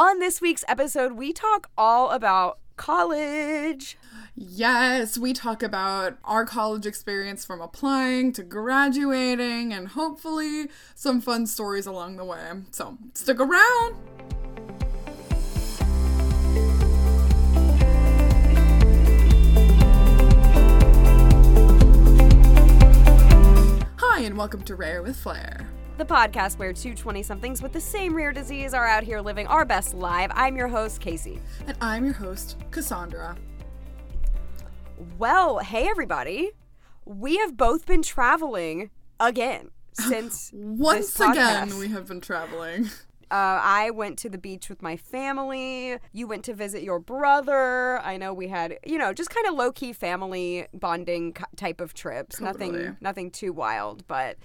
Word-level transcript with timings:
On 0.00 0.18
this 0.18 0.40
week's 0.40 0.64
episode, 0.66 1.12
we 1.12 1.30
talk 1.30 1.68
all 1.76 2.08
about 2.08 2.58
college. 2.78 3.98
Yes, 4.34 5.18
we 5.18 5.34
talk 5.34 5.62
about 5.62 6.16
our 6.24 6.46
college 6.46 6.86
experience 6.86 7.44
from 7.44 7.60
applying 7.60 8.32
to 8.32 8.42
graduating 8.42 9.74
and 9.74 9.88
hopefully 9.88 10.70
some 10.94 11.20
fun 11.20 11.46
stories 11.46 11.84
along 11.84 12.16
the 12.16 12.24
way. 12.24 12.50
So 12.70 12.96
stick 13.12 13.38
around. 13.40 13.94
Hi, 23.98 24.20
and 24.20 24.38
welcome 24.38 24.62
to 24.62 24.74
Rare 24.74 25.02
with 25.02 25.18
Flair. 25.18 25.69
The 26.00 26.06
podcast 26.06 26.58
where 26.58 26.72
two 26.72 26.94
20 26.94 27.22
somethings 27.22 27.60
with 27.60 27.74
the 27.74 27.80
same 27.80 28.14
rare 28.14 28.32
disease 28.32 28.72
are 28.72 28.86
out 28.86 29.02
here 29.02 29.20
living 29.20 29.46
our 29.46 29.66
best 29.66 29.92
life. 29.92 30.30
I'm 30.34 30.56
your 30.56 30.66
host, 30.66 30.98
Casey. 30.98 31.38
And 31.66 31.76
I'm 31.82 32.06
your 32.06 32.14
host, 32.14 32.56
Cassandra. 32.70 33.36
Well, 35.18 35.58
hey, 35.58 35.88
everybody. 35.90 36.52
We 37.04 37.36
have 37.36 37.54
both 37.54 37.84
been 37.84 38.00
traveling 38.00 38.88
again 39.20 39.72
since 39.92 40.50
Once 40.54 41.20
again, 41.20 41.76
we 41.76 41.88
have 41.88 42.06
been 42.06 42.22
traveling. 42.22 42.86
Uh, 43.30 43.60
I 43.62 43.90
went 43.90 44.18
to 44.20 44.30
the 44.30 44.38
beach 44.38 44.70
with 44.70 44.80
my 44.80 44.96
family. 44.96 45.98
You 46.14 46.26
went 46.26 46.46
to 46.46 46.54
visit 46.54 46.82
your 46.82 46.98
brother. 46.98 48.00
I 48.00 48.16
know 48.16 48.32
we 48.32 48.48
had, 48.48 48.78
you 48.86 48.96
know, 48.96 49.12
just 49.12 49.28
kind 49.28 49.46
of 49.46 49.52
low 49.52 49.70
key 49.70 49.92
family 49.92 50.66
bonding 50.72 51.36
type 51.56 51.82
of 51.82 51.92
trips. 51.92 52.38
Totally. 52.38 52.70
Nothing, 52.70 52.96
nothing 53.02 53.30
too 53.30 53.52
wild, 53.52 54.08
but 54.08 54.38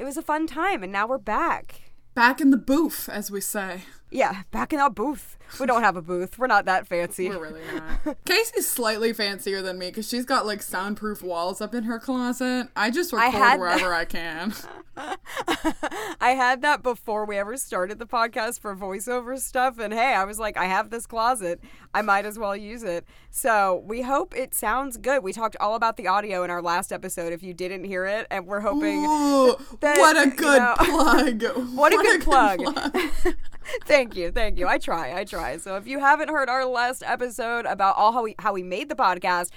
it 0.00 0.04
was 0.04 0.16
a 0.16 0.22
fun 0.22 0.46
time. 0.46 0.82
And 0.82 0.90
now 0.90 1.06
we're 1.06 1.18
back. 1.18 1.92
Back 2.14 2.40
in 2.40 2.50
the 2.50 2.56
booth, 2.56 3.06
as 3.08 3.30
we 3.30 3.42
say. 3.42 3.82
Yeah, 4.10 4.42
back 4.50 4.72
in 4.72 4.80
our 4.80 4.90
booth. 4.90 5.36
We 5.58 5.66
don't 5.66 5.82
have 5.82 5.96
a 5.96 6.02
booth. 6.02 6.38
We're 6.38 6.46
not 6.46 6.64
that 6.66 6.86
fancy. 6.86 7.28
We're 7.28 7.38
really 7.42 7.60
not. 8.06 8.16
Casey's 8.24 8.68
slightly 8.68 9.12
fancier 9.12 9.62
than 9.62 9.78
me 9.78 9.86
because 9.86 10.08
she's 10.08 10.24
got 10.24 10.46
like 10.46 10.62
soundproof 10.62 11.22
walls 11.22 11.60
up 11.60 11.74
in 11.74 11.84
her 11.84 11.98
closet. 11.98 12.68
I 12.76 12.90
just 12.90 13.12
record 13.12 13.30
had- 13.32 13.60
wherever 13.60 13.92
I 13.94 14.04
can. 14.04 14.52
I 16.20 16.30
had 16.36 16.60
that 16.62 16.82
before 16.82 17.24
we 17.24 17.38
ever 17.38 17.56
started 17.56 17.98
the 17.98 18.06
podcast 18.06 18.60
for 18.60 18.76
voiceover 18.76 19.38
stuff. 19.38 19.78
And 19.78 19.92
hey, 19.94 20.14
I 20.14 20.24
was 20.24 20.38
like, 20.38 20.56
I 20.56 20.66
have 20.66 20.90
this 20.90 21.06
closet. 21.06 21.60
I 21.94 22.02
might 22.02 22.26
as 22.26 22.38
well 22.38 22.54
use 22.56 22.82
it. 22.82 23.06
So 23.30 23.82
we 23.86 24.02
hope 24.02 24.36
it 24.36 24.54
sounds 24.54 24.96
good. 24.98 25.22
We 25.22 25.32
talked 25.32 25.56
all 25.58 25.74
about 25.74 25.96
the 25.96 26.06
audio 26.06 26.42
in 26.44 26.50
our 26.50 26.60
last 26.60 26.92
episode 26.92 27.32
if 27.32 27.42
you 27.42 27.54
didn't 27.54 27.84
hear 27.84 28.04
it. 28.04 28.26
And 28.30 28.46
we're 28.46 28.60
hoping. 28.60 29.04
Ooh, 29.06 29.56
that, 29.80 29.98
what 29.98 30.16
a 30.16 30.26
you 30.26 30.36
good 30.36 30.58
know- 30.60 30.74
plug! 30.78 31.42
What 31.76 31.92
a 31.92 31.96
good 31.96 32.22
plug. 32.22 32.60
Thank 34.00 34.16
you, 34.16 34.30
thank 34.32 34.58
you. 34.58 34.66
I 34.66 34.78
try, 34.78 35.18
I 35.18 35.24
try. 35.24 35.58
So 35.58 35.76
if 35.76 35.86
you 35.86 35.98
haven't 35.98 36.28
heard 36.28 36.48
our 36.48 36.64
last 36.64 37.02
episode 37.04 37.66
about 37.66 37.96
all 37.96 38.12
how 38.12 38.22
we 38.22 38.34
how 38.38 38.52
we 38.52 38.62
made 38.62 38.88
the 38.88 38.94
podcast, 38.94 39.50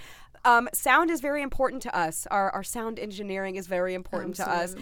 um, 0.43 0.67
sound 0.73 1.09
is 1.09 1.21
very 1.21 1.41
important 1.41 1.81
to 1.83 1.97
us. 1.97 2.27
Our 2.29 2.51
our 2.51 2.63
sound 2.63 2.99
engineering 2.99 3.55
is 3.55 3.67
very 3.67 3.93
important 3.93 4.35
to 4.35 4.49
us. 4.49 4.75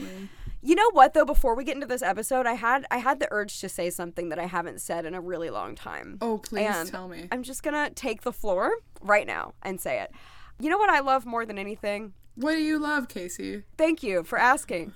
You 0.64 0.76
know 0.76 0.90
what 0.92 1.14
though? 1.14 1.26
Before 1.26 1.56
we 1.56 1.64
get 1.64 1.76
into 1.76 1.88
this 1.88 2.02
episode, 2.02 2.46
I 2.48 2.54
had 2.54 2.86
I 2.92 2.98
had 2.98 3.20
the 3.20 3.28
urge 3.32 3.60
to 3.62 3.70
say 3.70 3.90
something 3.90 4.30
that 4.30 4.40
I 4.40 4.46
haven't 4.46 4.82
said 4.82 5.06
in 5.06 5.14
a 5.14 5.22
really 5.22 5.50
long 5.50 5.76
time. 5.76 6.18
Oh, 6.22 6.38
please 6.40 6.68
And 6.68 6.90
tell 6.90 7.08
me. 7.08 7.28
I'm 7.32 7.44
just 7.44 7.62
gonna 7.62 7.90
take 7.92 8.22
the 8.22 8.34
floor 8.34 8.74
right 9.02 9.28
now 9.28 9.54
and 9.62 9.80
say 9.80 10.02
it. 10.02 10.12
You 10.60 10.70
know 10.70 10.78
what 10.78 10.90
I 10.90 11.00
love 11.00 11.26
more 11.26 11.46
than 11.46 11.58
anything? 11.58 12.14
What 12.36 12.54
do 12.54 12.62
you 12.62 12.80
love, 12.80 13.08
Casey? 13.08 13.64
Thank 13.78 14.04
you 14.04 14.24
for 14.24 14.40
asking. 14.40 14.94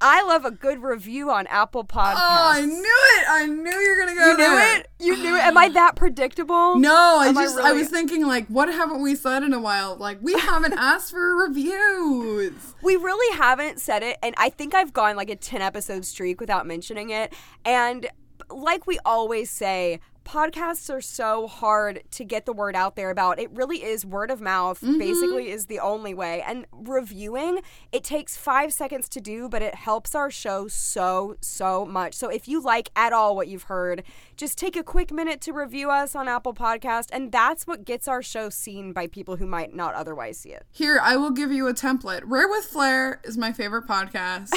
I 0.00 0.22
love 0.24 0.44
a 0.44 0.50
good 0.50 0.82
review 0.82 1.30
on 1.30 1.46
Apple 1.46 1.84
Podcasts. 1.84 2.14
Oh, 2.16 2.52
I 2.54 2.60
knew 2.64 2.74
it! 3.18 3.26
I 3.28 3.46
knew 3.46 3.70
you 3.70 3.90
were 3.90 4.04
gonna 4.04 4.14
go 4.14 4.26
You 4.26 4.36
knew 4.36 4.56
there. 4.56 4.76
it? 4.80 4.86
You 5.00 5.16
knew 5.16 5.34
it? 5.36 5.40
Am 5.44 5.56
I 5.56 5.68
that 5.70 5.96
predictable? 5.96 6.76
No, 6.76 7.18
I 7.20 7.28
Am 7.28 7.34
just 7.34 7.58
I, 7.58 7.68
really- 7.68 7.78
was 7.80 7.88
thinking 7.88 8.26
like, 8.26 8.46
what 8.48 8.68
haven't 8.68 9.00
we 9.02 9.14
said 9.14 9.42
in 9.42 9.52
a 9.54 9.60
while? 9.60 9.96
Like, 9.96 10.18
we 10.22 10.34
haven't 10.34 10.72
asked 10.78 11.10
for 11.12 11.36
reviews. 11.36 12.52
We 12.82 12.96
really 12.96 13.36
haven't 13.36 13.80
said 13.80 14.02
it, 14.02 14.18
and 14.22 14.34
I 14.38 14.50
think 14.50 14.74
I've 14.74 14.92
gone 14.92 15.16
like 15.16 15.30
a 15.30 15.36
10 15.36 15.62
episode 15.62 16.04
streak 16.04 16.40
without 16.40 16.66
mentioning 16.66 17.10
it. 17.10 17.32
And 17.64 18.08
like 18.50 18.86
we 18.86 18.98
always 19.04 19.50
say, 19.50 20.00
podcasts 20.24 20.92
are 20.92 21.00
so 21.00 21.46
hard 21.46 22.02
to 22.12 22.24
get 22.24 22.46
the 22.46 22.52
word 22.52 22.74
out 22.74 22.96
there 22.96 23.10
about. 23.10 23.38
It 23.38 23.50
really 23.52 23.84
is 23.84 24.04
word 24.04 24.30
of 24.30 24.40
mouth, 24.40 24.80
mm-hmm. 24.80 24.98
basically, 24.98 25.50
is 25.50 25.66
the 25.66 25.78
only 25.78 26.14
way. 26.14 26.42
And 26.42 26.66
reviewing, 26.72 27.60
it 27.92 28.04
takes 28.04 28.36
five 28.36 28.72
seconds 28.72 29.08
to 29.10 29.20
do, 29.20 29.48
but 29.48 29.62
it 29.62 29.74
helps 29.74 30.14
our 30.14 30.30
show 30.30 30.68
so, 30.68 31.36
so 31.40 31.84
much. 31.84 32.14
So 32.14 32.28
if 32.28 32.48
you 32.48 32.60
like 32.60 32.90
at 32.96 33.12
all 33.12 33.36
what 33.36 33.48
you've 33.48 33.64
heard, 33.64 34.02
just 34.36 34.58
take 34.58 34.76
a 34.76 34.82
quick 34.82 35.12
minute 35.12 35.40
to 35.42 35.52
review 35.52 35.90
us 35.90 36.16
on 36.16 36.28
Apple 36.28 36.54
Podcast, 36.54 37.08
and 37.12 37.30
that's 37.30 37.66
what 37.66 37.84
gets 37.84 38.08
our 38.08 38.22
show 38.22 38.48
seen 38.48 38.92
by 38.92 39.06
people 39.06 39.36
who 39.36 39.46
might 39.46 39.74
not 39.74 39.94
otherwise 39.94 40.38
see 40.38 40.50
it. 40.50 40.66
Here, 40.70 40.98
I 41.02 41.16
will 41.16 41.30
give 41.30 41.52
you 41.52 41.66
a 41.68 41.74
template. 41.74 42.22
Rare 42.24 42.48
with 42.48 42.64
Flair 42.64 43.20
is 43.24 43.36
my 43.36 43.52
favorite 43.52 43.86
podcast. 43.86 44.52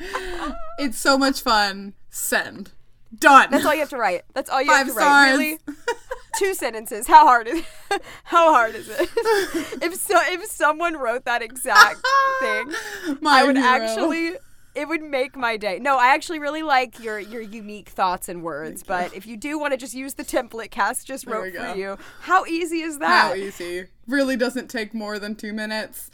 it's 0.78 0.98
so 0.98 1.16
much 1.18 1.40
fun. 1.40 1.94
Send. 2.10 2.72
Done. 3.18 3.48
That's 3.50 3.64
all 3.64 3.74
you 3.74 3.80
have 3.80 3.90
to 3.90 3.96
write. 3.96 4.22
That's 4.34 4.50
all 4.50 4.60
you 4.62 4.68
Five 4.68 4.86
have 4.86 4.94
to 4.94 5.00
write. 5.00 5.32
Really, 5.32 5.58
two 6.38 6.54
sentences. 6.54 7.06
How 7.06 7.24
hard 7.26 7.48
is 7.48 7.58
it? 7.90 8.02
how 8.24 8.52
hard 8.52 8.74
is 8.74 8.88
it? 8.88 9.00
if 9.82 9.94
so, 9.96 10.18
if 10.22 10.44
someone 10.46 10.96
wrote 10.96 11.24
that 11.24 11.42
exact 11.42 12.00
thing, 12.40 12.72
My 13.20 13.40
I 13.40 13.44
would 13.44 13.56
hero. 13.56 13.68
actually. 13.68 14.32
It 14.74 14.88
would 14.88 15.02
make 15.02 15.36
my 15.36 15.56
day. 15.56 15.78
No, 15.78 15.98
I 15.98 16.08
actually 16.14 16.40
really 16.40 16.64
like 16.64 16.98
your 16.98 17.20
your 17.20 17.40
unique 17.40 17.90
thoughts 17.90 18.28
and 18.28 18.42
words. 18.42 18.82
But 18.82 19.14
if 19.14 19.24
you 19.24 19.36
do 19.36 19.56
want 19.56 19.70
to 19.72 19.76
just 19.76 19.94
use 19.94 20.14
the 20.14 20.24
template 20.24 20.72
Cass 20.72 21.04
just 21.04 21.26
There 21.26 21.34
wrote 21.36 21.54
for 21.54 21.76
you, 21.76 21.96
how 22.22 22.44
easy 22.46 22.80
is 22.80 22.98
that? 22.98 23.28
How 23.28 23.34
easy. 23.34 23.86
Really 24.08 24.36
doesn't 24.36 24.66
take 24.68 24.92
more 24.92 25.20
than 25.20 25.36
two 25.36 25.52
minutes. 25.52 26.10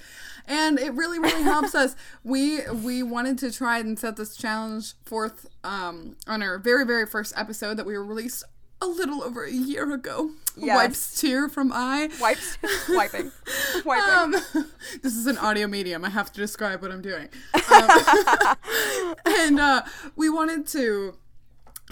And 0.50 0.80
it 0.80 0.92
really, 0.94 1.20
really 1.20 1.44
helps 1.44 1.76
us. 1.76 1.94
We 2.24 2.68
we 2.70 3.04
wanted 3.04 3.38
to 3.38 3.52
try 3.52 3.78
and 3.78 3.96
set 3.96 4.16
this 4.16 4.36
challenge 4.36 4.94
forth 5.04 5.46
um, 5.62 6.16
on 6.26 6.42
our 6.42 6.58
very, 6.58 6.84
very 6.84 7.06
first 7.06 7.32
episode 7.36 7.76
that 7.76 7.86
we 7.86 7.96
released 7.96 8.42
a 8.82 8.86
little 8.86 9.22
over 9.22 9.44
a 9.44 9.52
year 9.52 9.92
ago. 9.92 10.30
Yes. 10.56 10.74
Wipes 10.74 11.20
tear 11.20 11.48
from 11.48 11.70
eye. 11.72 12.08
Wipes, 12.20 12.58
wiping, 12.88 13.30
wiping. 13.84 14.12
Um, 14.12 14.66
this 15.02 15.14
is 15.14 15.26
an 15.26 15.38
audio 15.38 15.68
medium. 15.68 16.04
I 16.04 16.10
have 16.10 16.32
to 16.32 16.40
describe 16.40 16.82
what 16.82 16.90
I'm 16.90 17.02
doing. 17.02 17.28
Um, 17.70 18.66
and 19.24 19.60
uh, 19.60 19.82
we 20.16 20.28
wanted 20.28 20.66
to 20.68 21.14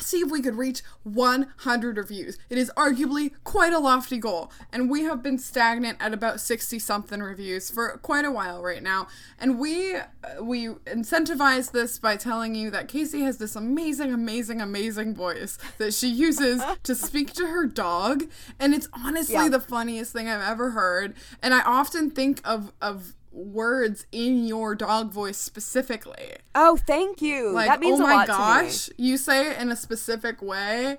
see 0.00 0.19
if 0.19 0.31
we 0.31 0.41
could 0.42 0.56
reach 0.56 0.82
100 1.03 1.97
reviews. 1.97 2.38
It 2.50 2.59
is 2.59 2.70
arguably 2.76 3.32
quite 3.44 3.72
a 3.72 3.78
lofty 3.78 4.19
goal, 4.19 4.50
and 4.72 4.91
we 4.91 5.03
have 5.04 5.22
been 5.22 5.38
stagnant 5.38 5.98
at 6.00 6.12
about 6.14 6.41
60 6.41 6.78
something 6.78 7.20
reviews 7.22 7.70
for 7.70 7.98
quite 7.98 8.25
a 8.25 8.31
while 8.31 8.62
right 8.62 8.82
now. 8.82 9.08
And 9.38 9.58
we 9.58 9.97
uh, 9.97 10.03
we 10.42 10.69
incentivize 10.87 11.72
this 11.72 11.98
by 11.98 12.16
telling 12.16 12.54
you 12.54 12.70
that 12.70 12.88
Casey 12.88 13.20
has 13.22 13.38
this 13.38 13.56
amazing 13.56 14.12
amazing 14.12 14.60
amazing 14.60 15.14
voice 15.14 15.58
that 15.78 15.94
she 15.94 16.08
uses 16.08 16.62
to 16.82 16.94
speak 16.94 17.32
to 17.34 17.47
her 17.47 17.66
dog, 17.66 18.25
and 18.58 18.75
it's 18.75 18.88
honestly 18.92 19.34
Yeah. 19.34 19.48
the 19.48 19.60
funniest 19.60 20.12
thing 20.12 20.28
I've 20.28 20.42
ever 20.48 20.70
heard. 20.70 21.14
And 21.42 21.54
I 21.54 21.62
often 21.62 22.10
think 22.10 22.41
of 22.44 22.72
of 22.81 23.14
words 23.33 24.06
in 24.12 24.47
your 24.47 24.75
dog 24.75 25.12
voice 25.12 25.39
specifically. 25.39 26.37
oh, 26.55 26.77
thank 26.87 27.21
you. 27.22 27.50
Like, 27.50 27.69
that 27.69 27.81
means 27.81 28.00
oh 28.00 28.05
a 28.05 28.06
my 28.06 28.15
lot 28.15 28.27
to 28.27 28.33
me. 28.33 28.39
gosh, 28.39 28.91
you 28.97 29.16
say 29.16 29.50
it 29.50 29.59
in 29.59 29.71
a 29.71 29.77
specific 29.77 30.41
way. 30.43 30.99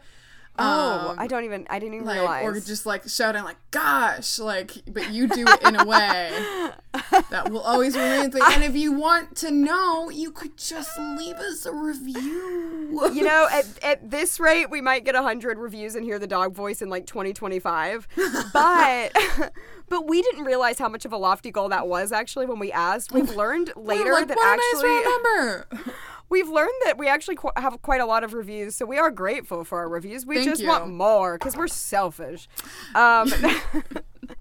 Oh, 0.59 1.09
um, 1.11 1.19
I 1.19 1.27
don't 1.27 1.45
even. 1.45 1.65
I 1.69 1.79
didn't 1.79 1.95
even 1.95 2.07
like, 2.07 2.19
realize. 2.19 2.45
or 2.45 2.59
just 2.59 2.85
like 2.85 3.07
shouting 3.07 3.43
like 3.43 3.57
"gosh," 3.71 4.39
like, 4.39 4.71
but 4.87 5.11
you 5.11 5.27
do 5.27 5.45
it 5.47 5.63
in 5.63 5.75
a 5.75 5.85
way 5.85 6.71
that 7.29 7.49
will 7.49 7.61
always 7.61 7.95
remain. 7.95 8.29
The, 8.31 8.43
and 8.43 8.63
if 8.63 8.75
you 8.75 8.91
want 8.91 9.35
to 9.37 9.51
know, 9.51 10.09
you 10.09 10.31
could 10.31 10.57
just 10.57 10.97
leave 10.97 11.35
us 11.35 11.65
a 11.65 11.73
review. 11.73 13.09
you 13.13 13.23
know, 13.23 13.47
at, 13.51 13.65
at 13.83 14.11
this 14.11 14.39
rate, 14.39 14.69
we 14.69 14.81
might 14.81 15.05
get 15.05 15.15
100 15.15 15.57
reviews 15.57 15.95
and 15.95 16.03
hear 16.03 16.19
the 16.19 16.27
dog 16.27 16.53
voice 16.53 16.81
in 16.81 16.89
like 16.89 17.05
2025. 17.05 18.07
But 18.53 19.15
but 19.89 20.07
we 20.07 20.21
didn't 20.21 20.44
realize 20.44 20.79
how 20.79 20.89
much 20.89 21.05
of 21.05 21.13
a 21.13 21.17
lofty 21.17 21.51
goal 21.51 21.69
that 21.69 21.88
was 21.88 22.12
actually 22.12 22.45
when 22.45 22.59
we 22.59 22.71
asked. 22.71 23.12
We've 23.12 23.29
learned 23.35 23.71
later 23.75 24.12
like, 24.12 24.27
that 24.27 24.59
actually. 24.73 25.83
We've 26.29 26.47
learned 26.49 26.71
that 26.85 26.97
we 26.97 27.07
actually 27.07 27.35
qu- 27.35 27.51
have 27.57 27.81
quite 27.81 28.01
a 28.01 28.05
lot 28.05 28.23
of 28.23 28.33
reviews. 28.33 28.75
So 28.75 28.85
we 28.85 28.97
are 28.97 29.11
grateful 29.11 29.63
for 29.63 29.79
our 29.79 29.89
reviews. 29.89 30.25
We 30.25 30.35
Thank 30.35 30.49
just 30.49 30.61
you. 30.61 30.67
want 30.67 30.89
more 30.89 31.37
because 31.37 31.57
we're 31.57 31.67
selfish. 31.67 32.47
Um, 32.95 33.31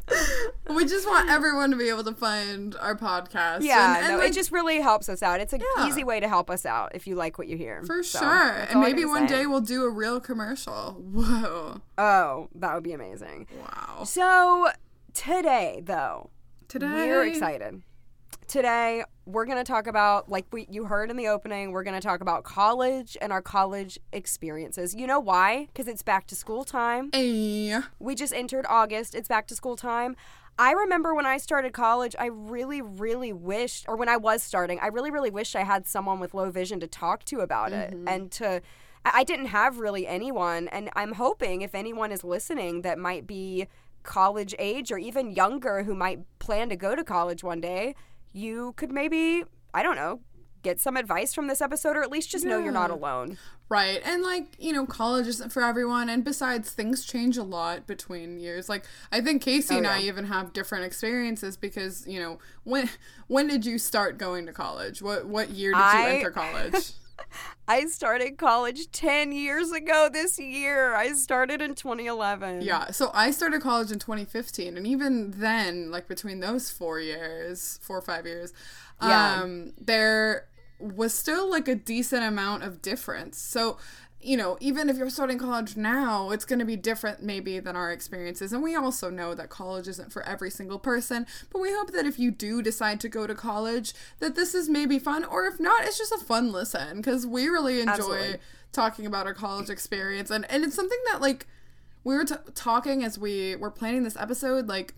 we 0.75 0.85
just 0.85 1.07
want 1.07 1.31
everyone 1.31 1.71
to 1.71 1.77
be 1.77 1.89
able 1.89 2.05
to 2.05 2.15
find 2.15 2.77
our 2.77 2.95
podcast. 2.97 3.63
yeah, 3.63 3.97
and, 3.97 4.05
and, 4.05 4.13
no, 4.15 4.19
like, 4.19 4.31
it 4.31 4.35
just 4.35 4.53
really 4.53 4.81
helps 4.81 5.09
us 5.09 5.23
out. 5.23 5.41
It's 5.41 5.53
an 5.53 5.63
Yeah. 5.77 5.87
easy 5.89 6.05
way 6.05 6.21
to 6.21 6.29
help 6.29 6.51
us 6.51 6.67
out 6.67 6.95
if 6.95 7.07
you 7.07 7.15
like 7.15 7.39
what 7.39 7.49
you 7.49 7.57
hear. 7.57 7.83
for 7.85 8.03
So, 8.03 8.21
sure. 8.21 8.51
And 8.69 8.81
maybe 8.81 9.05
one 9.05 9.27
say. 9.29 9.37
day 9.41 9.47
we'll 9.47 9.61
do 9.61 9.85
a 9.85 9.91
real 9.91 10.21
commercial. 10.21 10.93
Whoa! 10.93 11.81
Oh, 11.97 12.49
that 12.55 12.75
would 12.75 12.85
be 12.85 12.93
amazing. 12.93 13.47
Wow. 13.61 14.05
So 14.05 14.69
today, 15.15 15.81
though, 15.85 16.31
Today 16.69 16.87
we're 17.09 17.25
excited. 17.27 17.83
Today 18.49 19.05
we're 19.27 19.45
going 19.45 19.59
to 19.59 19.65
talk 19.65 19.87
about 19.87 20.31
like 20.31 20.47
we 20.53 20.67
you 20.71 20.87
heard 20.87 21.11
in 21.11 21.17
the 21.17 21.29
opening, 21.29 21.71
we're 21.71 21.85
going 21.85 21.95
to 22.01 22.07
talk 22.07 22.21
about 22.21 22.45
college 22.45 23.17
and 23.21 23.33
our 23.33 23.43
college 23.43 23.99
experiences. 24.13 24.95
You 24.95 25.07
know 25.07 25.21
why? 25.21 25.69
Cuz 25.75 25.87
it's 25.87 26.03
back 26.03 26.27
to 26.29 26.35
school 26.35 26.65
time. 26.65 27.11
Hey. 27.13 27.79
We 27.99 28.15
just 28.15 28.33
entered 28.33 28.67
August. 28.69 29.15
It's 29.15 29.29
back 29.29 29.47
to 29.49 29.55
school 29.55 29.77
time. 29.77 30.17
I 30.59 30.73
remember 30.73 31.15
when 31.15 31.27
I 31.27 31.37
started 31.37 31.73
college, 31.73 32.17
I 32.19 32.27
really, 32.27 32.83
really 32.83 33.33
wished, 33.33 33.85
or 33.87 33.95
when 33.97 34.09
I 34.09 34.17
was 34.17 34.43
starting, 34.43 34.81
I 34.81 34.89
really, 34.89 35.11
really 35.13 35.31
wished 35.31 35.55
I 35.55 35.63
had 35.63 35.87
someone 35.87 36.19
with 36.19 36.35
low 36.35 36.51
vision 36.51 36.81
to 36.81 36.89
talk 36.89 37.23
to 37.27 37.41
about 37.41 37.73
it 37.73 37.93
mm-hmm. 37.93 38.09
and 38.09 38.31
to. 38.33 38.61
I 39.05 39.23
didn't 39.23 39.47
have 39.47 39.79
really 39.79 40.07
anyone, 40.07 40.67
and 40.69 40.91
I'm 40.95 41.13
hoping 41.13 41.63
if 41.63 41.75
anyone 41.75 42.11
is 42.11 42.25
listening 42.25 42.83
that 42.83 42.99
might 42.99 43.27
be 43.27 43.69
college 44.03 44.55
age 44.59 44.91
or 44.91 44.99
even 44.99 45.31
younger 45.31 45.85
who 45.85 45.95
might 45.95 46.21
plan 46.41 46.69
to 46.71 46.77
go 46.77 46.97
to 46.97 47.05
college 47.05 47.45
one 47.45 47.61
day, 47.61 47.95
you 48.39 48.73
could 48.77 48.93
maybe, 48.93 49.45
I 49.75 49.83
don't 49.83 49.97
know, 49.97 50.21
get 50.63 50.81
some 50.81 50.97
advice 50.97 51.35
from 51.35 51.47
this 51.47 51.61
episode 51.61 51.97
or 51.97 52.03
at 52.03 52.11
least 52.11 52.31
just 52.31 52.45
know 52.45 52.59
you're 52.59 52.73
not 52.73 52.91
alone. 52.91 53.39
Right. 53.69 54.01
And 54.05 54.23
like, 54.23 54.47
you 54.59 54.73
know, 54.73 54.87
college 54.87 55.27
isn't 55.27 55.53
for 55.53 55.63
everyone. 55.63 56.09
And 56.09 56.25
besides, 56.25 56.71
things 56.71 57.05
change 57.05 57.37
a 57.37 57.43
lot 57.43 57.87
between 57.87 58.41
years. 58.41 58.69
Like, 58.69 58.85
I 59.13 59.21
think 59.21 59.43
Casey 59.43 59.75
oh, 59.75 59.79
and 59.79 59.87
I 59.87 60.01
even 60.01 60.25
have 60.25 60.53
different 60.53 60.85
experiences 60.85 61.57
because, 61.57 62.07
you 62.07 62.19
know, 62.19 62.39
when 62.65 62.89
when 63.27 63.47
did 63.47 63.67
you 63.67 63.79
start 63.79 64.19
going 64.19 64.47
to 64.47 64.53
college? 64.53 65.03
What 65.03 65.27
what 65.27 65.51
year 65.51 65.73
did 65.73 65.81
I- 65.81 66.09
you 66.11 66.17
enter 66.17 66.31
college? 66.31 66.93
I 67.69 67.87
started 67.87 68.39
college 68.39 68.91
10 68.93 69.33
years 69.33 69.73
ago 69.73 70.09
this 70.13 70.39
year. 70.39 70.95
I 70.95 71.13
started 71.13 71.61
in 71.61 71.75
2011. 71.75 72.63
yeah. 72.63 72.91
So 72.91 73.11
I 73.15 73.31
started 73.31 73.61
college 73.61 73.91
in 73.91 73.99
2015. 73.99 74.77
And 74.77 74.87
even 74.87 75.33
then, 75.33 75.91
like 75.91 76.09
between 76.09 76.41
those 76.41 76.71
four 76.71 76.99
years, 77.01 77.79
four 77.83 77.99
or 77.99 78.03
five 78.03 78.27
years, 78.27 78.53
Yeah. 79.03 79.41
um, 79.43 79.73
there 79.79 80.47
was 80.81 81.13
still 81.13 81.51
like 81.51 81.69
a 81.69 81.75
decent 81.75 82.23
amount 82.25 82.63
of 82.63 82.81
difference. 82.81 83.39
So, 83.39 83.79
you 84.21 84.37
know, 84.37 84.57
even 84.61 84.89
if 84.89 84.97
you're 84.97 85.11
starting 85.11 85.39
college 85.39 85.77
now, 85.77 86.31
it's 86.31 86.45
going 86.45 86.59
to 86.59 86.65
be 86.65 86.77
different 86.77 87.23
maybe 87.23 87.61
than 87.61 87.77
our 87.77 87.93
experiences. 87.93 88.53
And 88.53 88.63
we 88.63 88.75
also 88.75 89.11
know 89.11 89.35
that 89.35 89.49
college 89.49 89.87
isn't 89.87 90.13
for 90.13 90.23
every 90.25 90.51
single 90.51 90.79
person, 90.79 91.27
but 91.53 91.61
we 91.61 91.73
hope 91.73 91.93
that 91.93 92.05
if 92.05 92.19
you 92.19 92.31
do 92.33 92.61
decide 92.61 93.01
to 93.01 93.09
go 93.09 93.27
to 93.27 93.35
college, 93.35 93.95
that 94.19 94.35
this 94.35 94.55
is 94.55 94.69
maybe 94.69 94.99
fun 94.99 95.25
or 95.25 95.47
if 95.47 95.61
not, 95.61 95.85
it's 95.85 95.99
just 95.99 96.13
a 96.13 96.19
fun 96.19 96.51
listen 96.51 97.03
cuz 97.03 97.27
we 97.27 97.49
really 97.49 97.81
enjoy 97.81 97.93
Absolutely. 97.93 98.37
talking 98.73 99.07
about 99.07 99.27
our 99.27 99.35
college 99.35 99.71
experience 99.71 100.31
and 100.31 100.45
and 100.51 100.65
it's 100.65 100.75
something 100.75 100.99
that 101.11 101.21
like 101.21 101.47
we 102.03 102.17
were 102.17 102.25
t- 102.25 102.35
talking 102.55 103.05
as 103.05 103.19
we 103.19 103.55
were 103.57 103.71
planning 103.71 104.03
this 104.03 104.17
episode 104.17 104.67
like 104.67 104.95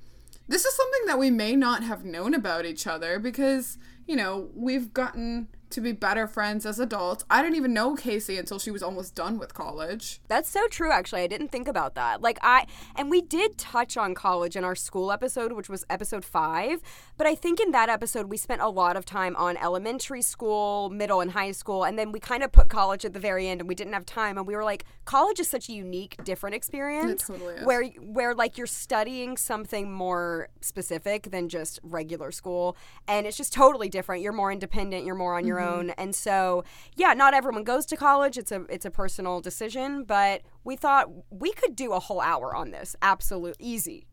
this 0.49 0.65
is 0.65 0.75
something 0.75 1.07
that 1.07 1.19
we 1.19 1.31
may 1.31 1.55
not 1.55 1.83
have 1.83 2.05
known 2.05 2.35
about 2.35 2.65
each 2.65 2.87
other 2.87 3.19
because 3.19 3.79
you 4.07 4.17
know 4.17 4.49
we've 4.55 4.93
gotten 4.93 5.49
to 5.71 5.81
be 5.81 5.93
better 5.93 6.27
friends 6.27 6.67
as 6.67 6.79
adults 6.79 7.25
i 7.31 7.43
didn't 7.43 7.57
even 7.57 7.73
know 7.73 7.95
casey 7.95 8.37
until 8.39 8.59
she 8.59 8.71
was 8.71 8.83
almost 8.83 9.15
done 9.15 9.39
with 9.39 9.55
college 9.55 10.21
That's 10.29 10.49
so 10.49 10.67
true, 10.69 10.91
actually. 10.93 11.23
I 11.23 11.27
didn't 11.27 11.49
think 11.49 11.69
about 11.69 11.95
that. 11.95 12.21
Like, 12.23 12.39
I, 12.43 12.67
and 12.97 13.11
we 13.11 13.21
did 13.21 13.59
touch 13.59 13.97
on 13.97 14.15
college 14.15 14.57
in 14.57 14.65
our 14.65 14.75
school 14.75 15.13
episode, 15.13 15.53
which 15.53 15.69
was 15.69 15.85
episode 15.89 16.25
five. 16.25 16.81
But 17.17 17.27
I 17.27 17.35
think 17.35 17.61
in 17.61 17.71
that 17.73 17.89
episode, 17.89 18.27
we 18.27 18.37
spent 18.37 18.61
a 18.61 18.69
lot 18.69 18.97
of 18.97 19.05
time 19.05 19.37
on 19.37 19.57
elementary 19.57 20.23
school, 20.23 20.91
middle, 20.91 21.21
and 21.21 21.33
high 21.33 21.53
school. 21.53 21.85
And 21.85 21.99
then 21.99 22.13
we 22.13 22.21
kind 22.21 22.43
of 22.43 22.53
put 22.53 22.69
college 22.69 23.05
at 23.05 23.13
the 23.13 23.21
very 23.21 23.49
end 23.49 23.61
and 23.61 23.69
we 23.69 23.75
didn't 23.75 23.93
have 23.93 24.07
time. 24.07 24.39
And 24.39 24.47
we 24.47 24.57
were 24.57 24.65
like, 24.65 24.85
college 25.05 25.41
is 25.41 25.49
such 25.49 25.69
a 25.69 25.73
unique, 25.73 26.17
different 26.25 26.55
experience. 26.55 27.27
totally 27.27 27.55
is. 27.55 27.67
Where, 27.67 27.85
where 28.01 28.35
like, 28.35 28.57
you're 28.57 28.67
studying 28.67 29.37
something 29.37 29.93
more 29.93 30.49
specific 30.61 31.31
than 31.31 31.49
just 31.49 31.79
regular 31.83 32.31
school. 32.33 32.77
And 33.07 33.27
it's 33.27 33.37
just 33.37 33.53
totally 33.53 33.89
different. 33.89 34.23
You're 34.23 34.33
more 34.33 34.53
independent, 34.53 35.05
you're 35.05 35.15
more 35.15 35.37
on 35.37 35.47
your 35.47 35.60
own. 35.61 35.89
Mm-hmm. 35.89 36.01
And 36.01 36.15
so, 36.15 36.65
yeah, 36.97 37.13
not 37.15 37.35
everyone 37.35 37.65
goes 37.65 37.87
to 37.87 37.97
college. 37.97 38.37
It's 38.39 38.51
a, 38.53 38.63
it's 38.69 38.85
a 38.85 38.91
personal 38.91 39.41
decision. 39.41 40.05
But 40.05 40.43
we 40.65 40.77
thought 40.77 41.09
we 41.31 41.53
could 41.53 41.77
do 41.77 41.93
a 41.93 42.01
whole 42.01 42.21
hour 42.21 42.55
on 42.55 42.71
this. 42.71 42.97
Absolute 43.03 43.57
easy. 43.59 44.07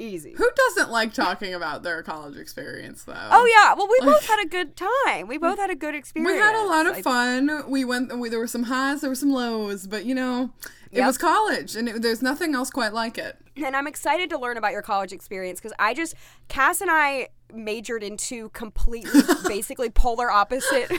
Easy. 0.00 0.32
who 0.38 0.48
doesn't 0.54 0.92
like 0.92 1.12
talking 1.12 1.52
about 1.54 1.82
their 1.82 2.04
college 2.04 2.36
experience 2.36 3.02
though 3.02 3.14
Oh 3.32 3.44
yeah, 3.52 3.74
well 3.74 3.88
we 3.90 3.98
both 4.06 4.24
had 4.28 4.38
a 4.40 4.46
good 4.48 4.76
time. 4.76 5.26
We 5.26 5.38
both 5.38 5.58
had 5.58 5.70
a 5.70 5.74
good 5.74 5.96
experience. 5.96 6.34
we 6.34 6.38
had 6.38 6.54
a 6.54 6.68
lot 6.68 6.86
of 6.86 6.98
I- 6.98 7.02
fun 7.02 7.68
we 7.68 7.84
went 7.84 8.16
we, 8.16 8.28
there 8.28 8.38
were 8.38 8.46
some 8.46 8.62
highs 8.62 9.00
there 9.00 9.10
were 9.10 9.16
some 9.16 9.32
lows 9.32 9.88
but 9.88 10.04
you 10.04 10.14
know 10.14 10.52
it 10.92 10.98
Yep. 10.98 11.06
was 11.08 11.18
college 11.18 11.74
and 11.74 11.88
it, 11.88 12.00
there's 12.00 12.22
nothing 12.22 12.54
else 12.54 12.70
quite 12.70 12.92
like 12.92 13.18
it 13.18 13.38
and 13.56 13.74
I'm 13.74 13.88
excited 13.88 14.30
to 14.30 14.38
learn 14.38 14.56
about 14.56 14.70
your 14.70 14.82
college 14.82 15.12
experience 15.12 15.58
because 15.58 15.74
I 15.80 15.94
just 15.94 16.14
Cass 16.46 16.80
and 16.80 16.92
I 16.92 17.30
majored 17.52 18.02
in 18.02 18.16
two 18.16 18.48
completely 18.50 19.20
basically 19.46 19.90
polar 19.90 20.30
opposite 20.30 20.90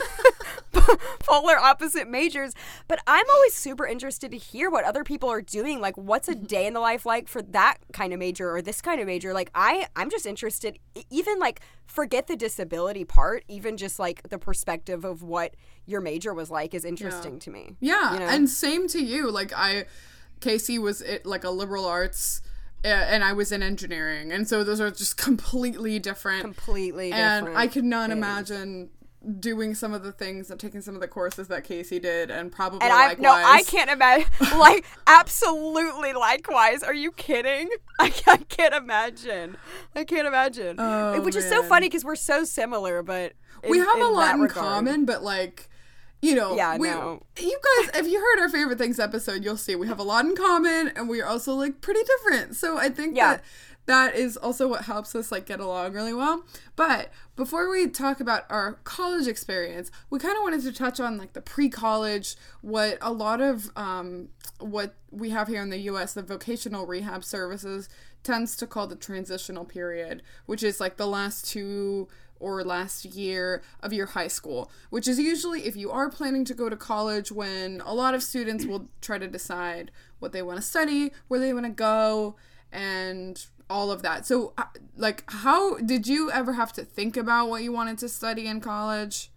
polar 1.20 1.56
opposite 1.56 2.08
majors. 2.08 2.54
But 2.88 3.00
I'm 3.06 3.26
always 3.30 3.54
super 3.54 3.86
interested 3.86 4.30
to 4.30 4.36
hear 4.36 4.70
what 4.70 4.84
other 4.84 5.04
people 5.04 5.28
are 5.28 5.42
doing. 5.42 5.80
Like 5.80 5.96
what's 5.96 6.28
a 6.28 6.34
mm-hmm. 6.34 6.44
day 6.44 6.66
in 6.66 6.74
the 6.74 6.80
life 6.80 7.06
like 7.06 7.28
for 7.28 7.42
that 7.42 7.78
kind 7.92 8.12
of 8.12 8.18
major 8.18 8.54
or 8.54 8.62
this 8.62 8.80
kind 8.80 9.00
of 9.00 9.06
major? 9.06 9.32
Like 9.32 9.50
I 9.54 9.86
I'm 9.96 10.10
just 10.10 10.26
interested 10.26 10.78
even 11.10 11.38
like 11.38 11.60
forget 11.86 12.26
the 12.26 12.36
disability 12.36 13.04
part 13.04 13.44
even 13.48 13.76
just 13.76 13.98
like 13.98 14.28
the 14.28 14.38
perspective 14.38 15.04
of 15.04 15.22
what 15.22 15.54
your 15.86 16.00
major 16.00 16.32
was 16.32 16.50
like 16.50 16.72
is 16.72 16.84
interesting 16.84 17.38
to 17.40 17.50
me 17.50 17.76
Yeah, 17.80 18.12
you 18.14 18.20
know? 18.20 18.26
and 18.26 18.48
same 18.48 18.88
to 18.88 19.02
you. 19.02 19.30
Like 19.30 19.52
I, 19.54 19.86
Casey 20.40 20.78
was 20.78 21.02
it 21.02 21.26
like 21.26 21.44
a 21.44 21.50
liberal 21.50 21.84
arts, 21.84 22.42
and 22.84 23.22
I 23.24 23.32
was 23.32 23.52
in 23.52 23.62
engineering, 23.62 24.32
and 24.32 24.48
so 24.48 24.64
those 24.64 24.80
are 24.80 24.90
just 24.90 25.16
completely 25.28 25.98
different. 25.98 26.42
completely 26.42 27.10
different. 27.10 27.48
and 27.48 27.58
I 27.58 27.66
could 27.66 27.84
not 27.84 28.08
things. 28.08 28.18
imagine 28.18 28.90
doing 29.38 29.74
some 29.74 29.92
of 29.92 30.02
the 30.02 30.12
things 30.12 30.50
and 30.50 30.58
taking 30.58 30.80
some 30.80 30.94
of 30.94 31.00
the 31.02 31.06
courses 31.08 31.48
that 31.48 31.62
Casey 31.64 31.98
did, 31.98 32.30
and 32.30 32.50
probably 32.50 32.80
And 32.80 32.92
I 32.92 33.08
likewise. 33.08 33.22
no, 33.22 33.32
I 33.32 33.62
can't 33.66 33.90
imagine. 33.90 34.26
Like, 34.58 34.84
absolutely 35.06 36.12
likewise. 36.12 36.82
Are 36.82 36.94
you 36.94 37.12
kidding? 37.12 37.68
I 38.00 38.10
can't, 38.10 38.40
I 38.40 38.44
can't 38.44 38.74
imagine. 38.74 39.56
I 39.94 40.04
can't 40.04 40.26
imagine. 40.26 40.76
Oh, 40.78 41.20
Which 41.20 41.36
is 41.36 41.48
so 41.48 41.62
funny 41.62 41.86
because 41.88 42.04
we're 42.04 42.16
so 42.16 42.44
similar, 42.44 43.02
but 43.02 43.34
we 43.68 43.78
in- 43.80 43.84
have 43.86 44.00
a 44.00 44.06
lot 44.06 44.34
in 44.36 44.40
regard. 44.40 44.66
common, 44.66 45.04
but 45.04 45.22
like. 45.22 45.68
You 46.22 46.34
know, 46.34 46.54
Yeah, 46.54 46.76
we, 46.76 46.88
no. 46.88 47.22
you 47.38 47.58
guys, 47.78 47.90
if 48.00 48.06
you 48.06 48.20
heard 48.20 48.40
our 48.42 48.48
favorite 48.50 48.78
things 48.78 48.98
episode, 49.00 49.42
you'll 49.44 49.56
see 49.56 49.74
we 49.74 49.86
have 49.88 49.98
a 49.98 50.02
lot 50.02 50.24
in 50.26 50.36
common, 50.36 50.88
and 50.94 51.08
we 51.08 51.20
are 51.22 51.26
also 51.26 51.54
like 51.54 51.80
pretty 51.80 52.00
different. 52.04 52.56
So 52.56 52.76
I 52.76 52.90
think 52.90 53.16
Yeah. 53.16 53.36
that 53.36 53.44
that 53.86 54.14
is 54.14 54.36
also 54.36 54.68
what 54.68 54.84
helps 54.84 55.14
us 55.16 55.32
like 55.32 55.46
get 55.46 55.58
along 55.58 55.94
really 55.94 56.12
well. 56.12 56.44
But 56.76 57.10
before 57.34 57.68
we 57.70 57.88
talk 57.88 58.20
about 58.20 58.44
our 58.50 58.74
college 58.84 59.26
experience, 59.26 59.90
we 60.10 60.18
kind 60.18 60.36
of 60.36 60.42
wanted 60.42 60.62
to 60.62 60.72
touch 60.72 61.00
on 61.00 61.16
like 61.16 61.32
the 61.32 61.40
pre-college, 61.40 62.36
what 62.60 62.98
a 63.00 63.12
lot 63.12 63.40
of 63.40 63.70
um, 63.74 64.28
what 64.60 64.94
we 65.10 65.30
have 65.30 65.48
here 65.48 65.62
in 65.62 65.70
the 65.70 65.78
U.S. 65.78 66.12
the 66.12 66.22
vocational 66.22 66.86
rehab 66.86 67.24
services 67.24 67.88
tends 68.22 68.54
to 68.58 68.66
call 68.66 68.86
the 68.86 68.94
transitional 68.94 69.64
period, 69.64 70.22
which 70.46 70.62
is 70.62 70.78
like 70.78 70.96
the 70.98 71.06
last 71.06 71.48
two 71.48 72.06
or 72.40 72.64
last 72.64 73.04
year 73.04 73.62
of 73.80 73.92
your 73.92 74.06
high 74.06 74.28
school, 74.28 74.70
which 74.88 75.06
is 75.06 75.20
usually 75.20 75.66
if 75.66 75.76
you 75.76 75.90
are 75.90 76.10
planning 76.10 76.44
to 76.46 76.54
go 76.54 76.68
to 76.68 76.76
college 76.76 77.30
when 77.30 77.80
a 77.84 77.94
lot 77.94 78.14
of 78.14 78.22
students 78.22 78.64
will 78.64 78.88
try 79.00 79.18
to 79.18 79.28
decide 79.28 79.90
what 80.18 80.32
they 80.32 80.42
want 80.42 80.56
to 80.56 80.62
study, 80.62 81.12
where 81.28 81.38
they 81.38 81.52
want 81.52 81.66
to 81.66 81.70
go, 81.70 82.34
and 82.72 83.46
all 83.68 83.92
of 83.92 84.02
that. 84.02 84.26
So, 84.26 84.52
uh, 84.58 84.64
like, 84.96 85.24
how 85.28 85.78
did 85.78 86.06
you 86.06 86.30
ever 86.30 86.54
have 86.54 86.72
to 86.74 86.84
think 86.84 87.16
about 87.16 87.48
what 87.48 87.62
you 87.62 87.72
wanted 87.72 87.98
to 87.98 88.08
study 88.08 88.46
in 88.46 88.60
college? 88.60 89.30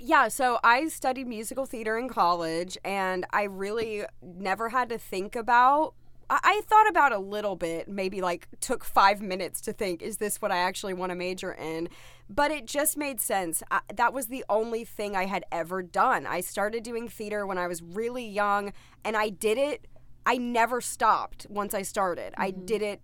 Yeah, 0.00 0.28
so 0.28 0.58
I 0.62 0.88
studied 0.88 1.26
musical 1.26 1.66
theater 1.66 1.98
in 1.98 2.08
college, 2.08 2.78
and 2.84 3.26
I 3.30 3.44
really 3.44 4.04
never 4.22 4.68
had 4.70 4.88
to 4.90 4.98
think 4.98 5.36
about. 5.36 5.94
I, 6.30 6.40
I 6.42 6.60
thought 6.66 6.88
about 6.88 7.12
a 7.12 7.18
little 7.18 7.56
bit, 7.56 7.88
maybe 7.88 8.20
like 8.20 8.48
took 8.60 8.84
five 8.84 9.20
minutes 9.20 9.60
to 9.62 9.72
think, 9.72 10.02
is 10.02 10.18
this 10.18 10.40
what 10.40 10.50
I 10.50 10.58
actually 10.58 10.94
want 10.94 11.10
to 11.10 11.16
major 11.16 11.52
in? 11.52 11.88
But 12.28 12.50
it 12.50 12.66
just 12.66 12.96
made 12.96 13.20
sense. 13.20 13.62
I, 13.70 13.80
that 13.94 14.12
was 14.12 14.26
the 14.26 14.44
only 14.48 14.84
thing 14.84 15.16
I 15.16 15.26
had 15.26 15.44
ever 15.52 15.82
done. 15.82 16.26
I 16.26 16.40
started 16.40 16.82
doing 16.82 17.08
theater 17.08 17.46
when 17.46 17.58
I 17.58 17.66
was 17.66 17.82
really 17.82 18.26
young, 18.26 18.72
and 19.04 19.16
I 19.16 19.28
did 19.28 19.58
it. 19.58 19.86
I 20.26 20.38
never 20.38 20.80
stopped 20.80 21.46
once 21.50 21.74
I 21.74 21.82
started. 21.82 22.34
I 22.36 22.50
mm-hmm. 22.50 22.64
did 22.64 22.82
it 22.82 23.02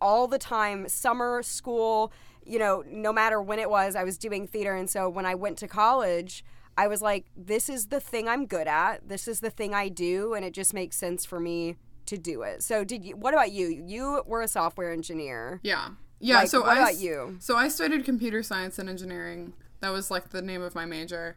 all 0.00 0.26
the 0.26 0.38
time 0.38 0.88
summer 0.88 1.42
school 1.44 2.12
you 2.44 2.58
know 2.58 2.82
no 2.88 3.12
matter 3.12 3.40
when 3.40 3.60
it 3.60 3.70
was 3.70 3.94
i 3.94 4.02
was 4.02 4.18
doing 4.18 4.48
theater 4.48 4.74
and 4.74 4.90
so 4.90 5.08
when 5.08 5.24
i 5.24 5.34
went 5.34 5.56
to 5.56 5.68
college 5.68 6.44
i 6.76 6.88
was 6.88 7.00
like 7.00 7.26
this 7.36 7.68
is 7.68 7.86
the 7.86 8.00
thing 8.00 8.28
i'm 8.28 8.44
good 8.44 8.66
at 8.66 9.08
this 9.08 9.28
is 9.28 9.38
the 9.38 9.48
thing 9.48 9.72
i 9.72 9.88
do 9.88 10.34
and 10.34 10.44
it 10.44 10.52
just 10.52 10.74
makes 10.74 10.96
sense 10.96 11.24
for 11.24 11.38
me 11.38 11.76
to 12.12 12.18
do 12.18 12.42
it 12.42 12.62
so 12.62 12.84
did 12.84 13.04
you 13.04 13.16
what 13.16 13.32
about 13.34 13.50
you 13.50 13.66
you 13.68 14.22
were 14.26 14.42
a 14.42 14.48
software 14.48 14.92
engineer 14.92 15.60
Yeah. 15.62 15.88
Yeah, 16.22 16.36
Like, 16.36 16.48
so 16.48 16.60
what 16.60 16.76
I 16.76 16.80
about 16.80 16.98
you? 16.98 17.36
So 17.40 17.56
I 17.56 17.66
studied 17.66 18.04
computer 18.04 18.44
science 18.44 18.78
and 18.78 18.88
engineering. 18.88 19.54
That 19.80 19.90
was 19.90 20.08
like 20.08 20.30
the 20.30 20.40
name 20.40 20.62
of 20.62 20.72
my 20.72 20.86
major. 20.86 21.36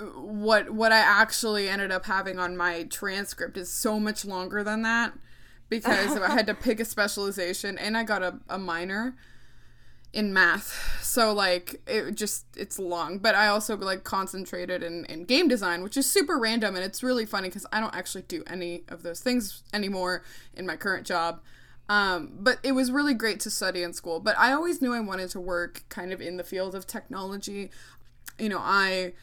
What 0.00 0.70
what 0.70 0.90
I 0.90 0.98
actually 0.98 1.68
ended 1.68 1.92
up 1.92 2.06
having 2.06 2.38
on 2.38 2.56
my 2.56 2.82
transcript 2.82 3.56
is 3.56 3.70
so 3.70 4.00
much 4.00 4.24
longer 4.24 4.64
than 4.64 4.82
that 4.82 5.12
because 5.68 6.16
I 6.16 6.32
had 6.32 6.48
to 6.48 6.54
pick 6.54 6.80
a 6.80 6.84
specialization 6.96 7.78
and 7.78 7.96
I 7.96 8.02
got 8.02 8.24
a, 8.24 8.40
a 8.48 8.58
minor 8.58 9.14
in 10.12 10.32
math. 10.32 10.98
So 11.02 11.32
like 11.32 11.80
it 11.86 12.14
just 12.14 12.46
it's 12.56 12.78
long, 12.78 13.18
but 13.18 13.34
I 13.34 13.48
also 13.48 13.76
like 13.76 14.04
concentrated 14.04 14.82
in 14.82 15.04
in 15.06 15.24
game 15.24 15.48
design, 15.48 15.82
which 15.82 15.96
is 15.96 16.10
super 16.10 16.38
random 16.38 16.76
and 16.76 16.84
it's 16.84 17.02
really 17.02 17.26
funny 17.26 17.50
cuz 17.50 17.66
I 17.72 17.80
don't 17.80 17.94
actually 17.94 18.22
do 18.22 18.42
any 18.46 18.84
of 18.88 19.02
those 19.02 19.20
things 19.20 19.62
anymore 19.72 20.22
in 20.54 20.66
my 20.66 20.76
current 20.76 21.06
job. 21.06 21.40
Um, 21.88 22.32
but 22.38 22.58
it 22.62 22.72
was 22.72 22.90
really 22.90 23.14
great 23.14 23.40
to 23.40 23.50
study 23.50 23.82
in 23.82 23.92
school. 23.92 24.20
But 24.20 24.38
I 24.38 24.52
always 24.52 24.82
knew 24.82 24.92
I 24.92 25.00
wanted 25.00 25.30
to 25.30 25.40
work 25.40 25.84
kind 25.88 26.12
of 26.12 26.20
in 26.20 26.36
the 26.36 26.44
field 26.44 26.74
of 26.74 26.86
technology. 26.86 27.70
You 28.38 28.50
know, 28.50 28.60
I 28.60 29.14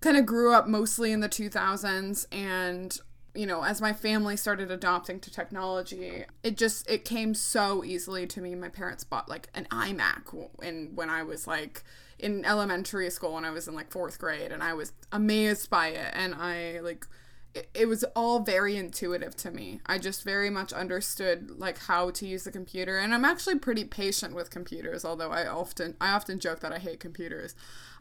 kind 0.00 0.16
of 0.16 0.26
grew 0.26 0.54
up 0.54 0.66
mostly 0.66 1.12
in 1.12 1.20
the 1.20 1.28
2000s 1.28 2.26
and 2.32 2.98
you 3.34 3.46
know 3.46 3.62
as 3.62 3.80
my 3.80 3.92
family 3.92 4.36
started 4.36 4.70
adopting 4.70 5.18
to 5.18 5.30
technology 5.30 6.24
it 6.42 6.56
just 6.56 6.88
it 6.90 7.04
came 7.04 7.34
so 7.34 7.82
easily 7.84 8.26
to 8.26 8.40
me. 8.40 8.54
My 8.54 8.68
parents 8.68 9.04
bought 9.04 9.28
like 9.28 9.48
an 9.54 9.66
imac 9.70 10.50
and 10.62 10.96
when 10.96 11.08
i 11.08 11.22
was 11.22 11.46
like 11.46 11.82
in 12.18 12.44
elementary 12.44 13.10
school 13.10 13.34
when 13.34 13.44
i 13.44 13.50
was 13.50 13.66
in 13.66 13.74
like 13.74 13.90
fourth 13.90 14.18
grade 14.18 14.52
and 14.52 14.62
i 14.62 14.74
was 14.74 14.92
amazed 15.10 15.70
by 15.70 15.88
it. 15.88 16.12
And 16.14 16.34
i 16.34 16.80
like 16.80 17.06
it, 17.54 17.68
it 17.74 17.86
was 17.86 18.02
all 18.16 18.40
very 18.40 18.76
intuitive 18.78 19.36
to 19.36 19.50
me. 19.50 19.80
I 19.84 19.98
just 19.98 20.24
very 20.24 20.48
much 20.48 20.72
understood 20.72 21.50
like 21.58 21.78
how 21.78 22.10
to 22.10 22.26
use 22.26 22.44
the 22.44 22.52
computer 22.52 22.98
and 22.98 23.14
i'm 23.14 23.24
actually 23.24 23.58
pretty 23.58 23.84
patient 23.84 24.34
with 24.34 24.50
computers 24.50 25.04
although 25.04 25.30
i 25.30 25.46
often 25.46 25.96
i 26.00 26.12
often 26.12 26.38
joke 26.38 26.60
that 26.60 26.72
i 26.72 26.78
hate 26.78 27.00
computers. 27.00 27.54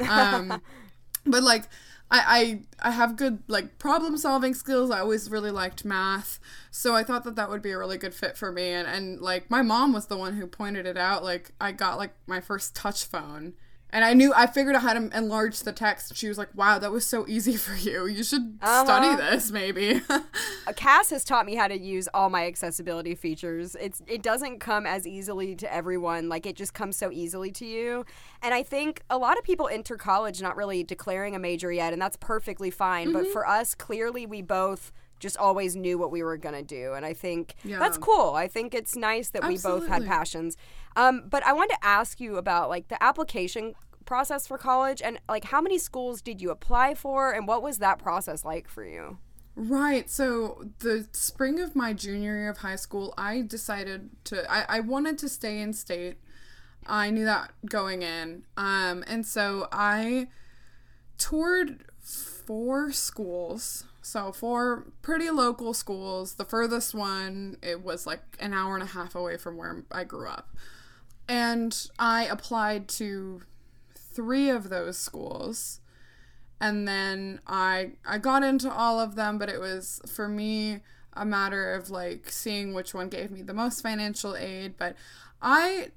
Um 0.10 0.62
but 1.26 1.44
like 1.44 1.66
I, 2.12 2.62
I 2.82 2.90
I 2.90 2.92
have 2.92 3.16
good 3.16 3.42
like 3.48 3.80
problem 3.80 4.18
solving 4.18 4.54
skills. 4.54 4.92
I 4.92 5.00
always 5.00 5.32
really 5.32 5.52
liked 5.52 5.86
math, 5.86 6.40
so 6.70 6.94
I 6.94 7.04
thought 7.04 7.24
that 7.24 7.36
that 7.38 7.50
would 7.50 7.62
be 7.62 7.72
a 7.72 7.78
really 7.78 7.98
good 7.98 8.14
fit 8.14 8.38
for 8.38 8.52
me. 8.52 8.70
And 8.70 8.88
and 8.88 9.22
like 9.22 9.50
my 9.50 9.62
mom 9.62 9.94
was 9.94 10.08
the 10.08 10.18
one 10.18 10.34
who 10.36 10.46
pointed 10.48 10.86
it 10.86 10.98
out. 10.98 11.24
Like 11.24 11.52
I 11.62 11.72
got 11.72 11.98
like 11.98 12.14
my 12.28 12.42
first 12.42 12.76
touch 12.76 13.06
phone, 13.06 13.54
and 13.94 14.06
I 14.06 14.14
knew 14.14 14.34
I 14.36 14.48
figured 14.48 14.76
out 14.76 14.84
how 14.84 14.94
to 14.94 15.10
enlarge 15.18 15.60
the 15.62 15.72
text. 15.72 16.16
She 16.16 16.28
was 16.28 16.38
like, 16.38 16.50
"Wow, 16.56 16.80
that 16.80 16.92
was 16.92 17.06
so 17.06 17.26
easy 17.28 17.58
for 17.58 17.76
you. 17.76 18.08
You 18.08 18.24
should 18.24 18.58
uh-huh. 18.62 18.86
study 18.86 19.16
this, 19.16 19.52
maybe." 19.52 20.02
Uh, 20.68 20.74
Cass 20.74 21.10
has 21.10 21.24
taught 21.24 21.48
me 21.48 21.56
how 21.56 21.68
to 21.68 21.78
use 21.78 22.08
all 22.14 22.30
my 22.30 22.46
accessibility 22.46 23.16
features. 23.16 23.76
It's 23.80 24.00
it 24.06 24.22
doesn't 24.22 24.60
come 24.60 24.86
as 24.86 25.08
easily 25.08 25.56
to 25.56 25.74
everyone. 25.74 26.30
Like 26.30 26.46
it 26.46 26.56
just 26.56 26.76
comes 26.76 26.96
so 26.96 27.12
easily 27.12 27.52
to 27.54 27.66
you. 27.66 28.06
And 28.44 28.54
I 28.54 28.62
think 28.62 29.02
a 29.10 29.18
lot 29.18 29.40
of 29.40 29.44
people 29.44 29.68
enter 29.68 29.98
college 29.98 30.40
not 30.40 30.56
really 30.56 30.84
declaring 30.84 31.36
a 31.36 31.40
major 31.40 31.72
yet, 31.72 31.94
and 31.94 32.02
that's 32.02 32.16
perfectly 32.16 32.70
fine. 32.70 33.08
Mm-hmm. 33.08 33.14
But 33.18 33.28
for 33.28 33.48
us, 33.48 33.74
clearly, 33.74 34.28
we 34.28 34.44
both 34.44 34.92
just 35.22 35.38
always 35.38 35.76
knew 35.76 35.98
what 35.98 36.12
we 36.12 36.22
were 36.24 36.36
going 36.36 36.56
to 36.56 36.64
do. 36.64 36.94
And 36.94 37.06
I 37.06 37.14
think 37.14 37.56
yeah. 37.64 37.80
that's 37.80 37.98
cool. 37.98 38.34
I 38.34 38.48
think 38.48 38.74
it's 38.74 38.96
nice 38.96 39.30
that 39.30 39.44
Absolutely. 39.44 39.72
we 39.74 39.88
both 39.88 39.90
had 39.90 40.06
passions. 40.06 40.58
Um, 40.98 41.24
but 41.30 41.46
I 41.46 41.54
wanted 41.54 41.76
to 41.76 41.86
ask 41.86 42.20
you 42.20 42.36
about 42.36 42.68
like 42.68 42.90
the 42.90 43.02
application 43.02 43.76
process 44.06 44.48
for 44.48 44.58
college 44.58 45.02
and 45.02 45.20
like 45.30 45.46
how 45.46 45.62
many 45.62 45.78
schools 45.78 46.22
did 46.22 46.42
you 46.42 46.50
apply 46.50 46.96
for 46.96 47.32
and 47.32 47.48
what 47.48 47.64
was 47.64 47.78
that 47.78 48.00
process 48.00 48.44
like 48.44 48.68
for 48.68 48.84
you? 48.84 49.20
Right. 49.56 50.10
So 50.10 50.66
the 50.80 51.08
spring 51.12 51.60
of 51.60 51.76
my 51.76 51.94
junior 51.94 52.36
year 52.36 52.50
of 52.50 52.58
high 52.58 52.76
school, 52.76 53.14
I 53.18 53.42
decided 53.42 54.10
to 54.26 54.50
I, 54.52 54.78
I 54.78 54.80
wanted 54.80 55.18
to 55.20 55.30
stay 55.30 55.60
in 55.60 55.72
state. 55.74 56.18
I 56.88 57.10
knew 57.12 57.26
that 57.26 57.52
going 57.66 58.02
in. 58.02 58.44
Um 58.58 59.04
and 59.08 59.26
so 59.26 59.68
I 59.72 60.28
toured 61.18 61.86
four 62.00 62.92
schools 62.92 63.86
so 64.02 64.32
four 64.32 64.88
pretty 65.02 65.30
local 65.30 65.74
schools. 65.74 66.36
The 66.36 66.46
furthest 66.46 66.94
one, 66.94 67.58
it 67.62 67.84
was 67.84 68.08
like 68.08 68.22
an 68.40 68.54
hour 68.54 68.74
and 68.74 68.84
a 68.84 68.88
half 68.88 69.16
away 69.16 69.38
from 69.38 69.58
where 69.58 69.84
I 69.92 70.04
grew 70.04 70.28
up. 70.28 70.56
And 71.28 71.88
I 72.00 72.26
applied 72.26 72.88
to 72.90 73.44
three 73.96 74.50
of 74.50 74.70
those 74.70 74.98
schools. 74.98 75.80
And 76.60 76.88
then 76.88 77.40
I 77.48 77.94
I 78.06 78.18
got 78.18 78.44
into 78.44 78.72
all 78.72 79.00
of 79.00 79.16
them, 79.16 79.38
but 79.38 79.50
it 79.50 79.60
was 79.60 80.02
for 80.08 80.28
me 80.28 80.82
a 81.14 81.26
matter 81.26 81.74
of 81.74 81.90
like 81.90 82.30
seeing 82.30 82.74
which 82.74 82.94
one 82.94 83.10
gave 83.10 83.32
me 83.32 83.42
the 83.42 83.54
most 83.54 83.82
financial 83.82 84.36
aid, 84.36 84.76
but 84.78 84.96
I 85.42 85.90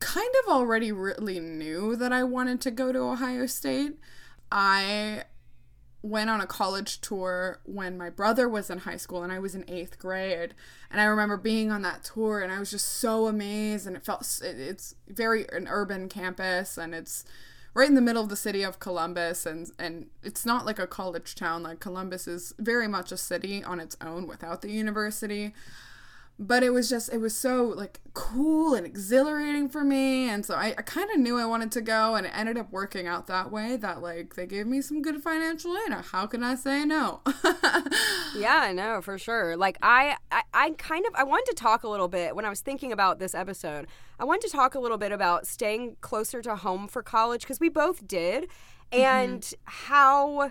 kind 0.00 0.34
of 0.44 0.52
already 0.52 0.92
really 0.92 1.40
knew 1.40 1.96
that 1.96 2.12
I 2.12 2.24
wanted 2.24 2.60
to 2.62 2.70
go 2.70 2.92
to 2.92 2.98
Ohio 2.98 3.46
State. 3.46 3.98
I 4.50 5.24
went 6.02 6.30
on 6.30 6.40
a 6.40 6.46
college 6.46 7.00
tour 7.00 7.60
when 7.64 7.98
my 7.98 8.08
brother 8.08 8.48
was 8.48 8.70
in 8.70 8.78
high 8.78 8.96
school 8.96 9.22
and 9.22 9.32
I 9.32 9.38
was 9.38 9.54
in 9.54 9.64
eighth 9.68 9.98
grade. 9.98 10.54
And 10.90 11.00
I 11.00 11.04
remember 11.04 11.36
being 11.36 11.72
on 11.72 11.82
that 11.82 12.04
tour 12.04 12.40
and 12.40 12.52
I 12.52 12.58
was 12.60 12.70
just 12.70 12.86
so 12.86 13.26
amazed. 13.26 13.86
And 13.86 13.96
it 13.96 14.04
felt, 14.04 14.40
it's 14.42 14.94
very 15.08 15.46
an 15.52 15.66
urban 15.68 16.08
campus 16.08 16.78
and 16.78 16.94
it's 16.94 17.24
right 17.74 17.88
in 17.88 17.94
the 17.94 18.00
middle 18.00 18.22
of 18.22 18.28
the 18.28 18.36
city 18.36 18.62
of 18.62 18.78
Columbus. 18.78 19.44
And, 19.44 19.70
and 19.78 20.06
it's 20.22 20.46
not 20.46 20.64
like 20.64 20.78
a 20.78 20.86
college 20.86 21.34
town. 21.34 21.64
Like 21.64 21.80
Columbus 21.80 22.28
is 22.28 22.54
very 22.58 22.86
much 22.86 23.10
a 23.10 23.16
city 23.16 23.64
on 23.64 23.80
its 23.80 23.96
own 24.00 24.28
without 24.28 24.62
the 24.62 24.70
university 24.70 25.52
but 26.38 26.62
it 26.62 26.70
was 26.70 26.88
just 26.88 27.12
it 27.12 27.18
was 27.18 27.36
so 27.36 27.64
like 27.64 28.00
cool 28.14 28.74
and 28.74 28.86
exhilarating 28.86 29.68
for 29.68 29.82
me 29.82 30.28
and 30.28 30.46
so 30.46 30.54
i, 30.54 30.74
I 30.78 30.82
kind 30.82 31.10
of 31.10 31.18
knew 31.18 31.36
i 31.38 31.44
wanted 31.44 31.72
to 31.72 31.80
go 31.80 32.14
and 32.14 32.26
it 32.26 32.32
ended 32.34 32.56
up 32.56 32.70
working 32.70 33.06
out 33.06 33.26
that 33.26 33.50
way 33.50 33.76
that 33.76 34.02
like 34.02 34.34
they 34.36 34.46
gave 34.46 34.66
me 34.66 34.80
some 34.80 35.02
good 35.02 35.20
financial 35.20 35.76
aid 35.76 35.92
how 35.92 36.26
can 36.26 36.44
i 36.44 36.54
say 36.54 36.84
no 36.84 37.20
yeah 38.36 38.60
i 38.62 38.72
know 38.72 39.02
for 39.02 39.18
sure 39.18 39.56
like 39.56 39.78
I, 39.82 40.16
I 40.30 40.42
i 40.54 40.70
kind 40.70 41.06
of 41.06 41.14
i 41.16 41.24
wanted 41.24 41.46
to 41.46 41.54
talk 41.54 41.82
a 41.82 41.88
little 41.88 42.08
bit 42.08 42.36
when 42.36 42.44
i 42.44 42.48
was 42.48 42.60
thinking 42.60 42.92
about 42.92 43.18
this 43.18 43.34
episode 43.34 43.88
i 44.20 44.24
wanted 44.24 44.48
to 44.48 44.52
talk 44.52 44.74
a 44.74 44.80
little 44.80 44.98
bit 44.98 45.10
about 45.10 45.46
staying 45.46 45.96
closer 46.00 46.40
to 46.42 46.54
home 46.56 46.86
for 46.86 47.02
college 47.02 47.42
because 47.42 47.58
we 47.58 47.68
both 47.68 48.06
did 48.06 48.44
mm-hmm. 48.44 49.00
and 49.00 49.42
mm-hmm. 49.42 49.56
how 49.64 50.50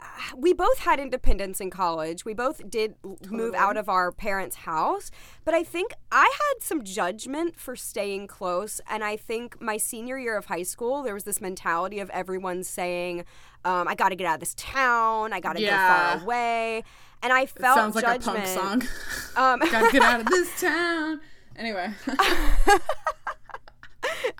we 0.36 0.52
both 0.52 0.78
had 0.78 1.00
independence 1.00 1.60
in 1.60 1.70
college. 1.70 2.24
We 2.24 2.34
both 2.34 2.68
did 2.68 2.94
totally. 3.02 3.36
move 3.36 3.54
out 3.54 3.76
of 3.76 3.88
our 3.88 4.12
parents' 4.12 4.56
house, 4.56 5.10
but 5.44 5.54
I 5.54 5.62
think 5.62 5.92
I 6.10 6.24
had 6.24 6.62
some 6.62 6.82
judgment 6.84 7.58
for 7.58 7.76
staying 7.76 8.26
close. 8.26 8.80
And 8.88 9.04
I 9.04 9.16
think 9.16 9.60
my 9.60 9.76
senior 9.76 10.18
year 10.18 10.36
of 10.36 10.46
high 10.46 10.62
school, 10.62 11.02
there 11.02 11.14
was 11.14 11.24
this 11.24 11.40
mentality 11.40 12.00
of 12.00 12.10
everyone 12.10 12.64
saying, 12.64 13.24
um, 13.64 13.88
"I 13.88 13.94
got 13.94 14.10
to 14.10 14.16
get 14.16 14.26
out 14.26 14.34
of 14.34 14.40
this 14.40 14.54
town. 14.54 15.32
I 15.32 15.40
got 15.40 15.56
to 15.56 15.62
yeah. 15.62 15.70
go 15.70 16.18
far 16.18 16.24
away." 16.24 16.84
And 17.22 17.32
I 17.32 17.46
felt 17.46 17.76
it 17.76 17.80
sounds 17.80 17.94
judgment. 18.00 18.26
like 18.26 18.44
a 18.44 18.60
punk 18.60 18.82
song. 18.82 18.88
Um, 19.36 19.60
got 19.60 19.86
to 19.86 19.92
get 19.92 20.02
out 20.02 20.20
of 20.20 20.26
this 20.26 20.48
town. 20.60 21.20
Anyway, 21.56 21.90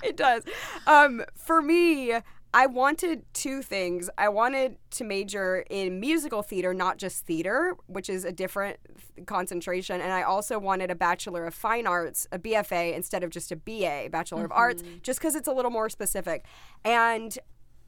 it 0.02 0.17
does. 0.17 0.43
Um, 0.87 1.23
for 1.37 1.62
me, 1.62 2.14
I 2.52 2.66
wanted 2.66 3.25
two 3.33 3.62
things. 3.62 4.11
I 4.19 4.28
wanted 4.28 4.76
to 4.92 5.04
major 5.04 5.64
in 5.71 6.00
musical 6.00 6.42
theater, 6.42 6.75
not 6.75 6.99
just 6.99 7.25
theater, 7.25 7.76
which 7.87 8.11
is 8.11 8.25
a 8.25 8.33
different 8.33 8.78
concentration. 9.26 10.00
And 10.00 10.12
I 10.12 10.23
also 10.23 10.59
wanted 10.59 10.90
a 10.90 10.97
Bachelor 10.97 11.45
of 11.45 11.54
Fine 11.54 11.87
Arts, 11.87 12.26
a 12.33 12.38
BFA, 12.38 12.95
instead 12.95 13.23
of 13.23 13.30
just 13.30 13.52
a 13.52 13.57
BA, 13.57 14.09
Bachelor 14.11 14.38
mm-hmm. 14.38 14.47
of 14.47 14.52
Arts, 14.52 14.83
mm-hmm. 14.83 14.99
just 15.02 15.21
because 15.21 15.37
it's 15.37 15.47
a 15.47 15.52
little 15.52 15.71
more 15.71 15.88
specific. 15.88 16.45
And 16.85 17.38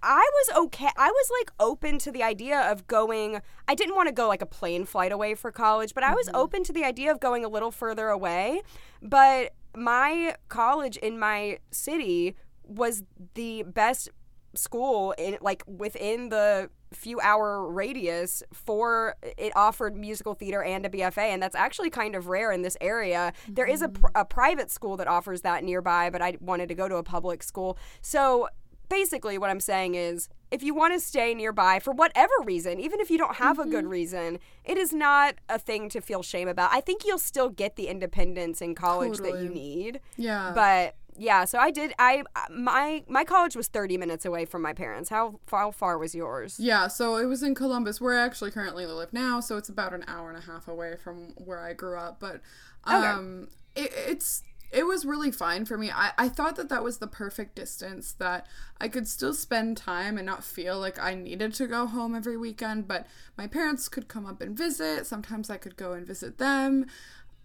I 0.01 0.29
was 0.33 0.65
okay. 0.65 0.91
I 0.97 1.11
was 1.11 1.31
like 1.41 1.53
open 1.59 1.99
to 1.99 2.13
the 2.13 2.23
idea 2.23 2.61
of 2.61 2.87
going. 2.87 3.41
I 3.67 3.75
didn't 3.75 3.97
want 3.97 4.09
to 4.09 4.13
go 4.13 4.29
like 4.29 4.43
a 4.43 4.47
plane 4.47 4.85
flight 4.85 5.11
away 5.11 5.35
for 5.35 5.51
college, 5.51 5.93
but 5.93 6.05
I 6.05 6.15
was 6.15 6.27
mm-hmm. 6.27 6.37
open 6.37 6.65
to 6.65 6.73
the 6.73 6.85
idea 6.85 7.11
of 7.11 7.19
going 7.19 7.45
a 7.45 7.49
little 7.49 7.71
further 7.73 8.09
away. 8.09 8.63
But 9.01 9.55
my 9.77 10.37
college 10.49 10.97
in 10.99 11.19
my 11.19 11.59
city 11.71 12.37
was 12.65 13.03
the 13.35 13.65
best 13.65 14.09
school 14.55 15.13
in 15.19 15.39
like 15.41 15.63
within 15.67 16.29
the 16.29 16.69
few 16.93 17.19
hour 17.21 17.67
radius 17.71 18.43
for 18.53 19.15
it 19.39 19.53
offered 19.57 19.97
musical 19.97 20.35
theater 20.35 20.63
and 20.63 20.85
a 20.85 20.91
BFA 20.91 21.31
and 21.31 21.43
that's 21.43 21.57
actually 21.57 21.89
kind 21.89 22.15
of 22.15 22.29
rare 22.29 22.53
in 22.53 22.63
this 22.63 22.77
area. 22.81 23.33
Mm-hmm. 23.45 23.55
There 23.55 23.67
is 23.67 23.83
a, 23.83 23.89
pr- 23.89 24.07
a 24.15 24.25
private 24.25 24.71
school 24.71 24.97
that 24.99 25.09
offers 25.09 25.41
that 25.41 25.65
nearby, 25.65 26.11
but 26.11 26.21
I 26.21 26.37
wanted 26.41 26.69
to 26.69 26.75
go 26.75 26.89
to 26.89 26.97
a 26.97 27.03
public 27.03 27.43
school. 27.43 27.79
So 28.03 28.49
basically 28.93 29.39
what 29.39 29.49
I'm 29.49 29.61
saying 29.61 29.95
is 29.95 30.29
if 30.51 30.63
you 30.63 30.75
want 30.75 30.93
to 30.93 31.01
stay 31.01 31.35
nearby 31.35 31.79
for 31.79 31.93
whatever 31.93 32.33
reason, 32.45 32.79
even 32.79 33.01
if 33.01 33.11
you 33.11 33.17
don't 33.17 33.37
have 33.37 33.57
mm-hmm. 33.57 33.69
a 33.69 33.71
good 33.71 33.85
mm-hmm. 33.85 33.93
reason, 33.93 34.39
it 34.65 34.77
is 34.77 34.93
not 34.93 35.37
a 35.49 35.59
thing 35.59 35.89
to 35.89 36.01
feel 36.03 36.23
shame 36.23 36.47
about. 36.47 36.71
I 36.73 36.83
think 36.83 37.07
you'll 37.07 37.19
still 37.19 37.49
get 37.49 37.77
the 37.77 37.89
independence 37.89 38.61
in 38.61 38.75
college 38.75 39.17
totally. 39.17 39.33
that 39.33 39.43
you 39.43 39.49
need. 39.49 40.01
Yeah. 40.19 40.53
But 40.55 40.97
yeah, 41.17 41.45
so 41.45 41.59
I 41.59 41.71
did. 41.71 41.93
I 41.99 42.25
my 42.51 43.05
my 43.09 43.25
college 43.25 43.55
was 43.55 43.69
thirty 43.69 43.97
minutes 43.97 44.25
away 44.25 44.45
from 44.45 44.63
my 44.63 44.73
parents. 44.73 45.11
How 45.11 45.41
how 45.51 45.71
far 45.71 45.99
was 45.99 46.15
yours? 46.15 46.57
Yeah, 46.59 46.89
so 46.89 47.17
it 47.17 47.27
was 47.27 47.43
in 47.43 47.55
Columbus, 47.55 48.01
where 48.01 48.19
I 48.19 48.25
actually 48.25 48.51
currently 48.51 48.87
live 48.87 49.13
now. 49.13 49.41
So 49.41 49.57
it's 49.57 49.69
about 49.69 49.93
an 49.93 50.05
hour 50.09 50.29
and 50.29 50.39
a 50.39 50.43
half 50.43 50.69
away 50.69 50.97
from 50.97 51.35
where 51.37 51.61
I 51.61 51.75
grew 51.75 51.99
up. 51.99 52.19
But 52.19 52.41
um, 52.85 53.49
okay. 53.77 53.85
it, 53.85 53.93
it's 54.09 54.43
it 54.73 54.87
was 54.87 55.05
really 55.05 55.31
fine 55.31 55.67
for 55.67 55.77
me. 55.77 55.91
I, 55.91 56.13
I 56.17 56.29
thought 56.31 56.57
that 56.57 56.71
that 56.71 56.83
was 56.83 56.97
the 56.97 57.07
perfect 57.07 57.55
distance 57.55 58.13
that 58.13 58.47
I 58.81 58.89
could 58.89 59.07
still 59.07 59.35
spend 59.35 59.77
time 59.77 60.17
and 60.17 60.25
not 60.25 60.43
feel 60.43 60.81
like 60.81 60.99
I 60.99 61.15
needed 61.15 61.53
to 61.55 61.67
go 61.67 61.87
home 61.87 62.15
every 62.15 62.39
weekend, 62.39 62.89
but 62.89 63.07
my 63.37 63.47
parents 63.47 63.91
could 63.91 64.09
come 64.09 64.25
up 64.25 64.41
and 64.41 64.57
visit. 64.57 65.07
Sometimes 65.07 65.51
I 65.51 65.59
could 65.59 65.77
go 65.77 65.93
and 65.93 66.07
visit 66.07 66.39
them 66.39 66.87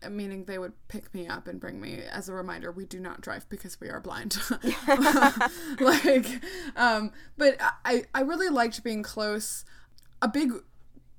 meaning 0.10 0.46
they 0.46 0.58
would 0.58 0.74
pick 0.88 1.14
me 1.14 1.28
up 1.28 1.48
and 1.48 1.60
bring 1.60 1.80
me. 1.82 2.02
As 2.12 2.30
a 2.30 2.34
reminder 2.34 2.72
we 2.72 2.86
do 2.86 3.00
not 3.00 3.22
drive 3.22 3.48
because 3.50 3.80
we 3.80 3.90
are 3.90 4.00
blind. 4.00 4.38
Like 5.80 6.28
um 6.76 7.12
but 7.38 7.58
i 7.86 8.04
i 8.14 8.22
really 8.22 8.50
liked 8.50 8.84
being 8.84 9.04
close. 9.04 9.66
A 10.22 10.28
big 10.28 10.52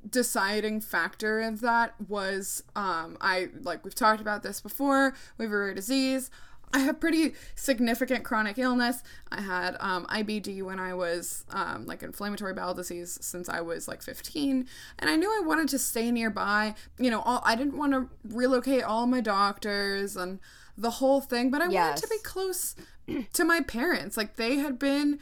deciding 0.09 0.81
factor 0.81 1.41
of 1.41 1.61
that 1.61 1.95
was 2.09 2.63
um 2.77 3.17
i 3.21 3.49
like 3.63 3.85
we've 3.85 3.95
talked 3.95 4.21
about 4.21 4.43
this 4.43 4.61
before. 4.61 5.15
We 5.37 5.45
have 5.45 5.53
a 5.53 5.59
rare 5.59 5.75
disease 5.75 6.31
I 6.73 6.81
have 6.81 7.01
pretty 7.01 7.35
significant 7.55 8.25
chronic 8.25 8.59
illness. 8.59 9.03
I 9.33 9.41
had 9.41 9.77
um, 9.81 10.05
IBD 10.07 10.63
when 10.63 10.79
I 10.79 10.93
was 10.95 11.45
um, 11.51 11.87
like 11.87 12.03
inflammatory 12.03 12.53
bowel 12.53 12.75
disease 12.75 13.19
since 13.23 13.49
I 13.49 13.61
was 13.61 13.89
like 13.89 14.03
15, 14.03 14.67
and 14.99 15.11
I 15.11 15.17
knew 15.17 15.31
I 15.31 15.45
wanted 15.47 15.69
to 15.71 15.79
stay 15.79 16.11
nearby. 16.11 16.75
You 16.99 17.11
know, 17.11 17.21
all 17.23 17.43
I 17.45 17.55
didn't 17.57 17.77
want 17.79 17.93
to 17.93 18.09
relocate 18.29 18.83
all 18.83 19.07
my 19.07 19.21
doctors 19.21 20.17
and 20.17 20.41
the 20.77 20.91
whole 20.91 21.21
thing, 21.21 21.51
but 21.51 21.61
I 21.63 21.69
Yes. 21.69 21.89
wanted 21.89 22.03
to 22.03 22.09
be 22.09 22.19
close 22.23 22.77
to 23.33 23.45
my 23.45 23.61
parents. 23.63 24.17
Like 24.17 24.37
they 24.37 24.57
had 24.57 24.79
been 24.79 25.19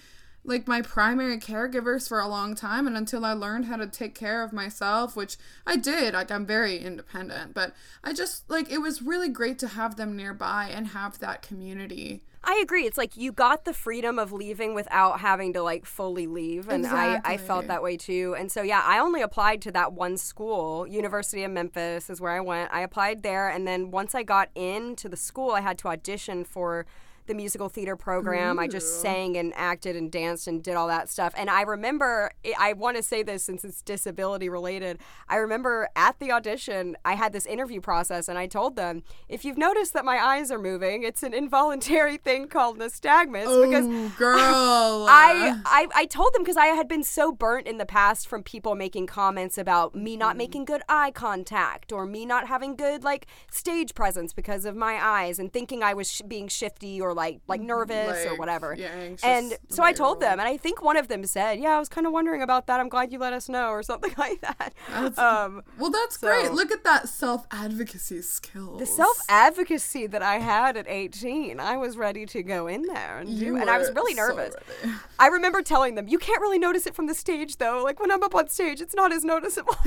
like 0.47 0.69
my 0.69 0.81
primary 0.81 1.38
caregivers 1.38 2.09
for 2.09 2.21
a 2.21 2.29
long 2.29 2.55
time 2.55 2.87
and 2.87 2.97
until 2.97 3.25
I 3.25 3.33
learned 3.33 3.67
how 3.67 3.76
to 3.76 3.87
take 3.87 4.15
care 4.15 4.43
of 4.43 4.53
myself, 4.53 5.17
which 5.17 5.37
I 5.67 5.76
did, 5.76 6.15
like 6.15 6.31
I'm 6.31 6.47
very 6.47 6.79
independent, 6.79 7.55
but 7.55 7.75
I 8.05 8.12
just 8.12 8.49
like 8.49 8.71
it 8.71 8.79
was 8.79 9.03
really 9.03 9.29
great 9.29 9.59
to 9.61 9.69
have 9.69 9.97
them 9.97 10.17
nearby 10.17 10.71
and 10.73 10.88
have 10.88 11.19
that 11.19 11.43
community. 11.43 12.23
I 12.49 12.61
agree. 12.62 12.87
It's 12.87 12.97
like 12.97 13.17
you 13.17 13.33
got 13.33 13.65
the 13.65 13.73
freedom 13.73 14.21
of 14.21 14.33
leaving 14.33 14.73
without 14.73 15.19
having 15.19 15.53
to 15.55 15.62
like 15.62 15.85
fully 15.85 16.29
leave. 16.29 16.69
And 16.69 16.87
I, 16.87 17.21
I 17.25 17.37
felt 17.38 17.67
that 17.67 17.83
way 17.83 17.97
too. 17.97 18.37
And 18.38 18.53
so, 18.53 18.62
yeah, 18.62 18.83
I 18.85 19.00
only 19.00 19.21
applied 19.21 19.61
to 19.62 19.73
that 19.73 19.93
one 19.93 20.17
school. 20.17 20.87
University 20.87 21.43
of 21.43 21.50
Memphis 21.50 22.09
is 22.09 22.21
where 22.21 22.31
I 22.31 22.41
went. 22.41 22.73
I 22.73 22.83
applied 22.83 23.25
there. 23.25 23.49
And 23.49 23.67
then 23.67 23.91
once 23.91 24.15
I 24.15 24.23
got 24.23 24.50
into 24.55 25.09
the 25.09 25.17
school, 25.17 25.50
I 25.50 25.61
had 25.61 25.76
to 25.79 25.88
audition 25.88 26.45
for 26.45 26.87
the 27.26 27.35
musical 27.35 27.68
theater 27.68 27.97
program. 27.97 28.59
I 28.59 28.68
just 28.68 29.00
sang 29.00 29.37
and 29.37 29.52
acted 29.56 29.97
and 29.97 30.11
danced 30.11 30.47
and 30.47 30.62
did 30.62 30.75
all 30.75 30.88
that 30.88 31.09
stuff. 31.09 31.33
And 31.37 31.50
I 31.50 31.62
remember, 31.62 32.30
I 32.59 32.73
want 32.73 32.97
to 32.97 33.02
say 33.02 33.23
this 33.23 33.45
since 33.45 33.64
it's 33.64 33.83
disability 33.83 34.49
related. 34.49 34.99
I 35.28 35.37
remember 35.37 35.88
at 35.97 36.18
the 36.18 36.33
audition, 36.33 36.97
I 37.04 37.14
had 37.14 37.33
this 37.33 37.47
interview 37.47 37.80
process 37.80 38.28
and 38.28 38.38
I 38.38 38.47
told 38.47 38.76
them, 38.76 39.02
if 39.28 39.45
you've 39.45 39.59
noticed 39.59 39.92
that 39.95 40.04
my 40.04 40.18
eyes 40.18 40.50
are 40.50 40.59
moving, 40.59 41.02
it's 41.02 41.23
an 41.23 41.35
involuntary 41.35 42.16
thing 42.26 42.49
called 42.49 42.78
nystagmus 42.78 43.66
because 43.66 43.87
oh, 43.87 44.12
girl. 44.18 44.38
I, 45.09 45.61
I 45.64 45.87
I 45.95 46.06
told 46.06 46.35
them 46.35 46.42
because 46.42 46.56
I 46.56 46.66
had 46.66 46.88
been 46.88 47.02
so 47.02 47.33
burnt 47.33 47.66
in 47.66 47.78
the 47.78 47.87
past 47.87 48.28
from 48.28 48.42
people 48.42 48.75
making 48.75 49.06
comments 49.06 49.59
about 49.59 49.95
me 49.95 50.16
not 50.16 50.35
mm. 50.35 50.38
making 50.38 50.64
good 50.64 50.83
eye 50.88 51.11
contact 51.11 51.92
or 51.92 52.06
me 52.06 52.26
not 52.26 52.49
having 52.49 52.76
good 52.76 53.04
like 53.04 53.26
stage 53.50 53.95
presence 53.95 54.33
because 54.33 54.64
of 54.64 54.76
my 54.76 54.99
eyes 55.04 55.38
and 55.38 55.52
thinking 55.52 55.83
I 55.83 55.95
was 55.95 56.11
sh- 56.11 56.23
being 56.26 56.49
shifty 56.49 57.00
or 57.00 57.14
like 57.16 57.40
like 57.49 57.61
nervous 57.61 58.25
or 58.26 58.37
whatever. 58.37 58.75
yeah, 58.78 58.88
anxious 58.88 59.25
and 59.25 59.58
so 59.68 59.82
I 59.82 59.92
told 59.92 60.20
them, 60.20 60.38
and 60.38 60.49
I 60.49 60.56
think 60.56 60.82
one 60.82 60.96
of 60.96 61.08
them 61.08 61.25
said, 61.26 61.58
"Yeah, 61.58 61.70
I 61.76 61.78
was 61.80 61.88
kind 61.88 62.06
of 62.06 62.12
wondering 62.12 62.42
about 62.42 62.68
that. 62.68 62.78
I'm 62.78 62.88
glad 62.88 63.11
you 63.12 63.18
let 63.18 63.32
us 63.32 63.49
know," 63.49 63.70
or 63.70 63.82
something 63.82 64.14
like 64.18 64.40
that. 64.42 64.73
That's- 64.88 65.18
um, 65.18 65.62
well, 65.78 65.90
that's 65.90 66.20
so- 66.20 66.28
great. 66.28 66.52
Look 66.52 66.70
at 66.70 66.85
that 66.85 67.08
self 67.08 67.46
advocacy 67.50 68.23
skills. 68.23 68.78
the 68.78 68.87
self 68.87 69.18
advocacy 69.28 70.06
that 70.06 70.23
I 70.23 70.37
had 70.38 70.76
at 70.76 70.87
18, 70.88 71.58
I 71.58 71.76
was 71.76 71.96
ready 71.96 72.26
to 72.26 72.42
go 72.42 72.66
in 72.68 72.82
there 72.82 73.18
and 73.18 73.38
do, 73.40 73.56
and 73.56 73.68
I 73.68 73.78
was 73.78 73.90
really 73.94 74.14
nervous. 74.14 74.54
ready. 74.85 74.94
I 75.18 75.26
remember 75.28 75.62
telling 75.62 75.94
them, 75.96 76.06
"You 76.06 76.18
can't 76.18 76.40
really 76.40 76.58
notice 76.58 76.87
it 76.87 76.94
from 76.94 77.06
the 77.06 77.14
stage, 77.14 77.56
though. 77.56 77.82
Like 77.82 77.99
when 77.99 78.11
I'm 78.12 78.23
up 78.23 78.35
on 78.35 78.49
stage, 78.49 78.80
it's 78.80 78.94
not 78.94 79.12
as 79.12 79.25
noticeable." 79.25 79.75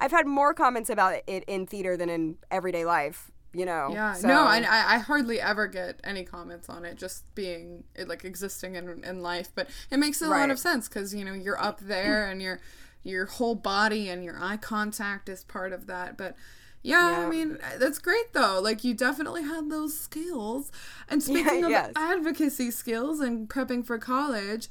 I've 0.00 0.10
had 0.10 0.26
more 0.26 0.52
comments 0.52 0.90
about 0.90 1.14
it 1.26 1.44
in 1.46 1.66
theater 1.66 1.96
than 1.96 2.10
in 2.10 2.36
everyday 2.50 2.84
life. 2.84 3.30
You 3.54 3.64
know. 3.66 3.90
Yeah, 3.92 4.14
so- 4.14 4.28
no, 4.28 4.42
I, 4.42 4.58
I 4.58 4.94
I 4.94 4.98
hardly 4.98 5.40
ever 5.40 5.66
get 5.68 6.00
any 6.04 6.24
comments 6.24 6.68
on 6.68 6.84
it 6.84 6.96
just 6.96 7.32
being 7.34 7.84
it, 7.94 8.08
like 8.08 8.24
existing 8.24 8.74
in, 8.74 9.04
in 9.04 9.22
life, 9.22 9.48
but 9.54 9.68
it 9.90 9.98
makes 9.98 10.20
a 10.20 10.28
lot 10.28 10.50
of 10.50 10.58
sense 10.58 10.88
because 10.88 11.14
you 11.14 11.24
know 11.24 11.32
you're 11.34 11.60
up 11.62 11.80
there 11.80 12.28
and 12.28 12.42
your 12.42 12.60
your 13.02 13.26
whole 13.26 13.54
body 13.54 14.08
and 14.08 14.24
your 14.24 14.36
eye 14.42 14.56
contact 14.56 15.28
is 15.28 15.44
part 15.44 15.72
of 15.72 15.86
that. 15.86 16.16
But 16.16 16.34
yeah, 16.82 17.10
Yeah. 17.20 17.26
I 17.26 17.30
mean 17.30 17.58
uh, 17.62 17.78
that's 17.78 17.98
great 17.98 18.32
though. 18.32 18.60
Like 18.62 18.82
you 18.82 18.92
definitely 18.94 19.42
had 19.42 19.70
those 19.70 19.98
skills. 19.98 20.72
And 21.08 21.22
speaking 21.30 21.64
of 21.64 21.70
yes. 21.70 21.92
advocacy 21.96 22.70
skills 22.70 23.20
and 23.20 23.48
prepping 23.48 23.86
for 23.86 23.98
college, 23.98 24.68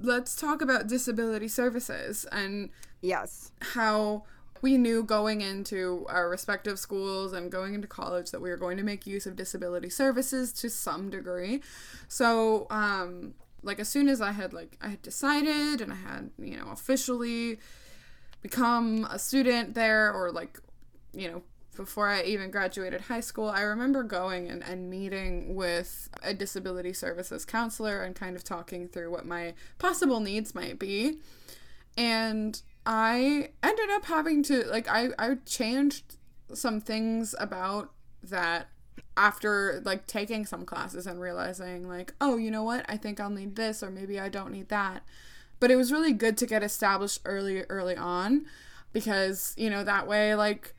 let's 0.00 0.36
talk 0.36 0.62
about 0.62 0.86
disability 0.86 1.48
services 1.48 2.24
and 2.32 2.70
Yes. 3.02 3.52
how 3.60 4.24
we 4.62 4.76
knew 4.76 5.02
going 5.02 5.40
into 5.40 6.06
our 6.08 6.28
respective 6.28 6.78
schools 6.78 7.32
and 7.32 7.50
going 7.50 7.74
into 7.74 7.86
college 7.86 8.30
that 8.30 8.40
we 8.40 8.50
were 8.50 8.56
going 8.56 8.76
to 8.76 8.82
make 8.82 9.06
use 9.06 9.26
of 9.26 9.36
disability 9.36 9.90
services 9.90 10.52
to 10.54 10.70
some 10.70 11.10
degree. 11.10 11.62
So, 12.08 12.66
um, 12.70 13.34
like 13.62 13.80
as 13.80 13.88
soon 13.88 14.08
as 14.08 14.20
I 14.20 14.32
had 14.32 14.52
like 14.52 14.76
I 14.80 14.88
had 14.88 15.02
decided 15.02 15.80
and 15.80 15.92
I 15.92 15.96
had 15.96 16.30
you 16.38 16.56
know 16.56 16.68
officially 16.70 17.58
become 18.42 19.06
a 19.10 19.18
student 19.18 19.74
there 19.74 20.12
or 20.12 20.30
like 20.30 20.60
you 21.12 21.30
know 21.30 21.42
before 21.76 22.08
I 22.08 22.22
even 22.22 22.50
graduated 22.50 23.02
high 23.02 23.20
school, 23.20 23.50
I 23.50 23.60
remember 23.60 24.02
going 24.02 24.48
and, 24.48 24.62
and 24.62 24.88
meeting 24.88 25.54
with 25.54 26.08
a 26.22 26.32
disability 26.32 26.94
services 26.94 27.44
counselor 27.44 28.02
and 28.02 28.14
kind 28.14 28.34
of 28.34 28.42
talking 28.42 28.88
through 28.88 29.10
what 29.10 29.26
my 29.26 29.52
possible 29.78 30.20
needs 30.20 30.54
might 30.54 30.78
be 30.78 31.18
and 31.96 32.60
I 32.86 33.50
ended 33.64 33.90
up 33.90 34.04
having 34.04 34.42
to 34.44 34.64
like 34.66 34.88
I 34.88 35.08
I 35.18 35.34
changed 35.44 36.16
some 36.54 36.80
things 36.80 37.34
about 37.38 37.90
that 38.22 38.68
after 39.16 39.82
like 39.84 40.06
taking 40.06 40.46
some 40.46 40.64
classes 40.64 41.06
and 41.06 41.20
realizing 41.20 41.88
like 41.88 42.14
oh 42.20 42.36
you 42.36 42.50
know 42.50 42.62
what? 42.62 42.86
I 42.88 42.96
think 42.96 43.18
I'll 43.18 43.28
need 43.28 43.56
this 43.56 43.82
or 43.82 43.90
maybe 43.90 44.20
I 44.20 44.28
don't 44.28 44.52
need 44.52 44.68
that. 44.68 45.02
But 45.58 45.70
it 45.70 45.76
was 45.76 45.90
really 45.90 46.12
good 46.12 46.36
to 46.38 46.46
get 46.46 46.62
established 46.62 47.20
early 47.24 47.64
early 47.64 47.96
on 47.96 48.46
because 48.92 49.52
you 49.56 49.68
know 49.68 49.82
that 49.82 50.06
way 50.06 50.34
like 50.36 50.74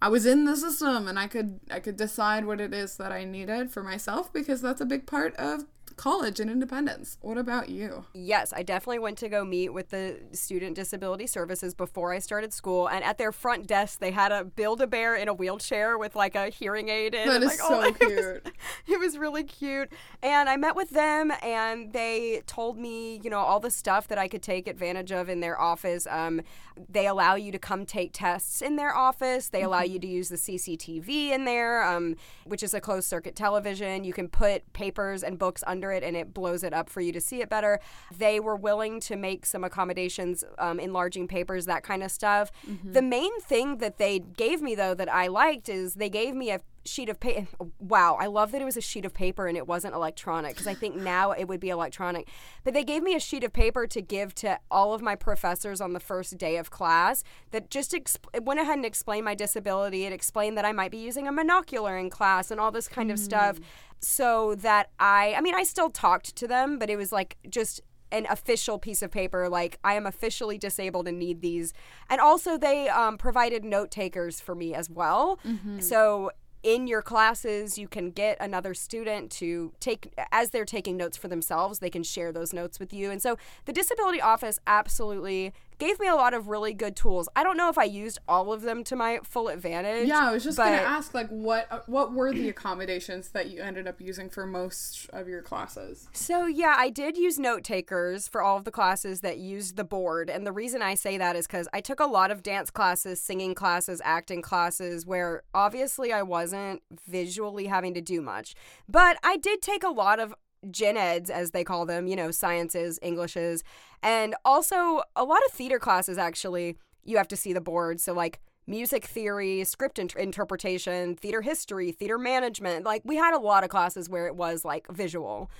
I 0.00 0.08
was 0.08 0.26
in 0.26 0.44
the 0.44 0.56
system 0.56 1.08
and 1.08 1.18
I 1.18 1.26
could 1.26 1.58
I 1.72 1.80
could 1.80 1.96
decide 1.96 2.44
what 2.44 2.60
it 2.60 2.72
is 2.72 2.96
that 2.98 3.10
I 3.10 3.24
needed 3.24 3.72
for 3.72 3.82
myself 3.82 4.32
because 4.32 4.62
that's 4.62 4.80
a 4.80 4.86
big 4.86 5.06
part 5.06 5.34
of 5.36 5.64
college 5.98 6.40
in 6.40 6.48
independence. 6.48 7.18
What 7.20 7.36
about 7.36 7.68
you? 7.68 8.06
Yes, 8.14 8.52
I 8.56 8.62
definitely 8.62 9.00
went 9.00 9.18
to 9.18 9.28
go 9.28 9.44
meet 9.44 9.70
with 9.70 9.90
the 9.90 10.20
Student 10.32 10.76
Disability 10.76 11.26
Services 11.26 11.74
before 11.74 12.12
I 12.14 12.20
started 12.20 12.54
school, 12.54 12.88
and 12.88 13.04
at 13.04 13.18
their 13.18 13.32
front 13.32 13.66
desk 13.66 13.98
they 13.98 14.12
had 14.12 14.32
a 14.32 14.44
Build 14.44 14.80
a 14.80 14.86
Bear 14.86 15.14
in 15.14 15.28
a 15.28 15.34
wheelchair 15.34 15.98
with 15.98 16.16
like 16.16 16.34
a 16.34 16.48
hearing 16.48 16.88
aid 16.88 17.14
in. 17.14 17.28
That 17.28 17.42
is 17.42 17.48
like, 17.48 17.58
so 17.58 17.82
it 17.82 17.98
was- 18.00 18.08
cute. 18.08 18.56
it 18.86 18.98
was 18.98 19.18
really 19.18 19.44
cute. 19.44 19.90
And 20.22 20.48
I 20.48 20.56
met 20.56 20.74
with 20.76 20.90
them 20.90 21.32
and 21.42 21.92
they 21.92 22.42
told 22.46 22.78
me, 22.78 23.20
you 23.22 23.30
know, 23.30 23.40
all 23.40 23.60
the 23.60 23.70
stuff 23.70 24.08
that 24.08 24.18
I 24.18 24.28
could 24.28 24.42
take 24.42 24.66
advantage 24.68 25.12
of 25.12 25.28
in 25.28 25.40
their 25.40 25.60
office. 25.60 26.06
Um, 26.08 26.40
they 26.88 27.06
allow 27.08 27.34
you 27.34 27.50
to 27.52 27.58
come 27.58 27.84
take 27.84 28.10
tests 28.12 28.62
in 28.62 28.76
their 28.76 28.94
office. 28.94 29.48
They 29.48 29.62
allow 29.62 29.82
you 29.82 29.98
to 29.98 30.06
use 30.06 30.28
the 30.28 30.36
CCTV 30.36 31.30
in 31.30 31.44
there, 31.44 31.82
um, 31.82 32.14
which 32.44 32.62
is 32.62 32.72
a 32.72 32.80
closed 32.80 33.08
circuit 33.08 33.34
television. 33.34 34.04
You 34.04 34.12
can 34.12 34.28
put 34.28 34.72
papers 34.72 35.22
and 35.24 35.38
books 35.38 35.64
under 35.66 35.87
it 35.92 36.02
and 36.02 36.16
it 36.16 36.34
blows 36.34 36.62
it 36.62 36.72
up 36.72 36.88
for 36.88 37.00
you 37.00 37.12
to 37.12 37.20
see 37.20 37.40
it 37.40 37.48
better. 37.48 37.80
They 38.16 38.40
were 38.40 38.56
willing 38.56 39.00
to 39.00 39.16
make 39.16 39.46
some 39.46 39.64
accommodations, 39.64 40.44
um, 40.58 40.80
enlarging 40.80 41.28
papers, 41.28 41.66
that 41.66 41.82
kind 41.82 42.02
of 42.02 42.10
stuff. 42.10 42.50
The 42.92 43.02
main 43.02 43.40
thing 43.40 43.78
that 43.78 43.98
they 43.98 44.18
gave 44.20 44.62
me, 44.62 44.74
though, 44.74 44.94
that 44.94 45.12
I 45.12 45.26
liked 45.28 45.68
is 45.68 45.94
they 45.94 46.10
gave 46.10 46.34
me 46.34 46.50
a 46.50 46.60
sheet 46.88 47.08
of 47.08 47.20
paper. 47.20 47.46
Wow, 47.78 48.16
I 48.18 48.26
love 48.26 48.50
that 48.52 48.62
it 48.62 48.64
was 48.64 48.76
a 48.76 48.80
sheet 48.80 49.04
of 49.04 49.14
paper 49.14 49.46
and 49.46 49.56
it 49.56 49.66
wasn't 49.66 49.94
electronic 49.94 50.52
because 50.52 50.66
I 50.66 50.74
think 50.74 50.96
now 51.14 51.32
it 51.32 51.46
would 51.46 51.60
be 51.60 51.68
electronic. 51.68 52.28
But 52.64 52.74
they 52.74 52.84
gave 52.84 53.02
me 53.02 53.14
a 53.14 53.20
sheet 53.20 53.44
of 53.44 53.52
paper 53.52 53.86
to 53.86 54.00
give 54.00 54.34
to 54.36 54.58
all 54.70 54.94
of 54.94 55.02
my 55.02 55.14
professors 55.14 55.80
on 55.80 55.92
the 55.92 56.00
first 56.00 56.38
day 56.38 56.56
of 56.56 56.70
class 56.70 57.22
that 57.50 57.70
just 57.70 57.92
exp- 57.92 58.42
went 58.42 58.58
ahead 58.60 58.76
and 58.76 58.86
explained 58.86 59.24
my 59.24 59.34
disability. 59.34 60.04
It 60.04 60.12
explained 60.12 60.56
that 60.56 60.64
I 60.64 60.72
might 60.72 60.90
be 60.90 60.98
using 60.98 61.28
a 61.28 61.32
monocular 61.32 62.00
in 62.00 62.10
class 62.10 62.50
and 62.50 62.58
all 62.58 62.70
this 62.70 62.88
kind 62.88 63.10
of 63.10 63.18
stuff 63.18 63.58
so 64.00 64.54
that 64.56 64.90
I, 64.98 65.34
I 65.36 65.40
mean, 65.40 65.54
I 65.54 65.64
still 65.64 65.90
talked 65.90 66.36
to 66.36 66.46
them, 66.46 66.78
but 66.78 66.90
it 66.90 66.96
was 66.96 67.12
like 67.12 67.36
just 67.48 67.80
an 68.10 68.26
official 68.30 68.78
piece 68.78 69.02
of 69.02 69.10
paper 69.10 69.50
like 69.50 69.78
i 69.84 69.92
am 69.92 70.06
officially 70.06 70.56
disabled 70.56 71.06
and 71.06 71.18
need 71.18 71.40
these. 71.42 71.72
And 72.08 72.20
also 72.20 72.56
they 72.56 72.88
um, 72.88 73.18
provided 73.18 73.64
note 73.64 73.90
takers 73.90 74.40
for 74.40 74.54
me 74.54 74.74
as 74.74 74.88
well. 74.88 75.38
So 75.82 76.30
in 76.62 76.86
your 76.86 77.02
classes 77.02 77.78
you 77.78 77.86
can 77.86 78.10
get 78.10 78.36
another 78.40 78.74
student 78.74 79.30
to 79.30 79.72
take 79.78 80.12
as 80.32 80.50
they're 80.50 80.64
taking 80.64 80.96
notes 80.96 81.16
for 81.16 81.28
themselves 81.28 81.78
they 81.78 81.90
can 81.90 82.02
share 82.02 82.32
those 82.32 82.52
notes 82.52 82.80
with 82.80 82.92
you. 82.92 83.10
And 83.10 83.20
so 83.20 83.36
the 83.66 83.72
disability 83.72 84.20
office 84.20 84.58
absolutely 84.66 85.52
gave 85.78 85.98
me 86.00 86.08
a 86.08 86.14
lot 86.14 86.34
of 86.34 86.48
really 86.48 86.74
good 86.74 86.96
tools. 86.96 87.28
I 87.36 87.42
don't 87.42 87.56
know 87.56 87.68
if 87.68 87.78
I 87.78 87.84
used 87.84 88.18
all 88.28 88.52
of 88.52 88.62
them 88.62 88.84
to 88.84 88.96
my 88.96 89.20
full 89.22 89.48
advantage. 89.48 90.08
Yeah, 90.08 90.28
I 90.28 90.32
was 90.32 90.44
just 90.44 90.56
but- 90.56 90.64
gonna 90.64 90.76
ask, 90.76 91.14
like, 91.14 91.28
what 91.28 91.66
uh, 91.70 91.80
what 91.86 92.12
were 92.12 92.32
the 92.32 92.48
accommodations 92.48 93.28
that 93.30 93.50
you 93.50 93.62
ended 93.62 93.86
up 93.86 94.00
using 94.00 94.28
for 94.28 94.46
most 94.46 95.08
of 95.12 95.28
your 95.28 95.42
classes? 95.42 96.08
So, 96.12 96.46
yeah, 96.46 96.74
I 96.78 96.90
did 96.90 97.16
use 97.16 97.38
note 97.38 97.64
takers 97.64 98.28
for 98.28 98.42
all 98.42 98.56
of 98.56 98.64
the 98.64 98.70
classes 98.70 99.20
that 99.20 99.38
used 99.38 99.76
the 99.76 99.84
board. 99.84 100.28
And 100.30 100.46
the 100.46 100.52
reason 100.52 100.82
I 100.82 100.94
say 100.94 101.18
that 101.18 101.36
is 101.36 101.46
because 101.46 101.68
I 101.72 101.80
took 101.80 102.00
a 102.00 102.06
lot 102.06 102.30
of 102.30 102.42
dance 102.42 102.70
classes, 102.70 103.20
singing 103.20 103.54
classes, 103.54 104.00
acting 104.04 104.42
classes, 104.42 105.06
where 105.06 105.42
obviously 105.54 106.12
I 106.12 106.22
wasn't 106.22 106.82
visually 107.08 107.66
having 107.66 107.94
to 107.94 108.00
do 108.00 108.20
much. 108.20 108.54
But 108.88 109.18
I 109.22 109.36
did 109.36 109.62
take 109.62 109.84
a 109.84 109.90
lot 109.90 110.18
of 110.18 110.34
gen 110.70 110.96
eds, 110.96 111.30
as 111.30 111.50
they 111.52 111.64
call 111.64 111.86
them, 111.86 112.06
you 112.06 112.16
know, 112.16 112.30
sciences, 112.30 112.98
Englishes, 113.02 113.62
and 114.02 114.34
also 114.44 115.02
a 115.16 115.24
lot 115.24 115.40
of 115.46 115.52
theater 115.52 115.78
classes, 115.78 116.18
actually. 116.18 116.76
You 117.04 117.16
have 117.16 117.28
to 117.28 117.36
see 117.36 117.52
the 117.52 117.60
board. 117.60 118.00
So, 118.00 118.12
like, 118.12 118.40
music 118.66 119.04
theory, 119.06 119.64
script 119.64 119.98
int- 119.98 120.14
interpretation, 120.16 121.16
theater 121.16 121.40
history, 121.40 121.90
theater 121.90 122.18
management. 122.18 122.84
Like, 122.84 123.02
we 123.04 123.16
had 123.16 123.34
a 123.34 123.38
lot 123.38 123.64
of 123.64 123.70
classes 123.70 124.10
where 124.10 124.26
it 124.26 124.36
was 124.36 124.64
like 124.64 124.86
visual. 124.90 125.50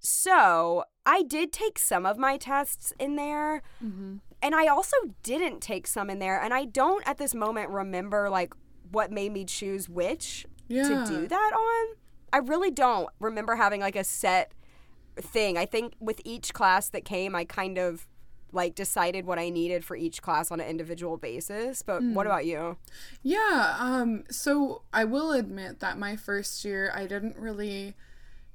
So 0.00 0.84
I 1.06 1.22
did 1.22 1.52
take 1.52 1.78
some 1.78 2.06
of 2.06 2.18
my 2.18 2.36
tests 2.36 2.92
in 2.98 3.16
there. 3.16 3.62
Mm-hmm. 3.84 4.16
And 4.40 4.54
I 4.54 4.66
also 4.68 4.96
didn't 5.22 5.60
take 5.60 5.86
some 5.86 6.08
in 6.10 6.18
there. 6.20 6.40
And 6.40 6.54
I 6.54 6.64
don't 6.64 7.06
at 7.06 7.18
this 7.18 7.34
moment 7.34 7.70
remember 7.70 8.28
like 8.30 8.52
what 8.90 9.10
made 9.10 9.32
me 9.32 9.44
choose 9.44 9.88
which 9.88 10.46
Yeah. 10.68 10.82
to 10.88 11.04
do 11.06 11.28
that 11.28 11.52
on. 11.54 11.96
I 12.32 12.38
really 12.38 12.70
don't 12.70 13.08
remember 13.20 13.56
having 13.56 13.80
like 13.80 13.96
a 13.96 14.04
set 14.04 14.52
thing. 15.16 15.56
I 15.56 15.66
think 15.66 15.94
with 16.00 16.20
each 16.24 16.52
class 16.54 16.88
that 16.90 17.04
came, 17.04 17.34
I 17.34 17.44
kind 17.44 17.78
of 17.78 18.06
like 18.52 18.74
decided 18.74 19.26
what 19.26 19.38
I 19.38 19.50
needed 19.50 19.84
for 19.84 19.94
each 19.96 20.22
class 20.22 20.50
on 20.50 20.60
an 20.60 20.66
individual 20.66 21.16
basis. 21.16 21.82
But 21.82 22.02
what 22.02 22.26
about 22.26 22.46
you? 22.46 22.76
Yeah, 23.22 23.76
um, 23.78 24.24
so 24.30 24.82
I 24.92 25.04
will 25.04 25.32
admit 25.32 25.80
that 25.80 25.98
my 25.98 26.16
first 26.16 26.64
year 26.64 26.90
I 26.94 27.06
didn't 27.06 27.36
really 27.36 27.94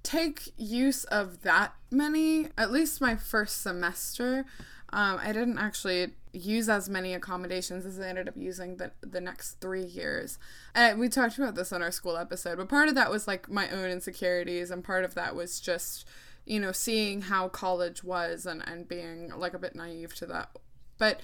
take 0.01 0.51
use 0.57 1.03
of 1.05 1.43
that 1.43 1.73
many, 1.91 2.47
at 2.57 2.71
least 2.71 3.01
my 3.01 3.15
first 3.15 3.61
semester. 3.61 4.45
Um, 4.93 5.19
I 5.21 5.33
didn't 5.33 5.57
actually 5.57 6.13
use 6.31 6.69
as 6.69 6.87
many 6.87 7.13
accommodations 7.13 7.85
as 7.85 7.99
I 7.99 8.07
ended 8.07 8.27
up 8.27 8.35
using 8.37 8.77
the, 8.77 8.91
the 9.01 9.19
next 9.19 9.59
three 9.59 9.85
years. 9.85 10.37
And 10.73 10.99
we 10.99 11.09
talked 11.09 11.37
about 11.37 11.55
this 11.55 11.73
on 11.73 11.81
our 11.81 11.91
school 11.91 12.15
episode, 12.15 12.57
but 12.57 12.69
part 12.69 12.89
of 12.89 12.95
that 12.95 13.11
was 13.11 13.27
like 13.27 13.49
my 13.49 13.69
own 13.69 13.89
insecurities, 13.89 14.71
and 14.71 14.83
part 14.83 15.03
of 15.03 15.15
that 15.15 15.35
was 15.35 15.59
just, 15.59 16.07
you 16.45 16.59
know, 16.59 16.71
seeing 16.71 17.23
how 17.23 17.49
college 17.49 18.03
was 18.03 18.45
and, 18.45 18.63
and 18.67 18.87
being 18.87 19.31
like 19.35 19.53
a 19.53 19.59
bit 19.59 19.75
naive 19.75 20.15
to 20.15 20.25
that. 20.27 20.49
But 20.97 21.19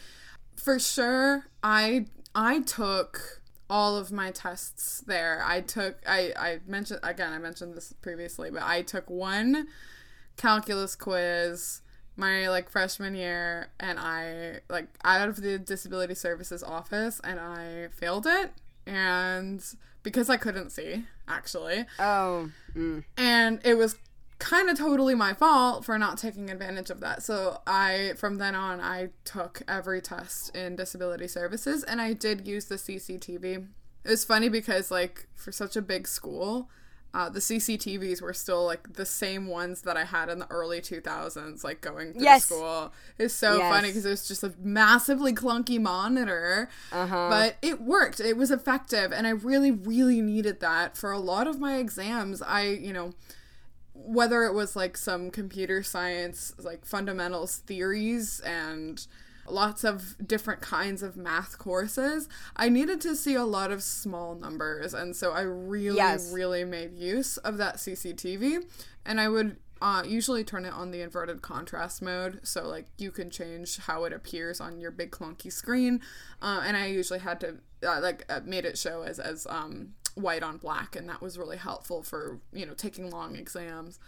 for 0.59 0.77
sure 0.77 1.45
i 1.63 2.05
i 2.35 2.59
took 2.59 3.41
all 3.69 3.95
of 3.95 4.11
my 4.11 4.29
tests 4.29 5.01
there 5.07 5.41
i 5.45 5.61
took 5.61 5.97
i 6.05 6.33
i 6.37 6.59
mentioned 6.67 6.99
again 7.01 7.31
i 7.31 7.37
mentioned 7.37 7.75
this 7.75 7.93
previously 8.01 8.51
but 8.51 8.61
i 8.63 8.81
took 8.81 9.09
one 9.09 9.67
calculus 10.35 10.95
quiz 10.95 11.81
my 12.19 12.49
like 12.49 12.69
freshman 12.69 13.15
year 13.15 13.69
and 13.79 13.97
i 13.99 14.59
like 14.69 14.87
out 15.03 15.29
of 15.29 15.41
the 15.41 15.57
disability 15.57 16.13
services 16.13 16.61
office 16.61 17.19
and 17.23 17.39
i 17.39 17.87
failed 17.93 18.27
it 18.27 18.51
and 18.85 19.63
because 20.03 20.29
i 20.29 20.37
couldn't 20.37 20.71
see 20.71 21.05
actually 21.27 21.85
Oh, 21.99 22.49
mm. 22.75 23.03
and 23.17 23.59
it 23.63 23.75
was 23.75 23.95
kind 24.39 24.69
of 24.69 24.77
totally 24.77 25.15
my 25.15 25.33
fault 25.33 25.85
for 25.85 25.99
not 25.99 26.17
taking 26.17 26.49
advantage 26.49 26.89
of 26.89 27.01
that. 27.01 27.21
So 27.21 27.61
I 27.67 28.13
from 28.15 28.37
then 28.37 28.55
on 28.55 28.79
I 28.79 29.09
took 29.25 29.61
every 29.67 30.01
test 30.01 30.55
in 30.55 30.77
disability 30.77 31.27
services 31.27 31.83
and 31.83 32.01
I 32.01 32.13
did 32.13 32.47
use 32.47 32.65
the 32.65 32.75
CCTV. 32.75 33.67
It 34.05 34.09
was 34.09 34.23
funny 34.23 34.47
because 34.49 34.89
like 34.89 35.27
for 35.35 35.51
such 35.51 35.75
a 35.75 35.81
big 35.81 36.07
school, 36.07 36.69
uh, 37.13 37.29
the 37.29 37.39
CCTVs 37.39 38.21
were 38.21 38.33
still 38.33 38.65
like 38.65 38.93
the 38.93 39.05
same 39.05 39.47
ones 39.47 39.81
that 39.81 39.97
I 39.97 40.03
had 40.05 40.29
in 40.29 40.39
the 40.39 40.51
early 40.51 40.79
2000s, 40.81 41.63
like 41.63 41.81
going 41.81 42.13
through 42.13 42.21
Yes. 42.23 42.45
school. 42.45 42.93
It's 43.17 43.33
so 43.33 43.57
Yes. 43.57 43.69
funny 43.69 43.87
because 43.89 44.05
it 44.05 44.09
was 44.11 44.27
just 44.27 44.43
a 44.43 44.53
massively 44.61 45.33
clunky 45.33 45.81
monitor, 45.81 46.69
Uh-huh. 46.91 47.27
but 47.29 47.57
it 47.61 47.81
worked. 47.81 48.19
It 48.19 48.37
was 48.37 48.51
effective, 48.51 49.11
and 49.11 49.25
I 49.25 49.31
really, 49.31 49.71
really 49.71 50.21
needed 50.21 50.59
that 50.59 50.95
for 50.97 51.11
a 51.11 51.19
lot 51.19 51.47
of 51.47 51.59
my 51.59 51.77
exams. 51.77 52.41
I, 52.43 52.63
you 52.63 52.93
know, 52.93 53.13
whether 53.93 54.43
it 54.45 54.53
was 54.53 54.75
like 54.75 54.95
some 54.95 55.29
computer 55.31 55.83
science, 55.83 56.53
like 56.59 56.85
fundamentals 56.85 57.57
theories 57.57 58.39
and 58.41 59.05
lots 59.51 59.83
of 59.83 60.15
different 60.25 60.61
kinds 60.61 61.01
of 61.03 61.15
math 61.17 61.57
courses, 61.57 62.27
I 62.55 62.69
needed 62.69 63.01
to 63.01 63.15
see 63.15 63.35
a 63.35 63.43
lot 63.45 63.71
of 63.71 63.81
small 63.83 64.35
numbers. 64.35 64.93
And 64.93 65.15
so 65.15 65.31
I 65.31 65.41
really, 65.41 65.97
Yes. 65.97 66.31
really 66.31 66.63
made 66.65 66.93
use 66.93 67.37
of 67.37 67.57
that 67.57 67.75
CCTV. 67.77 68.59
And 69.05 69.19
I 69.19 69.27
would 69.29 69.57
uh, 69.81 70.03
usually 70.05 70.43
turn 70.43 70.65
it 70.65 70.73
on 70.73 70.91
the 70.91 71.01
inverted 71.01 71.41
contrast 71.41 72.01
mode. 72.01 72.41
So, 72.43 72.67
like, 72.67 72.87
you 72.97 73.11
can 73.11 73.29
change 73.29 73.77
how 73.77 74.03
it 74.03 74.11
appears 74.11 74.59
on 74.59 74.81
your 74.81 74.91
big 74.91 75.09
clunky 75.11 75.51
screen. 75.51 76.01
Uh, 76.41 76.61
and 76.65 76.75
I 76.75 76.87
usually 76.87 77.19
had 77.19 77.39
to, 77.39 77.55
uh, 77.87 78.01
like, 78.01 78.25
uh, 78.29 78.41
made 78.43 78.65
it 78.65 78.77
show 78.77 79.03
as, 79.03 79.19
as, 79.19 79.47
um, 79.49 79.93
white 80.15 80.43
on 80.43 80.57
black 80.57 80.97
and 80.97 81.07
that 81.07 81.21
was 81.21 81.37
really 81.37 81.55
helpful 81.55 82.03
for 82.03 82.39
you 82.51 82.65
know 82.65 82.73
taking 82.73 83.09
long 83.09 83.37
exams 83.37 83.99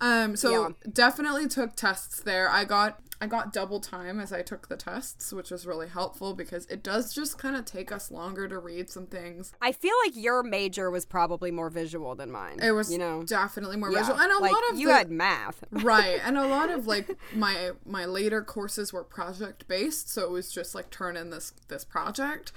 um 0.00 0.34
so 0.34 0.50
Yeah. 0.50 0.90
definitely 0.92 1.46
took 1.46 1.76
tests 1.76 2.20
there 2.20 2.48
i 2.50 2.64
got 2.64 2.98
i 3.22 3.26
got 3.26 3.52
double 3.52 3.78
time 3.80 4.18
as 4.20 4.32
i 4.32 4.42
took 4.42 4.68
the 4.68 4.76
tests 4.76 5.32
which 5.32 5.50
was 5.50 5.66
really 5.66 5.88
helpful 5.88 6.34
because 6.34 6.66
it 6.66 6.82
does 6.82 7.14
just 7.14 7.38
kind 7.38 7.54
of 7.56 7.64
take 7.64 7.92
us 7.92 8.10
longer 8.10 8.48
to 8.48 8.58
read 8.58 8.90
some 8.90 9.06
things 9.06 9.52
I 9.62 9.70
feel 9.72 9.94
like 10.04 10.16
your 10.16 10.42
major 10.42 10.90
was 10.90 11.04
probably 11.06 11.50
more 11.50 11.70
visual 11.70 12.14
than 12.14 12.30
mine. 12.32 12.58
it 12.60 12.72
was 12.72 12.90
you 12.92 12.98
know, 12.98 13.22
definitely 13.22 13.76
more 13.76 13.92
Yeah. 13.92 14.00
visual 14.00 14.18
and 14.20 14.32
a 14.32 14.38
like, 14.38 14.52
lot 14.52 14.62
of 14.72 14.78
you 14.78 14.88
the, 14.88 14.94
had 14.94 15.10
math. 15.10 15.64
right 15.70 16.20
and 16.24 16.36
a 16.36 16.46
lot 16.46 16.70
of 16.70 16.86
like 16.86 17.16
my 17.34 17.70
my 17.86 18.04
later 18.04 18.42
courses 18.42 18.92
were 18.92 19.04
project 19.04 19.68
based 19.68 20.10
so 20.10 20.22
it 20.24 20.30
was 20.30 20.50
just 20.52 20.74
like 20.74 20.90
turn 20.90 21.16
in 21.16 21.30
this 21.30 21.52
this 21.68 21.84
project 21.84 22.52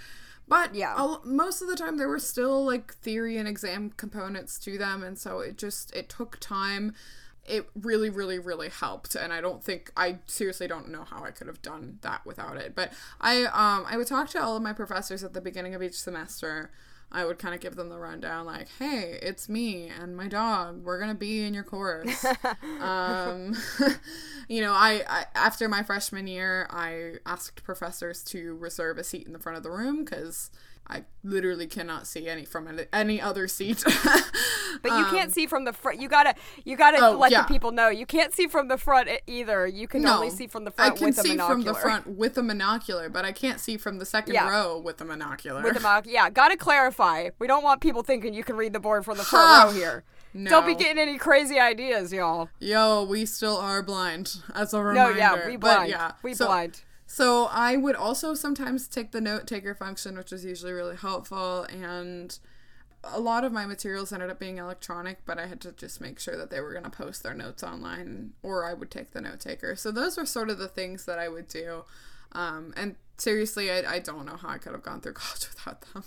but 0.47 0.75
Yeah. 0.75 1.15
most 1.23 1.62
of 1.62 1.67
the 1.67 1.75
time 1.75 1.97
there 1.97 2.08
were 2.10 2.19
still 2.19 2.63
like 2.65 2.93
theory 2.95 3.38
and 3.38 3.47
exam 3.47 3.91
components 3.97 4.58
to 4.60 4.78
them 4.78 5.04
and 5.04 5.17
so 5.17 5.39
it 5.39 5.58
just 5.58 5.95
it 5.95 6.10
took 6.10 6.38
time 6.39 6.93
it 7.48 7.68
really 7.76 8.10
really 8.10 8.40
really 8.40 8.70
helped 8.70 9.16
and 9.16 9.32
i 9.32 9.40
don't 9.40 9.64
think 9.64 9.92
i 9.96 10.18
seriously 10.26 10.68
don't 10.68 10.90
know 10.90 11.04
how 11.04 11.24
i 11.24 11.32
could 11.32 11.48
have 11.48 11.62
done 11.62 12.00
that 12.02 12.26
without 12.26 12.58
it 12.58 12.74
but 12.76 12.92
i 13.22 13.44
um 13.46 13.86
i 13.90 13.98
would 13.98 14.08
talk 14.08 14.30
to 14.30 14.42
all 14.42 14.56
of 14.56 14.64
my 14.64 14.74
professors 14.74 15.24
at 15.24 15.34
the 15.34 15.42
beginning 15.42 15.76
of 15.76 15.84
each 15.84 16.00
semester 16.00 16.72
I 17.12 17.24
would 17.24 17.40
kind 17.40 17.54
of 17.54 17.62
give 17.62 17.76
them 17.76 17.90
the 17.90 17.98
rundown, 17.98 18.46
like, 18.46 18.68
"Hey, 18.80 19.20
it's 19.22 19.48
me 19.48 19.88
and 19.88 20.18
my 20.18 20.28
dog. 20.28 20.84
We're 20.84 21.00
gonna 21.00 21.16
be 21.16 21.44
in 21.44 21.54
your 21.54 21.64
course." 21.64 22.26
um, 22.82 23.56
you 24.50 24.62
know, 24.62 24.74
I, 24.74 25.04
I 25.08 25.26
after 25.36 25.70
my 25.70 25.84
freshman 25.84 26.28
year, 26.28 26.68
I 26.70 27.16
asked 27.26 27.64
professors 27.64 28.24
to 28.26 28.56
reserve 28.56 28.98
a 28.98 29.04
seat 29.04 29.28
in 29.28 29.34
the 29.34 29.40
front 29.40 29.58
of 29.58 29.64
the 29.64 29.72
room 29.72 30.04
because 30.04 30.50
I 30.88 31.04
literally 31.24 31.65
cannot 31.67 32.06
see 32.06 32.28
any 32.30 32.45
from 32.45 32.80
any, 32.93 33.19
other 33.21 33.48
seat. 33.48 33.84
But 34.84 35.00
you 35.00 35.06
can't 35.06 35.34
see 35.34 35.48
from 35.48 35.63
the 35.63 35.71
front. 35.71 36.02
You 36.02 36.10
gotta, 36.10 36.36
you 36.65 36.76
gotta 36.76 36.98
Um, 36.98 37.15
Oh, 37.15 37.17
let 37.17 37.32
yeah. 37.32 37.43
the 37.43 37.48
people 37.48 37.71
know. 37.71 37.88
You 37.88 38.06
can't 38.06 38.34
see 38.34 38.45
from 38.48 38.67
the 38.67 38.78
front 38.78 39.10
either. 39.26 39.65
You 39.65 39.88
can 39.88 40.06
only 40.06 40.30
see 40.30 40.48
from 40.48 40.65
the 40.65 40.71
front 40.71 40.93
I 40.93 40.95
can 40.98 41.06
with 41.08 41.17
a 41.17 41.21
see 41.21 41.38
monocular. 41.38 41.48
from 41.48 41.62
the 41.63 41.74
front 41.74 42.08
with 42.08 42.38
a 42.38 42.41
monocular, 42.41 43.12
but 43.12 43.24
I 43.24 43.32
can't 43.32 43.60
see 43.62 43.78
from 43.78 44.00
the 44.00 44.06
second 44.06 44.34
Yeah. 44.34 44.50
row 44.50 44.78
with 44.78 45.00
a 45.00 45.06
monocular. 45.06 45.63
With 45.63 45.78
a 45.78 45.80
monoc- 45.80 46.08
yeah, 46.08 46.30
gotta 46.30 46.58
clarify. 46.58 47.30
We 47.39 47.48
don't 47.48 47.63
want 47.63 47.80
people 47.82 48.04
thinking 48.04 48.34
you 48.34 48.43
can 48.43 48.58
read 48.58 48.74
the 48.74 48.80
board 48.82 49.06
from 49.06 49.17
the 49.17 49.24
front 49.24 49.69
row 49.69 49.74
here. 49.74 50.04
no. 50.34 50.50
Don't 50.50 50.65
be 50.65 50.76
getting 50.76 51.00
any 51.02 51.17
crazy 51.17 51.58
ideas, 51.58 52.12
y'all. 52.12 52.50
Yo, 52.60 53.06
we 53.06 53.26
still 53.26 53.56
are 53.58 53.82
blind. 53.82 54.36
As 54.54 54.74
a 54.74 54.84
reminder. 54.84 55.13
No, 55.13 55.17
yeah, 55.17 55.48
we 55.48 55.56
But 55.56 55.76
blind. 55.78 55.89
yeah, 55.89 56.12
we 56.21 56.34
so- 56.34 56.48
blind. 56.48 56.82
So 57.15 57.45
I 57.45 57.78
would 57.78 57.95
also 57.95 58.34
sometimes 58.34 58.89
take 58.89 59.13
the 59.13 59.21
note 59.21 59.47
taker 59.47 59.73
function, 59.73 60.17
which 60.17 60.34
was 60.34 60.43
usually 60.43 60.73
really 60.73 60.97
helpful, 60.97 61.63
and 61.63 62.38
a 63.06 63.21
lot 63.21 63.45
of 63.45 63.54
my 63.54 63.65
materials 63.65 64.12
ended 64.12 64.30
up 64.30 64.38
being 64.38 64.58
electronic, 64.58 65.19
but 65.25 65.39
I 65.39 65.45
had 65.45 65.62
to 65.62 65.71
just 65.71 66.01
make 66.01 66.19
sure 66.19 66.36
that 66.36 66.49
they 66.49 66.60
were 66.60 66.73
going 66.73 66.84
to 66.84 66.89
post 66.89 67.23
their 67.23 67.34
notes 67.34 67.63
online, 67.63 68.34
or 68.43 68.65
I 68.65 68.73
would 68.73 68.91
take 68.91 69.12
the 69.12 69.21
note 69.21 69.39
taker. 69.39 69.78
So 69.78 69.91
those 69.91 70.17
were 70.17 70.25
sort 70.25 70.49
of 70.49 70.58
the 70.58 70.67
things 70.67 71.06
that 71.06 71.17
I 71.17 71.30
would 71.30 71.47
do. 71.47 71.86
Um, 72.34 72.73
and 72.75 72.97
seriously, 73.17 73.71
I, 73.71 73.93
I 73.93 73.99
don't 73.99 74.25
know 74.25 74.36
how 74.36 74.49
I 74.49 74.58
could 74.58 74.73
have 74.73 74.84
gone 74.84 74.99
through 74.99 75.13
college 75.23 75.47
without 75.47 75.86
them. 75.93 76.04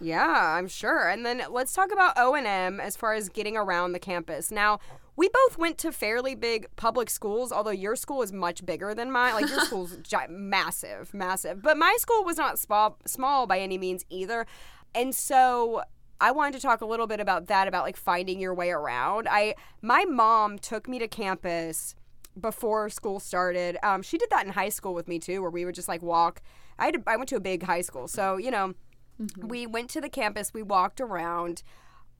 Yeah, 0.00 0.56
I'm 0.56 0.68
sure. 0.68 1.08
And 1.08 1.26
then 1.26 1.42
let's 1.50 1.72
talk 1.72 1.92
about 1.92 2.16
O&M 2.16 2.80
as 2.80 2.96
far 2.96 3.14
as 3.14 3.28
getting 3.28 3.56
around 3.56 3.92
the 3.92 3.98
campus. 3.98 4.50
Now, 4.50 4.78
we 5.16 5.28
both 5.28 5.58
went 5.58 5.78
to 5.78 5.90
fairly 5.90 6.36
big 6.36 6.68
public 6.76 7.10
schools, 7.10 7.50
although 7.50 7.72
your 7.72 7.96
school 7.96 8.22
is 8.22 8.32
much 8.32 8.64
bigger 8.64 8.94
than 8.94 9.10
mine. 9.10 9.34
Like 9.34 9.48
your 9.48 9.60
school's 9.64 9.96
gi- 9.96 10.28
massive, 10.28 11.12
massive. 11.12 11.60
But 11.60 11.76
my 11.76 11.96
school 11.98 12.22
was 12.24 12.36
not 12.36 12.58
small, 12.58 12.98
small 13.04 13.46
by 13.46 13.58
any 13.58 13.78
means 13.78 14.04
either. 14.10 14.46
And 14.94 15.12
so 15.14 15.82
I 16.20 16.30
wanted 16.30 16.54
to 16.54 16.60
talk 16.60 16.80
a 16.80 16.86
little 16.86 17.06
bit 17.06 17.20
about 17.20 17.46
that 17.46 17.66
about 17.68 17.84
like 17.84 17.96
finding 17.96 18.40
your 18.40 18.54
way 18.54 18.70
around. 18.70 19.28
I 19.28 19.54
my 19.82 20.04
mom 20.04 20.58
took 20.58 20.88
me 20.88 20.98
to 21.00 21.08
campus 21.08 21.94
before 22.40 22.88
school 22.88 23.18
started. 23.20 23.76
Um, 23.82 24.02
she 24.02 24.18
did 24.18 24.30
that 24.30 24.46
in 24.46 24.52
high 24.52 24.68
school 24.68 24.94
with 24.94 25.08
me 25.08 25.18
too, 25.18 25.42
where 25.42 25.50
we 25.50 25.64
would 25.64 25.74
just 25.74 25.88
like 25.88 26.02
walk. 26.02 26.40
I 26.78 26.86
had 26.86 27.02
I 27.06 27.16
went 27.16 27.28
to 27.30 27.36
a 27.36 27.40
big 27.40 27.64
high 27.64 27.80
school, 27.82 28.08
so 28.08 28.36
you 28.36 28.50
know, 28.50 28.74
Mm-hmm. 29.20 29.48
we 29.48 29.66
went 29.66 29.90
to 29.90 30.00
the 30.00 30.08
campus. 30.08 30.54
We 30.54 30.62
walked 30.62 31.00
around. 31.00 31.62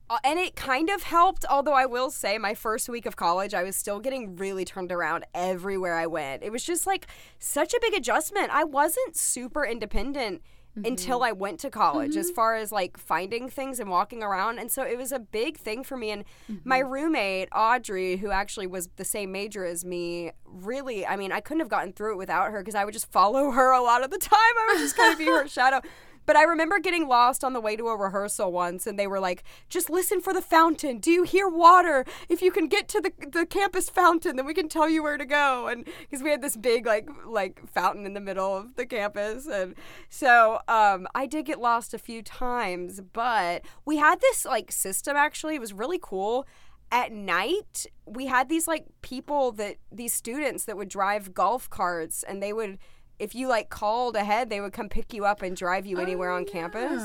Uh, 0.09 0.17
and 0.23 0.39
it 0.39 0.55
kind 0.55 0.89
of 0.89 1.03
helped, 1.03 1.45
although 1.49 1.73
I 1.73 1.85
will 1.85 2.09
say 2.09 2.37
my 2.39 2.55
first 2.55 2.89
week 2.89 3.05
of 3.05 3.15
college, 3.15 3.53
I 3.53 3.63
was 3.63 3.75
still 3.75 3.99
getting 3.99 4.35
really 4.37 4.65
turned 4.65 4.91
around 4.91 5.25
everywhere 5.35 5.95
I 5.95 6.07
went. 6.07 6.41
It 6.41 6.51
was 6.51 6.63
just 6.63 6.87
like 6.87 7.05
such 7.37 7.73
a 7.73 7.79
big 7.79 7.93
adjustment. 7.93 8.49
I 8.51 8.63
wasn't 8.63 9.15
super 9.15 9.63
independent 9.63 10.41
until 10.85 11.17
mm-hmm. 11.17 11.25
I 11.25 11.31
went 11.31 11.59
to 11.61 11.69
college 11.69 12.15
as 12.15 12.27
mm-hmm. 12.27 12.35
far 12.35 12.55
as 12.55 12.71
like 12.71 12.97
finding 12.97 13.49
things 13.49 13.79
and 13.79 13.89
walking 13.89 14.23
around. 14.23 14.59
And 14.59 14.71
so 14.71 14.83
it 14.83 14.97
was 14.97 15.11
a 15.11 15.19
big 15.19 15.57
thing 15.57 15.83
for 15.83 15.97
me. 15.97 16.11
And 16.11 16.23
my 16.63 16.79
roommate, 16.79 17.49
Audrey, 17.53 18.17
who 18.17 18.31
actually 18.31 18.67
was 18.67 18.89
the 18.95 19.05
same 19.05 19.31
major 19.31 19.65
as 19.65 19.83
me, 19.83 20.31
really, 20.45 21.05
I 21.05 21.17
mean, 21.17 21.31
I 21.31 21.39
couldn't 21.39 21.59
have 21.59 21.69
gotten 21.69 21.93
through 21.93 22.13
it 22.13 22.17
without 22.17 22.51
her 22.51 22.59
because 22.59 22.75
I 22.75 22.85
would 22.85 22.93
just 22.93 23.11
follow 23.11 23.51
her 23.51 23.71
a 23.71 23.81
lot 23.81 24.03
of 24.03 24.11
the 24.11 24.17
time. 24.17 24.33
I 24.39 24.73
would 24.73 24.79
just 24.79 24.95
kind 24.95 25.11
of 25.11 25.17
be 25.17 25.25
her 25.25 25.47
shadow. 25.47 25.81
But 26.29 26.37
I 26.37 26.43
remember 26.43 26.77
getting 26.77 27.07
lost 27.07 27.43
on 27.43 27.53
the 27.53 27.59
way 27.59 27.75
to 27.75 27.87
a 27.87 27.97
rehearsal 27.97 28.51
once, 28.51 28.85
and 28.85 28.99
they 28.99 29.07
were 29.07 29.19
like, 29.19 29.43
"Just 29.67 29.89
listen 29.89 30.21
for 30.21 30.31
the 30.31 30.43
fountain. 30.43 30.99
Do 30.99 31.09
you 31.09 31.23
hear 31.23 31.49
water? 31.49 32.05
If 32.29 32.43
you 32.43 32.51
can 32.51 32.67
get 32.67 32.87
to 32.89 33.01
the 33.01 33.11
the 33.27 33.47
campus 33.47 33.89
fountain, 33.89 34.35
then 34.35 34.45
we 34.45 34.53
can 34.53 34.69
tell 34.69 34.87
you 34.87 35.01
where 35.01 35.17
to 35.17 35.25
go." 35.25 35.65
And 35.65 35.85
because 36.01 36.21
we 36.21 36.29
had 36.29 36.43
this 36.43 36.55
big 36.55 36.85
like 36.85 37.09
like 37.25 37.67
fountain 37.67 38.05
in 38.05 38.13
the 38.13 38.19
middle 38.19 38.55
of 38.55 38.75
the 38.75 38.85
campus, 38.85 39.47
and 39.47 39.73
so 40.07 40.59
um, 40.67 41.07
I 41.15 41.25
did 41.25 41.47
get 41.47 41.59
lost 41.59 41.95
a 41.95 41.97
few 41.97 42.21
times. 42.21 43.01
But 43.01 43.65
we 43.83 43.97
had 43.97 44.21
this 44.21 44.45
like 44.45 44.71
system 44.71 45.17
actually. 45.17 45.55
It 45.55 45.61
was 45.61 45.73
really 45.73 45.99
cool 45.99 46.45
at 46.91 47.11
night 47.11 47.85
we 48.05 48.25
had 48.25 48.49
these 48.49 48.67
like 48.67 48.85
people 49.01 49.51
that 49.51 49.77
these 49.91 50.11
students 50.11 50.65
that 50.65 50.75
would 50.75 50.89
drive 50.89 51.33
golf 51.35 51.69
carts 51.69 52.23
and 52.23 52.41
they 52.41 52.51
would 52.51 52.79
if 53.19 53.35
you 53.35 53.47
like 53.47 53.69
called 53.69 54.15
ahead 54.15 54.49
they 54.49 54.61
would 54.61 54.73
come 54.73 54.89
pick 54.89 55.13
you 55.13 55.25
up 55.25 55.41
and 55.41 55.55
drive 55.55 55.85
you 55.85 55.99
anywhere 55.99 56.31
on 56.31 56.45
campus 56.45 57.03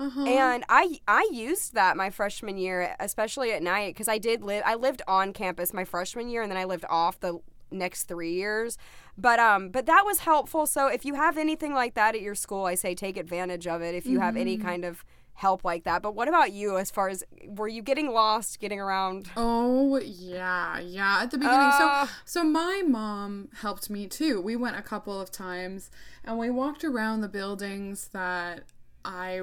Uh-huh. 0.00 0.24
and 0.26 0.64
I 0.68 1.00
I 1.08 1.28
used 1.32 1.74
that 1.74 1.96
my 1.96 2.10
freshman 2.10 2.56
year, 2.56 2.94
especially 3.00 3.50
at 3.52 3.62
night, 3.64 3.94
because 3.94 4.06
I 4.06 4.18
did 4.18 4.44
live. 4.44 4.62
I 4.64 4.76
lived 4.76 5.02
on 5.08 5.32
campus 5.32 5.74
my 5.74 5.84
freshman 5.84 6.28
year, 6.28 6.40
and 6.42 6.50
then 6.52 6.56
I 6.58 6.62
lived 6.64 6.84
off 6.88 7.18
the 7.18 7.40
next 7.72 8.04
three 8.04 8.32
years. 8.34 8.78
But 9.16 9.40
um, 9.40 9.70
but 9.70 9.86
that 9.86 10.04
was 10.06 10.20
helpful. 10.20 10.66
So 10.68 10.86
if 10.86 11.04
you 11.04 11.14
have 11.14 11.36
anything 11.36 11.74
like 11.74 11.94
that 11.94 12.14
at 12.14 12.20
your 12.20 12.36
school, 12.36 12.64
I 12.66 12.76
say 12.76 12.94
take 12.94 13.16
advantage 13.16 13.66
of 13.66 13.82
it. 13.82 13.96
If 13.96 14.06
you 14.06 14.20
have 14.20 14.36
any 14.36 14.56
kind 14.56 14.84
of 14.84 15.04
help 15.38 15.64
like 15.64 15.84
that. 15.84 16.02
But 16.02 16.16
what 16.16 16.26
about 16.26 16.52
you? 16.52 16.78
As 16.78 16.90
far 16.90 17.08
as 17.08 17.22
were 17.46 17.68
you 17.68 17.80
getting 17.80 18.10
lost, 18.10 18.58
getting 18.58 18.80
around? 18.80 19.30
Oh 19.36 19.96
yeah, 19.98 20.80
yeah. 20.80 21.20
At 21.22 21.30
the 21.30 21.38
beginning, 21.38 21.70
Uh. 21.72 22.06
so 22.06 22.12
so 22.24 22.44
my 22.44 22.82
mom 22.86 23.48
helped 23.60 23.88
me 23.88 24.06
too. 24.08 24.40
We 24.40 24.56
went 24.56 24.76
a 24.76 24.82
couple 24.82 25.20
of 25.20 25.30
times, 25.30 25.90
and 26.24 26.38
we 26.38 26.50
walked 26.50 26.82
around 26.84 27.20
the 27.20 27.28
buildings 27.28 28.08
that 28.12 28.64
I 29.04 29.42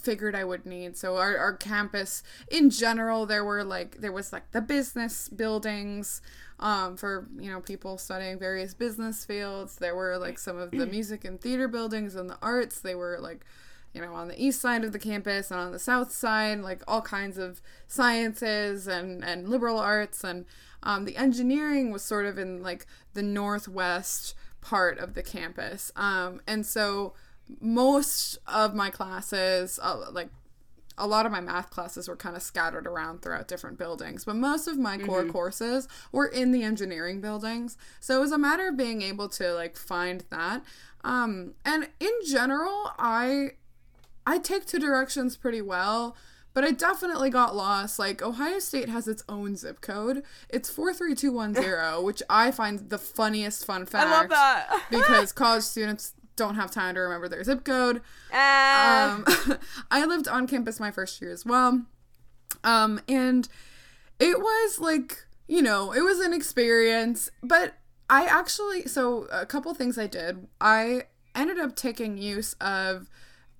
figured 0.00 0.34
I 0.34 0.44
would 0.44 0.64
need. 0.64 0.96
So 0.96 1.16
our, 1.16 1.36
our 1.36 1.52
campus 1.52 2.22
in 2.50 2.70
general, 2.70 3.26
there 3.26 3.44
were 3.44 3.64
like 3.64 3.98
there 4.00 4.12
was 4.12 4.32
like 4.32 4.50
the 4.52 4.62
business 4.62 5.28
buildings 5.28 6.22
um, 6.58 6.96
for 6.96 7.28
you 7.38 7.50
know 7.50 7.60
people 7.60 7.98
studying 7.98 8.38
various 8.38 8.72
business 8.72 9.26
fields. 9.26 9.76
There 9.76 9.94
were 9.94 10.16
like 10.16 10.38
some 10.38 10.56
of 10.56 10.70
the 10.70 10.86
music 10.96 11.26
and 11.26 11.38
theater 11.38 11.68
buildings 11.68 12.14
and 12.14 12.30
the 12.30 12.38
arts. 12.40 12.80
They 12.80 12.94
were 12.94 13.18
like 13.20 13.44
you 13.92 14.00
know 14.00 14.14
on 14.14 14.28
the 14.28 14.42
east 14.42 14.60
side 14.60 14.84
of 14.84 14.92
the 14.92 14.98
campus 14.98 15.50
and 15.50 15.60
on 15.60 15.72
the 15.72 15.78
south 15.78 16.12
side 16.12 16.60
like 16.60 16.82
all 16.86 17.02
kinds 17.02 17.38
of 17.38 17.60
sciences 17.86 18.86
and 18.86 19.24
and 19.24 19.48
liberal 19.48 19.78
arts 19.78 20.24
and 20.24 20.44
um, 20.82 21.04
the 21.04 21.16
engineering 21.16 21.90
was 21.90 22.04
sort 22.04 22.24
of 22.24 22.38
in 22.38 22.62
like 22.62 22.86
the 23.14 23.22
northwest 23.22 24.34
part 24.60 24.98
of 24.98 25.14
the 25.14 25.22
campus 25.22 25.90
um, 25.96 26.40
and 26.46 26.64
so 26.64 27.14
most 27.60 28.38
of 28.46 28.74
my 28.74 28.90
classes 28.90 29.78
uh, 29.82 30.10
like 30.12 30.28
a 30.98 31.06
lot 31.06 31.26
of 31.26 31.32
my 31.32 31.40
math 31.40 31.70
classes 31.70 32.08
were 32.08 32.16
kind 32.16 32.36
of 32.36 32.42
scattered 32.42 32.86
around 32.86 33.22
throughout 33.22 33.48
different 33.48 33.78
buildings, 33.78 34.24
but 34.24 34.36
most 34.36 34.66
of 34.66 34.78
my 34.78 34.98
core 34.98 35.24
courses 35.24 35.88
were 36.12 36.26
in 36.26 36.52
the 36.52 36.62
engineering 36.62 37.20
buildings. 37.20 37.78
So 38.00 38.16
it 38.16 38.20
was 38.20 38.32
a 38.32 38.38
matter 38.38 38.68
of 38.68 38.76
being 38.76 39.02
able 39.02 39.28
to 39.30 39.52
like 39.54 39.76
find 39.76 40.24
that. 40.30 40.62
Um, 41.04 41.54
and 41.64 41.88
in 42.00 42.12
general, 42.26 42.90
I 42.98 43.52
I 44.28 44.36
take 44.36 44.66
two 44.66 44.78
directions 44.78 45.38
pretty 45.38 45.62
well, 45.62 46.14
but 46.52 46.62
I 46.62 46.70
definitely 46.72 47.30
got 47.30 47.56
lost. 47.56 47.98
Like 47.98 48.20
Ohio 48.20 48.58
State 48.58 48.90
has 48.90 49.08
its 49.08 49.24
own 49.26 49.56
zip 49.56 49.80
code. 49.80 50.22
It's 50.50 50.68
43210, 50.68 52.04
which 52.04 52.22
I 52.28 52.50
find 52.50 52.90
the 52.90 52.98
funniest 52.98 53.64
fun 53.64 53.86
fact. 53.86 54.06
I 54.06 54.10
love 54.10 54.28
that. 54.28 54.82
because 54.90 55.32
college 55.32 55.62
students 55.62 56.12
don't 56.36 56.56
have 56.56 56.70
time 56.70 56.94
to 56.96 57.00
remember 57.00 57.26
their 57.26 57.42
zip 57.42 57.64
code. 57.64 58.02
Ah. 58.30 59.14
Um, 59.14 59.58
I 59.90 60.04
lived 60.04 60.28
on 60.28 60.46
campus 60.46 60.78
my 60.78 60.90
first 60.90 61.22
year 61.22 61.32
as 61.32 61.46
well. 61.46 61.86
Um, 62.62 63.00
and 63.08 63.48
it 64.20 64.38
was 64.38 64.78
like, 64.78 65.24
you 65.48 65.62
know, 65.62 65.92
it 65.92 66.02
was 66.02 66.20
an 66.20 66.34
experience, 66.34 67.30
but 67.42 67.78
I 68.10 68.26
actually, 68.26 68.88
so 68.88 69.26
a 69.32 69.46
couple 69.46 69.72
things 69.72 69.96
I 69.96 70.06
did. 70.06 70.48
I 70.60 71.04
ended 71.34 71.58
up 71.58 71.76
taking 71.76 72.18
use 72.18 72.52
of 72.60 73.08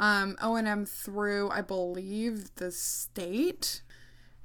um, 0.00 0.37
O&M 0.40 0.84
through, 0.87 1.50
I 1.50 1.61
believe, 1.61 2.54
the 2.56 2.70
state. 2.70 3.82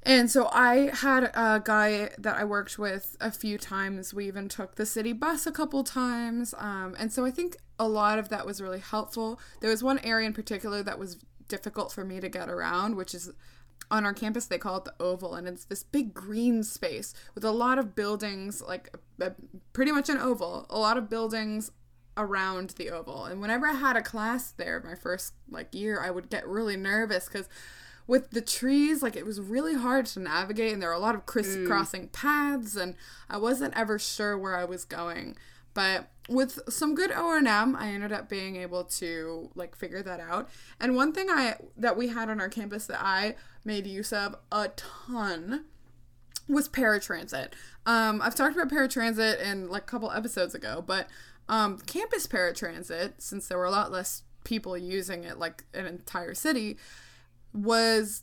And 0.02 0.30
so 0.30 0.48
I 0.52 0.90
had 0.92 1.24
a 1.34 1.62
guy 1.64 2.10
that 2.18 2.36
I 2.36 2.44
worked 2.44 2.78
with 2.78 3.16
a 3.20 3.30
few 3.30 3.56
times. 3.56 4.12
We 4.12 4.26
even 4.26 4.48
took 4.48 4.74
the 4.74 4.84
city 4.84 5.12
bus 5.12 5.46
a 5.46 5.52
couple 5.52 5.82
times. 5.82 6.54
Um, 6.58 6.94
and 6.98 7.10
so 7.10 7.24
I 7.24 7.30
think 7.30 7.56
a 7.78 7.88
lot 7.88 8.18
of 8.18 8.28
that 8.28 8.44
was 8.44 8.60
really 8.60 8.80
helpful. 8.80 9.40
There 9.60 9.70
was 9.70 9.82
one 9.82 9.98
area 10.00 10.26
in 10.26 10.34
particular 10.34 10.82
that 10.82 10.98
was 10.98 11.16
difficult 11.48 11.90
for 11.90 12.04
me 12.04 12.20
to 12.20 12.28
get 12.28 12.50
around, 12.50 12.96
which 12.96 13.14
is 13.14 13.30
on 13.90 14.04
our 14.04 14.14
campus, 14.14 14.46
they 14.46 14.58
call 14.58 14.78
it 14.78 14.84
the 14.84 14.94
Oval. 15.00 15.34
And 15.34 15.48
it's 15.48 15.64
this 15.64 15.82
big 15.82 16.12
green 16.12 16.62
space 16.62 17.14
with 17.34 17.44
a 17.44 17.50
lot 17.50 17.78
of 17.78 17.94
buildings, 17.94 18.60
like 18.60 18.94
a, 19.20 19.32
pretty 19.72 19.92
much 19.92 20.08
an 20.08 20.18
oval, 20.18 20.66
a 20.68 20.78
lot 20.78 20.98
of 20.98 21.08
buildings 21.08 21.70
around 22.16 22.70
the 22.70 22.90
oval. 22.90 23.24
And 23.24 23.40
whenever 23.40 23.66
i 23.66 23.72
had 23.72 23.96
a 23.96 24.02
class 24.02 24.50
there 24.50 24.82
my 24.84 24.94
first 24.94 25.34
like 25.50 25.74
year 25.74 26.00
i 26.00 26.10
would 26.10 26.30
get 26.30 26.46
really 26.46 26.76
nervous 26.76 27.26
because 27.26 27.48
with 28.06 28.30
the 28.30 28.40
trees 28.40 29.02
like 29.02 29.16
it 29.16 29.24
was 29.24 29.40
really 29.40 29.74
hard 29.74 30.06
to 30.06 30.20
navigate 30.20 30.72
and 30.72 30.82
there 30.82 30.90
were 30.90 30.94
a 30.94 30.98
lot 30.98 31.14
of 31.14 31.26
crisscrossing 31.26 32.08
paths 32.08 32.76
and 32.76 32.94
i 33.28 33.36
wasn't 33.36 33.76
ever 33.76 33.98
sure 33.98 34.38
where 34.38 34.56
i 34.56 34.64
was 34.64 34.84
going. 34.84 35.36
But 35.72 36.08
with 36.28 36.60
some 36.68 36.94
good 36.94 37.10
o&m 37.10 37.76
i 37.76 37.88
ended 37.88 38.12
up 38.12 38.28
being 38.28 38.56
able 38.56 38.84
to 38.84 39.50
like 39.54 39.74
figure 39.74 40.02
that 40.02 40.20
out. 40.20 40.48
And 40.80 40.94
one 40.96 41.12
thing 41.12 41.28
i 41.30 41.56
that 41.76 41.96
we 41.96 42.08
had 42.08 42.30
on 42.30 42.40
our 42.40 42.48
campus 42.48 42.86
that 42.86 43.02
i 43.02 43.36
made 43.64 43.86
use 43.86 44.12
of 44.12 44.36
a 44.52 44.68
ton 44.68 45.64
was 46.48 46.68
paratransit. 46.68 47.52
Um, 47.86 48.20
I've 48.22 48.34
talked 48.34 48.56
about 48.56 48.70
paratransit 48.70 49.40
in 49.40 49.68
like 49.68 49.82
a 49.82 49.86
couple 49.86 50.10
episodes 50.10 50.54
ago, 50.54 50.82
but 50.86 51.08
um, 51.48 51.78
campus 51.78 52.26
paratransit, 52.26 53.14
since 53.18 53.48
there 53.48 53.58
were 53.58 53.64
a 53.64 53.70
lot 53.70 53.92
less 53.92 54.22
people 54.44 54.76
using 54.76 55.24
it, 55.24 55.38
like 55.38 55.64
an 55.74 55.86
entire 55.86 56.34
city, 56.34 56.78
was 57.52 58.22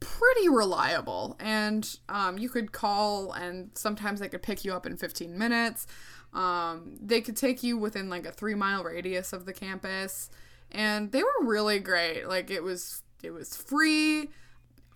pretty 0.00 0.48
reliable. 0.48 1.36
And 1.40 1.98
um, 2.08 2.38
you 2.38 2.48
could 2.48 2.72
call, 2.72 3.32
and 3.32 3.70
sometimes 3.74 4.20
they 4.20 4.28
could 4.28 4.42
pick 4.42 4.64
you 4.64 4.72
up 4.72 4.86
in 4.86 4.96
15 4.96 5.36
minutes. 5.36 5.86
Um, 6.32 6.96
they 7.00 7.20
could 7.20 7.36
take 7.36 7.62
you 7.62 7.78
within 7.78 8.08
like 8.08 8.26
a 8.26 8.32
three 8.32 8.54
mile 8.54 8.82
radius 8.82 9.32
of 9.32 9.46
the 9.46 9.52
campus, 9.52 10.30
and 10.72 11.12
they 11.12 11.22
were 11.22 11.44
really 11.44 11.78
great. 11.78 12.26
Like 12.26 12.50
it 12.50 12.62
was, 12.62 13.02
it 13.22 13.30
was 13.30 13.56
free. 13.56 14.30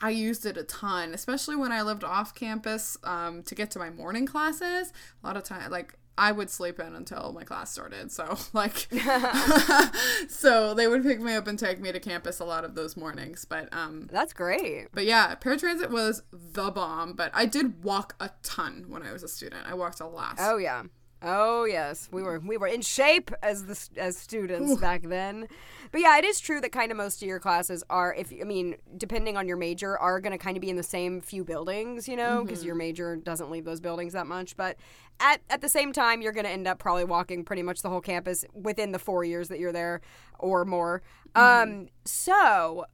I 0.00 0.10
used 0.10 0.46
it 0.46 0.56
a 0.56 0.62
ton, 0.62 1.12
especially 1.12 1.56
when 1.56 1.72
I 1.72 1.82
lived 1.82 2.04
off 2.04 2.34
campus 2.34 2.96
um, 3.02 3.42
to 3.44 3.54
get 3.54 3.70
to 3.72 3.78
my 3.78 3.90
morning 3.90 4.26
classes. 4.26 4.92
A 5.22 5.26
lot 5.26 5.36
of 5.36 5.44
time, 5.44 5.70
like 5.70 5.94
I 6.18 6.32
would 6.32 6.50
sleep 6.50 6.80
in 6.80 6.94
until 6.94 7.32
my 7.32 7.44
class 7.44 7.70
started. 7.70 8.10
So 8.10 8.36
like, 8.52 8.88
so 10.28 10.74
they 10.74 10.88
would 10.88 11.02
pick 11.02 11.20
me 11.20 11.34
up 11.34 11.46
and 11.46 11.58
take 11.58 11.80
me 11.80 11.92
to 11.92 12.00
campus 12.00 12.40
a 12.40 12.44
lot 12.44 12.64
of 12.64 12.74
those 12.74 12.96
mornings. 12.96 13.44
But 13.44 13.72
um, 13.72 14.08
That's 14.10 14.32
great. 14.32 14.88
but 14.92 15.04
yeah, 15.04 15.34
paratransit 15.36 15.90
was 15.90 16.22
the 16.32 16.70
bomb. 16.70 17.14
But 17.14 17.30
I 17.32 17.46
did 17.46 17.84
walk 17.84 18.14
a 18.20 18.30
ton 18.42 18.86
when 18.88 19.02
I 19.02 19.12
was 19.12 19.22
a 19.22 19.28
student. 19.28 19.62
I 19.66 19.74
walked 19.74 20.00
a 20.00 20.06
lot. 20.06 20.36
Oh 20.38 20.58
yeah. 20.58 20.82
Oh 21.20 21.64
yes, 21.64 22.08
we 22.12 22.22
were 22.22 22.38
we 22.38 22.56
were 22.56 22.68
in 22.68 22.80
shape 22.80 23.32
as 23.42 23.66
the 23.66 24.00
as 24.00 24.16
students 24.16 24.76
back 24.80 25.02
then. 25.02 25.48
But 25.90 26.00
yeah, 26.00 26.16
it 26.16 26.24
is 26.24 26.38
true 26.38 26.60
that 26.60 26.70
kind 26.70 26.92
of 26.92 26.96
most 26.96 27.22
of 27.22 27.26
your 27.26 27.40
classes 27.40 27.82
are 27.90 28.14
if 28.14 28.32
I 28.40 28.44
mean, 28.44 28.76
depending 28.96 29.36
on 29.36 29.48
your 29.48 29.56
major 29.56 29.98
are 29.98 30.20
going 30.20 30.30
to 30.30 30.38
kind 30.38 30.56
of 30.56 30.60
be 30.60 30.70
in 30.70 30.76
the 30.76 30.82
same 30.84 31.20
few 31.20 31.44
buildings, 31.44 32.06
you 32.06 32.14
know, 32.14 32.44
because 32.44 32.64
your 32.64 32.76
major 32.76 33.16
doesn't 33.16 33.50
leave 33.50 33.64
those 33.64 33.80
buildings 33.80 34.12
that 34.12 34.28
much, 34.28 34.56
but 34.56 34.76
at 35.20 35.40
at 35.50 35.60
the 35.60 35.68
same 35.68 35.92
time 35.92 36.20
you're 36.22 36.32
going 36.32 36.44
to 36.46 36.50
end 36.50 36.66
up 36.66 36.78
probably 36.78 37.04
walking 37.04 37.44
pretty 37.44 37.62
much 37.62 37.82
the 37.82 37.88
whole 37.88 38.00
campus 38.00 38.44
within 38.54 38.92
the 38.92 38.98
4 38.98 39.24
years 39.24 39.48
that 39.48 39.58
you're 39.58 39.72
there 39.72 40.00
or 40.38 40.64
more. 40.64 41.02
Um 41.34 41.88
so 42.04 42.84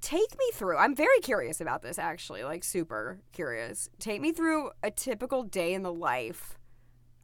take 0.00 0.38
me 0.38 0.50
through. 0.54 0.76
I'm 0.78 0.94
very 0.94 1.20
curious 1.20 1.60
about 1.60 1.82
this 1.82 1.98
actually, 1.98 2.44
like 2.44 2.64
super 2.64 3.20
curious. 3.32 3.88
Take 3.98 4.20
me 4.20 4.32
through 4.32 4.70
a 4.82 4.90
typical 4.90 5.42
day 5.42 5.74
in 5.74 5.82
the 5.82 5.92
life 5.92 6.58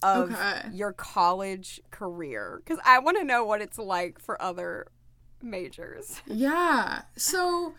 of 0.02 0.30
Okay. 0.32 0.68
your 0.72 0.92
college 0.92 1.80
career 1.90 2.60
because 2.64 2.78
I 2.84 2.98
want 3.00 3.16
to 3.18 3.24
know 3.24 3.44
what 3.44 3.60
it's 3.60 3.78
like 3.78 4.20
for 4.20 4.40
other 4.40 4.86
majors. 5.42 6.20
Yeah. 6.26 7.02
So 7.16 7.74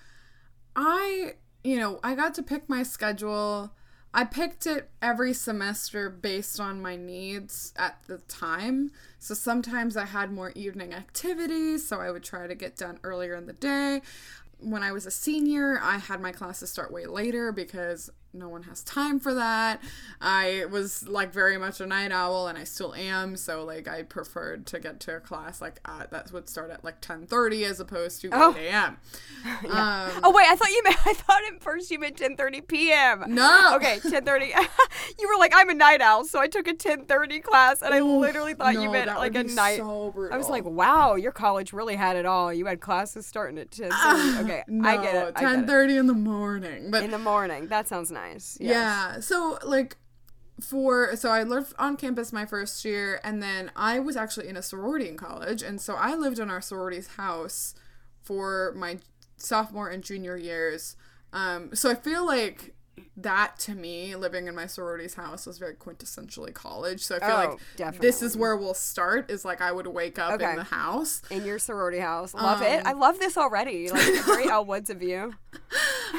I, 0.75 1.33
you 1.63 1.77
know, 1.77 1.99
I 2.03 2.15
got 2.15 2.33
to 2.35 2.43
pick 2.43 2.67
my 2.69 2.83
schedule. 2.83 3.71
I 4.13 4.23
picked 4.23 4.65
it 4.65 4.89
every 5.01 5.33
semester 5.33 6.09
based 6.09 6.59
on 6.59 6.81
my 6.81 6.95
needs 6.95 7.73
at 7.77 8.01
the 8.07 8.17
time. 8.19 8.91
So 9.19 9.35
sometimes 9.35 9.95
I 9.95 10.05
had 10.05 10.31
more 10.31 10.51
evening 10.55 10.93
activities, 10.93 11.87
so 11.87 11.99
I 11.99 12.09
would 12.09 12.23
try 12.23 12.47
to 12.47 12.55
get 12.55 12.75
done 12.75 12.99
earlier 13.03 13.35
in 13.35 13.45
the 13.45 13.53
day. 13.53 14.01
When 14.59 14.81
I 14.81 14.91
was 14.91 15.05
a 15.05 15.11
senior, 15.11 15.79
I 15.81 15.97
had 15.99 16.21
my 16.21 16.31
classes 16.31 16.71
start 16.71 16.91
way 16.91 17.05
later 17.05 17.51
because 17.51 18.09
no 18.33 18.47
one 18.47 18.63
has 18.63 18.83
time 18.83 19.19
for 19.19 19.33
that. 19.33 19.81
I 20.21 20.65
was 20.71 21.07
like 21.07 21.33
very 21.33 21.57
much 21.57 21.81
a 21.81 21.87
night 21.87 22.11
owl 22.11 22.47
and 22.47 22.57
I 22.57 22.63
still 22.63 22.93
am, 22.93 23.35
so 23.35 23.63
like 23.63 23.87
I 23.87 24.03
preferred 24.03 24.65
to 24.67 24.79
get 24.79 24.99
to 25.01 25.15
a 25.15 25.19
class 25.19 25.61
like 25.61 25.79
uh, 25.85 26.05
that 26.11 26.31
would 26.31 26.47
start 26.47 26.69
at 26.69 26.83
like 26.83 27.01
10:30 27.01 27.63
as 27.63 27.79
opposed 27.79 28.21
to 28.21 28.29
Oh. 28.31 28.55
8 28.57 28.67
a.m. 28.67 28.97
Um, 29.69 30.11
Oh 30.23 30.31
wait, 30.35 30.45
I 30.47 30.55
thought 30.55 30.69
you 30.69 30.81
meant 30.83 30.97
I 31.07 31.13
thought 31.13 31.41
at 31.51 31.61
first 31.63 31.89
you 31.91 31.97
meant 31.99 32.17
10:30 32.17 32.67
p.m. 32.67 33.23
no. 33.33 33.73
Okay, 33.75 33.99
10:30. 33.99 34.49
you 35.19 35.27
were 35.27 35.39
like 35.39 35.53
I'm 35.55 35.69
a 35.69 35.73
night 35.73 36.01
owl, 36.01 36.25
so 36.25 36.39
I 36.39 36.47
took 36.47 36.67
a 36.67 36.73
10:30 36.73 37.41
class 37.43 37.81
and 37.81 37.93
I 37.93 38.01
literally 38.01 38.53
thought 38.53 38.73
you 38.75 38.91
meant 38.91 39.07
like 39.17 39.35
a 39.35 39.43
night 39.43 39.77
So. 39.77 40.29
I 40.31 40.37
was 40.37 40.49
like, 40.49 40.65
"Wow, 40.65 41.15
your 41.15 41.31
college 41.31 41.73
really 41.73 41.95
had 41.95 42.15
it 42.15 42.25
all. 42.25 42.53
You 42.53 42.65
had 42.67 42.79
classes 42.79 43.25
starting 43.25 43.57
at 43.57 43.71
10:30." 43.71 44.43
Okay, 44.43 44.63
no, 44.67 44.87
I 44.87 44.97
get 45.01 45.15
it. 45.15 45.33
I 45.35 45.41
get 45.41 45.63
it. 45.63 45.65
10:30 45.67 45.97
in 45.99 46.07
the 46.07 46.13
morning. 46.13 46.91
But 46.91 47.03
In 47.03 47.11
the 47.11 47.17
morning. 47.17 47.67
That 47.67 47.87
sounds 47.87 48.11
nice. 48.11 48.18
Yes. 48.27 48.57
Yeah. 48.59 49.19
So 49.19 49.59
like 49.63 49.97
for 50.61 51.15
so 51.15 51.29
I 51.29 51.43
lived 51.43 51.73
on 51.79 51.95
campus 51.95 52.33
my 52.33 52.45
first 52.45 52.83
year 52.83 53.21
and 53.23 53.41
then 53.41 53.71
I 53.75 53.99
was 53.99 54.17
actually 54.17 54.47
in 54.49 54.57
a 54.57 54.61
sorority 54.61 55.07
in 55.07 55.15
college 55.17 55.61
and 55.61 55.79
so 55.79 55.95
I 55.95 56.15
lived 56.15 56.39
in 56.39 56.49
our 56.49 56.61
sorority's 56.61 57.07
house 57.15 57.75
for 58.21 58.73
my 58.75 58.99
sophomore 59.37 59.89
and 59.89 60.03
junior 60.03 60.35
years. 60.35 60.95
Um 61.31 61.75
so 61.75 61.89
I 61.89 61.95
feel 61.95 62.25
like 62.25 62.75
that 63.17 63.57
to 63.59 63.75
me 63.75 64.15
living 64.15 64.47
in 64.47 64.55
my 64.55 64.65
sorority's 64.67 65.13
house 65.15 65.45
was 65.45 65.57
very 65.57 65.75
quintessentially 65.75 66.53
college. 66.53 67.03
So 67.05 67.15
I 67.15 67.19
feel 67.19 67.29
Oh, 67.31 67.35
like 67.51 67.59
definitely. 67.75 68.07
this 68.07 68.21
is 68.21 68.35
where 68.37 68.55
we'll 68.55 68.73
start 68.73 69.29
is 69.31 69.43
like 69.45 69.61
I 69.61 69.71
would 69.71 69.87
wake 69.87 70.17
up 70.19 70.33
Okay. 70.33 70.49
in 70.49 70.55
the 70.55 70.63
house. 70.63 71.21
In 71.29 71.45
your 71.45 71.59
sorority 71.59 71.99
house. 71.99 72.33
Love 72.33 72.61
it. 72.61 72.79
Um, 72.81 72.87
I 72.87 72.93
love 72.93 73.19
this 73.19 73.37
already. 73.37 73.89
Like 73.89 74.23
very 74.25 74.49
Elle 74.49 74.65
Woods 74.65 74.89
of 74.89 75.01
you. 75.03 75.33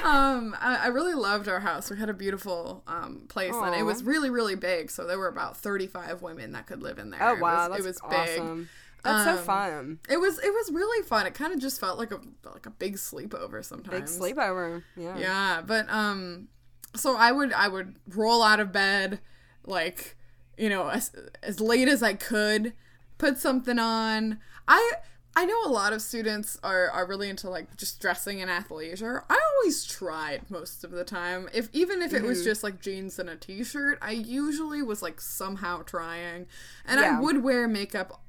um 0.05 0.57
I, 0.61 0.81
I 0.85 0.87
really 0.89 1.15
loved 1.15 1.49
our 1.49 1.61
house 1.61 1.91
we 1.91 1.99
had 1.99 2.09
a 2.09 2.15
beautiful 2.15 2.83
um 2.87 3.27
place 3.29 3.55
and 3.55 3.75
it 3.75 3.83
was 3.83 4.03
really 4.05 4.31
really 4.31 4.55
big 4.55 4.91
so 4.91 5.05
there 5.07 5.19
were 5.19 5.27
about 5.29 5.57
35 5.57 6.23
women 6.23 6.53
that 6.53 6.67
could 6.67 6.83
live 6.83 6.99
in 6.99 7.11
there 7.11 7.21
Oh 7.21 7.35
wow, 7.41 7.67
It 7.67 7.71
was, 7.71 7.71
that's 7.71 7.81
it 7.81 7.87
was 7.87 8.01
big 8.29 8.41
awesome. 8.41 8.69
That's 9.03 9.25
so 9.25 9.31
Um, 9.39 9.45
fun. 9.45 9.99
it 10.09 10.19
was 10.19 10.39
it 10.39 10.53
was 10.53 10.71
really 10.73 11.05
fun 11.07 11.27
it 11.27 11.35
kind 11.35 11.53
of 11.53 11.59
just 11.59 11.81
felt 11.81 11.99
like 11.99 12.13
a 12.13 12.21
like 12.45 12.67
a 12.67 12.71
big 12.71 12.97
sleepover 12.97 13.65
sometimes. 13.65 14.17
Big 14.19 14.37
sleepover. 14.37 14.83
Yeah. 14.97 15.19
yeah 15.19 15.63
but 15.67 15.89
um 15.91 16.49
so 16.95 17.17
i 17.17 17.31
would 17.33 17.53
i 17.53 17.69
would 17.69 17.97
roll 18.15 18.43
out 18.43 18.61
of 18.61 18.73
bed 18.73 19.21
like 19.65 20.17
you 20.59 20.69
know 20.69 20.89
as, 20.89 21.13
as 21.43 21.61
late 21.61 21.89
as 21.89 22.03
i 22.03 22.15
could 22.15 22.73
put 23.19 23.39
something 23.39 23.79
on 23.79 24.39
i 24.67 24.93
i 25.37 25.45
know 25.45 25.63
a 25.65 25.69
lot 25.69 25.93
of 25.93 26.03
students 26.03 26.59
are 26.65 26.91
are 26.91 27.07
really 27.07 27.29
into 27.29 27.49
like 27.49 27.77
just 27.77 28.01
dressing 28.01 28.41
in 28.41 28.49
athleisure 28.49 29.23
i 29.31 29.39
always 29.57 29.85
tried 29.85 30.43
most 30.51 30.83
of 30.83 30.91
the 30.91 31.05
time 31.05 31.49
if 31.55 31.69
even 31.73 32.03
if 32.03 32.13
it 32.13 32.19
Mm-hmm. 32.19 32.27
was 32.27 32.45
just 32.45 32.63
like 32.65 32.81
jeans 32.81 33.19
and 33.19 33.29
a 33.29 33.37
t-shirt 33.37 33.99
i 34.03 34.11
usually 34.11 34.83
was 34.83 35.03
like 35.03 35.21
somehow 35.21 35.83
trying 35.83 36.47
and 36.87 37.01
Yeah. 37.01 37.19
i 37.19 37.21
would 37.21 37.43
wear 37.45 37.69
makeup 37.69 38.21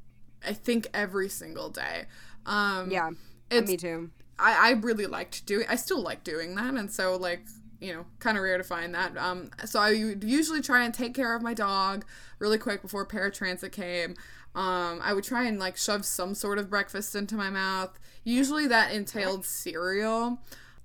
i 0.45 0.53
think 0.53 0.87
every 0.93 1.29
single 1.29 1.69
day 1.69 2.05
um 2.45 2.91
Yeah. 2.91 3.09
It's- 3.49 3.67
me 3.69 3.77
too. 3.77 4.11
I, 4.39 4.69
I 4.69 4.71
really 4.71 5.05
liked 5.05 5.45
doing 5.45 5.67
I 5.69 5.75
still 5.75 6.01
like 6.01 6.23
doing 6.23 6.55
that 6.55 6.73
and 6.73 6.91
so 6.91 7.15
like 7.15 7.43
you 7.81 7.91
know 7.93 8.05
kind 8.19 8.37
of 8.37 8.43
rare 8.43 8.57
to 8.57 8.63
find 8.63 8.95
that 8.95 9.17
um 9.17 9.49
so 9.65 9.79
I 9.79 9.91
would 10.03 10.23
usually 10.23 10.61
try 10.61 10.85
and 10.85 10.93
take 10.93 11.13
care 11.13 11.35
of 11.35 11.41
my 11.41 11.53
dog 11.53 12.05
really 12.39 12.57
quick 12.57 12.81
before 12.81 13.05
paratransit 13.05 13.71
came 13.71 14.15
um 14.55 14.99
I 15.03 15.13
would 15.13 15.23
try 15.23 15.45
and 15.45 15.59
like 15.59 15.75
shove 15.75 16.05
some 16.05 16.35
sort 16.35 16.59
of 16.59 16.69
breakfast 16.69 17.15
into 17.15 17.35
my 17.35 17.49
mouth 17.49 17.99
usually 18.23 18.67
that 18.67 18.93
entailed 18.93 19.45
cereal 19.45 20.39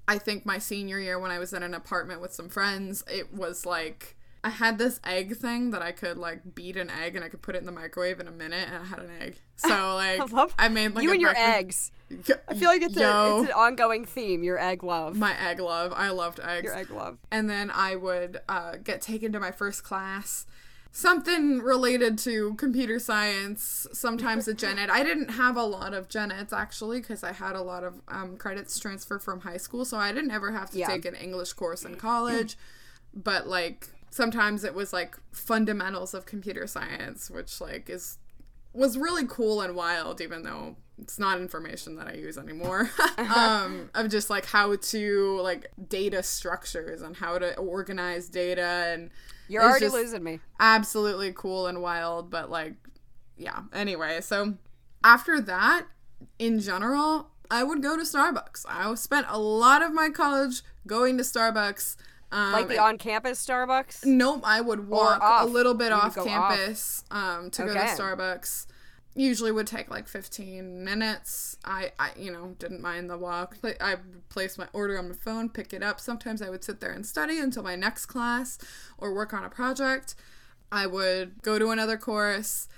I 0.08 0.18
think 0.18 0.46
my 0.46 0.58
senior 0.58 0.98
year 0.98 1.18
when 1.18 1.30
I 1.30 1.38
was 1.38 1.52
in 1.52 1.62
an 1.62 1.74
apartment 1.74 2.20
with 2.20 2.32
some 2.32 2.48
friends 2.48 3.04
it 3.10 3.32
was 3.32 3.66
like 3.66 4.16
I 4.46 4.50
had 4.50 4.78
this 4.78 5.00
egg 5.04 5.36
thing 5.36 5.72
that 5.72 5.82
I 5.82 5.90
could 5.90 6.16
like 6.18 6.54
beat 6.54 6.76
an 6.76 6.88
egg 6.88 7.16
and 7.16 7.24
I 7.24 7.28
could 7.28 7.42
put 7.42 7.56
it 7.56 7.58
in 7.58 7.66
the 7.66 7.72
microwave 7.72 8.20
in 8.20 8.28
a 8.28 8.32
minute 8.32 8.68
and 8.68 8.76
I 8.76 8.84
had 8.84 9.00
an 9.00 9.10
egg. 9.20 9.40
So 9.56 9.68
like 9.94 10.20
I 10.20 10.24
love 10.26 10.54
I 10.56 10.68
made 10.68 10.94
like 10.94 11.02
you 11.02 11.10
and 11.10 11.20
your 11.20 11.34
eggs. 11.36 11.90
I 12.48 12.54
feel 12.54 12.68
like 12.68 12.82
it's, 12.82 12.96
Yo. 12.96 13.08
a, 13.38 13.40
it's 13.40 13.48
an 13.50 13.54
ongoing 13.56 14.04
theme. 14.04 14.42
Your 14.44 14.58
egg 14.58 14.82
love. 14.84 15.16
my 15.16 15.36
egg 15.40 15.58
love. 15.58 15.92
I 15.94 16.10
loved 16.10 16.38
eggs. 16.40 16.64
your 16.64 16.76
egg 16.76 16.90
love. 16.90 17.18
And 17.30 17.50
then 17.50 17.70
I 17.70 17.96
would 17.96 18.40
uh, 18.48 18.76
get 18.76 19.02
taken 19.02 19.32
to 19.32 19.40
my 19.40 19.50
first 19.50 19.82
class. 19.82 20.46
Something 20.92 21.58
related 21.58 22.16
to 22.20 22.54
computer 22.54 22.98
science, 22.98 23.86
sometimes 23.92 24.48
a 24.48 24.54
gen 24.54 24.78
ed. 24.78 24.88
I 24.88 25.02
didn't 25.02 25.28
have 25.32 25.56
a 25.56 25.62
lot 25.64 25.92
of 25.92 26.08
gen 26.08 26.32
eds 26.32 26.54
actually 26.54 27.00
because 27.00 27.22
I 27.22 27.32
had 27.32 27.54
a 27.54 27.60
lot 27.60 27.84
of 27.84 28.00
um, 28.08 28.38
credits 28.38 28.78
transfer 28.78 29.18
from 29.18 29.40
high 29.40 29.58
school, 29.58 29.84
so 29.84 29.98
I 29.98 30.12
didn't 30.12 30.30
ever 30.30 30.52
have 30.52 30.70
to 30.70 30.78
Yeah. 30.78 30.86
take 30.86 31.04
an 31.04 31.14
English 31.14 31.52
course 31.52 31.84
in 31.84 31.96
college. 31.96 32.56
but 33.12 33.46
like 33.46 33.88
sometimes 34.10 34.62
it 34.64 34.74
was 34.74 34.92
like 34.92 35.16
fundamentals 35.32 36.14
of 36.14 36.24
computer 36.24 36.66
science, 36.66 37.30
which 37.30 37.60
like 37.60 37.90
is 37.90 38.16
was 38.72 38.96
really 38.96 39.26
cool 39.26 39.60
and 39.60 39.74
wild, 39.74 40.20
even 40.22 40.44
though 40.44 40.76
it's 40.98 41.18
not 41.18 41.40
information 41.40 41.96
that 41.96 42.08
I 42.08 42.14
use 42.14 42.38
anymore. 42.38 42.90
um, 43.18 43.90
of 43.94 44.08
just 44.08 44.30
like 44.30 44.46
how 44.46 44.76
to 44.76 45.40
like 45.40 45.70
data 45.88 46.22
structures 46.22 47.02
and 47.02 47.16
how 47.16 47.38
to 47.38 47.56
organize 47.56 48.28
data 48.28 48.88
and 48.92 49.10
You're 49.48 49.62
already 49.62 49.88
losing 49.88 50.22
me. 50.22 50.40
absolutely 50.58 51.32
cool 51.32 51.66
and 51.66 51.82
wild, 51.82 52.30
but 52.30 52.50
like 52.50 52.74
yeah. 53.36 53.60
Anyway, 53.72 54.20
so 54.22 54.54
after 55.04 55.40
that, 55.42 55.86
in 56.38 56.58
general, 56.60 57.28
I 57.50 57.62
would 57.62 57.82
go 57.82 57.96
to 57.96 58.02
Starbucks. 58.02 58.64
I 58.68 58.92
spent 58.94 59.26
a 59.28 59.38
lot 59.38 59.82
of 59.82 59.92
my 59.92 60.08
college 60.08 60.62
going 60.86 61.16
to 61.18 61.22
Starbucks. 61.22 61.96
Um, 62.32 62.52
Like 62.52 62.68
the 62.68 62.78
on-campus 62.78 63.44
Starbucks. 63.44 64.04
Nope, 64.04 64.40
I 64.44 64.60
would 64.60 64.88
walk 64.88 65.20
a 65.22 65.46
little 65.46 65.74
bit 65.74 65.88
You 65.88 65.94
off 65.94 66.14
go 66.16 66.22
off. 66.22 66.26
campus 66.26 67.04
um, 67.10 67.50
to 67.52 67.66
go 67.66 67.74
to 67.74 67.80
Starbucks. 67.80 68.66
Usually 69.18 69.50
would 69.50 69.66
take 69.66 69.90
like 69.90 70.06
15 70.08 70.84
minutes. 70.84 71.56
I, 71.64 71.92
I 71.98 72.10
you 72.18 72.30
know, 72.30 72.54
didn't 72.58 72.82
mind 72.82 73.08
the 73.08 73.16
walk. 73.16 73.56
I 73.80 73.96
place 74.28 74.58
my 74.58 74.66
order 74.74 74.98
on 74.98 75.08
my 75.08 75.14
phone, 75.14 75.48
pick 75.48 75.72
it 75.72 75.82
up. 75.82 75.98
Sometimes 76.00 76.42
I 76.42 76.50
would 76.50 76.62
sit 76.62 76.80
there 76.80 76.92
and 76.92 77.04
study 77.06 77.38
until 77.38 77.62
my 77.62 77.76
next 77.76 78.06
class 78.06 78.58
or 78.98 79.14
work 79.14 79.32
on 79.32 79.42
a 79.42 79.48
project. 79.48 80.14
I 80.70 80.86
would 80.86 81.40
go 81.42 81.58
to 81.58 81.70
another 81.70 81.96
course, 81.96 82.68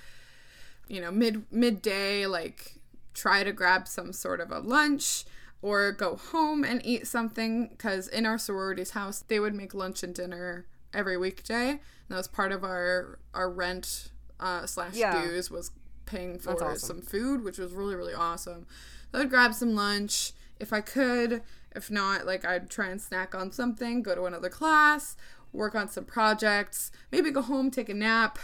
you 0.87 1.01
know, 1.01 1.11
mid 1.11 1.45
midday, 1.51 2.25
like 2.27 2.77
try 3.15 3.43
to 3.43 3.53
grab 3.53 3.89
some 3.89 4.13
sort 4.13 4.41
of 4.41 4.53
a 4.53 4.61
lunch 4.61 5.25
or 5.61 5.91
go 5.91 6.15
home 6.15 6.63
and 6.63 6.81
eat 6.87 7.05
something 7.09 7.67
because 7.67 8.07
in 8.07 8.25
our 8.25 8.39
sorority's 8.39 8.91
house 8.91 9.25
they 9.27 9.41
would 9.41 9.55
make 9.55 9.75
lunch 9.75 10.05
and 10.05 10.15
dinner 10.15 10.67
every 10.95 11.17
weekday 11.17 11.71
and 11.71 11.81
that 12.09 12.17
was 12.17 12.29
part 12.29 12.53
of 12.53 12.63
our 12.63 13.19
our 13.35 13.51
rent 13.51 14.13
uh, 14.39 14.65
slash 14.67 14.95
Yeah. 14.95 15.21
dues 15.21 15.51
was 15.51 15.73
paying 16.09 16.39
for 16.39 16.53
awesome. 16.63 16.79
some 16.79 17.03
food 17.03 17.45
which 17.45 17.59
was 17.59 17.73
really 17.73 17.95
really 17.95 18.15
awesome. 18.15 18.67
So 19.13 19.21
i'd 19.21 19.31
grab 19.31 19.55
some 19.55 19.75
lunch. 19.75 20.33
If 20.59 20.73
i 20.73 20.81
could 20.81 21.43
if 21.77 21.91
not 21.91 22.27
like 22.27 22.45
i'd 22.45 22.69
try 22.69 22.89
and 22.89 23.01
snack 23.01 23.35
on 23.35 23.53
something 23.53 24.03
go 24.03 24.15
to 24.15 24.25
another 24.25 24.49
class 24.49 25.17
work 25.53 25.75
on 25.75 25.89
some 25.89 26.05
projects 26.05 26.91
maybe 27.13 27.31
go 27.31 27.43
home 27.43 27.71
take 27.71 27.89
a 27.89 27.95
nap. 27.95 28.39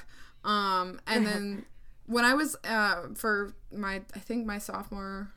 Um, 0.44 1.00
and 1.06 1.26
then 1.26 1.64
when 2.06 2.24
I 2.24 2.34
was 2.34 2.56
uh, 2.64 3.08
for 3.14 3.54
my 3.72 4.02
I 4.14 4.18
think 4.18 4.46
my 4.46 4.58
sophomore 4.58 5.30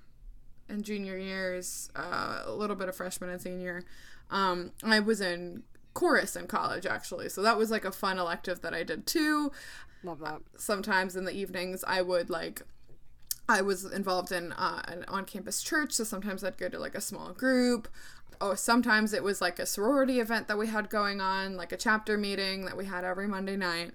and 0.69 0.83
junior 0.83 1.17
years, 1.17 1.89
uh, 1.95 2.43
a 2.45 2.51
little 2.51 2.75
bit 2.75 2.89
of 2.89 2.95
freshman 2.95 3.29
and 3.29 3.41
senior, 3.41 3.85
um, 4.29 4.71
I 4.83 4.99
was 4.99 5.21
in 5.21 5.63
chorus 5.97 6.35
in 6.35 6.45
college 6.45 6.85
actually. 6.85 7.27
So 7.27 7.41
that 7.41 7.57
was 7.57 7.71
like 7.71 7.83
a 7.83 7.91
fun 7.91 8.19
elective 8.19 8.61
that 8.61 8.71
I 8.71 8.83
did 8.83 9.07
too. 9.07 9.51
Love 10.03 10.19
that. 10.19 10.41
Sometimes 10.55 11.15
in 11.15 11.25
the 11.25 11.35
evenings 11.35 11.83
I 11.87 12.03
would 12.03 12.29
like 12.29 12.61
I 13.49 13.61
was 13.61 13.83
involved 13.83 14.31
in 14.31 14.51
uh, 14.51 14.83
an 14.87 15.05
on-campus 15.07 15.63
church, 15.63 15.93
so 15.93 16.03
sometimes 16.03 16.43
I'd 16.43 16.57
go 16.57 16.69
to 16.69 16.77
like 16.77 16.95
a 16.95 17.01
small 17.01 17.31
group. 17.31 17.87
Oh, 18.39 18.53
sometimes 18.53 19.11
it 19.11 19.23
was 19.23 19.41
like 19.41 19.57
a 19.57 19.65
sorority 19.65 20.19
event 20.19 20.47
that 20.49 20.57
we 20.57 20.67
had 20.67 20.89
going 20.89 21.19
on, 21.19 21.55
like 21.57 21.71
a 21.71 21.77
chapter 21.77 22.17
meeting 22.17 22.65
that 22.65 22.77
we 22.77 22.85
had 22.85 23.03
every 23.03 23.27
Monday 23.27 23.55
night. 23.55 23.93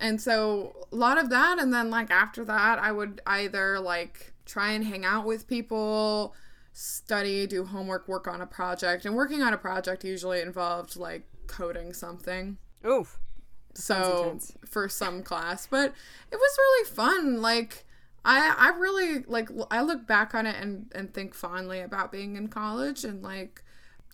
And 0.00 0.20
so 0.20 0.86
a 0.92 0.96
lot 0.96 1.16
of 1.16 1.30
that 1.30 1.58
and 1.58 1.72
then 1.72 1.88
like 1.88 2.10
after 2.10 2.44
that 2.44 2.78
I 2.78 2.92
would 2.92 3.22
either 3.26 3.80
like 3.80 4.34
try 4.44 4.72
and 4.72 4.84
hang 4.84 5.06
out 5.06 5.24
with 5.24 5.48
people, 5.48 6.34
study, 6.72 7.46
do 7.46 7.64
homework, 7.64 8.06
work 8.06 8.28
on 8.28 8.42
a 8.42 8.46
project. 8.46 9.06
And 9.06 9.14
working 9.14 9.42
on 9.42 9.54
a 9.54 9.58
project 9.58 10.04
usually 10.04 10.40
involved 10.40 10.96
like 10.96 11.22
coding 11.48 11.92
something. 11.92 12.58
Oof. 12.86 13.18
So 13.74 14.38
for 14.68 14.88
some 14.88 15.22
class, 15.22 15.66
but 15.66 15.92
it 16.32 16.36
was 16.36 16.58
really 16.58 16.90
fun. 16.90 17.40
Like 17.42 17.84
I 18.24 18.54
I 18.58 18.78
really 18.78 19.24
like 19.26 19.48
I 19.70 19.82
look 19.82 20.06
back 20.06 20.34
on 20.34 20.46
it 20.46 20.56
and 20.60 20.90
and 20.94 21.12
think 21.14 21.34
fondly 21.34 21.80
about 21.80 22.10
being 22.12 22.36
in 22.36 22.48
college 22.48 23.04
and 23.04 23.22
like 23.22 23.62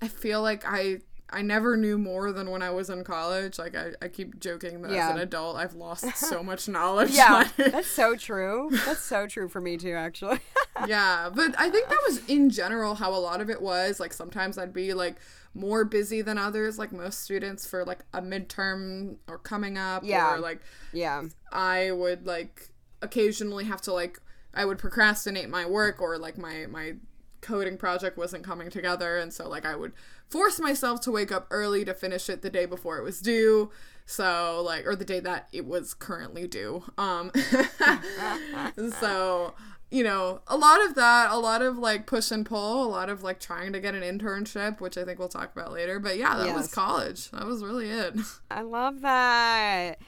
I 0.02 0.08
feel 0.08 0.42
like 0.42 0.64
I 0.66 0.98
I 1.30 1.40
never 1.40 1.76
knew 1.78 1.96
more 1.96 2.30
than 2.32 2.50
when 2.50 2.60
I 2.60 2.68
was 2.70 2.90
in 2.90 3.02
college. 3.04 3.58
Like 3.58 3.74
I, 3.74 3.92
I 4.02 4.08
keep 4.08 4.38
joking 4.38 4.82
that 4.82 4.90
Yeah. 4.92 5.08
as 5.08 5.14
an 5.14 5.20
adult 5.20 5.56
I've 5.56 5.74
lost 5.74 6.14
so 6.16 6.42
much 6.42 6.68
knowledge. 6.68 7.12
Yeah, 7.12 7.48
Like- 7.56 7.56
that's 7.72 7.90
so 7.90 8.14
true. 8.16 8.68
That's 8.84 9.00
so 9.02 9.26
true 9.26 9.48
for 9.48 9.62
me 9.62 9.78
too, 9.78 9.94
actually. 9.94 10.40
yeah, 10.86 11.30
but 11.34 11.54
I 11.58 11.70
think 11.70 11.88
that 11.88 11.98
was 12.06 12.18
in 12.28 12.50
general 12.50 12.96
how 12.96 13.14
a 13.14 13.16
lot 13.18 13.40
of 13.40 13.48
it 13.48 13.62
was. 13.62 13.98
Like 13.98 14.12
sometimes 14.12 14.58
I'd 14.58 14.74
be 14.74 14.92
like 14.92 15.16
more 15.54 15.84
busy 15.84 16.20
than 16.20 16.36
others, 16.36 16.78
like 16.78 16.92
most 16.92 17.22
students 17.22 17.66
for 17.66 17.84
like 17.84 18.00
a 18.12 18.20
midterm 18.20 19.16
or 19.28 19.38
coming 19.38 19.78
up. 19.78 20.02
Yeah. 20.04 20.34
Or 20.34 20.40
like 20.40 20.60
yeah. 20.92 21.22
I 21.52 21.92
would 21.92 22.26
like 22.26 22.70
occasionally 23.02 23.64
have 23.64 23.80
to 23.82 23.92
like 23.92 24.20
I 24.52 24.64
would 24.64 24.78
procrastinate 24.78 25.48
my 25.48 25.66
work 25.66 26.00
or 26.00 26.18
like 26.18 26.36
my 26.36 26.66
my 26.68 26.94
coding 27.40 27.76
project 27.76 28.16
wasn't 28.16 28.42
coming 28.42 28.70
together 28.70 29.18
and 29.18 29.32
so 29.32 29.46
like 29.48 29.66
I 29.66 29.76
would 29.76 29.92
force 30.30 30.58
myself 30.58 31.02
to 31.02 31.10
wake 31.10 31.30
up 31.30 31.46
early 31.50 31.84
to 31.84 31.92
finish 31.92 32.30
it 32.30 32.40
the 32.40 32.48
day 32.48 32.64
before 32.64 32.98
it 32.98 33.04
was 33.04 33.20
due. 33.20 33.70
So 34.06 34.62
like 34.64 34.86
or 34.86 34.96
the 34.96 35.04
day 35.04 35.20
that 35.20 35.48
it 35.52 35.66
was 35.66 35.94
currently 35.94 36.48
due. 36.48 36.84
Um 36.98 37.30
so 39.00 39.54
you 39.94 40.02
know, 40.02 40.40
a 40.48 40.56
lot 40.56 40.84
of 40.84 40.96
that, 40.96 41.30
a 41.30 41.38
lot 41.38 41.62
of 41.62 41.78
like 41.78 42.04
push 42.04 42.32
and 42.32 42.44
pull, 42.44 42.82
a 42.84 42.90
lot 42.90 43.08
of 43.08 43.22
like 43.22 43.38
trying 43.38 43.72
to 43.72 43.78
get 43.78 43.94
an 43.94 44.02
internship, 44.02 44.80
which 44.80 44.98
I 44.98 45.04
think 45.04 45.20
we'll 45.20 45.28
talk 45.28 45.52
about 45.54 45.72
later. 45.72 46.00
But 46.00 46.16
yeah, 46.18 46.36
that 46.36 46.52
was 46.52 46.66
college. 46.74 47.30
That 47.30 47.46
was 47.46 47.62
really 47.62 47.88
it. 47.90 48.14
I 48.50 48.62
love 48.62 49.02
that. 49.02 49.98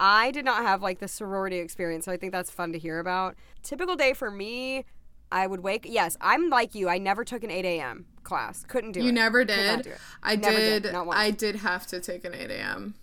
I 0.00 0.32
did 0.32 0.44
not 0.44 0.62
have 0.62 0.82
like 0.82 0.98
the 0.98 1.06
sorority 1.06 1.58
experience, 1.58 2.04
so 2.06 2.10
I 2.12 2.16
think 2.16 2.32
that's 2.32 2.50
fun 2.50 2.72
to 2.72 2.78
hear 2.80 2.98
about. 2.98 3.36
Typical 3.62 3.94
day 3.94 4.12
for 4.12 4.28
me, 4.28 4.84
I 5.30 5.46
would 5.46 5.60
wake. 5.60 5.86
Yes, 5.88 6.16
I'm 6.20 6.50
like 6.50 6.74
you. 6.74 6.88
I 6.88 6.98
never 6.98 7.24
took 7.24 7.44
an 7.44 7.50
8 7.52 7.64
a.m. 7.64 8.06
class. 8.24 8.64
Couldn't 8.66 8.90
do 8.92 9.00
it. 9.00 9.04
You 9.04 9.12
never 9.12 9.44
Could 9.44 9.56
not 9.56 9.76
did. 9.76 9.82
do 9.84 9.90
it. 9.90 9.98
I 10.20 10.34
Never 10.34 10.56
did. 10.56 10.82
did. 10.82 10.94
I 10.96 11.30
did 11.30 11.56
have 11.56 11.86
to 11.88 12.00
take 12.00 12.24
an 12.24 12.34
eight 12.34 12.50
a.m. 12.50 12.94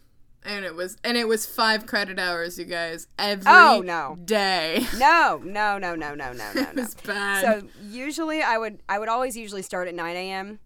and 0.45 0.63
it 0.65 0.75
was 0.75 0.97
and 1.03 1.17
it 1.17 1.27
was 1.27 1.45
five 1.45 1.85
credit 1.85 2.19
hours, 2.19 2.57
you 2.59 2.65
guys, 2.65 3.07
every 3.17 3.51
Oh, 3.51 3.81
no. 3.83 4.17
day. 4.23 4.85
No, 4.97 5.41
no, 5.43 5.77
no, 5.77 5.95
no, 5.95 6.13
no, 6.15 6.31
no, 6.33 6.51
no, 6.53 6.61
It 6.69 6.75
no. 6.75 6.81
was 6.83 6.95
bad. 6.95 7.41
So 7.41 7.67
usually 7.81 8.41
I 8.41 8.57
would 8.57 8.81
I 8.87 8.99
would 8.99 9.09
always 9.09 9.35
usually 9.35 9.61
start 9.61 9.87
at 9.87 9.95
9 9.95 10.15
a.m. 10.15 10.59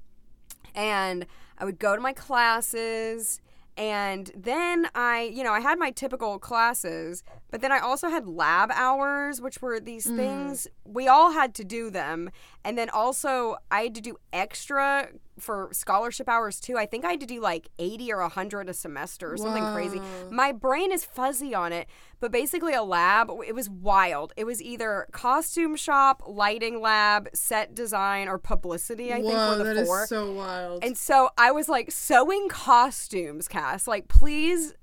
and 0.75 1.25
I 1.57 1.65
would 1.65 1.79
go 1.79 1.95
to 1.95 2.01
my 2.01 2.13
classes 2.13 3.41
and 3.77 4.31
then 4.35 4.87
I 4.95 5.31
you 5.33 5.43
know 5.43 5.53
I 5.53 5.61
had 5.61 5.79
my 5.79 5.91
typical 5.91 6.37
classes 6.39 7.23
but 7.51 7.61
then 7.61 7.71
I 7.71 7.79
also 7.79 8.09
had 8.09 8.27
lab 8.27 8.71
hours 8.73 9.39
which 9.41 9.61
were 9.61 9.79
these 9.79 10.05
Mm. 10.07 10.15
things 10.17 10.67
we 10.85 11.07
all 11.07 11.31
had 11.31 11.53
to 11.55 11.63
do 11.63 11.89
them 11.89 12.29
and 12.65 12.77
then 12.77 12.89
also 12.89 13.55
I 13.71 13.83
had 13.83 13.95
to 13.95 14.01
do 14.01 14.17
extra 14.33 15.09
for 15.39 15.69
scholarship 15.71 16.27
hours 16.29 16.59
too 16.59 16.77
I 16.77 16.85
think 16.85 17.05
I 17.05 17.11
had 17.11 17.19
to 17.21 17.25
do 17.25 17.39
like 17.41 17.69
80 17.79 18.11
or 18.13 18.21
100 18.21 18.69
a 18.69 18.73
semester 18.73 19.31
or 19.33 19.37
something 19.37 19.63
crazy. 19.73 20.01
My 20.31 20.51
brain 20.51 20.91
is 20.91 21.05
fuzzy 21.05 21.53
on 21.55 21.73
it 21.73 21.87
but 22.19 22.31
basically 22.31 22.73
a 22.73 22.83
lab 22.83 23.29
it 23.47 23.55
was 23.55 23.69
wild. 23.69 24.33
It 24.35 24.43
was 24.45 24.61
either 24.61 25.07
costume 25.11 25.75
shop 25.75 26.23
lighting 26.27 26.81
lab 26.81 27.29
set 27.33 27.73
design 27.75 28.27
or 28.27 28.37
publicity 28.37 29.11
i 29.11 29.21
think 29.21 29.33
Whoa, 29.33 29.57
were 29.57 29.63
that 29.63 29.73
the 29.75 29.81
is 29.81 29.87
four. 29.87 30.07
so 30.07 30.31
wild. 30.31 30.83
and 30.83 30.97
so 30.97 31.29
i 31.37 31.51
was 31.51 31.69
like 31.69 31.91
sewing 31.91 32.47
costumes 32.49 33.47
cass. 33.47 33.87
Like 33.87 34.07
please 34.07 34.73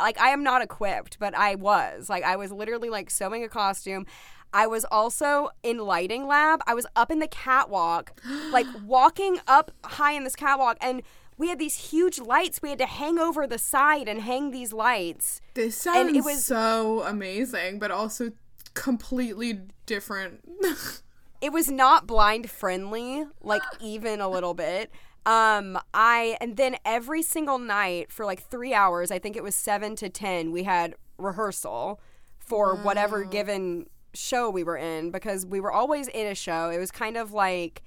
like 0.00 0.20
i 0.20 0.28
am 0.30 0.42
not 0.42 0.60
equipped 0.62 1.18
but 1.18 1.34
i 1.36 1.54
was. 1.54 2.08
Like 2.10 2.24
i 2.24 2.36
was 2.36 2.50
literally 2.52 2.90
like 2.90 3.10
sewing 3.10 3.44
a 3.44 3.48
costume 3.48 4.06
I 4.52 4.66
was 4.66 4.84
also 4.90 5.50
in 5.62 5.78
lighting 5.78 6.26
lab. 6.26 6.60
I 6.66 6.74
was 6.74 6.86
up 6.94 7.10
in 7.10 7.18
the 7.18 7.28
catwalk, 7.28 8.12
like 8.52 8.66
walking 8.84 9.38
up 9.46 9.70
high 9.84 10.12
in 10.12 10.24
this 10.24 10.36
catwalk, 10.36 10.76
and 10.80 11.02
we 11.38 11.48
had 11.48 11.58
these 11.58 11.90
huge 11.90 12.18
lights. 12.18 12.60
We 12.62 12.68
had 12.70 12.78
to 12.78 12.86
hang 12.86 13.18
over 13.18 13.46
the 13.46 13.58
side 13.58 14.08
and 14.08 14.20
hang 14.20 14.50
these 14.50 14.72
lights. 14.72 15.40
this 15.54 15.76
sounds 15.76 16.08
and 16.08 16.16
it 16.16 16.24
was- 16.24 16.44
so 16.44 17.02
amazing, 17.02 17.78
but 17.78 17.90
also 17.90 18.32
completely 18.74 19.60
different. 19.86 20.40
it 21.42 21.52
was 21.52 21.70
not 21.70 22.06
blind 22.06 22.48
friendly 22.48 23.26
like 23.42 23.62
even 23.80 24.20
a 24.20 24.28
little 24.28 24.54
bit 24.54 24.90
um 25.26 25.78
i 25.92 26.36
and 26.40 26.56
then 26.56 26.76
every 26.84 27.22
single 27.22 27.58
night 27.58 28.10
for 28.10 28.24
like 28.24 28.40
three 28.40 28.72
hours 28.72 29.10
i 29.10 29.18
think 29.18 29.36
it 29.36 29.42
was 29.42 29.54
seven 29.54 29.94
to 29.94 30.08
ten 30.08 30.50
we 30.52 30.62
had 30.62 30.94
rehearsal 31.18 32.00
for 32.38 32.76
whatever 32.76 33.24
given 33.24 33.86
show 34.14 34.50
we 34.50 34.64
were 34.64 34.76
in 34.76 35.10
because 35.10 35.46
we 35.46 35.60
were 35.60 35.72
always 35.72 36.08
in 36.08 36.26
a 36.26 36.34
show 36.34 36.70
it 36.70 36.78
was 36.78 36.90
kind 36.90 37.16
of 37.16 37.32
like 37.32 37.82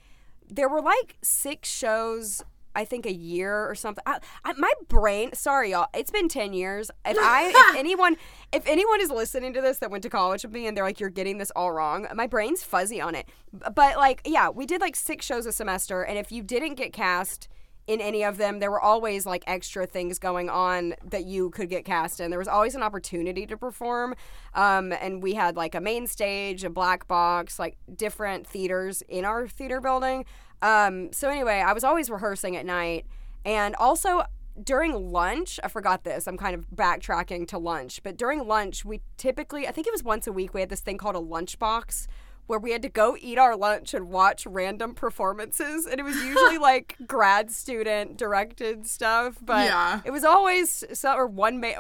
there 0.48 0.70
were 0.70 0.82
like 0.82 1.18
six 1.22 1.70
shows 1.70 2.44
I 2.76 2.84
think 2.84 3.06
a 3.06 3.14
year 3.14 3.68
or 3.70 3.74
something. 3.74 4.04
I, 4.06 4.20
I, 4.44 4.54
my 4.54 4.72
brain, 4.90 5.34
sorry 5.34 5.72
y'all, 5.72 5.88
it's 5.94 6.12
been 6.12 6.28
ten 6.28 6.54
years. 6.54 6.92
If 7.06 7.18
I, 7.18 7.48
if 7.70 7.78
anyone, 7.78 8.18
if 8.52 8.68
anyone 8.68 9.02
is 9.02 9.10
listening 9.10 9.54
to 9.54 9.62
this 9.62 9.80
that 9.80 9.90
went 9.90 10.04
to 10.04 10.10
college 10.10 10.44
with 10.44 10.52
me 10.52 10.68
and 10.68 10.76
they're 10.76 10.84
like, 10.84 11.00
you're 11.00 11.10
getting 11.10 11.38
this 11.38 11.52
all 11.56 11.72
wrong, 11.72 12.06
my 12.14 12.28
brain's 12.28 12.64
fuzzy 12.64 13.00
on 13.00 13.16
it. 13.16 13.30
But 13.54 13.98
like, 13.98 14.22
yeah, 14.26 14.50
we 14.50 14.66
did 14.66 14.82
like 14.82 14.96
six 14.96 15.26
shows 15.26 15.46
a 15.46 15.52
semester, 15.52 16.02
and 16.02 16.18
if 16.18 16.32
you 16.32 16.44
didn't 16.44 16.76
get 16.76 16.92
cast 16.92 17.48
in 17.88 18.02
any 18.02 18.24
of 18.24 18.38
them, 18.38 18.60
there 18.60 18.72
were 18.72 18.82
always 18.82 19.26
like 19.26 19.44
extra 19.46 19.86
things 19.86 20.18
going 20.18 20.50
on 20.50 20.96
that 21.04 21.26
you 21.26 21.52
could 21.52 21.70
get 21.70 21.86
cast 21.86 22.20
in. 22.20 22.32
There 22.32 22.40
was 22.40 22.48
always 22.48 22.74
an 22.74 22.82
opportunity 22.82 23.46
to 23.46 23.58
perform, 23.58 24.16
um, 24.54 24.92
and 24.92 25.22
we 25.22 25.36
had 25.36 25.56
like 25.56 25.76
a 25.76 25.82
main 25.82 26.08
stage, 26.08 26.64
a 26.64 26.70
black 26.70 27.08
box, 27.08 27.60
like 27.60 27.78
different 27.96 28.48
theaters 28.48 29.04
in 29.08 29.24
our 29.24 29.48
theater 29.48 29.80
building. 29.80 30.26
Um, 30.62 31.12
so 31.12 31.30
anyway, 31.30 31.64
I 31.66 31.74
was 31.74 31.84
always 31.84 32.10
rehearsing 32.10 32.56
at 32.56 32.66
night, 32.66 33.06
and 33.44 33.76
also 33.76 34.24
during 34.64 35.12
lunch, 35.12 35.60
I 35.64 35.68
forgot 35.68 36.04
this. 36.04 36.28
I'm 36.28 36.38
kind 36.38 36.56
of 36.56 36.66
backtracking 36.74 37.48
to 37.50 37.60
lunch, 37.60 38.02
but 38.02 38.18
during 38.18 38.48
lunch, 38.48 38.84
we 38.84 39.02
typically, 39.18 39.68
I 39.68 39.72
think 39.72 39.86
it 39.86 39.94
was 39.94 40.04
once 40.04 40.26
a 40.26 40.32
week, 40.32 40.54
we 40.54 40.62
had 40.62 40.70
this 40.70 40.80
thing 40.80 40.98
called 40.98 41.16
a 41.16 41.20
lunch 41.20 41.60
box 41.60 42.08
where 42.48 42.60
we 42.60 42.72
had 42.72 42.82
to 42.84 42.90
go 42.90 43.18
eat 43.20 43.38
our 43.38 43.56
lunch 43.56 43.94
and 43.94 44.10
watch 44.10 44.46
random 44.46 44.94
performances. 44.94 45.86
And 45.86 46.00
it 46.00 46.04
was 46.04 46.16
usually 46.16 46.58
like 46.72 46.96
grad 47.08 47.52
student 47.52 48.18
directed 48.18 48.86
stuff, 48.88 49.38
but 49.42 49.66
Yeah. 49.66 50.02
it 50.06 50.12
was 50.12 50.24
always 50.24 50.84
so, 50.94 51.14
or 51.14 51.28
one 51.28 51.60
man. 51.60 51.76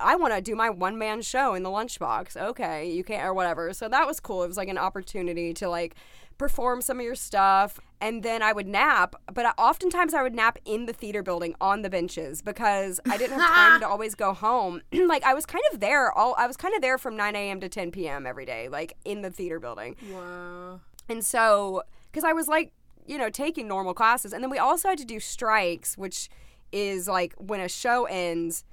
I 0.00 0.16
want 0.16 0.34
to 0.34 0.40
do 0.40 0.54
my 0.54 0.70
one 0.70 0.98
man 0.98 1.22
show 1.22 1.54
in 1.54 1.62
the 1.62 1.70
lunchbox. 1.70 2.36
Okay, 2.36 2.90
you 2.90 3.04
can't, 3.04 3.24
or 3.24 3.32
whatever. 3.34 3.72
So 3.72 3.88
that 3.88 4.06
was 4.06 4.20
cool. 4.20 4.42
It 4.42 4.48
was 4.48 4.56
like 4.56 4.68
an 4.68 4.78
opportunity 4.78 5.54
to 5.54 5.68
like 5.68 5.94
perform 6.38 6.80
some 6.82 6.98
of 6.98 7.04
your 7.04 7.14
stuff 7.14 7.80
and 8.00 8.22
then 8.22 8.42
I 8.42 8.52
would 8.52 8.66
nap 8.66 9.14
but 9.32 9.46
I, 9.46 9.50
oftentimes 9.58 10.14
I 10.14 10.22
would 10.22 10.34
nap 10.34 10.58
in 10.64 10.86
the 10.86 10.92
theater 10.92 11.22
building 11.22 11.54
on 11.60 11.82
the 11.82 11.90
benches 11.90 12.42
because 12.42 13.00
I 13.08 13.16
didn't 13.16 13.38
have 13.38 13.50
time 13.50 13.80
to 13.80 13.88
always 13.92 14.14
go 14.14 14.32
home 14.32 14.82
like 14.92 15.22
I 15.24 15.34
was 15.34 15.46
kind 15.46 15.64
of 15.72 15.80
there 15.80 16.12
all 16.12 16.34
I 16.38 16.46
was 16.46 16.56
kind 16.56 16.74
of 16.74 16.82
there 16.82 16.98
from 16.98 17.16
9 17.16 17.36
a.m. 17.36 17.60
to 17.60 17.68
10 17.68 17.90
p.m. 17.90 18.26
every 18.26 18.46
day 18.46 18.68
like 18.68 18.96
in 19.04 19.22
the 19.22 19.30
theater 19.30 19.60
building 19.60 19.96
wow. 20.12 20.80
and 21.08 21.24
so, 21.24 21.82
because 22.10 22.24
I 22.24 22.32
was 22.32 22.48
like, 22.48 22.72
you 23.06 23.18
know, 23.18 23.30
taking 23.30 23.68
normal 23.68 23.94
classes. 23.94 24.32
And 24.32 24.42
then 24.42 24.50
we 24.50 24.58
also 24.58 24.88
had 24.88 24.98
to 24.98 25.04
do 25.04 25.20
strikes, 25.20 25.96
which 25.96 26.28
is 26.70 27.08
like 27.08 27.34
when 27.38 27.60
a 27.60 27.68
show 27.68 28.04
ends, 28.06 28.64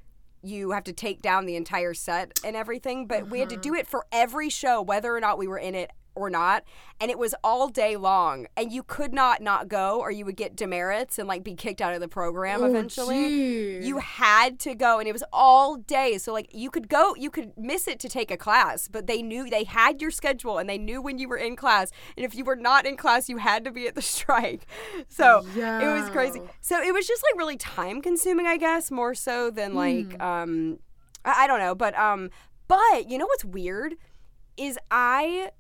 you 0.41 0.72
have 0.72 0.86
to 0.86 0.93
take 0.93 1.22
down 1.22 1.45
the 1.45 1.55
entire 1.55 1.93
set 1.93 2.39
and 2.45 2.55
everything. 2.55 3.07
But 3.07 3.30
we 3.30 3.39
had 3.39 3.49
to 3.49 3.57
do 3.57 3.72
uh-huh. 3.72 3.82
it 3.82 3.88
for 3.88 4.05
every 4.12 4.49
show, 4.49 4.82
whether 4.82 5.14
or 5.16 5.20
not 5.20 5.38
we 5.38 5.47
were 5.47 5.57
in 5.57 5.76
it 5.76 5.91
or 6.20 6.30
not. 6.30 6.63
And 7.01 7.09
it 7.09 7.17
was 7.17 7.34
all 7.43 7.70
day 7.70 7.95
long. 7.95 8.45
And 8.57 8.72
you 8.72 8.84
could 8.84 9.13
not 9.13 9.41
not 9.41 9.67
go 9.70 9.99
or 9.99 10.11
you 10.11 10.26
would 10.26 10.36
get 10.36 10.55
demerits 10.55 11.17
and 11.17 11.28
like 11.28 11.43
be 11.43 11.55
kicked 11.55 11.82
out 11.82 11.93
of 11.93 12.01
the 12.01 12.07
program 12.09 12.61
Oh, 12.61 12.65
eventually. 12.65 13.28
gee. 13.80 13.88
You 13.88 13.99
had 13.99 14.59
to 14.59 14.76
go 14.76 14.99
and 14.99 15.07
it 15.07 15.13
was 15.13 15.24
all 15.32 15.78
day. 15.78 16.17
So 16.17 16.34
like 16.34 16.49
you 16.53 16.70
could 16.70 16.89
go, 16.89 17.15
you 17.15 17.30
could 17.32 17.53
miss 17.57 17.88
it 17.88 17.99
to 18.01 18.09
take 18.09 18.32
a 18.32 18.38
class, 18.38 18.88
but 18.88 19.07
they 19.07 19.22
knew 19.22 19.49
they 19.49 19.63
had 19.63 20.01
your 20.01 20.11
schedule 20.11 20.57
and 20.57 20.70
they 20.70 20.78
knew 20.78 21.01
when 21.01 21.17
you 21.17 21.30
were 21.30 21.38
in 21.38 21.55
class. 21.55 21.91
And 22.17 22.26
if 22.26 22.36
you 22.36 22.43
were 22.43 22.55
not 22.57 22.86
in 22.86 22.97
class, 22.97 23.30
you 23.30 23.38
had 23.38 23.63
to 23.65 23.72
be 23.72 23.88
at 23.88 23.95
the 23.95 24.01
strike. 24.15 24.65
So 25.07 25.45
yeah. 25.55 25.80
it 25.82 26.01
was 26.01 26.09
crazy. 26.09 26.41
So 26.61 26.82
it 26.82 26.93
was 26.93 27.07
just 27.07 27.24
like 27.24 27.38
really 27.38 27.57
time 27.57 28.01
consuming, 28.01 28.45
I 28.45 28.57
guess, 28.57 28.91
more 28.91 29.13
so 29.15 29.49
than 29.49 29.74
like 29.74 30.22
um 30.22 30.80
I, 31.24 31.43
I 31.43 31.47
don't 31.47 31.59
know, 31.59 31.76
but 31.76 31.97
um 31.97 32.30
but 32.67 33.09
you 33.09 33.17
know 33.17 33.26
what's 33.26 33.45
weird 33.45 33.95
is 34.57 34.78
I 34.91 35.51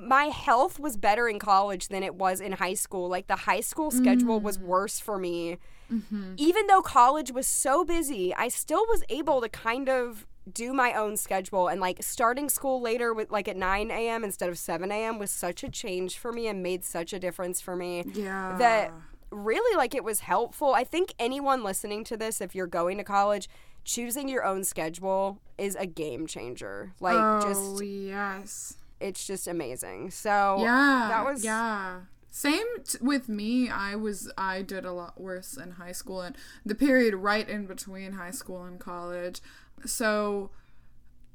my 0.00 0.24
health 0.24 0.78
was 0.78 0.96
better 0.96 1.28
in 1.28 1.38
college 1.38 1.88
than 1.88 2.02
it 2.02 2.14
was 2.14 2.40
in 2.40 2.52
high 2.52 2.74
school. 2.74 3.08
Like 3.08 3.26
the 3.26 3.36
high 3.36 3.60
school 3.60 3.90
schedule 3.90 4.40
was 4.40 4.58
mm. 4.58 4.62
worse 4.62 5.00
for 5.00 5.18
me. 5.18 5.58
Mm-hmm. 5.92 6.34
Even 6.36 6.66
though 6.66 6.82
college 6.82 7.32
was 7.32 7.46
so 7.46 7.84
busy, 7.84 8.34
I 8.34 8.48
still 8.48 8.86
was 8.86 9.02
able 9.08 9.40
to 9.40 9.48
kind 9.48 9.88
of 9.88 10.26
do 10.50 10.72
my 10.72 10.94
own 10.94 11.16
schedule 11.16 11.68
and 11.68 11.80
like 11.80 12.02
starting 12.02 12.48
school 12.48 12.80
later 12.80 13.12
with 13.12 13.30
like 13.30 13.46
at 13.46 13.56
9 13.56 13.90
a.m. 13.90 14.24
instead 14.24 14.48
of 14.48 14.58
7 14.58 14.90
a.m. 14.90 15.18
was 15.18 15.30
such 15.30 15.62
a 15.62 15.68
change 15.68 16.18
for 16.18 16.32
me 16.32 16.48
and 16.48 16.62
made 16.62 16.84
such 16.84 17.12
a 17.12 17.18
difference 17.18 17.60
for 17.60 17.76
me 17.76 18.04
Yeah. 18.14 18.56
that 18.58 18.92
really 19.30 19.76
like 19.76 19.94
it 19.94 20.02
was 20.02 20.20
helpful. 20.20 20.74
I 20.74 20.84
think 20.84 21.14
anyone 21.18 21.62
listening 21.62 22.04
to 22.04 22.16
this, 22.16 22.40
if 22.40 22.54
you're 22.54 22.66
going 22.66 22.98
to 22.98 23.04
college, 23.04 23.48
choosing 23.84 24.28
your 24.28 24.44
own 24.44 24.64
schedule 24.64 25.38
is 25.58 25.76
a 25.76 25.86
game 25.86 26.26
changer. 26.26 26.92
Like 27.00 27.16
oh 27.16 27.40
just 27.42 27.84
yes. 27.84 28.76
It's 29.00 29.26
just 29.26 29.46
amazing. 29.48 30.10
So 30.10 30.58
Yeah. 30.60 31.06
that 31.10 31.24
was 31.24 31.44
yeah. 31.44 32.00
Same 32.32 32.66
t- 32.84 32.98
with 33.00 33.28
me. 33.28 33.68
I 33.68 33.96
was 33.96 34.30
I 34.38 34.62
did 34.62 34.84
a 34.84 34.92
lot 34.92 35.20
worse 35.20 35.56
in 35.56 35.72
high 35.72 35.92
school 35.92 36.20
and 36.20 36.36
the 36.64 36.74
period 36.76 37.14
right 37.14 37.48
in 37.48 37.66
between 37.66 38.12
high 38.12 38.30
school 38.30 38.62
and 38.64 38.78
college. 38.78 39.40
So 39.84 40.50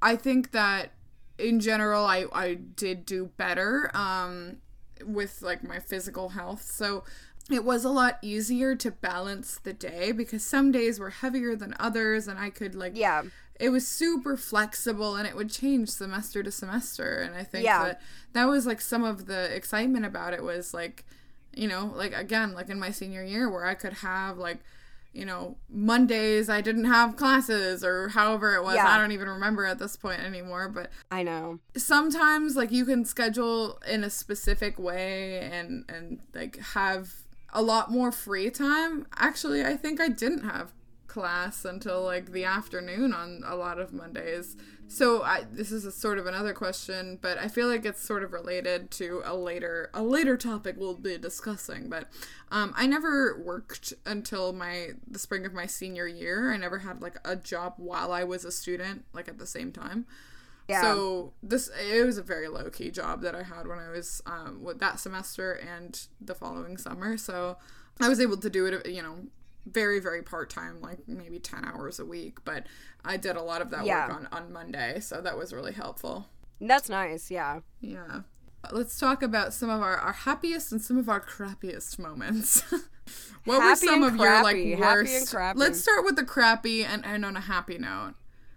I 0.02 0.16
think 0.16 0.52
that 0.52 0.92
in 1.38 1.60
general 1.60 2.06
I 2.06 2.26
I 2.32 2.54
did 2.56 3.06
do 3.06 3.32
better 3.38 3.92
um 3.94 4.58
with 5.06 5.42
like 5.42 5.64
my 5.64 5.80
physical 5.80 6.30
health. 6.30 6.62
So 6.64 7.04
it 7.52 7.64
was 7.66 7.84
a 7.84 7.90
lot 7.90 8.18
easier 8.22 8.74
to 8.76 8.90
balance 8.90 9.60
the 9.62 9.74
day 9.74 10.12
because 10.14 10.44
some 10.44 10.72
days 10.72 11.00
were 11.00 11.10
heavier 11.12 11.56
than 11.56 11.76
others 11.80 12.28
and 12.28 12.40
I 12.40 12.50
could 12.50 12.74
like 12.74 12.94
yeah. 12.96 13.24
It 13.60 13.70
was 13.70 13.88
super 13.88 14.36
flexible 14.36 15.16
and 15.16 15.28
it 15.28 15.36
would 15.36 15.50
change 15.50 15.90
semester 15.90 16.44
to 16.44 16.52
semester 16.52 17.22
and 17.22 17.36
i 17.36 17.44
think 17.44 17.66
Yeah. 17.66 17.84
that 17.86 18.02
that 18.34 18.46
was 18.46 18.66
like 18.66 18.82
some 18.82 19.04
of 19.04 19.26
the 19.28 19.54
excitement 19.56 20.06
about 20.06 20.34
it 20.34 20.44
was 20.44 20.74
like 20.74 21.06
you 21.54 21.68
know 21.68 21.92
like 21.96 22.14
again 22.14 22.54
like 22.54 22.70
in 22.70 22.80
my 22.80 22.92
senior 22.92 23.24
year 23.24 23.50
where 23.50 23.66
i 23.66 23.74
could 23.74 23.94
have 23.94 24.38
like 24.38 24.58
you 25.14 25.24
know 25.26 25.56
mondays 25.70 26.50
i 26.50 26.60
didn't 26.60 26.84
have 26.86 27.16
classes 27.16 27.82
or 27.86 28.10
however 28.10 28.56
it 28.56 28.64
was 28.64 28.76
Yeah. 28.76 28.90
i 28.90 28.98
don't 28.98 29.14
even 29.14 29.30
remember 29.30 29.66
at 29.66 29.80
this 29.80 29.96
point 29.96 30.20
anymore 30.22 30.68
but 30.68 30.92
I 31.10 31.24
know. 31.24 31.60
sometimes 31.78 32.58
like 32.58 32.72
you 32.72 32.84
can 32.84 33.06
schedule 33.06 33.80
in 33.88 34.04
a 34.04 34.10
specific 34.10 34.78
way 34.78 35.40
and 35.40 35.86
and 35.88 36.20
like 36.34 36.58
have 36.74 37.14
a 37.54 37.62
lot 37.62 37.90
more 37.90 38.12
free 38.12 38.50
time 38.50 39.08
actually 39.16 39.64
i 39.64 39.78
think 39.78 40.02
i 40.02 40.10
didn't 40.10 40.44
have 40.44 40.74
class 41.16 41.64
until 41.64 42.04
like 42.04 42.32
the 42.34 42.44
afternoon 42.44 43.14
on 43.14 43.42
a 43.48 43.56
lot 43.56 43.80
of 43.80 43.94
mondays 43.94 44.58
so 44.88 45.24
i 45.24 45.46
this 45.52 45.72
is 45.72 45.86
a 45.86 45.92
sort 45.92 46.18
of 46.20 46.26
another 46.28 46.54
question 46.54 47.18
but 47.22 47.38
i 47.38 47.48
feel 47.48 47.68
like 47.68 47.86
it's 47.86 48.02
sort 48.02 48.22
of 48.22 48.34
related 48.34 48.92
to 48.92 49.22
a 49.26 49.34
later 49.34 49.90
a 49.94 50.04
later 50.04 50.36
topic 50.36 50.76
we'll 50.78 50.94
be 50.94 51.18
discussing 51.18 51.88
but 51.90 52.10
um 52.52 52.74
i 52.76 52.86
never 52.86 53.42
worked 53.42 53.94
until 54.06 54.52
my 54.52 54.90
the 55.08 55.18
spring 55.18 55.46
of 55.46 55.54
my 55.54 55.66
senior 55.66 56.06
year 56.06 56.52
i 56.54 56.58
never 56.58 56.80
had 56.80 57.02
like 57.02 57.16
a 57.24 57.36
job 57.36 57.74
while 57.78 58.12
i 58.12 58.24
was 58.24 58.44
a 58.44 58.52
student 58.52 59.06
like 59.14 59.28
at 59.30 59.38
the 59.40 59.48
same 59.48 59.72
time 59.72 60.06
Yeah. 60.68 60.82
so 60.82 61.32
this 61.42 61.70
it 61.90 62.06
was 62.06 62.18
a 62.18 62.24
very 62.24 62.48
low 62.50 62.70
key 62.70 62.92
job 62.92 63.22
that 63.22 63.36
I 63.36 63.44
had 63.44 63.68
when 63.68 63.80
I 63.80 63.90
was 63.90 64.22
um 64.26 64.64
with 64.68 64.80
that 64.80 65.00
semester 65.00 65.54
and 65.76 65.92
the 66.20 66.34
following 66.36 66.76
summer. 66.78 67.18
So 67.18 67.58
I 68.02 68.10
was 68.10 68.20
able 68.20 68.38
to 68.38 68.50
do 68.50 68.66
it, 68.66 68.74
you 68.98 69.02
know, 69.06 69.16
very 69.66 70.00
very 70.00 70.22
part 70.22 70.50
time, 70.50 70.80
like 70.82 71.08
maybe 71.08 71.40
ten 71.40 71.66
hours 71.66 72.00
a 72.00 72.06
week. 72.06 72.40
But 72.46 72.66
I 73.04 73.18
did 73.18 73.36
a 73.36 73.42
lot 73.42 73.62
of 73.62 73.70
that 73.72 73.86
Yeah. 73.86 74.08
work 74.08 74.16
on 74.18 74.28
on 74.32 74.52
Monday, 74.54 75.00
so 75.00 75.22
that 75.22 75.38
was 75.38 75.54
really 75.54 75.74
helpful. 75.74 76.28
That's 76.62 76.90
nice. 76.90 77.30
Yeah. 77.32 77.60
Yeah. 77.82 78.22
Let's 78.72 78.98
talk 79.00 79.22
about 79.22 79.54
some 79.54 79.70
of 79.70 79.82
our, 79.82 79.96
our 79.98 80.14
happiest 80.14 80.72
and 80.72 80.82
some 80.82 80.98
of 80.98 81.08
our 81.08 81.20
crappiest 81.20 82.00
moments. 82.00 82.62
what 83.44 83.62
were 83.62 83.76
some 83.76 84.02
and 84.04 84.14
of 84.14 84.16
your 84.20 84.42
like 84.42 84.56
crappy. 84.56 84.72
Happy 84.72 85.16
and 85.16 85.32
worst? 85.32 85.36
Let's 85.58 85.80
start 85.82 86.04
with 86.04 86.16
the 86.16 86.24
crappy 86.24 86.84
and 86.84 87.06
end 87.06 87.26
on 87.26 87.38
a 87.38 87.42
happy 87.42 87.78
note. 87.78 88.14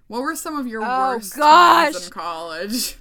What 0.06 0.22
were 0.22 0.34
some 0.36 0.56
of 0.56 0.66
your 0.66 0.82
Oh, 0.82 1.16
worst 1.16 1.36
gosh. 1.36 1.92
times 1.92 2.06
in 2.06 2.12
college? 2.12 2.96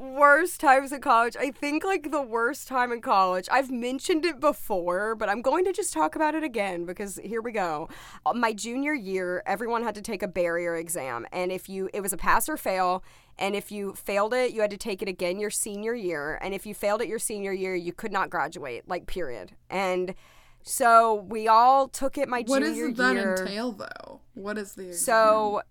Worst 0.00 0.60
times 0.60 0.92
in 0.92 1.00
college. 1.00 1.36
I 1.38 1.50
think 1.50 1.84
like 1.84 2.10
the 2.10 2.22
worst 2.22 2.66
time 2.66 2.90
in 2.90 3.00
college. 3.00 3.48
I've 3.52 3.70
mentioned 3.70 4.24
it 4.24 4.40
before, 4.40 5.14
but 5.14 5.28
I'm 5.28 5.42
going 5.42 5.64
to 5.66 5.72
just 5.72 5.92
talk 5.92 6.16
about 6.16 6.34
it 6.34 6.42
again 6.42 6.86
because 6.86 7.20
here 7.22 7.42
we 7.42 7.52
go. 7.52 7.88
Uh, 8.24 8.32
My 8.32 8.52
junior 8.52 8.94
year, 8.94 9.42
everyone 9.46 9.82
had 9.82 9.94
to 9.96 10.02
take 10.02 10.22
a 10.22 10.28
barrier 10.28 10.74
exam, 10.76 11.26
and 11.32 11.52
if 11.52 11.68
you 11.68 11.90
it 11.92 12.00
was 12.00 12.12
a 12.12 12.16
pass 12.16 12.48
or 12.48 12.56
fail, 12.56 13.04
and 13.38 13.54
if 13.54 13.70
you 13.70 13.94
failed 13.94 14.32
it, 14.34 14.52
you 14.52 14.60
had 14.62 14.70
to 14.70 14.76
take 14.78 15.02
it 15.02 15.08
again 15.08 15.38
your 15.38 15.50
senior 15.50 15.94
year, 15.94 16.38
and 16.42 16.54
if 16.54 16.64
you 16.66 16.74
failed 16.74 17.02
it 17.02 17.08
your 17.08 17.18
senior 17.18 17.52
year, 17.52 17.74
you 17.74 17.92
could 17.92 18.12
not 18.12 18.30
graduate, 18.30 18.88
like 18.88 19.06
period. 19.06 19.52
And 19.68 20.14
so 20.62 21.26
we 21.28 21.46
all 21.48 21.88
took 21.88 22.16
it 22.18 22.28
my 22.28 22.42
What 22.46 22.60
does 22.60 22.74
junior 22.76 22.92
that 22.94 23.14
year. 23.14 23.34
entail, 23.34 23.72
though? 23.72 24.20
What 24.34 24.56
is 24.58 24.74
the 24.74 24.92
So 24.94 25.62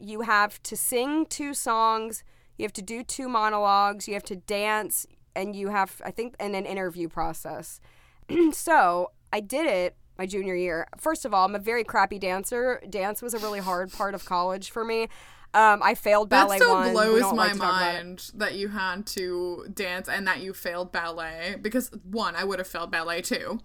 you 0.00 0.22
have 0.22 0.62
to 0.64 0.76
sing 0.76 1.26
two 1.26 1.52
songs, 1.52 2.24
you 2.56 2.64
have 2.64 2.72
to 2.74 2.82
do 2.82 3.02
two 3.02 3.28
monologues, 3.28 4.08
you 4.08 4.14
have 4.14 4.24
to 4.24 4.36
dance, 4.36 5.06
and 5.34 5.54
you 5.54 5.68
have, 5.68 6.00
I 6.04 6.10
think, 6.10 6.34
and 6.40 6.56
an 6.56 6.66
interview 6.66 7.08
process. 7.08 7.80
so 8.52 9.12
I 9.32 9.40
did 9.40 9.66
it 9.66 9.96
my 10.18 10.26
junior 10.26 10.54
year. 10.54 10.86
First 10.96 11.24
of 11.24 11.34
all, 11.34 11.44
I'm 11.44 11.54
a 11.54 11.60
very 11.60 11.84
crappy 11.84 12.18
dancer. 12.18 12.80
Dance 12.88 13.20
was 13.20 13.34
a 13.34 13.38
really 13.38 13.60
hard 13.60 13.92
part 13.92 14.14
of 14.14 14.24
college 14.24 14.70
for 14.70 14.84
me. 14.84 15.08
Um, 15.54 15.82
I 15.82 15.94
failed 15.94 16.30
that 16.30 16.44
ballet 16.44 16.56
still 16.56 16.74
one. 16.74 16.92
Blows 16.92 17.20
my 17.20 17.28
like 17.30 17.52
to 17.52 17.58
talk 17.58 17.80
about 17.80 17.94
it. 17.94 18.04
mind 18.04 18.30
that 18.34 18.54
you 18.56 18.68
had 18.68 19.06
to 19.06 19.66
dance 19.72 20.08
and 20.08 20.26
that 20.26 20.40
you 20.40 20.52
failed 20.52 20.92
ballet 20.92 21.56
because 21.60 21.90
one, 22.10 22.36
I 22.36 22.44
would 22.44 22.58
have 22.58 22.68
failed 22.68 22.90
ballet 22.90 23.22
too. 23.22 23.60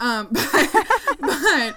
Um, 0.00 0.28
but, 0.32 0.86
but 1.20 1.76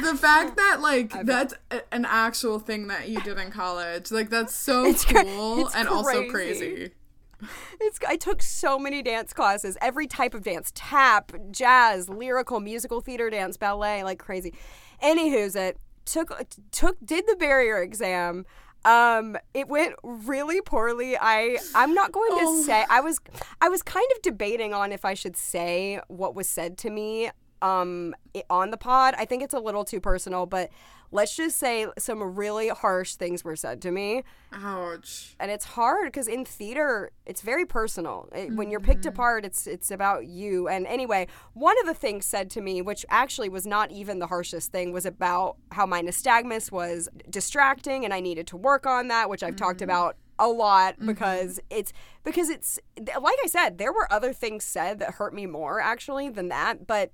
the 0.00 0.16
fact 0.16 0.56
that 0.56 0.80
like 0.80 1.12
that's 1.26 1.54
a- 1.70 1.94
an 1.94 2.04
actual 2.08 2.58
thing 2.58 2.86
that 2.88 3.08
you 3.08 3.20
did 3.20 3.38
in 3.38 3.50
college, 3.50 4.10
like 4.10 4.30
that's 4.30 4.54
so 4.54 4.84
It's 4.86 5.04
cra- 5.04 5.24
cool 5.24 5.66
it's 5.66 5.74
and 5.74 5.88
also 5.88 6.28
crazy. 6.28 6.30
crazy. 6.70 6.90
It's, 7.80 7.98
I 8.06 8.16
took 8.16 8.40
so 8.40 8.78
many 8.78 9.02
dance 9.02 9.32
classes, 9.32 9.76
every 9.80 10.06
type 10.06 10.32
of 10.32 10.42
dance 10.42 10.70
tap, 10.76 11.32
jazz, 11.50 12.08
lyrical, 12.08 12.60
musical 12.60 13.00
theater 13.00 13.30
dance, 13.30 13.56
ballet, 13.56 14.04
like 14.04 14.18
crazy. 14.20 14.54
Anywho's 15.02 15.56
it 15.56 15.76
took 16.04 16.30
took 16.70 16.96
did 17.04 17.26
the 17.26 17.36
barrier 17.36 17.82
exam. 17.82 18.46
Um, 18.84 19.36
it 19.54 19.68
went 19.68 19.94
really 20.02 20.60
poorly. 20.60 21.16
I 21.20 21.58
I'm 21.74 21.94
not 21.94 22.12
going 22.12 22.30
to 22.38 22.44
Oh. 22.44 22.62
say 22.62 22.84
I 22.88 23.00
was 23.00 23.20
I 23.60 23.68
was 23.68 23.82
kind 23.82 24.06
of 24.14 24.22
debating 24.22 24.72
on 24.72 24.92
if 24.92 25.04
I 25.04 25.14
should 25.14 25.36
say 25.36 26.00
what 26.08 26.34
was 26.36 26.48
said 26.48 26.78
to 26.78 26.90
me 26.90 27.30
um 27.62 28.14
on 28.50 28.70
the 28.70 28.76
pod. 28.76 29.14
I 29.16 29.24
think 29.24 29.42
it's 29.42 29.54
a 29.54 29.60
little 29.60 29.84
too 29.84 30.00
personal, 30.00 30.46
but 30.46 30.70
let's 31.10 31.36
just 31.36 31.58
say 31.58 31.86
some 31.98 32.22
really 32.22 32.68
harsh 32.68 33.14
things 33.14 33.44
were 33.44 33.56
said 33.56 33.80
to 33.82 33.90
me. 33.90 34.24
Ouch. 34.54 35.34
and 35.40 35.50
it's 35.50 35.64
hard 35.64 36.06
because 36.06 36.28
in 36.28 36.44
theater 36.44 37.10
it's 37.24 37.40
very 37.40 37.64
personal. 37.64 38.28
It- 38.34 38.52
when 38.54 38.70
you're 38.70 38.80
picked 38.80 39.00
mm-hmm. 39.00 39.08
apart 39.10 39.44
it's 39.44 39.66
it's 39.66 39.90
about 39.90 40.26
you. 40.26 40.68
And 40.68 40.86
anyway 40.86 41.28
one 41.54 41.78
of 41.80 41.86
the 41.86 41.94
things 41.94 42.26
said 42.26 42.50
to 42.50 42.60
me 42.60 42.82
which 42.82 43.06
actually 43.08 43.48
was 43.48 43.66
not 43.66 43.90
even 43.90 44.18
the 44.18 44.26
harshest 44.26 44.72
thing 44.72 44.92
was 44.92 45.06
about 45.06 45.56
how 45.70 45.86
my 45.86 46.02
nystagmus 46.02 46.72
was 46.72 47.08
distracting 47.30 48.04
and 48.04 48.12
i 48.12 48.20
needed 48.20 48.46
to 48.48 48.56
work 48.56 48.86
on 48.86 49.08
that 49.08 49.30
which 49.30 49.42
i've 49.42 49.56
talked 49.56 49.78
mm-hmm. 49.78 49.84
about 49.84 50.16
a 50.38 50.48
lot 50.48 50.94
mm-hmm. 50.94 51.06
because 51.06 51.60
it's 51.70 51.92
because 52.24 52.50
it's 52.50 52.78
like 52.98 53.36
i 53.44 53.46
said 53.46 53.78
there 53.78 53.92
were 53.92 54.12
other 54.12 54.32
things 54.32 54.64
said 54.64 54.98
that 54.98 55.12
hurt 55.14 55.32
me 55.32 55.46
more 55.46 55.80
actually 55.80 56.28
than 56.28 56.48
that. 56.48 56.86
But 56.86 57.10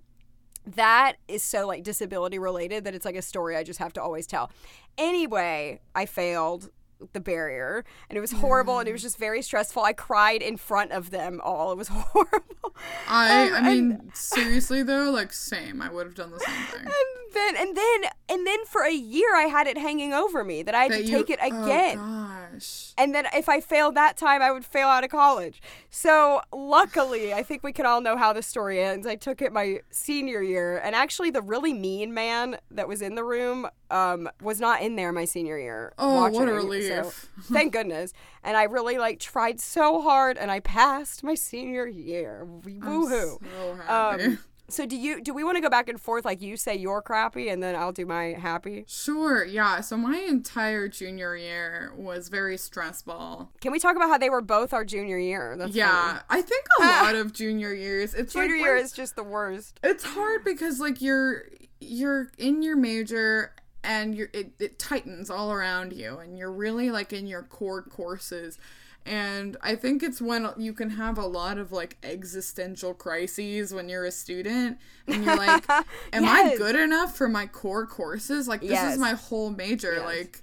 that 0.76 1.14
is 1.28 1.42
so 1.42 1.66
like 1.66 1.82
disability 1.82 2.38
related 2.38 2.84
that 2.84 2.94
it's 2.94 3.04
like 3.04 3.16
a 3.16 3.22
story 3.22 3.56
I 3.56 3.62
just 3.64 3.78
have 3.78 3.92
to 3.94 4.02
always 4.02 4.26
tell. 4.26 4.50
Anyway, 4.96 5.80
I 5.94 6.06
failed 6.06 6.70
the 7.12 7.20
barrier 7.20 7.84
and 8.10 8.16
it 8.16 8.20
was 8.20 8.32
horrible 8.32 8.80
and 8.80 8.88
it 8.88 8.92
was 8.92 9.02
just 9.02 9.18
very 9.18 9.40
stressful. 9.40 9.82
I 9.84 9.92
cried 9.92 10.42
in 10.42 10.56
front 10.56 10.90
of 10.90 11.10
them 11.10 11.40
all. 11.44 11.70
It 11.70 11.78
was 11.78 11.88
horrible. 11.92 12.74
I 13.08 13.50
I 13.54 13.60
mean 13.74 14.10
seriously 14.14 14.82
though, 14.82 15.10
like 15.10 15.32
same. 15.32 15.80
I 15.80 15.90
would 15.90 16.06
have 16.06 16.14
done 16.16 16.30
the 16.32 16.40
same 16.40 16.64
thing. 16.66 16.80
and 16.86 17.34
then 17.34 17.56
and 17.56 17.76
then 17.76 18.10
and 18.28 18.46
then 18.46 18.64
for 18.64 18.82
a 18.82 18.92
year 18.92 19.34
I 19.36 19.42
had 19.42 19.66
it 19.68 19.78
hanging 19.78 20.12
over 20.12 20.42
me 20.42 20.62
that 20.64 20.74
I 20.74 20.84
had 20.84 20.92
That 20.92 20.96
to 20.98 21.04
you- 21.04 21.16
take 21.18 21.30
it 21.30 21.38
oh, 21.40 21.62
again. 21.64 21.98
Gosh. 22.52 22.92
And 22.98 23.14
then 23.14 23.26
if 23.34 23.48
I 23.48 23.60
failed 23.60 23.94
that 23.94 24.16
time, 24.16 24.42
I 24.42 24.50
would 24.50 24.64
fail 24.64 24.88
out 24.88 25.04
of 25.04 25.10
college. 25.10 25.60
So 25.90 26.40
luckily, 26.52 27.32
I 27.32 27.42
think 27.42 27.62
we 27.62 27.72
can 27.72 27.86
all 27.86 28.00
know 28.00 28.16
how 28.16 28.32
the 28.32 28.42
story 28.42 28.82
ends. 28.82 29.06
I 29.06 29.16
took 29.16 29.42
it 29.42 29.52
my 29.52 29.80
senior 29.90 30.42
year, 30.42 30.78
and 30.78 30.94
actually, 30.94 31.30
the 31.30 31.42
really 31.42 31.72
mean 31.72 32.12
man 32.14 32.58
that 32.70 32.88
was 32.88 33.02
in 33.02 33.14
the 33.14 33.24
room 33.24 33.68
um, 33.90 34.28
was 34.42 34.60
not 34.60 34.82
in 34.82 34.96
there 34.96 35.12
my 35.12 35.24
senior 35.24 35.58
year. 35.58 35.92
Oh, 35.98 36.28
what 36.30 36.48
a 36.48 36.52
relief. 36.52 36.88
So, 36.88 37.12
thank 37.52 37.72
goodness. 37.72 38.12
And 38.42 38.56
I 38.56 38.64
really 38.64 38.98
like 38.98 39.20
tried 39.20 39.60
so 39.60 40.00
hard, 40.00 40.36
and 40.36 40.50
I 40.50 40.60
passed 40.60 41.22
my 41.22 41.34
senior 41.34 41.86
year. 41.86 42.46
Woohoo! 42.46 43.38
So 43.40 43.74
happy. 43.86 44.24
Um, 44.24 44.38
so 44.68 44.84
do 44.86 44.96
you? 44.96 45.22
Do 45.22 45.32
we 45.32 45.44
want 45.44 45.56
to 45.56 45.60
go 45.60 45.70
back 45.70 45.88
and 45.88 46.00
forth? 46.00 46.24
Like 46.24 46.42
you 46.42 46.56
say 46.56 46.76
you're 46.76 47.02
crappy, 47.02 47.48
and 47.48 47.62
then 47.62 47.74
I'll 47.74 47.92
do 47.92 48.04
my 48.06 48.36
happy. 48.38 48.84
Sure, 48.86 49.44
yeah. 49.44 49.80
So 49.80 49.96
my 49.96 50.18
entire 50.18 50.88
junior 50.88 51.36
year 51.36 51.92
was 51.96 52.28
very 52.28 52.56
stressful. 52.56 53.50
Can 53.60 53.72
we 53.72 53.78
talk 53.78 53.96
about 53.96 54.08
how 54.08 54.18
they 54.18 54.30
were 54.30 54.42
both 54.42 54.72
our 54.72 54.84
junior 54.84 55.18
year? 55.18 55.56
That's. 55.56 55.74
Yeah, 55.74 56.20
I 56.28 56.42
think 56.42 56.64
a 56.80 56.82
lot 56.84 57.14
of 57.14 57.32
junior 57.32 57.72
years. 57.72 58.14
It's 58.14 58.32
Junior 58.32 58.56
like 58.56 58.64
year 58.64 58.76
is 58.76 58.92
just 58.92 59.16
the 59.16 59.24
worst. 59.24 59.80
it's 59.82 60.04
hard 60.04 60.44
because 60.44 60.80
like 60.80 61.00
you're 61.00 61.44
you're 61.80 62.30
in 62.38 62.62
your 62.62 62.76
major 62.76 63.54
and 63.84 64.14
you're 64.14 64.28
it, 64.32 64.52
it 64.58 64.78
tightens 64.78 65.30
all 65.30 65.52
around 65.52 65.92
you 65.92 66.18
and 66.18 66.36
you're 66.36 66.50
really 66.50 66.90
like 66.90 67.12
in 67.12 67.26
your 67.26 67.42
core 67.44 67.82
courses 67.82 68.58
And 69.08 69.56
I 69.62 69.74
think 69.74 70.02
it's 70.02 70.20
when 70.20 70.46
you 70.58 70.72
can 70.74 70.90
have 70.90 71.16
a 71.16 71.26
lot 71.26 71.56
of 71.58 71.72
like 71.72 71.96
existential 72.02 72.92
crises 72.92 73.72
when 73.72 73.88
you're 73.88 74.04
a 74.04 74.10
student 74.10 74.78
and 75.06 75.24
you're 75.24 75.36
like, 75.36 75.64
am 76.12 76.24
I 76.26 76.54
good 76.58 76.76
enough 76.76 77.16
for 77.16 77.28
my 77.28 77.46
core 77.46 77.86
courses? 77.86 78.46
Like, 78.46 78.60
this 78.60 78.70
Yes. 78.70 78.94
is 78.94 78.98
my 79.00 79.12
whole 79.12 79.50
major. 79.50 79.94
Yes. 79.94 80.04
Like, 80.04 80.42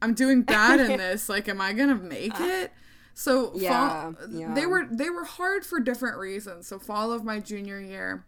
I'm 0.00 0.14
doing 0.14 0.42
bad 0.42 0.80
in 0.80 0.96
this. 0.98 1.28
Like, 1.28 1.46
am 1.48 1.60
I 1.60 1.74
gonna 1.74 1.94
make 1.94 2.32
it? 2.40 2.72
So 3.12 3.52
Yeah, 3.54 4.12
fall, 4.12 4.14
yeah. 4.30 4.54
they 4.54 4.64
were 4.64 4.86
they 4.90 5.10
were 5.10 5.24
hard 5.24 5.66
for 5.66 5.78
different 5.78 6.16
reasons. 6.16 6.68
So 6.68 6.78
fall 6.78 7.12
of 7.12 7.22
my 7.22 7.38
junior 7.38 7.78
year, 7.78 8.24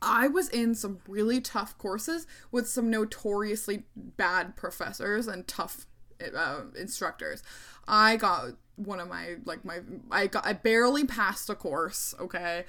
I 0.00 0.28
was 0.28 0.48
in 0.48 0.74
some 0.74 1.00
really 1.06 1.40
tough 1.42 1.76
courses 1.76 2.26
with 2.50 2.66
some 2.66 2.88
notoriously 2.88 3.84
bad 3.94 4.56
professors 4.56 5.28
and 5.28 5.46
tough 5.46 5.86
uh, 6.34 6.62
instructors. 6.78 7.42
I 7.86 8.16
got 8.16 8.52
one 8.84 9.00
of 9.00 9.08
my 9.08 9.36
like 9.44 9.64
my 9.64 9.80
I 10.10 10.26
got 10.26 10.46
I 10.46 10.52
barely 10.52 11.04
passed 11.04 11.50
a 11.50 11.54
course, 11.54 12.14
okay? 12.20 12.64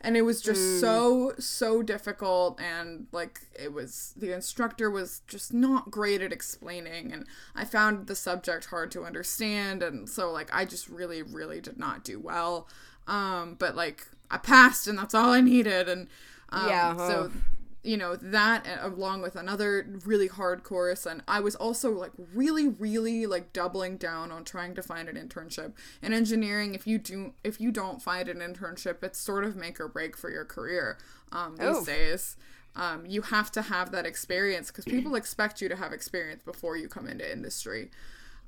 And 0.00 0.16
it 0.16 0.22
was 0.22 0.42
just 0.42 0.80
so 0.80 1.32
so 1.38 1.82
difficult 1.82 2.60
and 2.60 3.06
like 3.12 3.40
it 3.58 3.72
was 3.72 4.14
the 4.16 4.32
instructor 4.32 4.90
was 4.90 5.22
just 5.26 5.52
not 5.52 5.90
great 5.90 6.20
at 6.20 6.32
explaining 6.32 7.12
and 7.12 7.26
I 7.54 7.64
found 7.64 8.06
the 8.06 8.14
subject 8.14 8.66
hard 8.66 8.90
to 8.92 9.04
understand 9.04 9.82
and 9.82 10.08
so 10.08 10.30
like 10.30 10.50
I 10.52 10.64
just 10.64 10.88
really 10.88 11.22
really 11.22 11.60
did 11.60 11.78
not 11.78 12.04
do 12.04 12.20
well. 12.20 12.68
Um 13.06 13.56
but 13.58 13.74
like 13.74 14.06
I 14.30 14.38
passed 14.38 14.86
and 14.86 14.98
that's 14.98 15.14
all 15.14 15.30
I 15.30 15.40
needed 15.40 15.88
and 15.88 16.08
um, 16.50 16.68
Yeah, 16.68 16.96
so 16.96 17.30
oh. 17.34 17.55
You 17.86 17.96
know 17.96 18.16
that 18.16 18.66
along 18.80 19.22
with 19.22 19.36
another 19.36 19.86
really 20.04 20.26
hard 20.28 20.62
course. 20.64 21.06
And 21.06 21.22
i 21.28 21.40
was 21.40 21.54
also 21.54 21.90
like 21.92 22.12
really 22.34 22.68
really 22.68 23.26
like 23.26 23.52
doubling 23.52 23.96
down 23.96 24.32
on 24.32 24.44
trying 24.44 24.74
to 24.74 24.82
find 24.82 25.08
an 25.08 25.16
internship. 25.16 25.72
In 26.02 26.12
engineering 26.12 26.74
if 26.74 26.86
you 26.86 26.98
do 26.98 27.34
if 27.44 27.60
you 27.60 27.70
don't 27.70 28.02
find 28.02 28.28
an 28.28 28.38
internship 28.38 29.02
it's 29.02 29.18
sort 29.18 29.44
of 29.44 29.56
make 29.56 29.80
or 29.80 29.88
break 29.88 30.16
for 30.16 30.30
your 30.30 30.44
career 30.44 30.98
um, 31.32 31.56
these 31.56 31.76
Oof. 31.78 31.86
days. 31.86 32.36
Um, 32.74 33.06
you 33.06 33.22
have 33.22 33.50
to 33.52 33.62
have 33.62 33.90
that 33.92 34.04
experience 34.04 34.70
because 34.70 34.84
people 34.84 35.14
expect 35.22 35.62
you 35.62 35.68
to 35.68 35.76
have 35.76 35.92
experience 35.92 36.42
before 36.42 36.76
you 36.76 36.88
come 36.88 37.06
into 37.08 37.30
industry. 37.30 37.90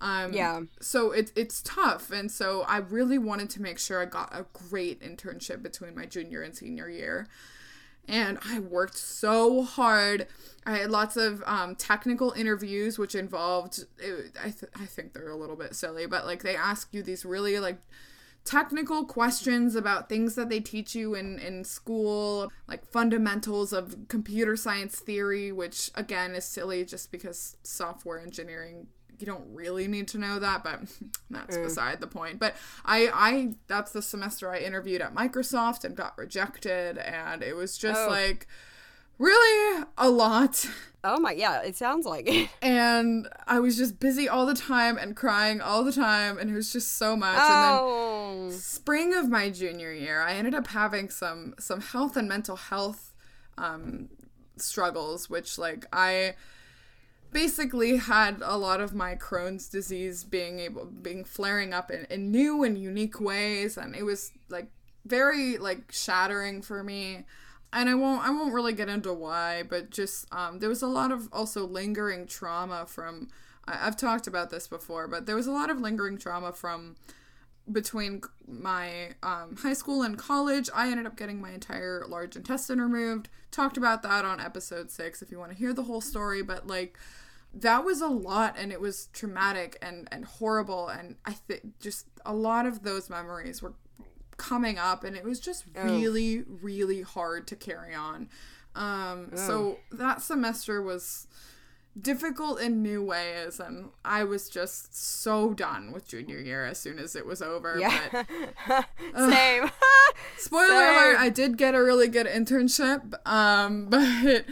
Um, 0.00 0.32
Yeah. 0.32 0.60
so 0.80 1.12
it, 1.12 1.32
it's 1.34 1.62
tough. 1.62 2.10
And 2.10 2.30
so 2.30 2.62
i 2.68 2.76
really 2.78 3.18
wanted 3.18 3.50
to 3.50 3.62
make 3.62 3.78
sure 3.78 4.00
i 4.00 4.04
got 4.04 4.30
a 4.32 4.46
great 4.52 5.00
internship 5.00 5.62
between 5.62 5.94
my 5.94 6.06
junior 6.06 6.42
and 6.42 6.54
senior 6.54 6.88
year 6.88 7.26
and 8.08 8.38
I 8.44 8.58
worked 8.58 8.96
so 8.96 9.62
hard. 9.62 10.26
I 10.66 10.78
had 10.78 10.90
lots 10.90 11.16
of 11.16 11.42
um, 11.46 11.76
technical 11.76 12.32
interviews, 12.32 12.98
which 12.98 13.14
involved. 13.14 13.84
It, 13.98 14.32
I 14.38 14.50
th- 14.50 14.72
I 14.74 14.86
think 14.86 15.12
they're 15.12 15.28
a 15.28 15.36
little 15.36 15.56
bit 15.56 15.74
silly, 15.74 16.06
but 16.06 16.26
like 16.26 16.42
they 16.42 16.56
ask 16.56 16.92
you 16.92 17.02
these 17.02 17.24
really 17.24 17.60
like 17.60 17.80
technical 18.44 19.04
questions 19.04 19.74
about 19.74 20.08
things 20.08 20.34
that 20.34 20.48
they 20.48 20.60
teach 20.60 20.94
you 20.94 21.14
in 21.14 21.38
in 21.38 21.64
school, 21.64 22.50
like 22.66 22.84
fundamentals 22.86 23.72
of 23.72 23.96
computer 24.08 24.56
science 24.56 24.98
theory, 24.98 25.52
which 25.52 25.90
again 25.94 26.32
is 26.32 26.44
silly 26.44 26.84
just 26.84 27.12
because 27.12 27.56
software 27.62 28.18
engineering 28.18 28.88
you 29.20 29.26
don't 29.26 29.44
really 29.52 29.88
need 29.88 30.08
to 30.08 30.18
know 30.18 30.38
that, 30.38 30.62
but 30.64 30.80
that's 31.30 31.56
beside 31.56 32.00
the 32.00 32.06
point. 32.06 32.38
But 32.38 32.54
I, 32.84 33.10
I, 33.12 33.54
that's 33.66 33.92
the 33.92 34.02
semester 34.02 34.50
I 34.50 34.58
interviewed 34.58 35.00
at 35.02 35.14
Microsoft 35.14 35.84
and 35.84 35.96
got 35.96 36.16
rejected, 36.18 36.98
and 36.98 37.42
it 37.42 37.54
was 37.56 37.76
just 37.78 38.00
Oh. 38.00 38.08
like 38.08 38.46
really 39.18 39.84
a 39.96 40.08
lot. 40.08 40.64
Oh 41.04 41.18
my, 41.20 41.32
yeah, 41.32 41.62
it 41.62 41.76
sounds 41.76 42.06
like 42.06 42.26
it. 42.28 42.48
And 42.62 43.28
I 43.46 43.60
was 43.60 43.76
just 43.76 43.98
busy 44.00 44.28
all 44.28 44.46
the 44.46 44.54
time 44.54 44.98
and 44.98 45.14
crying 45.16 45.60
all 45.60 45.84
the 45.84 45.92
time, 45.92 46.38
and 46.38 46.50
it 46.50 46.54
was 46.54 46.72
just 46.72 46.96
so 46.98 47.16
much. 47.16 47.38
And 47.38 47.62
then 47.62 47.78
Oh, 47.80 48.50
spring 48.50 49.14
of 49.14 49.28
my 49.28 49.50
junior 49.50 49.92
year, 49.92 50.20
I 50.20 50.34
ended 50.34 50.54
up 50.54 50.68
having 50.68 51.08
some 51.10 51.54
some 51.58 51.80
health 51.80 52.16
and 52.16 52.28
mental 52.28 52.56
health 52.56 53.12
um, 53.56 54.08
struggles, 54.56 55.28
which 55.30 55.58
like 55.58 55.86
I 55.92 56.34
basically 57.32 57.96
had 57.96 58.42
a 58.42 58.56
lot 58.56 58.80
of 58.80 58.94
my 58.94 59.14
Crohn's 59.14 59.68
disease 59.68 60.24
being 60.24 60.60
able 60.60 60.86
being 60.86 61.24
flaring 61.24 61.72
up 61.72 61.90
in, 61.90 62.06
in 62.10 62.30
new 62.30 62.62
and 62.64 62.78
unique 62.78 63.20
ways, 63.20 63.76
and 63.76 63.94
it 63.94 64.02
was 64.02 64.32
like 64.48 64.70
very 65.04 65.58
like 65.58 65.92
shattering 65.92 66.62
for 66.62 66.82
me. 66.82 67.24
And 67.72 67.88
I 67.88 67.94
won't 67.94 68.26
I 68.26 68.30
won't 68.30 68.54
really 68.54 68.72
get 68.72 68.88
into 68.88 69.12
why, 69.12 69.62
but 69.62 69.90
just 69.90 70.32
um, 70.32 70.58
there 70.58 70.68
was 70.68 70.82
a 70.82 70.86
lot 70.86 71.12
of 71.12 71.28
also 71.32 71.66
lingering 71.66 72.26
trauma 72.26 72.86
from. 72.86 73.28
I, 73.66 73.86
I've 73.86 73.96
talked 73.96 74.26
about 74.26 74.50
this 74.50 74.66
before, 74.66 75.08
but 75.08 75.26
there 75.26 75.36
was 75.36 75.46
a 75.46 75.52
lot 75.52 75.70
of 75.70 75.80
lingering 75.80 76.18
trauma 76.18 76.52
from 76.52 76.96
between 77.70 78.22
my 78.46 79.10
um, 79.22 79.56
high 79.56 79.72
school 79.72 80.02
and 80.02 80.18
college, 80.18 80.68
I 80.74 80.90
ended 80.90 81.06
up 81.06 81.16
getting 81.16 81.40
my 81.40 81.52
entire 81.52 82.04
large 82.08 82.36
intestine 82.36 82.80
removed. 82.80 83.28
Talked 83.50 83.76
about 83.76 84.02
that 84.02 84.24
on 84.24 84.40
episode 84.40 84.90
six 84.90 85.22
if 85.22 85.30
you 85.30 85.38
want 85.38 85.52
to 85.52 85.58
hear 85.58 85.72
the 85.72 85.84
whole 85.84 86.00
story, 86.00 86.42
but 86.42 86.66
like 86.66 86.98
that 87.60 87.84
was 87.84 88.00
a 88.00 88.08
lot 88.08 88.56
and 88.58 88.72
it 88.72 88.80
was 88.80 89.08
traumatic 89.12 89.76
and, 89.82 90.08
and 90.10 90.24
horrible. 90.24 90.88
And 90.88 91.16
I 91.24 91.32
think 91.32 91.78
just 91.80 92.06
a 92.24 92.34
lot 92.34 92.66
of 92.66 92.82
those 92.82 93.10
memories 93.10 93.62
were 93.62 93.74
coming 94.36 94.78
up 94.78 95.04
and 95.04 95.16
it 95.16 95.24
was 95.24 95.40
just 95.40 95.64
really, 95.74 96.42
really 96.42 97.02
hard 97.02 97.46
to 97.48 97.56
carry 97.56 97.94
on. 97.94 98.28
Um, 98.74 99.30
so 99.34 99.78
that 99.90 100.22
semester 100.22 100.80
was 100.80 101.26
difficult 102.00 102.60
in 102.60 102.80
new 102.80 103.02
ways 103.02 103.58
and 103.58 103.88
I 104.04 104.22
was 104.22 104.48
just 104.48 104.94
so 104.96 105.52
done 105.52 105.90
with 105.90 106.06
junior 106.06 106.38
year 106.38 106.64
as 106.64 106.78
soon 106.78 106.98
as 106.98 107.16
it 107.16 107.26
was 107.26 107.42
over. 107.42 107.80
But 107.80 108.26
yeah. 108.68 108.84
Same. 109.16 109.70
Spoiler 110.36 110.66
Same. 110.68 110.94
alert, 110.94 111.16
I 111.18 111.28
did 111.28 111.56
get 111.56 111.74
a 111.74 111.82
really 111.82 112.08
good 112.08 112.26
internship, 112.26 113.14
um, 113.26 113.86
but 113.90 114.44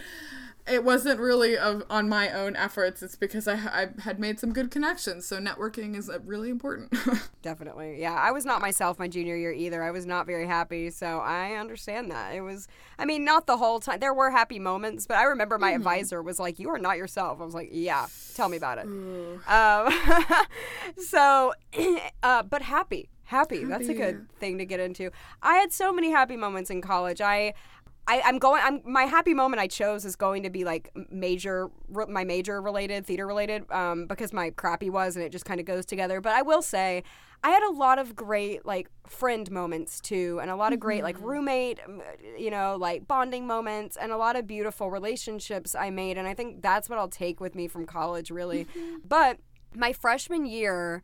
it 0.68 0.84
wasn't 0.84 1.20
really 1.20 1.56
of, 1.56 1.84
on 1.88 2.08
my 2.08 2.30
own 2.30 2.56
efforts. 2.56 3.02
It's 3.02 3.16
because 3.16 3.46
I, 3.46 3.54
I 3.54 3.88
had 4.02 4.18
made 4.18 4.40
some 4.40 4.52
good 4.52 4.70
connections. 4.70 5.26
So 5.26 5.38
networking 5.38 5.96
is 5.96 6.10
uh, 6.10 6.18
really 6.24 6.50
important. 6.50 6.92
Definitely. 7.42 8.00
Yeah, 8.00 8.14
I 8.14 8.32
was 8.32 8.44
not 8.44 8.60
myself 8.60 8.98
my 8.98 9.08
junior 9.08 9.36
year 9.36 9.52
either. 9.52 9.82
I 9.82 9.90
was 9.90 10.06
not 10.06 10.26
very 10.26 10.46
happy, 10.46 10.90
so 10.90 11.18
I 11.18 11.52
understand 11.52 12.10
that. 12.10 12.34
It 12.34 12.40
was 12.40 12.66
I 12.98 13.04
mean, 13.04 13.24
not 13.24 13.46
the 13.46 13.56
whole 13.58 13.80
time. 13.80 14.00
There 14.00 14.14
were 14.14 14.30
happy 14.30 14.58
moments, 14.58 15.06
but 15.06 15.16
I 15.18 15.24
remember 15.24 15.58
my 15.58 15.72
advisor 15.72 16.22
was 16.22 16.38
like, 16.38 16.58
"You 16.58 16.70
are 16.70 16.78
not 16.78 16.96
yourself." 16.96 17.40
I 17.40 17.44
was 17.44 17.54
like, 17.54 17.68
"Yeah, 17.72 18.06
tell 18.34 18.48
me 18.48 18.56
about 18.56 18.78
it." 18.78 18.86
Um, 19.48 19.92
so 20.98 21.52
uh, 22.22 22.42
but 22.42 22.62
happy. 22.62 23.10
Happy. 23.24 23.64
That's 23.64 23.88
a 23.88 23.94
good 23.94 24.30
thing 24.38 24.58
to 24.58 24.64
get 24.64 24.78
into. 24.78 25.10
I 25.42 25.56
had 25.56 25.72
so 25.72 25.92
many 25.92 26.12
happy 26.12 26.36
moments 26.36 26.70
in 26.70 26.80
college. 26.80 27.20
I 27.20 27.54
I, 28.08 28.22
I'm 28.24 28.38
going. 28.38 28.62
I'm 28.64 28.82
my 28.84 29.04
happy 29.04 29.34
moment 29.34 29.60
I 29.60 29.66
chose 29.66 30.04
is 30.04 30.14
going 30.14 30.44
to 30.44 30.50
be 30.50 30.64
like 30.64 30.90
major, 31.10 31.68
re- 31.88 32.06
my 32.08 32.24
major 32.24 32.62
related, 32.62 33.04
theater 33.04 33.26
related, 33.26 33.70
um, 33.72 34.06
because 34.06 34.32
my 34.32 34.50
crappy 34.50 34.90
was, 34.90 35.16
and 35.16 35.24
it 35.24 35.32
just 35.32 35.44
kind 35.44 35.58
of 35.58 35.66
goes 35.66 35.84
together. 35.84 36.20
But 36.20 36.32
I 36.34 36.42
will 36.42 36.62
say, 36.62 37.02
I 37.42 37.50
had 37.50 37.64
a 37.64 37.70
lot 37.70 37.98
of 37.98 38.14
great 38.14 38.64
like 38.64 38.88
friend 39.08 39.50
moments 39.50 40.00
too, 40.00 40.38
and 40.40 40.50
a 40.50 40.56
lot 40.56 40.72
of 40.72 40.78
great 40.78 41.02
like 41.02 41.20
roommate, 41.20 41.80
um, 41.84 42.00
you 42.38 42.50
know, 42.50 42.76
like 42.78 43.08
bonding 43.08 43.46
moments, 43.46 43.96
and 43.96 44.12
a 44.12 44.16
lot 44.16 44.36
of 44.36 44.46
beautiful 44.46 44.90
relationships 44.90 45.74
I 45.74 45.90
made. 45.90 46.16
And 46.16 46.28
I 46.28 46.34
think 46.34 46.62
that's 46.62 46.88
what 46.88 47.00
I'll 47.00 47.08
take 47.08 47.40
with 47.40 47.56
me 47.56 47.66
from 47.66 47.86
college, 47.86 48.30
really. 48.30 48.66
But 49.04 49.38
my 49.74 49.92
freshman 49.92 50.46
year. 50.46 51.02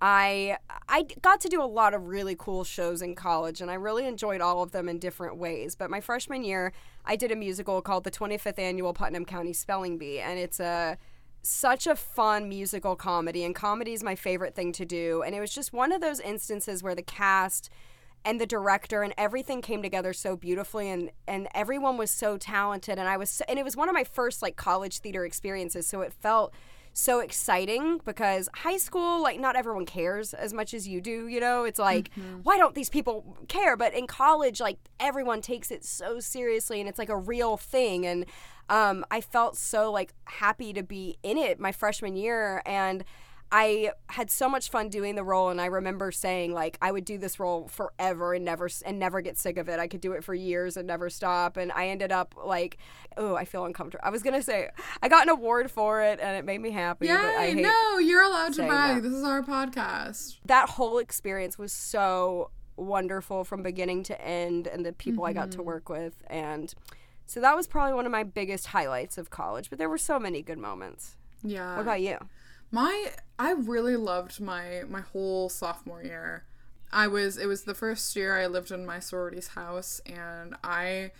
I 0.00 0.58
I 0.88 1.06
got 1.22 1.40
to 1.42 1.48
do 1.48 1.62
a 1.62 1.64
lot 1.64 1.94
of 1.94 2.08
really 2.08 2.36
cool 2.38 2.64
shows 2.64 3.02
in 3.02 3.14
college 3.14 3.60
and 3.60 3.70
I 3.70 3.74
really 3.74 4.06
enjoyed 4.06 4.40
all 4.40 4.62
of 4.62 4.72
them 4.72 4.88
in 4.88 4.98
different 4.98 5.36
ways. 5.36 5.74
But 5.74 5.90
my 5.90 6.00
freshman 6.00 6.44
year, 6.44 6.72
I 7.04 7.16
did 7.16 7.32
a 7.32 7.36
musical 7.36 7.80
called 7.80 8.04
the 8.04 8.10
25th 8.10 8.58
Annual 8.58 8.94
Putnam 8.94 9.24
County 9.24 9.52
Spelling 9.52 9.98
Bee 9.98 10.20
and 10.20 10.38
it's 10.38 10.60
a 10.60 10.98
such 11.42 11.86
a 11.86 11.94
fun 11.94 12.48
musical 12.48 12.96
comedy 12.96 13.44
and 13.44 13.54
comedy 13.54 13.92
is 13.92 14.02
my 14.02 14.14
favorite 14.14 14.54
thing 14.54 14.72
to 14.72 14.86
do 14.86 15.22
and 15.22 15.34
it 15.34 15.40
was 15.40 15.54
just 15.54 15.74
one 15.74 15.92
of 15.92 16.00
those 16.00 16.18
instances 16.20 16.82
where 16.82 16.94
the 16.94 17.02
cast 17.02 17.68
and 18.24 18.40
the 18.40 18.46
director 18.46 19.02
and 19.02 19.12
everything 19.18 19.60
came 19.60 19.82
together 19.82 20.12
so 20.12 20.36
beautifully 20.36 20.88
and 20.88 21.10
and 21.28 21.46
everyone 21.54 21.96
was 21.96 22.10
so 22.10 22.38
talented 22.38 22.98
and 22.98 23.08
I 23.08 23.16
was 23.16 23.30
so, 23.30 23.44
and 23.48 23.58
it 23.58 23.64
was 23.64 23.76
one 23.76 23.88
of 23.88 23.94
my 23.94 24.04
first 24.04 24.40
like 24.42 24.56
college 24.56 24.98
theater 25.00 25.24
experiences 25.26 25.86
so 25.86 26.00
it 26.00 26.12
felt 26.12 26.54
so 26.96 27.18
exciting 27.18 28.00
because 28.04 28.48
high 28.54 28.76
school 28.76 29.20
like 29.20 29.38
not 29.38 29.56
everyone 29.56 29.84
cares 29.84 30.32
as 30.32 30.54
much 30.54 30.72
as 30.72 30.86
you 30.86 31.00
do 31.00 31.26
you 31.26 31.40
know? 31.40 31.64
It's 31.64 31.78
like 31.78 32.10
why 32.44 32.56
don't 32.56 32.74
these 32.74 32.88
people 32.88 33.36
care? 33.48 33.76
But 33.76 33.92
in 33.94 34.06
college 34.06 34.60
like 34.60 34.78
everyone 35.00 35.42
takes 35.42 35.70
it 35.70 35.84
so 35.84 36.20
seriously 36.20 36.80
and 36.80 36.88
it's 36.88 36.98
like 36.98 37.08
a 37.10 37.16
real 37.16 37.56
thing. 37.56 38.06
And 38.06 38.26
um, 38.70 39.04
i 39.10 39.20
felt 39.20 39.58
so 39.58 39.92
like 39.92 40.14
happy 40.24 40.72
to 40.72 40.82
be 40.82 41.18
in 41.22 41.36
it 41.36 41.60
my 41.60 41.72
freshman 41.72 42.16
year. 42.16 42.62
And 42.64 43.04
I 43.56 43.92
had 44.08 44.32
so 44.32 44.48
much 44.48 44.68
fun 44.68 44.88
doing 44.88 45.14
the 45.14 45.22
role, 45.22 45.48
and 45.50 45.60
I 45.60 45.66
remember 45.66 46.10
saying 46.10 46.52
like 46.52 46.76
I 46.82 46.90
would 46.90 47.04
do 47.04 47.18
this 47.18 47.38
role 47.38 47.68
forever 47.68 48.34
and 48.34 48.44
never 48.44 48.68
and 48.84 48.98
never 48.98 49.20
get 49.20 49.38
sick 49.38 49.56
of 49.58 49.68
it. 49.68 49.78
I 49.78 49.86
could 49.86 50.00
do 50.00 50.10
it 50.12 50.24
for 50.24 50.34
years 50.34 50.76
and 50.76 50.88
never 50.88 51.08
stop. 51.08 51.56
And 51.56 51.70
I 51.70 51.86
ended 51.88 52.10
up 52.10 52.34
like, 52.44 52.78
oh, 53.16 53.36
I 53.36 53.44
feel 53.44 53.64
uncomfortable. 53.64 54.02
I 54.04 54.10
was 54.10 54.22
gonna 54.24 54.42
say 54.42 54.70
I 55.00 55.08
got 55.08 55.22
an 55.22 55.28
award 55.28 55.70
for 55.70 56.02
it, 56.02 56.18
and 56.20 56.36
it 56.36 56.44
made 56.44 56.60
me 56.60 56.72
happy. 56.72 57.06
Yay! 57.06 57.54
No, 57.54 57.98
you're 57.98 58.22
allowed 58.24 58.54
to 58.54 58.66
brag. 58.66 59.02
This 59.04 59.12
is 59.12 59.22
our 59.24 59.42
podcast. 59.42 60.38
that 60.46 60.70
whole 60.70 60.98
experience 60.98 61.56
was 61.56 61.72
so 61.72 62.50
wonderful 62.76 63.44
from 63.44 63.62
beginning 63.62 64.02
to 64.02 64.20
end 64.20 64.66
and 64.66 64.84
the 64.84 64.92
people 64.92 65.24
I 65.24 65.32
got 65.32 65.50
Mm-hmm. 65.50 65.58
to 65.60 65.62
work 65.62 65.88
with 65.88 66.14
and 66.26 66.74
so 67.24 67.40
that 67.40 67.54
was 67.56 67.68
probably 67.68 67.94
one 67.94 68.04
of 68.04 68.10
my 68.10 68.24
biggest 68.24 68.66
highlights 68.68 69.16
of 69.16 69.30
college 69.30 69.70
but 69.70 69.78
there 69.78 69.88
were 69.88 69.96
so 69.96 70.18
many 70.18 70.42
good 70.42 70.58
moments 70.58 71.14
Yeah. 71.44 71.76
what 71.76 71.82
about 71.82 72.00
you 72.00 72.18
My 72.74 73.12
I 73.38 73.52
really 73.52 73.96
loved 73.96 74.40
my 74.40 74.82
my 74.88 75.02
whole 75.02 75.48
sophomore 75.48 76.02
year. 76.02 76.42
I 76.90 77.06
was 77.06 77.38
it 77.38 77.46
was 77.46 77.62
the 77.62 77.74
first 77.74 78.16
year 78.16 78.36
I 78.36 78.48
lived 78.48 78.72
in 78.72 78.84
my 78.84 78.98
sorority's 78.98 79.48
house 79.48 80.00
and 80.06 80.56
I 80.64 81.12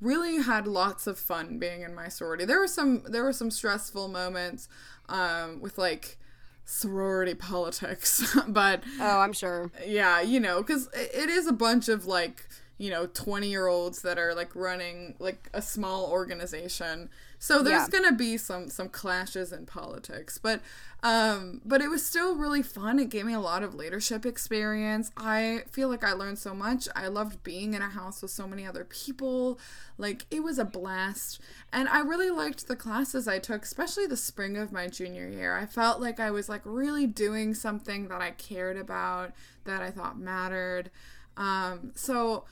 really 0.00 0.42
had 0.42 0.66
lots 0.66 1.06
of 1.06 1.16
fun 1.16 1.60
being 1.60 1.82
in 1.82 1.94
my 1.94 2.08
sorority. 2.08 2.44
There 2.44 2.58
were 2.58 2.66
some 2.66 3.04
there 3.06 3.22
were 3.22 3.32
some 3.32 3.52
stressful 3.52 4.08
moments 4.08 4.68
um 5.08 5.60
with 5.60 5.78
like 5.78 6.18
sorority 6.64 7.34
politics, 7.34 8.36
but 8.48 8.82
oh 9.00 9.20
i'm 9.20 9.32
sure 9.32 9.70
yeah, 9.86 10.20
you 10.20 10.40
know, 10.40 10.64
cuz 10.64 10.88
it 10.92 11.30
is 11.30 11.46
a 11.46 11.52
bunch 11.52 11.88
of 11.88 12.06
like 12.06 12.48
you 12.76 12.90
know 12.90 13.06
20 13.06 13.48
year 13.48 13.68
olds 13.68 14.02
that 14.02 14.18
are 14.18 14.34
like 14.34 14.52
running 14.56 15.14
like 15.20 15.48
a 15.54 15.62
small 15.62 16.06
organization 16.06 17.08
so 17.38 17.62
there's 17.62 17.82
Yeah. 17.92 18.00
gonna 18.00 18.16
be 18.16 18.36
some 18.36 18.68
some 18.68 18.88
clashes 18.88 19.52
in 19.52 19.64
politics 19.66 20.38
but 20.38 20.60
um 21.04 21.60
but 21.64 21.80
it 21.80 21.88
was 21.88 22.04
still 22.04 22.34
really 22.34 22.62
fun. 22.62 22.98
It 22.98 23.08
gave 23.08 23.24
me 23.24 23.32
a 23.32 23.38
lot 23.38 23.62
of 23.62 23.72
leadership 23.74 24.26
experience. 24.26 25.12
I 25.16 25.62
feel 25.70 25.88
like 25.88 26.02
i 26.02 26.12
learned 26.12 26.40
so 26.40 26.52
much. 26.54 26.88
I 26.96 27.06
loved 27.06 27.44
being 27.44 27.74
in 27.74 27.82
a 27.82 27.88
house 27.88 28.20
with 28.20 28.32
so 28.32 28.48
many 28.48 28.66
other 28.66 28.84
people. 28.84 29.60
Like 29.96 30.26
it 30.32 30.42
was 30.42 30.58
a 30.58 30.64
blast. 30.64 31.40
And 31.72 31.88
i 31.88 32.00
really 32.00 32.30
liked 32.30 32.66
the 32.66 32.74
classes 32.74 33.28
i 33.28 33.38
took 33.38 33.62
especially 33.62 34.06
the 34.06 34.16
spring 34.16 34.56
of 34.56 34.72
my 34.72 34.88
junior 34.88 35.28
year. 35.28 35.54
I 35.56 35.66
felt 35.66 36.00
like 36.00 36.18
i 36.18 36.32
was 36.32 36.48
like 36.48 36.62
really 36.64 37.06
doing 37.06 37.54
something 37.54 38.08
that 38.08 38.20
i 38.20 38.32
cared 38.32 38.76
about 38.76 39.30
that 39.64 39.80
i 39.82 39.90
thought 39.92 40.18
mattered. 40.18 40.90
Um 41.36 41.92
so 41.94 42.44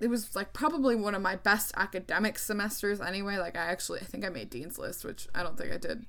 it 0.00 0.08
was 0.08 0.34
like 0.36 0.52
probably 0.52 0.94
one 0.94 1.14
of 1.14 1.22
my 1.22 1.36
best 1.36 1.72
academic 1.76 2.38
semesters 2.38 3.00
anyway. 3.00 3.36
Like 3.38 3.56
I 3.56 3.66
actually 3.66 4.00
I 4.00 4.04
think 4.04 4.24
I 4.24 4.28
made 4.28 4.50
dean's 4.50 4.78
list, 4.78 5.04
which 5.04 5.28
I 5.34 5.42
don't 5.42 5.56
think 5.58 5.72
I 5.72 5.76
did 5.76 6.06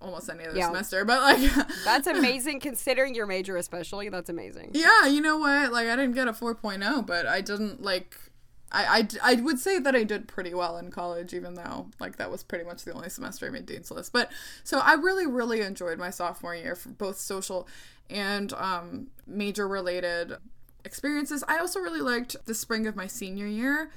almost 0.00 0.30
any 0.30 0.46
other 0.46 0.56
Yeah. 0.56 0.66
semester, 0.68 1.04
but 1.04 1.20
like 1.20 1.68
that's 1.84 2.06
amazing 2.06 2.60
considering 2.60 3.14
your 3.14 3.26
major 3.26 3.56
especially 3.56 4.08
that's 4.08 4.30
amazing 4.30 4.70
yeah, 4.72 5.06
you 5.06 5.20
know 5.20 5.36
what? 5.38 5.72
Like 5.72 5.88
I 5.88 5.96
didn't 5.96 6.14
get 6.14 6.28
a 6.28 6.32
4.0, 6.32 7.06
but 7.06 7.26
I 7.26 7.40
didn't 7.40 7.82
like 7.82 8.16
I, 8.72 9.08
I, 9.22 9.32
I 9.32 9.40
would 9.40 9.58
say 9.58 9.80
that 9.80 9.96
I 9.96 10.04
did 10.04 10.28
pretty 10.28 10.54
well 10.54 10.76
in 10.78 10.92
college, 10.92 11.34
even 11.34 11.54
though 11.54 11.88
like 11.98 12.16
that 12.16 12.30
was 12.30 12.42
pretty 12.44 12.64
much 12.64 12.84
the 12.84 12.92
only 12.92 13.10
semester 13.10 13.46
I 13.46 13.50
made 13.50 13.66
dean's 13.66 13.90
list. 13.90 14.12
But 14.12 14.30
so 14.64 14.78
I 14.78 14.94
really 14.94 15.26
really 15.26 15.60
enjoyed 15.60 15.98
my 15.98 16.10
sophomore 16.10 16.54
year 16.54 16.74
for 16.76 16.88
both 16.90 17.18
social 17.18 17.66
and 18.08 18.52
um, 18.54 19.08
major 19.26 19.66
related 19.68 20.36
experiences. 20.84 21.44
I 21.48 21.58
also 21.58 21.80
really 21.80 22.00
liked 22.00 22.36
the 22.46 22.54
spring 22.54 22.86
of 22.86 22.96
my 22.96 23.06
senior 23.06 23.46
year. 23.46 23.90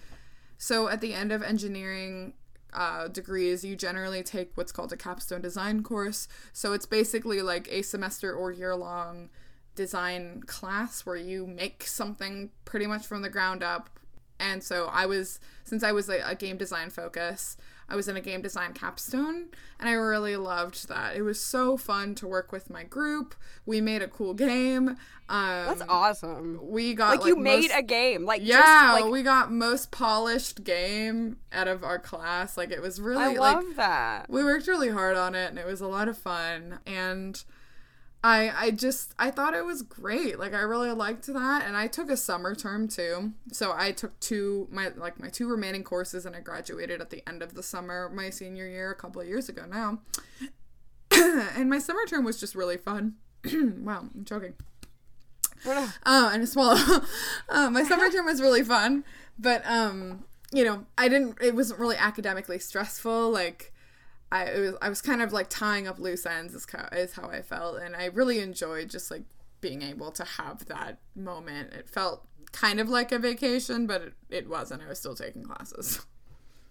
So 0.57 0.88
at 0.88 1.01
the 1.01 1.13
end 1.13 1.31
of 1.31 1.43
engineering 1.43 2.34
uh, 2.73 3.07
degrees, 3.07 3.63
you 3.63 3.75
generally 3.75 4.23
take 4.23 4.51
what's 4.55 4.71
called 4.71 4.93
a 4.93 4.97
capstone 4.97 5.41
design 5.41 5.84
course. 5.84 6.27
So 6.53 6.73
it's 6.73 6.86
basically 6.86 7.41
like 7.41 7.67
a 7.71 7.81
semester 7.81 8.34
or 8.34 8.51
year 8.51 8.75
long 8.75 9.29
design 9.75 10.43
class 10.45 11.05
where 11.05 11.15
you 11.15 11.47
make 11.47 11.84
something 11.84 12.51
pretty 12.65 12.88
much 12.88 13.05
from 13.05 13.21
the 13.21 13.29
ground 13.29 13.63
up. 13.63 13.89
And 14.39 14.63
so 14.63 14.89
I 14.91 15.05
was, 15.05 15.39
since 15.63 15.84
I 15.84 15.91
was 15.91 16.09
a, 16.09 16.19
a 16.25 16.36
game 16.36 16.57
design 16.57 16.89
focus, 16.89 17.57
I 17.89 17.95
was 17.95 18.07
in 18.07 18.15
a 18.15 18.21
game 18.21 18.41
design 18.41 18.73
capstone 18.73 19.47
and 19.79 19.89
I 19.89 19.93
really 19.93 20.36
loved 20.36 20.88
that. 20.88 21.15
It 21.15 21.21
was 21.21 21.39
so 21.39 21.77
fun 21.77 22.15
to 22.15 22.27
work 22.27 22.51
with 22.51 22.69
my 22.69 22.84
group. 22.84 23.36
We 23.65 23.81
made 23.81 24.01
a 24.01 24.07
cool 24.07 24.34
game. 24.34 24.97
Um, 25.29 25.65
that's 25.67 25.81
awesome 25.88 26.59
we 26.61 26.93
got 26.93 27.19
like, 27.19 27.27
you 27.27 27.38
made 27.38 27.71
a 27.73 27.81
game 27.81 28.25
like 28.25 28.41
yeah, 28.43 28.91
just, 28.91 29.01
like 29.01 29.11
we 29.11 29.23
got 29.23 29.51
most 29.51 29.89
polished 29.89 30.65
game 30.65 31.38
out 31.51 31.69
of 31.69 31.84
our 31.84 31.97
class. 31.97 32.57
Like 32.57 32.71
it 32.71 32.81
was 32.81 32.99
really 32.99 33.23
i 33.23 33.34
love 33.34 33.63
like 33.63 33.75
that 33.77 34.29
we 34.29 34.43
worked 34.43 34.67
really 34.67 34.89
hard 34.89 35.15
on 35.15 35.34
it 35.34 35.49
and 35.49 35.57
it 35.57 35.65
was 35.65 35.79
a 35.79 35.88
lot 35.88 36.09
of 36.09 36.17
fun 36.17 36.79
and 36.86 37.43
I 38.24 38.51
I 38.55 38.71
just 38.71 39.13
I 39.19 39.32
thought 39.32 39.53
it 39.53 39.65
was 39.65 39.82
great. 39.82 40.39
Like 40.39 40.53
I 40.53 40.61
really 40.61 40.91
liked 40.91 41.28
that 41.28 41.63
and 41.65 41.76
I 41.76 41.88
took 41.88 42.09
a 42.09 42.17
summer 42.17 42.55
term 42.55 42.88
too. 42.88 43.34
So 43.51 43.74
I 43.76 43.91
took 43.91 44.17
two 44.19 44.67
my 44.71 44.89
like 44.95 45.19
my 45.19 45.30
two 45.30 45.49
remaining 45.49 45.84
courses 45.84 46.26
and 46.26 46.36
I 46.36 46.39
graduated 46.39 47.01
at 47.01 47.09
the 47.09 47.28
end 47.28 47.41
of 47.41 47.53
the 47.53 47.63
summer 47.63 48.09
my 48.13 48.30
senior 48.30 48.67
year 48.67 48.91
a 48.91 48.95
couple 48.95 49.21
of 49.21 49.28
years 49.28 49.49
ago 49.49 49.63
now. 49.69 49.99
and 51.11 51.69
my 51.69 51.80
summer 51.80 52.05
term 52.07 52.24
was 52.24 52.39
just 52.39 52.55
really 52.55 52.78
fun. 52.78 53.15
wow, 53.45 54.07
I'm 54.13 54.26
choking. 54.26 54.53
Oh, 56.05 56.30
and 56.34 56.43
a 56.43 56.47
swallow. 56.47 57.01
um, 57.49 57.74
my 57.74 57.84
summer 57.84 58.09
term 58.09 58.26
was 58.26 58.41
really 58.41 58.63
fun, 58.63 59.03
but 59.38 59.65
um, 59.65 60.26
you 60.51 60.63
know, 60.63 60.86
I 60.97 61.07
didn't. 61.07 61.38
It 61.41 61.55
wasn't 61.55 61.80
really 61.80 61.95
academically 61.97 62.59
stressful. 62.59 63.30
Like, 63.32 63.72
I 64.34 64.43
it 64.45 64.59
was. 64.59 64.75
I 64.81 64.89
was 64.89 65.01
kind 65.01 65.21
of 65.21 65.31
like 65.31 65.47
tying 65.49 65.88
up 65.88 65.99
loose 65.99 66.25
ends. 66.25 66.55
Is 66.55 66.65
how, 66.69 66.89
is 66.91 67.13
how 67.13 67.29
I 67.29 67.43
felt, 67.43 67.77
and 67.79 67.95
I 67.95 68.05
really 68.05 68.39
enjoyed 68.39 68.89
just 68.89 69.11
like 69.11 69.23
being 69.61 69.84
able 69.84 70.11
to 70.11 70.23
have 70.23 70.65
that 70.65 70.97
moment. 71.15 71.73
It 71.73 71.88
felt 71.88 72.27
kind 72.51 72.79
of 72.79 72.89
like 72.89 73.11
a 73.11 73.19
vacation, 73.19 73.86
but 73.86 74.01
it, 74.01 74.13
it 74.29 74.49
wasn't. 74.49 74.81
I 74.81 74.89
was 74.89 74.99
still 74.99 75.15
taking 75.15 75.43
classes. 75.43 76.05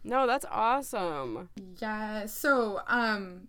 no 0.05 0.27
that's 0.27 0.45
awesome 0.51 1.49
Yeah. 1.81 2.27
So, 2.27 2.81
um, 2.89 3.47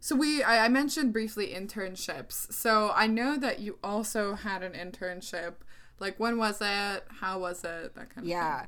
so 0.00 0.16
we 0.16 0.42
I, 0.42 0.64
I 0.64 0.68
mentioned 0.68 1.12
briefly 1.12 1.54
internships. 1.54 2.52
So 2.52 2.90
I 2.94 3.06
know 3.06 3.36
that 3.36 3.60
you 3.60 3.78
also 3.84 4.34
had 4.34 4.64
an 4.64 4.72
internship. 4.72 5.54
Like 6.00 6.18
when 6.18 6.36
was 6.36 6.60
it? 6.60 7.04
How 7.20 7.38
was 7.38 7.62
it? 7.62 7.94
That 7.94 8.10
kind 8.10 8.24
of 8.24 8.26
Yeah. 8.26 8.62
Yeah, 8.62 8.66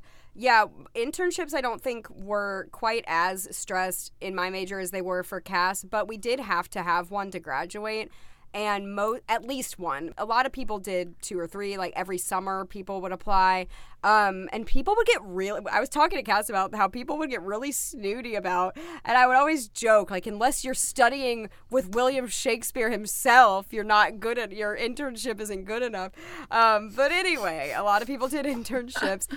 internships 0.93 1.53
I 1.53 1.61
don't 1.61 1.81
think 1.81 2.09
were 2.09 2.67
quite 2.71 3.05
as 3.07 3.47
stressed 3.55 4.11
in 4.19 4.35
my 4.35 4.49
major 4.49 4.79
as 4.79 4.91
they 4.91 5.01
were 5.01 5.23
for 5.23 5.39
Cass, 5.39 5.83
but 5.83 6.07
we 6.07 6.17
did 6.17 6.41
have 6.41 6.69
to 6.71 6.83
have 6.83 7.09
one 7.09 7.31
to 7.31 7.39
graduate 7.39 8.11
and 8.55 8.95
mo- 8.95 9.19
at 9.27 9.45
least 9.45 9.77
one. 9.77 10.13
A 10.17 10.23
lot 10.23 10.45
of 10.45 10.53
people 10.53 10.79
did 10.79 11.21
two 11.21 11.37
or 11.37 11.45
three 11.45 11.77
like 11.77 11.91
every 11.93 12.17
summer 12.17 12.63
people 12.63 13.01
would 13.01 13.11
apply. 13.11 13.67
Um, 14.01 14.47
and 14.53 14.65
people 14.65 14.95
would 14.95 15.05
get 15.07 15.21
really 15.23 15.61
I 15.69 15.81
was 15.81 15.89
talking 15.89 16.17
to 16.17 16.23
Cass 16.23 16.49
about 16.49 16.73
how 16.73 16.87
people 16.87 17.17
would 17.17 17.29
get 17.29 17.41
really 17.41 17.73
snooty 17.73 18.35
about 18.35 18.77
and 19.03 19.17
I 19.17 19.27
would 19.27 19.35
always 19.35 19.67
joke 19.67 20.09
like 20.09 20.25
unless 20.25 20.63
you're 20.63 20.73
studying 20.73 21.49
with 21.69 21.93
William 21.93 22.27
Shakespeare 22.27 22.89
himself, 22.89 23.73
you're 23.73 23.83
not 23.83 24.21
good 24.21 24.39
at 24.39 24.53
your 24.53 24.77
internship 24.77 25.41
isn't 25.41 25.65
good 25.65 25.83
enough. 25.83 26.13
Um, 26.49 26.91
but 26.95 27.11
anyway, 27.11 27.73
a 27.75 27.83
lot 27.83 28.01
of 28.01 28.07
people 28.07 28.29
did 28.29 28.45
internships. 28.45 29.27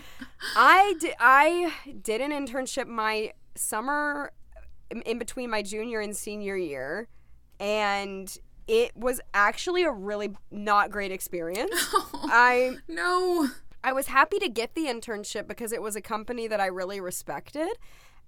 I 0.54 0.94
did, 1.00 1.14
I 1.18 1.72
did 2.02 2.20
an 2.20 2.30
internship 2.30 2.86
my 2.86 3.32
summer 3.56 4.30
in- 4.92 5.02
in 5.02 5.18
between 5.18 5.50
my 5.50 5.62
junior 5.62 5.98
and 5.98 6.16
senior 6.16 6.56
year 6.56 7.08
and 7.58 8.38
it 8.68 8.96
was 8.96 9.20
actually 9.34 9.82
a 9.82 9.90
really 9.90 10.34
not 10.50 10.90
great 10.90 11.10
experience. 11.10 11.72
I 12.14 12.76
No. 12.88 13.48
I 13.82 13.92
was 13.92 14.08
happy 14.08 14.38
to 14.40 14.48
get 14.48 14.74
the 14.74 14.86
internship 14.86 15.46
because 15.48 15.72
it 15.72 15.80
was 15.80 15.96
a 15.96 16.00
company 16.00 16.46
that 16.48 16.60
I 16.60 16.66
really 16.66 17.00
respected 17.00 17.70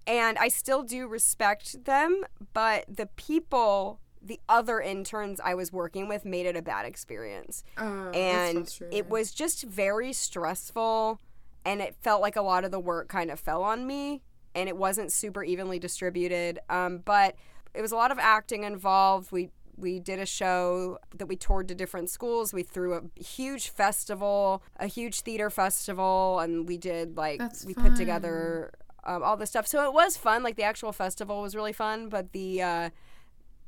and 0.06 0.38
I 0.38 0.48
still 0.48 0.82
do 0.82 1.06
respect 1.06 1.84
them, 1.84 2.24
but 2.54 2.84
the 2.88 3.06
people 3.06 4.00
the 4.22 4.38
other 4.48 4.80
interns 4.80 5.40
I 5.42 5.54
was 5.54 5.72
working 5.72 6.06
with 6.06 6.24
made 6.26 6.44
it 6.46 6.54
a 6.54 6.62
bad 6.62 6.84
experience 6.84 7.64
Uh, 7.78 8.10
and 8.10 8.78
it 8.92 9.08
was 9.08 9.32
just 9.32 9.62
very 9.64 10.12
stressful 10.12 11.18
and 11.64 11.80
it 11.80 11.96
felt 12.02 12.20
like 12.20 12.36
a 12.36 12.42
lot 12.42 12.64
of 12.64 12.70
the 12.70 12.80
work 12.80 13.08
kind 13.08 13.30
of 13.30 13.40
fell 13.40 13.62
on 13.62 13.86
me 13.86 14.20
and 14.54 14.68
it 14.68 14.76
wasn't 14.76 15.10
super 15.10 15.42
evenly 15.42 15.78
distributed 15.78 16.58
um, 16.68 16.98
but 16.98 17.34
it 17.72 17.80
was 17.80 17.92
a 17.92 17.96
lot 17.96 18.10
of 18.10 18.18
acting 18.18 18.64
involved 18.64 19.32
we 19.32 19.48
we 19.80 19.98
did 19.98 20.18
a 20.18 20.26
show 20.26 20.98
that 21.16 21.26
we 21.26 21.36
toured 21.36 21.68
to 21.68 21.74
different 21.74 22.10
schools. 22.10 22.52
We 22.52 22.62
threw 22.62 22.94
a 22.94 23.20
huge 23.20 23.68
festival 23.68 24.62
a 24.78 24.86
huge 24.86 25.20
theater 25.22 25.50
festival 25.50 26.38
and 26.40 26.68
we 26.68 26.76
did 26.78 27.16
like 27.16 27.38
That's 27.38 27.64
we 27.64 27.74
fun. 27.74 27.84
put 27.84 27.96
together 27.96 28.72
um, 29.04 29.22
all 29.22 29.36
this 29.36 29.50
stuff. 29.50 29.66
So 29.66 29.84
it 29.84 29.92
was 29.92 30.16
fun. 30.16 30.42
Like 30.42 30.56
the 30.56 30.62
actual 30.64 30.92
festival 30.92 31.40
was 31.42 31.54
really 31.54 31.72
fun 31.72 32.08
but 32.08 32.32
the 32.32 32.62
uh, 32.62 32.90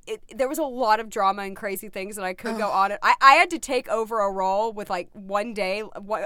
it, 0.06 0.20
there 0.36 0.48
was 0.48 0.58
a 0.58 0.62
lot 0.64 0.98
of 1.00 1.08
drama 1.08 1.42
and 1.42 1.54
crazy 1.56 1.88
things 1.88 2.16
that 2.16 2.24
I 2.24 2.34
could 2.34 2.58
go 2.58 2.68
on. 2.70 2.92
I, 3.02 3.14
I 3.20 3.32
had 3.34 3.50
to 3.50 3.58
take 3.58 3.88
over 3.88 4.20
a 4.20 4.30
role 4.30 4.72
with 4.72 4.90
like 4.90 5.08
one 5.12 5.54
day. 5.54 5.82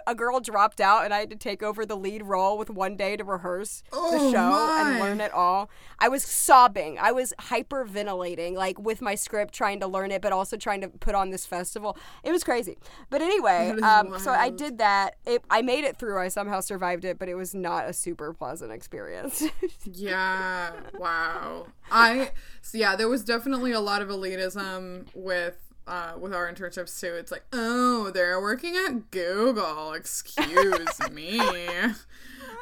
A 0.07 0.15
girl 0.15 0.41
dropped 0.41 0.81
out, 0.81 1.05
and 1.05 1.13
I 1.13 1.19
had 1.21 1.31
to 1.31 1.37
take 1.37 1.63
over 1.63 1.85
the 1.85 1.97
lead 1.97 2.23
role 2.23 2.57
with 2.59 2.71
one 2.71 2.97
day 2.97 3.17
to 3.17 3.25
rehearse 3.25 3.83
the 3.91 3.99
Oh, 3.99 4.33
show 4.33 4.51
my. 4.51 4.83
and 4.93 5.01
learn 5.01 5.21
it 5.21 5.33
all. 5.33 5.69
I 5.99 6.09
was 6.09 6.23
sobbing. 6.25 6.99
I 6.99 7.13
was 7.13 7.33
hyperventilating, 7.41 8.55
like 8.55 8.79
with 8.79 9.01
my 9.03 9.15
script, 9.15 9.55
trying 9.55 9.81
to 9.81 9.87
learn 9.87 10.11
it, 10.11 10.23
but 10.23 10.33
also 10.33 10.57
trying 10.57 10.81
to 10.81 10.89
put 10.89 11.15
on 11.15 11.31
this 11.31 11.47
festival. 11.47 11.97
It 12.25 12.33
was 12.33 12.43
crazy. 12.45 12.79
But 13.11 13.23
anyway, 13.23 13.71
um, 13.83 14.19
so 14.19 14.31
I 14.33 14.51
did 14.51 14.79
that. 14.79 15.17
It, 15.27 15.43
I 15.51 15.63
made 15.63 15.85
it 15.85 15.97
through. 15.99 16.19
I 16.19 16.29
somehow 16.29 16.61
survived 16.61 17.05
it, 17.05 17.19
but 17.19 17.29
it 17.29 17.35
was 17.35 17.55
not 17.55 17.89
a 17.89 17.93
super 17.93 18.33
pleasant 18.33 18.73
experience. 18.73 19.45
Yeah. 19.85 20.73
Wow. 20.99 21.67
I 21.91 22.31
so 22.61 22.77
yeah, 22.79 22.97
there 22.97 23.09
was 23.09 23.23
definitely 23.25 23.66
a 23.73 23.81
lot 23.81 24.03
of 24.03 24.09
elitism 24.09 25.07
with 25.15 25.57
uh, 25.87 26.15
with 26.19 26.35
our 26.35 26.53
internships 26.53 26.99
too. 27.01 27.15
It's 27.15 27.31
like, 27.31 27.45
oh, 27.53 28.11
they're 28.11 28.41
working 28.41 28.77
at 28.77 29.11
Google. 29.13 29.93
Excuse 29.93 30.99
me. 31.13 31.39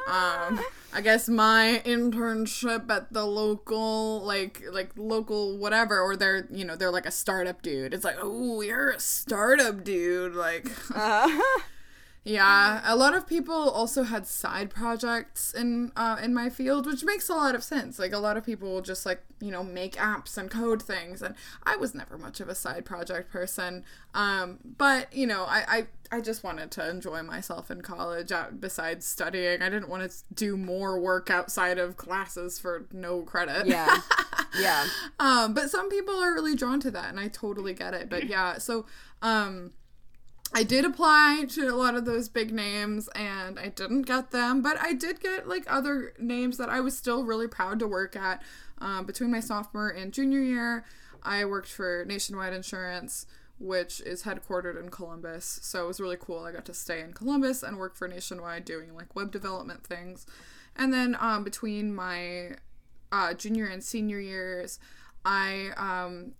Um, 0.06 0.60
I 0.92 1.00
guess 1.02 1.28
my 1.30 1.80
internship 1.86 2.90
at 2.90 3.10
the 3.12 3.24
local, 3.24 4.22
like, 4.22 4.62
like 4.70 4.90
local 4.96 5.56
whatever, 5.56 5.98
or 6.00 6.16
they're, 6.16 6.46
you 6.52 6.66
know, 6.66 6.76
they're 6.76 6.90
like 6.90 7.06
a 7.06 7.10
startup 7.10 7.62
dude. 7.62 7.94
It's 7.94 8.04
like, 8.04 8.16
oh, 8.20 8.60
you're 8.60 8.90
a 8.90 9.00
startup 9.00 9.82
dude. 9.82 10.34
Like, 10.34 10.70
Uh, 10.94 11.40
yeah, 12.26 12.80
a 12.86 12.96
lot 12.96 13.14
of 13.14 13.26
people 13.26 13.54
also 13.54 14.02
had 14.02 14.26
side 14.26 14.70
projects 14.70 15.52
in 15.52 15.92
uh, 15.94 16.16
in 16.22 16.32
my 16.32 16.48
field, 16.48 16.86
which 16.86 17.04
makes 17.04 17.28
a 17.28 17.34
lot 17.34 17.54
of 17.54 17.62
sense. 17.62 17.98
Like 17.98 18.14
a 18.14 18.18
lot 18.18 18.38
of 18.38 18.46
people 18.46 18.72
will 18.72 18.80
just 18.80 19.04
like 19.04 19.22
you 19.40 19.50
know 19.50 19.62
make 19.62 19.96
apps 19.96 20.38
and 20.38 20.50
code 20.50 20.82
things, 20.82 21.20
and 21.20 21.34
I 21.64 21.76
was 21.76 21.94
never 21.94 22.16
much 22.16 22.40
of 22.40 22.48
a 22.48 22.54
side 22.54 22.86
project 22.86 23.30
person. 23.30 23.84
Um, 24.14 24.58
but 24.78 25.12
you 25.12 25.26
know, 25.26 25.44
I, 25.44 25.64
I 26.10 26.16
I 26.16 26.20
just 26.22 26.42
wanted 26.42 26.70
to 26.72 26.88
enjoy 26.88 27.22
myself 27.22 27.70
in 27.70 27.82
college. 27.82 28.32
Uh, 28.32 28.46
besides 28.58 29.04
studying, 29.04 29.60
I 29.60 29.68
didn't 29.68 29.90
want 29.90 30.10
to 30.10 30.16
do 30.32 30.56
more 30.56 30.98
work 30.98 31.28
outside 31.28 31.76
of 31.78 31.98
classes 31.98 32.58
for 32.58 32.86
no 32.90 33.20
credit. 33.20 33.66
yeah, 33.66 33.98
yeah. 34.58 34.86
Um, 35.20 35.52
but 35.52 35.68
some 35.68 35.90
people 35.90 36.14
are 36.14 36.32
really 36.32 36.56
drawn 36.56 36.80
to 36.80 36.90
that, 36.92 37.10
and 37.10 37.20
I 37.20 37.28
totally 37.28 37.74
get 37.74 37.92
it. 37.92 38.08
But 38.08 38.28
yeah, 38.28 38.56
so 38.56 38.86
um, 39.20 39.72
I 40.54 40.62
did 40.62 40.84
apply 40.84 41.46
to 41.50 41.66
a 41.68 41.74
lot 41.74 41.96
of 41.96 42.04
those 42.04 42.28
big 42.28 42.52
names, 42.52 43.08
and 43.08 43.58
I 43.58 43.68
didn't 43.68 44.02
get 44.02 44.30
them. 44.30 44.62
But 44.62 44.80
I 44.80 44.92
did 44.92 45.20
get 45.20 45.48
like 45.48 45.64
other 45.66 46.14
names 46.18 46.58
that 46.58 46.68
I 46.68 46.80
was 46.80 46.96
still 46.96 47.24
really 47.24 47.48
proud 47.48 47.80
to 47.80 47.88
work 47.88 48.14
at. 48.14 48.40
Um, 48.78 49.04
between 49.04 49.30
my 49.30 49.40
sophomore 49.40 49.88
and 49.88 50.12
junior 50.12 50.40
year, 50.40 50.84
I 51.22 51.44
worked 51.44 51.68
for 51.68 52.04
Nationwide 52.06 52.52
Insurance. 52.52 53.26
Which 53.60 54.00
is 54.00 54.24
headquartered 54.24 54.78
in 54.78 54.90
Columbus. 54.90 55.60
So 55.62 55.84
it 55.84 55.86
was 55.86 56.00
really 56.00 56.16
cool. 56.18 56.40
I 56.40 56.50
got 56.50 56.64
to 56.66 56.74
stay 56.74 57.00
in 57.00 57.12
Columbus 57.12 57.62
and 57.62 57.78
work 57.78 57.94
for 57.94 58.08
Nationwide 58.08 58.64
doing 58.64 58.96
like 58.96 59.14
web 59.14 59.30
development 59.30 59.86
things. 59.86 60.26
And 60.74 60.92
then 60.92 61.16
um, 61.20 61.44
between 61.44 61.94
my 61.94 62.56
uh, 63.12 63.32
junior 63.32 63.66
and 63.66 63.82
senior 63.82 64.18
years, 64.18 64.80
I 65.24 65.70
um, 65.76 66.32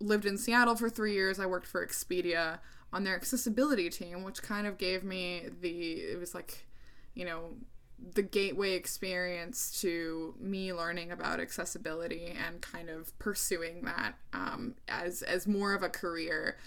lived 0.00 0.24
in 0.24 0.38
Seattle 0.38 0.74
for 0.74 0.88
three 0.88 1.12
years. 1.12 1.38
I 1.38 1.44
worked 1.44 1.66
for 1.66 1.86
Expedia 1.86 2.60
on 2.94 3.04
their 3.04 3.16
accessibility 3.16 3.90
team, 3.90 4.22
which 4.22 4.40
kind 4.42 4.66
of 4.66 4.78
gave 4.78 5.04
me 5.04 5.42
the, 5.60 5.94
it 6.12 6.18
was 6.18 6.34
like, 6.34 6.66
you 7.14 7.24
know, 7.24 7.50
the 8.14 8.22
gateway 8.22 8.72
experience 8.74 9.80
to 9.80 10.34
me 10.38 10.72
learning 10.72 11.10
about 11.10 11.40
accessibility 11.40 12.34
and 12.46 12.60
kind 12.60 12.88
of 12.90 13.16
pursuing 13.18 13.82
that 13.82 14.14
um, 14.32 14.74
as 14.88 15.22
as 15.22 15.46
more 15.46 15.74
of 15.74 15.82
a 15.82 15.88
career 15.88 16.58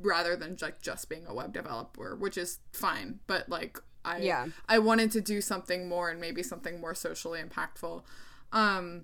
rather 0.00 0.36
than 0.36 0.56
like 0.60 0.82
just 0.82 1.08
being 1.08 1.24
a 1.26 1.34
web 1.34 1.52
developer, 1.52 2.16
which 2.16 2.36
is 2.36 2.58
fine. 2.72 3.20
But 3.26 3.48
like 3.48 3.78
I 4.04 4.18
Yeah. 4.18 4.48
I 4.68 4.78
wanted 4.80 5.10
to 5.12 5.20
do 5.20 5.40
something 5.40 5.88
more 5.88 6.10
and 6.10 6.20
maybe 6.20 6.42
something 6.42 6.80
more 6.80 6.94
socially 6.94 7.40
impactful. 7.40 8.02
Um, 8.52 9.02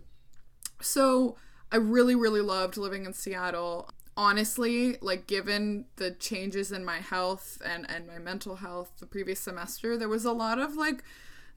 so 0.80 1.36
I 1.70 1.76
really, 1.76 2.14
really 2.14 2.40
loved 2.40 2.76
living 2.76 3.06
in 3.06 3.12
Seattle. 3.12 3.90
Honestly, 4.18 4.96
like 5.00 5.28
given 5.28 5.84
the 5.94 6.10
changes 6.10 6.72
in 6.72 6.84
my 6.84 6.96
health 6.96 7.62
and, 7.64 7.88
and 7.88 8.04
my 8.08 8.18
mental 8.18 8.56
health 8.56 8.90
the 8.98 9.06
previous 9.06 9.38
semester, 9.38 9.96
there 9.96 10.08
was 10.08 10.24
a 10.24 10.32
lot 10.32 10.58
of 10.58 10.74
like 10.74 11.04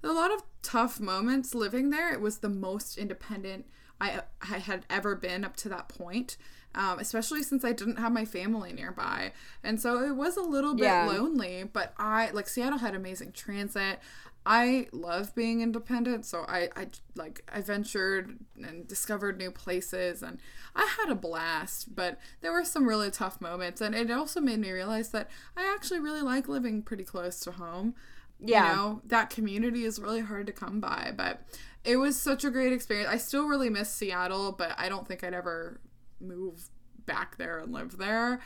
a 0.03 0.09
lot 0.11 0.31
of 0.31 0.43
tough 0.61 0.99
moments 0.99 1.55
living 1.55 1.89
there. 1.89 2.13
It 2.13 2.21
was 2.21 2.37
the 2.37 2.49
most 2.49 2.99
independent 2.99 3.65
I, 3.99 4.21
I 4.43 4.59
had 4.59 4.85
ever 4.91 5.15
been 5.15 5.43
up 5.43 5.55
to 5.57 5.69
that 5.69 5.89
point. 5.89 6.37
Um, 6.73 6.99
especially 6.99 7.43
since 7.43 7.65
I 7.65 7.73
didn't 7.73 7.97
have 7.97 8.13
my 8.13 8.23
family 8.23 8.71
nearby. 8.71 9.33
And 9.61 9.81
so 9.81 10.03
it 10.03 10.15
was 10.15 10.37
a 10.37 10.41
little 10.41 10.73
bit 10.73 10.85
Yeah. 10.85 11.05
lonely, 11.05 11.63
but 11.65 11.93
I 11.97 12.29
like 12.31 12.47
Seattle 12.47 12.79
had 12.79 12.95
amazing 12.95 13.33
transit. 13.33 13.99
I 14.45 14.87
love 14.91 15.35
being 15.35 15.61
independent, 15.61 16.25
so 16.25 16.45
I, 16.47 16.69
I 16.75 16.87
like 17.15 17.43
I 17.53 17.61
ventured 17.61 18.39
and 18.61 18.87
discovered 18.87 19.37
new 19.37 19.51
places 19.51 20.23
and 20.23 20.39
I 20.75 20.85
had 20.99 21.11
a 21.11 21.15
blast, 21.15 21.95
but 21.95 22.19
there 22.41 22.51
were 22.51 22.65
some 22.65 22.87
really 22.87 23.11
tough 23.11 23.39
moments 23.39 23.81
and 23.81 23.93
it 23.93 24.09
also 24.09 24.41
made 24.41 24.59
me 24.59 24.71
realize 24.71 25.09
that 25.09 25.29
I 25.55 25.71
actually 25.75 25.99
really 25.99 26.21
like 26.23 26.47
living 26.47 26.81
pretty 26.81 27.03
close 27.03 27.39
to 27.41 27.51
home. 27.51 27.93
Yeah. 28.39 28.71
You 28.71 28.75
know, 28.75 29.01
that 29.05 29.29
community 29.29 29.83
is 29.85 29.99
really 29.99 30.21
hard 30.21 30.47
to 30.47 30.53
come 30.53 30.79
by, 30.79 31.13
but 31.15 31.41
it 31.83 31.97
was 31.97 32.19
such 32.19 32.43
a 32.43 32.49
great 32.49 32.73
experience. 32.73 33.09
I 33.11 33.17
still 33.17 33.45
really 33.45 33.69
miss 33.69 33.91
Seattle, 33.91 34.51
but 34.51 34.73
I 34.77 34.89
don't 34.89 35.07
think 35.07 35.23
I'd 35.23 35.35
ever 35.35 35.79
move 36.19 36.69
back 37.11 37.37
there 37.37 37.59
and 37.59 37.73
live 37.73 37.97
there. 37.97 38.39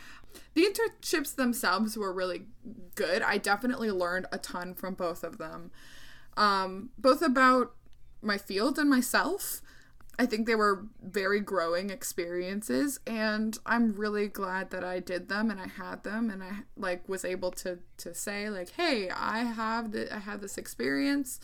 The 0.56 0.64
internships 0.64 1.36
themselves 1.36 1.96
were 1.96 2.12
really 2.12 2.48
good. 2.96 3.22
I 3.22 3.38
definitely 3.38 3.92
learned 3.92 4.26
a 4.32 4.40
ton 4.40 4.74
from 4.74 4.96
both 4.96 5.24
of 5.24 5.38
them, 5.38 5.72
um, 6.36 6.90
both 6.98 7.22
about 7.22 7.74
my 8.22 8.38
field 8.40 8.80
and 8.80 8.90
myself. 8.90 9.62
I 10.18 10.26
think 10.26 10.48
they 10.48 10.56
were 10.56 10.88
very 11.04 11.42
growing 11.42 11.90
experiences, 11.90 13.00
and 13.06 13.58
I'm 13.66 13.94
really 13.94 14.28
glad 14.28 14.72
that 14.72 14.84
I 14.84 15.00
did 15.00 15.30
them 15.30 15.52
and 15.52 15.60
I 15.60 15.68
had 15.68 16.04
them, 16.04 16.30
and 16.32 16.42
I 16.42 16.64
like 16.76 17.08
was 17.08 17.24
able 17.24 17.52
to 17.52 17.80
to 17.98 18.14
say 18.16 18.50
like, 18.50 18.72
hey, 18.72 19.10
I 19.10 19.40
have 19.40 19.92
the 19.92 20.14
I 20.14 20.20
had 20.20 20.42
this 20.42 20.58
experience, 20.58 21.40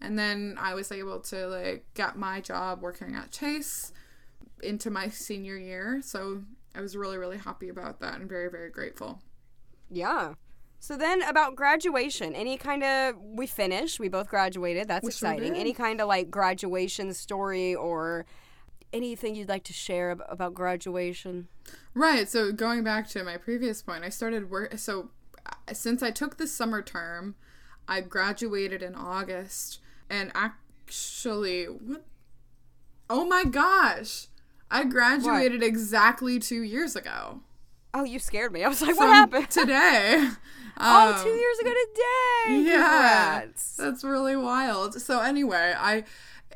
and 0.00 0.18
then 0.18 0.56
I 0.58 0.74
was 0.74 0.90
able 0.90 1.20
to 1.20 1.46
like 1.46 1.86
get 1.94 2.16
my 2.16 2.40
job 2.40 2.80
working 2.80 3.14
at 3.14 3.30
Chase 3.30 3.92
into 4.62 4.90
my 4.90 5.08
senior 5.08 5.56
year. 5.56 6.00
So 6.02 6.42
I 6.76 6.80
was 6.80 6.96
really, 6.96 7.16
really 7.16 7.38
happy 7.38 7.68
about 7.68 8.00
that 8.00 8.20
and 8.20 8.28
very, 8.28 8.50
very 8.50 8.70
grateful. 8.70 9.22
Yeah. 9.90 10.34
So 10.78 10.96
then 10.96 11.22
about 11.22 11.56
graduation, 11.56 12.34
any 12.34 12.56
kind 12.56 12.84
of 12.84 13.16
we 13.18 13.46
finished, 13.46 13.98
we 13.98 14.08
both 14.08 14.28
graduated. 14.28 14.88
That's 14.88 15.04
We 15.04 15.08
exciting. 15.08 15.54
did. 15.54 15.60
Any 15.60 15.72
kind 15.72 16.00
of 16.00 16.08
like 16.08 16.30
graduation 16.30 17.14
story 17.14 17.74
or 17.74 18.26
anything 18.92 19.34
you'd 19.34 19.48
like 19.48 19.64
to 19.64 19.72
share 19.72 20.10
ab- 20.10 20.22
about 20.28 20.54
graduation? 20.54 21.48
Right. 21.94 22.28
So 22.28 22.52
going 22.52 22.84
back 22.84 23.08
to 23.10 23.24
my 23.24 23.36
previous 23.36 23.82
point, 23.82 24.04
I 24.04 24.10
started 24.10 24.50
work. 24.50 24.78
So 24.78 25.10
uh, 25.46 25.72
since 25.72 26.02
I 26.02 26.10
took 26.10 26.36
this 26.36 26.52
summer 26.52 26.82
term, 26.82 27.36
I 27.88 28.00
graduated 28.00 28.82
in 28.82 28.94
August, 28.94 29.80
and 30.10 30.30
actually, 30.34 31.64
what? 31.64 32.04
Oh 33.08 33.24
my 33.24 33.44
gosh! 33.44 34.26
I 34.70 34.84
graduated 34.84 35.62
exactly 35.62 36.38
two 36.38 36.62
years 36.62 36.96
ago. 36.96 37.40
Oh, 37.94 38.04
you 38.04 38.18
scared 38.18 38.52
me. 38.52 38.62
I 38.62 38.68
was 38.68 38.82
like, 38.82 38.96
what 38.96 39.08
happened? 39.08 39.50
today? 39.50 40.28
oh, 40.78 41.14
Um, 41.14 41.24
two 41.24 41.30
years 41.30 41.58
ago 41.60 41.70
today. 41.70 42.62
Yeah, 42.70 43.40
Congrats. 43.40 43.76
that's 43.76 44.04
really 44.04 44.36
wild. 44.36 45.00
So 45.00 45.20
anyway, 45.20 45.74
I, 45.76 46.04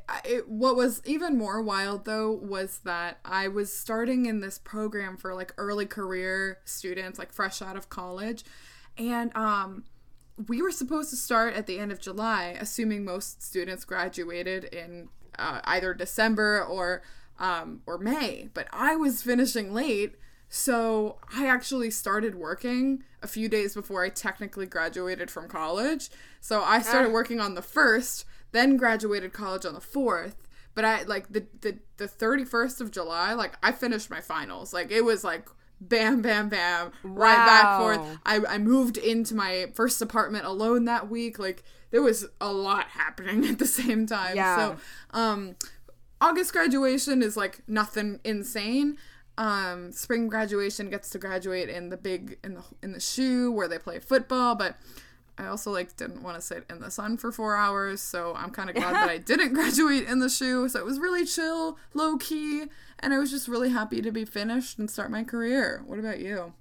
I 0.08 0.20
it, 0.24 0.48
what 0.48 0.76
was 0.76 1.00
even 1.06 1.38
more 1.38 1.62
wild 1.62 2.04
though 2.04 2.30
was 2.30 2.80
that 2.84 3.20
I 3.24 3.48
was 3.48 3.74
starting 3.74 4.26
in 4.26 4.40
this 4.40 4.58
program 4.58 5.16
for 5.16 5.34
like 5.34 5.54
early 5.56 5.86
career 5.86 6.58
students, 6.64 7.18
like 7.18 7.32
fresh 7.32 7.62
out 7.62 7.76
of 7.76 7.88
college, 7.88 8.44
and 8.98 9.34
um, 9.34 9.84
we 10.48 10.60
were 10.60 10.72
supposed 10.72 11.10
to 11.10 11.16
start 11.16 11.54
at 11.54 11.66
the 11.66 11.78
end 11.78 11.92
of 11.92 12.00
July, 12.00 12.56
assuming 12.60 13.04
most 13.04 13.42
students 13.42 13.84
graduated 13.84 14.64
in 14.64 15.08
uh, 15.38 15.60
either 15.64 15.94
December 15.94 16.62
or 16.62 17.02
um, 17.40 17.80
or 17.86 17.98
May. 17.98 18.48
But 18.54 18.68
I 18.72 18.94
was 18.94 19.22
finishing 19.22 19.74
late. 19.74 20.14
So 20.48 21.18
I 21.34 21.46
actually 21.46 21.90
started 21.90 22.34
working 22.34 23.04
a 23.22 23.26
few 23.26 23.48
days 23.48 23.74
before 23.74 24.04
I 24.04 24.08
technically 24.08 24.66
graduated 24.66 25.30
from 25.30 25.48
college. 25.48 26.10
So 26.40 26.62
I 26.62 26.82
started 26.82 27.12
working 27.12 27.40
on 27.40 27.54
the 27.54 27.62
first, 27.62 28.24
then 28.52 28.76
graduated 28.76 29.32
college 29.32 29.64
on 29.64 29.74
the 29.74 29.80
fourth. 29.80 30.36
But 30.74 30.84
I 30.84 31.02
like 31.02 31.32
the 31.32 31.46
the 31.60 31.78
the 31.96 32.08
thirty 32.08 32.44
first 32.44 32.80
of 32.80 32.90
July, 32.90 33.32
like 33.34 33.54
I 33.62 33.72
finished 33.72 34.10
my 34.10 34.20
finals. 34.20 34.72
Like 34.72 34.90
it 34.90 35.04
was 35.04 35.24
like 35.24 35.48
bam, 35.80 36.20
bam, 36.20 36.48
bam, 36.48 36.92
right 37.02 37.36
back 37.46 37.78
forth. 37.78 38.18
I 38.24 38.40
I 38.54 38.58
moved 38.58 38.96
into 38.96 39.34
my 39.34 39.70
first 39.74 40.00
apartment 40.02 40.44
alone 40.46 40.84
that 40.84 41.08
week. 41.08 41.38
Like 41.38 41.64
there 41.90 42.02
was 42.02 42.26
a 42.40 42.52
lot 42.52 42.86
happening 42.88 43.44
at 43.48 43.58
the 43.58 43.66
same 43.66 44.06
time. 44.06 44.36
Yeah. 44.36 44.56
So 44.56 44.76
um 45.18 45.56
August 46.20 46.52
graduation 46.52 47.22
is 47.22 47.36
like 47.36 47.60
nothing 47.66 48.20
insane. 48.24 48.96
um, 49.38 49.90
spring 49.92 50.28
graduation 50.28 50.90
gets 50.90 51.08
to 51.10 51.18
graduate 51.18 51.68
in 51.70 51.88
the 51.88 51.96
big 51.96 52.38
in 52.44 52.54
the 52.54 52.62
in 52.82 52.92
the 52.92 53.00
shoe 53.00 53.50
where 53.50 53.68
they 53.68 53.78
play 53.78 53.98
football, 53.98 54.54
but 54.54 54.76
I 55.38 55.46
also 55.46 55.70
like 55.70 55.96
didn't 55.96 56.22
want 56.22 56.36
to 56.36 56.42
sit 56.42 56.64
in 56.68 56.80
the 56.80 56.90
sun 56.90 57.16
for 57.16 57.32
four 57.32 57.56
hours, 57.56 58.02
so 58.02 58.34
I'm 58.36 58.50
kind 58.50 58.68
of 58.68 58.76
glad 58.76 58.94
that 58.94 59.08
I 59.08 59.16
didn't 59.32 59.54
graduate 59.54 60.04
in 60.06 60.18
the 60.18 60.28
shoe. 60.28 60.68
So 60.68 60.78
it 60.78 60.84
was 60.84 60.98
really 60.98 61.24
chill, 61.24 61.78
low 61.94 62.18
key, 62.18 62.64
and 62.98 63.14
I 63.14 63.18
was 63.18 63.30
just 63.30 63.48
really 63.48 63.70
happy 63.70 64.02
to 64.02 64.10
be 64.12 64.26
finished 64.26 64.78
and 64.78 64.90
start 64.90 65.10
my 65.10 65.24
career. 65.24 65.82
What 65.86 65.98
about 65.98 66.20
you? 66.20 66.52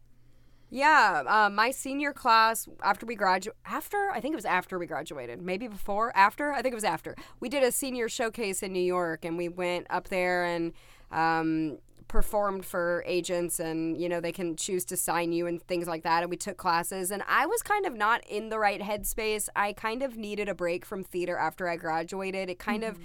Yeah, 0.71 1.23
uh, 1.25 1.49
my 1.49 1.71
senior 1.71 2.13
class 2.13 2.67
after 2.83 3.05
we 3.05 3.15
graduate 3.15 3.55
after 3.65 4.11
I 4.11 4.19
think 4.19 4.33
it 4.33 4.35
was 4.35 4.45
after 4.45 4.77
we 4.77 4.85
graduated, 4.85 5.41
maybe 5.41 5.67
before 5.67 6.15
after 6.15 6.51
I 6.51 6.61
think 6.61 6.73
it 6.73 6.75
was 6.75 6.83
after 6.83 7.15
we 7.39 7.49
did 7.49 7.63
a 7.63 7.71
senior 7.71 8.07
showcase 8.07 8.61
in 8.61 8.71
New 8.71 8.79
York 8.79 9.25
and 9.25 9.37
we 9.37 9.49
went 9.49 9.87
up 9.89 10.09
there 10.09 10.45
and 10.45 10.73
um, 11.11 11.79
performed 12.07 12.65
for 12.65 13.03
agents 13.07 13.59
and 13.59 13.99
you 13.99 14.07
know 14.07 14.19
they 14.21 14.31
can 14.31 14.55
choose 14.55 14.85
to 14.85 14.95
sign 14.95 15.31
you 15.31 15.47
and 15.47 15.61
things 15.63 15.87
like 15.87 16.03
that 16.03 16.21
and 16.21 16.29
we 16.29 16.37
took 16.37 16.57
classes 16.57 17.09
and 17.09 17.23
I 17.27 17.47
was 17.47 17.63
kind 17.63 17.87
of 17.87 17.95
not 17.95 18.23
in 18.27 18.49
the 18.49 18.59
right 18.59 18.79
headspace. 18.79 19.49
I 19.55 19.73
kind 19.73 20.03
of 20.03 20.17
needed 20.17 20.47
a 20.47 20.53
break 20.53 20.85
from 20.85 21.03
theater 21.03 21.35
after 21.35 21.67
I 21.67 21.77
graduated. 21.77 22.47
It 22.47 22.59
kind 22.59 22.83
of 22.83 22.99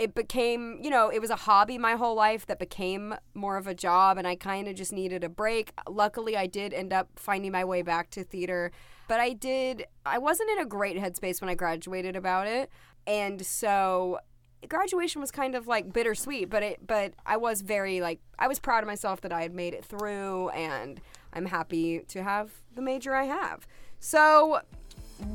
it 0.00 0.14
became, 0.14 0.78
you 0.82 0.88
know, 0.88 1.10
it 1.10 1.20
was 1.20 1.28
a 1.28 1.36
hobby 1.36 1.76
my 1.76 1.92
whole 1.92 2.14
life 2.14 2.46
that 2.46 2.58
became 2.58 3.14
more 3.34 3.58
of 3.58 3.66
a 3.66 3.74
job, 3.74 4.16
and 4.16 4.26
I 4.26 4.34
kind 4.34 4.66
of 4.66 4.74
just 4.74 4.94
needed 4.94 5.22
a 5.22 5.28
break. 5.28 5.74
Luckily, 5.86 6.38
I 6.38 6.46
did 6.46 6.72
end 6.72 6.94
up 6.94 7.10
finding 7.16 7.52
my 7.52 7.66
way 7.66 7.82
back 7.82 8.08
to 8.12 8.24
theater, 8.24 8.72
but 9.08 9.20
I 9.20 9.34
did, 9.34 9.84
I 10.06 10.16
wasn't 10.16 10.48
in 10.52 10.58
a 10.60 10.64
great 10.64 10.96
headspace 10.96 11.42
when 11.42 11.50
I 11.50 11.54
graduated 11.54 12.16
about 12.16 12.46
it. 12.46 12.70
And 13.06 13.44
so 13.44 14.20
graduation 14.66 15.20
was 15.20 15.30
kind 15.30 15.54
of 15.54 15.66
like 15.66 15.92
bittersweet, 15.92 16.48
but 16.48 16.62
it, 16.62 16.86
but 16.86 17.12
I 17.26 17.36
was 17.36 17.60
very 17.60 18.00
like, 18.00 18.20
I 18.38 18.48
was 18.48 18.58
proud 18.58 18.82
of 18.82 18.86
myself 18.86 19.20
that 19.20 19.34
I 19.34 19.42
had 19.42 19.52
made 19.54 19.74
it 19.74 19.84
through, 19.84 20.48
and 20.48 20.98
I'm 21.34 21.44
happy 21.44 22.04
to 22.08 22.22
have 22.22 22.50
the 22.74 22.80
major 22.80 23.14
I 23.14 23.24
have. 23.24 23.66
So 23.98 24.62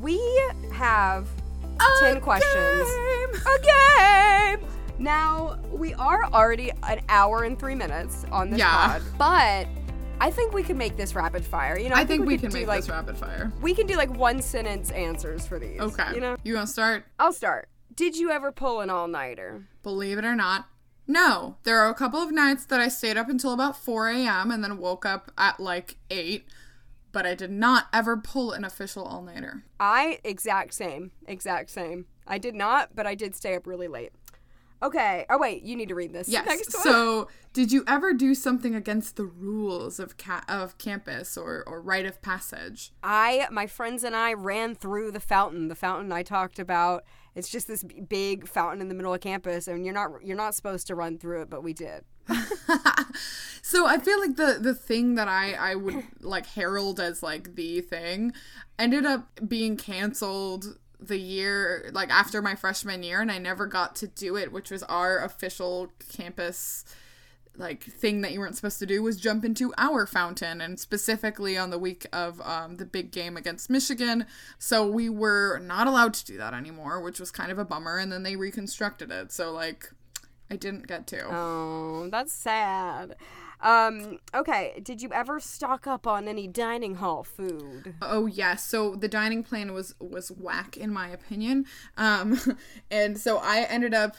we 0.00 0.20
have 0.72 1.28
10 2.00 2.20
questions. 2.20 2.88
A 3.46 4.58
game! 4.60 4.68
Now, 4.98 5.58
we 5.70 5.94
are 5.94 6.24
already 6.32 6.70
an 6.82 7.00
hour 7.08 7.44
and 7.44 7.58
three 7.58 7.74
minutes 7.74 8.24
on 8.32 8.50
this 8.50 8.58
Yeah. 8.58 8.98
pod, 8.98 9.02
but 9.18 9.68
I 10.20 10.30
think 10.30 10.52
we 10.54 10.62
can 10.62 10.78
make 10.78 10.96
this 10.96 11.14
rapid 11.14 11.44
fire. 11.44 11.78
You 11.78 11.90
know, 11.90 11.96
I 11.96 12.04
think 12.06 12.24
we 12.26 12.34
could 12.36 12.42
can 12.42 12.50
do, 12.50 12.58
make 12.60 12.66
like, 12.68 12.80
this 12.80 12.88
rapid 12.90 13.18
fire. 13.18 13.52
We 13.60 13.74
can 13.74 13.86
do 13.86 13.96
like 13.96 14.10
one 14.16 14.40
sentence 14.40 14.90
answers 14.92 15.46
for 15.46 15.58
these. 15.58 15.78
Okay. 15.80 16.14
You 16.14 16.20
know, 16.20 16.36
you 16.44 16.54
want 16.54 16.66
to 16.68 16.72
start? 16.72 17.04
I'll 17.18 17.32
start. 17.34 17.68
Did 17.94 18.16
you 18.16 18.30
ever 18.30 18.50
pull 18.52 18.80
an 18.80 18.88
all 18.90 19.08
nighter? 19.08 19.66
Believe 19.82 20.16
it 20.18 20.24
or 20.24 20.34
not, 20.34 20.66
no. 21.06 21.56
There 21.64 21.78
are 21.78 21.90
a 21.90 21.94
couple 21.94 22.20
of 22.22 22.30
nights 22.32 22.64
that 22.66 22.80
I 22.80 22.88
stayed 22.88 23.16
up 23.18 23.28
until 23.28 23.52
about 23.52 23.76
4 23.76 24.08
a.m. 24.08 24.50
and 24.50 24.64
then 24.64 24.78
woke 24.78 25.04
up 25.06 25.30
at 25.36 25.60
like 25.60 25.96
8, 26.10 26.46
but 27.16 27.24
I 27.24 27.34
did 27.34 27.50
not 27.50 27.86
ever 27.94 28.18
pull 28.18 28.52
an 28.52 28.62
official 28.62 29.02
all 29.02 29.22
nighter. 29.22 29.64
I 29.80 30.18
exact 30.22 30.74
same, 30.74 31.12
exact 31.26 31.70
same. 31.70 32.04
I 32.26 32.36
did 32.36 32.54
not, 32.54 32.94
but 32.94 33.06
I 33.06 33.14
did 33.14 33.34
stay 33.34 33.54
up 33.54 33.66
really 33.66 33.88
late. 33.88 34.12
Okay. 34.82 35.24
Oh 35.30 35.38
wait, 35.38 35.62
you 35.62 35.76
need 35.76 35.88
to 35.88 35.94
read 35.94 36.12
this. 36.12 36.28
Yes. 36.28 36.46
Next 36.46 36.74
one. 36.74 36.82
So, 36.82 37.28
did 37.54 37.72
you 37.72 37.84
ever 37.88 38.12
do 38.12 38.34
something 38.34 38.74
against 38.74 39.16
the 39.16 39.24
rules 39.24 39.98
of 39.98 40.18
ca- 40.18 40.44
of 40.46 40.76
campus 40.76 41.38
or 41.38 41.64
or 41.66 41.80
rite 41.80 42.04
of 42.04 42.20
passage? 42.20 42.92
I, 43.02 43.48
my 43.50 43.66
friends 43.66 44.04
and 44.04 44.14
I 44.14 44.34
ran 44.34 44.74
through 44.74 45.12
the 45.12 45.18
fountain. 45.18 45.68
The 45.68 45.74
fountain 45.74 46.12
I 46.12 46.22
talked 46.22 46.58
about. 46.58 47.02
It's 47.34 47.48
just 47.48 47.66
this 47.66 47.82
big 47.82 48.46
fountain 48.46 48.82
in 48.82 48.88
the 48.88 48.94
middle 48.94 49.14
of 49.14 49.22
campus, 49.22 49.68
and 49.68 49.86
you're 49.86 49.94
not 49.94 50.10
you're 50.22 50.36
not 50.36 50.54
supposed 50.54 50.86
to 50.88 50.94
run 50.94 51.16
through 51.16 51.40
it, 51.40 51.48
but 51.48 51.62
we 51.62 51.72
did. 51.72 52.04
So 53.66 53.84
I 53.84 53.98
feel 53.98 54.20
like 54.20 54.36
the 54.36 54.58
the 54.60 54.76
thing 54.76 55.16
that 55.16 55.26
I 55.26 55.54
I 55.54 55.74
would 55.74 56.04
like 56.20 56.46
herald 56.46 57.00
as 57.00 57.20
like 57.20 57.56
the 57.56 57.80
thing 57.80 58.32
ended 58.78 59.04
up 59.04 59.40
being 59.48 59.76
canceled 59.76 60.78
the 61.00 61.18
year 61.18 61.90
like 61.92 62.08
after 62.08 62.40
my 62.40 62.54
freshman 62.54 63.02
year 63.02 63.20
and 63.20 63.32
I 63.32 63.38
never 63.38 63.66
got 63.66 63.96
to 63.96 64.06
do 64.06 64.36
it 64.36 64.52
which 64.52 64.70
was 64.70 64.84
our 64.84 65.18
official 65.18 65.90
campus 66.12 66.84
like 67.56 67.82
thing 67.82 68.20
that 68.20 68.30
you 68.30 68.38
weren't 68.38 68.54
supposed 68.54 68.78
to 68.78 68.86
do 68.86 69.02
was 69.02 69.16
jump 69.16 69.44
into 69.44 69.74
our 69.76 70.06
fountain 70.06 70.60
and 70.60 70.78
specifically 70.78 71.58
on 71.58 71.70
the 71.70 71.78
week 71.78 72.06
of 72.12 72.40
um, 72.42 72.76
the 72.76 72.84
big 72.84 73.10
game 73.10 73.36
against 73.36 73.68
michigan. 73.68 74.26
So 74.60 74.86
we 74.86 75.08
were 75.08 75.58
not 75.58 75.88
allowed 75.88 76.14
to 76.14 76.24
do 76.24 76.36
that 76.36 76.54
anymore 76.54 77.00
which 77.00 77.18
was 77.18 77.32
kind 77.32 77.50
of 77.50 77.58
a 77.58 77.64
bummer 77.64 77.98
and 77.98 78.12
then 78.12 78.22
they 78.22 78.36
reconstructed 78.36 79.10
it. 79.10 79.32
So 79.32 79.50
like 79.50 79.90
i 80.52 80.54
didn't 80.54 80.86
get 80.86 81.08
to. 81.08 81.26
Oh, 81.34 82.08
that's 82.12 82.32
sad. 82.32 83.16
Um, 83.60 84.18
okay. 84.34 84.80
Did 84.82 85.02
you 85.02 85.12
ever 85.12 85.40
stock 85.40 85.86
up 85.86 86.06
on 86.06 86.28
any 86.28 86.46
dining 86.46 86.96
hall 86.96 87.24
food? 87.24 87.94
Oh 88.02 88.26
yes, 88.26 88.66
so 88.66 88.94
the 88.94 89.08
dining 89.08 89.42
plan 89.42 89.72
was 89.72 89.94
was 90.00 90.30
whack 90.30 90.76
in 90.76 90.92
my 90.92 91.08
opinion, 91.08 91.66
um, 91.96 92.38
and 92.90 93.18
so 93.18 93.38
I 93.38 93.60
ended 93.62 93.94
up 93.94 94.16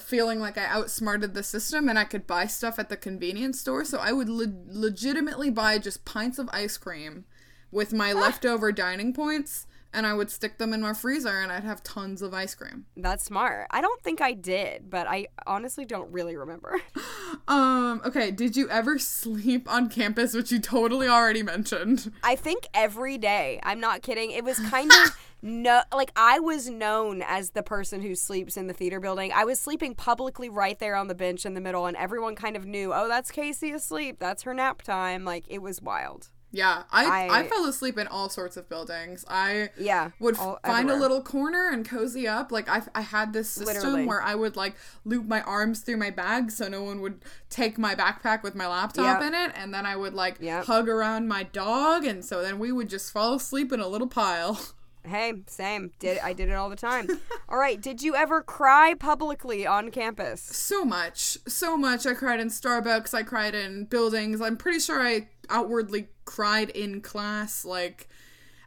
feeling 0.00 0.40
like 0.40 0.58
I 0.58 0.66
outsmarted 0.66 1.34
the 1.34 1.42
system 1.42 1.88
and 1.88 1.98
I 1.98 2.04
could 2.04 2.26
buy 2.26 2.46
stuff 2.46 2.78
at 2.78 2.88
the 2.88 2.96
convenience 2.96 3.60
store. 3.60 3.84
So 3.84 3.98
I 3.98 4.12
would 4.12 4.28
le- 4.28 4.52
legitimately 4.66 5.50
buy 5.50 5.78
just 5.78 6.04
pints 6.04 6.38
of 6.38 6.50
ice 6.52 6.76
cream 6.76 7.24
with 7.70 7.92
my 7.92 8.12
leftover 8.12 8.72
dining 8.72 9.12
points, 9.12 9.66
and 9.96 10.06
I 10.06 10.12
would 10.12 10.30
stick 10.30 10.58
them 10.58 10.74
in 10.74 10.82
my 10.82 10.92
freezer, 10.92 11.40
and 11.40 11.50
I'd 11.50 11.64
have 11.64 11.82
tons 11.82 12.20
of 12.20 12.34
ice 12.34 12.54
cream. 12.54 12.84
That's 12.96 13.24
smart. 13.24 13.66
I 13.70 13.80
don't 13.80 14.00
think 14.02 14.20
I 14.20 14.34
did, 14.34 14.90
but 14.90 15.06
I 15.08 15.28
honestly 15.46 15.86
don't 15.86 16.12
really 16.12 16.36
remember. 16.36 16.80
Um, 17.48 18.02
okay, 18.04 18.32
did 18.32 18.56
you 18.56 18.68
ever 18.70 18.98
sleep 18.98 19.70
on 19.70 19.88
campus, 19.88 20.34
which 20.34 20.50
you 20.50 20.58
totally 20.58 21.06
already 21.06 21.42
mentioned? 21.42 22.10
I 22.24 22.34
think 22.34 22.66
every 22.74 23.18
day. 23.18 23.60
I'm 23.62 23.78
not 23.78 24.02
kidding. 24.02 24.32
It 24.32 24.42
was 24.42 24.58
kind 24.58 24.90
of 24.90 25.16
no 25.42 25.82
like 25.94 26.10
I 26.16 26.40
was 26.40 26.68
known 26.68 27.22
as 27.22 27.50
the 27.50 27.62
person 27.62 28.00
who 28.00 28.16
sleeps 28.16 28.56
in 28.56 28.66
the 28.66 28.74
theater 28.74 28.98
building. 28.98 29.32
I 29.32 29.44
was 29.44 29.60
sleeping 29.60 29.94
publicly 29.94 30.48
right 30.48 30.78
there 30.78 30.96
on 30.96 31.06
the 31.06 31.14
bench 31.14 31.46
in 31.46 31.54
the 31.54 31.60
middle 31.60 31.86
and 31.86 31.96
everyone 31.96 32.34
kind 32.34 32.56
of 32.56 32.64
knew, 32.64 32.92
"Oh, 32.92 33.06
that's 33.06 33.30
Casey 33.30 33.70
asleep. 33.70 34.16
That's 34.18 34.42
her 34.42 34.54
nap 34.54 34.82
time." 34.82 35.24
Like 35.24 35.44
it 35.48 35.62
was 35.62 35.80
wild. 35.80 36.30
Yeah, 36.56 36.84
I, 36.90 37.04
I- 37.28 37.38
I 37.40 37.48
fell 37.48 37.66
asleep 37.66 37.98
in 37.98 38.06
all 38.06 38.28
sorts 38.30 38.56
of 38.56 38.68
buildings. 38.68 39.24
I 39.28 39.68
Yeah. 39.78 40.10
would 40.20 40.38
all- 40.38 40.58
find 40.64 40.88
everywhere. 40.88 40.96
a 40.96 41.00
little 41.00 41.22
corner 41.22 41.68
and 41.70 41.86
cozy 41.88 42.26
up. 42.26 42.50
Like 42.50 42.68
I, 42.68 42.82
I 42.94 43.02
had 43.02 43.32
this 43.32 43.50
system 43.50 43.74
Literally. 43.74 44.06
where 44.06 44.22
I 44.22 44.34
would 44.34 44.56
like 44.56 44.74
loop 45.04 45.26
my 45.26 45.42
arms 45.42 45.80
through 45.80 45.98
my 45.98 46.10
bag 46.10 46.50
so 46.50 46.68
no 46.68 46.82
one 46.82 47.00
would 47.02 47.20
take 47.50 47.76
my 47.78 47.94
backpack 47.94 48.42
with 48.42 48.54
my 48.54 48.66
laptop 48.66 49.20
Yep. 49.20 49.28
in 49.28 49.34
it, 49.34 49.52
and 49.54 49.74
then 49.74 49.84
I 49.86 49.96
would 49.96 50.14
like 50.14 50.36
Yep. 50.40 50.64
hug 50.64 50.88
around 50.88 51.28
my 51.28 51.42
dog, 51.42 52.04
and 52.04 52.24
so 52.24 52.42
then 52.42 52.58
we 52.58 52.72
would 52.72 52.88
just 52.88 53.12
fall 53.12 53.34
asleep 53.34 53.72
in 53.72 53.80
a 53.80 53.88
little 53.88 54.08
pile. 54.08 54.58
Hey, 55.06 55.32
same. 55.46 55.92
Did 55.98 56.18
I 56.18 56.32
did 56.32 56.48
it 56.48 56.54
all 56.54 56.68
the 56.68 56.76
time. 56.76 57.08
all 57.48 57.58
right, 57.58 57.80
did 57.80 58.02
you 58.02 58.14
ever 58.14 58.42
cry 58.42 58.94
publicly 58.94 59.66
on 59.66 59.90
campus? 59.90 60.40
So 60.42 60.84
much, 60.84 61.38
so 61.46 61.76
much. 61.76 62.06
I 62.06 62.14
cried 62.14 62.40
in 62.40 62.48
Starbucks. 62.48 63.14
I 63.14 63.22
cried 63.22 63.54
in 63.54 63.84
buildings. 63.84 64.40
I'm 64.40 64.56
pretty 64.56 64.80
sure 64.80 65.00
I 65.00 65.28
outwardly 65.48 66.08
cried 66.24 66.70
in 66.70 67.00
class. 67.00 67.64
Like 67.64 68.08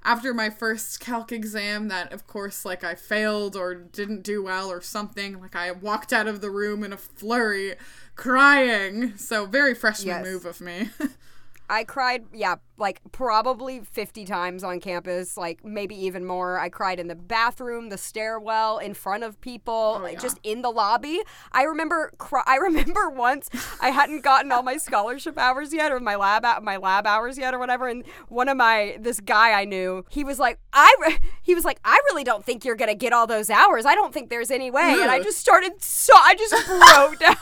after 0.03 0.33
my 0.33 0.49
first 0.49 0.99
calc 0.99 1.31
exam, 1.31 1.89
that 1.89 2.13
of 2.13 2.25
course, 2.25 2.63
like 2.65 2.83
I 2.83 2.95
failed 2.95 3.55
or 3.55 3.75
didn't 3.75 4.23
do 4.23 4.41
well 4.43 4.69
or 4.71 4.81
something. 4.81 5.39
Like 5.41 5.55
I 5.55 5.71
walked 5.71 6.13
out 6.13 6.27
of 6.27 6.41
the 6.41 6.49
room 6.49 6.83
in 6.83 6.93
a 6.93 6.97
flurry, 6.97 7.75
crying. 8.15 9.17
So 9.17 9.45
very 9.45 9.75
freshman 9.75 10.07
Yes. 10.07 10.25
move 10.25 10.45
of 10.45 10.61
me. 10.61 10.89
I 11.69 11.83
cried, 11.83 12.25
yeah, 12.33 12.55
like 12.77 12.99
probably 13.11 13.81
50 13.81 14.25
times 14.25 14.63
on 14.63 14.79
campus, 14.79 15.37
like 15.37 15.63
maybe 15.63 15.95
even 16.05 16.25
more. 16.25 16.57
I 16.57 16.69
cried 16.69 16.99
in 16.99 17.07
the 17.07 17.15
bathroom, 17.15 17.89
the 17.89 17.97
stairwell, 17.97 18.79
in 18.79 18.93
front 18.93 19.23
of 19.23 19.39
people, 19.41 19.95
oh, 19.97 20.01
like, 20.01 20.13
yeah. 20.13 20.19
just 20.19 20.39
in 20.43 20.61
the 20.61 20.71
lobby. 20.71 21.21
I 21.51 21.63
remember 21.63 22.11
cry- 22.17 22.43
I 22.47 22.55
remember 22.69 23.09
once 23.09 23.49
I 23.81 23.89
hadn't 23.89 24.23
gotten 24.23 24.51
all 24.51 24.63
my 24.63 24.77
scholarship 24.77 25.37
hours 25.37 25.73
yet 25.73 25.91
or 25.91 25.99
my 25.99 26.15
lab 26.15 26.45
my 26.63 26.77
lab 26.77 27.05
hours 27.05 27.37
yet 27.37 27.53
or 27.53 27.59
whatever 27.59 27.87
and 27.87 28.03
one 28.29 28.49
of 28.49 28.57
my 28.57 28.97
this 28.99 29.19
guy 29.19 29.51
I 29.51 29.65
knew, 29.65 30.05
he 30.09 30.23
was 30.23 30.39
like, 30.39 30.59
"I 30.73 30.95
re-, 31.01 31.17
he 31.41 31.53
was 31.53 31.65
like, 31.65 31.79
"I 31.83 31.99
really 32.09 32.23
don't 32.23 32.43
think 32.45 32.65
you're 32.65 32.75
going 32.75 32.89
to 32.89 32.95
get 32.95 33.13
all 33.13 33.27
those 33.27 33.49
hours. 33.49 33.85
I 33.85 33.95
don't 33.95 34.13
think 34.13 34.29
there's 34.29 34.51
any 34.51 34.71
way." 34.71 34.97
And 35.01 35.11
I 35.11 35.21
just 35.21 35.37
started 35.37 35.81
so 35.83 36.13
I 36.15 36.35
just 36.35 36.67
broke 36.67 37.19
down. 37.19 37.35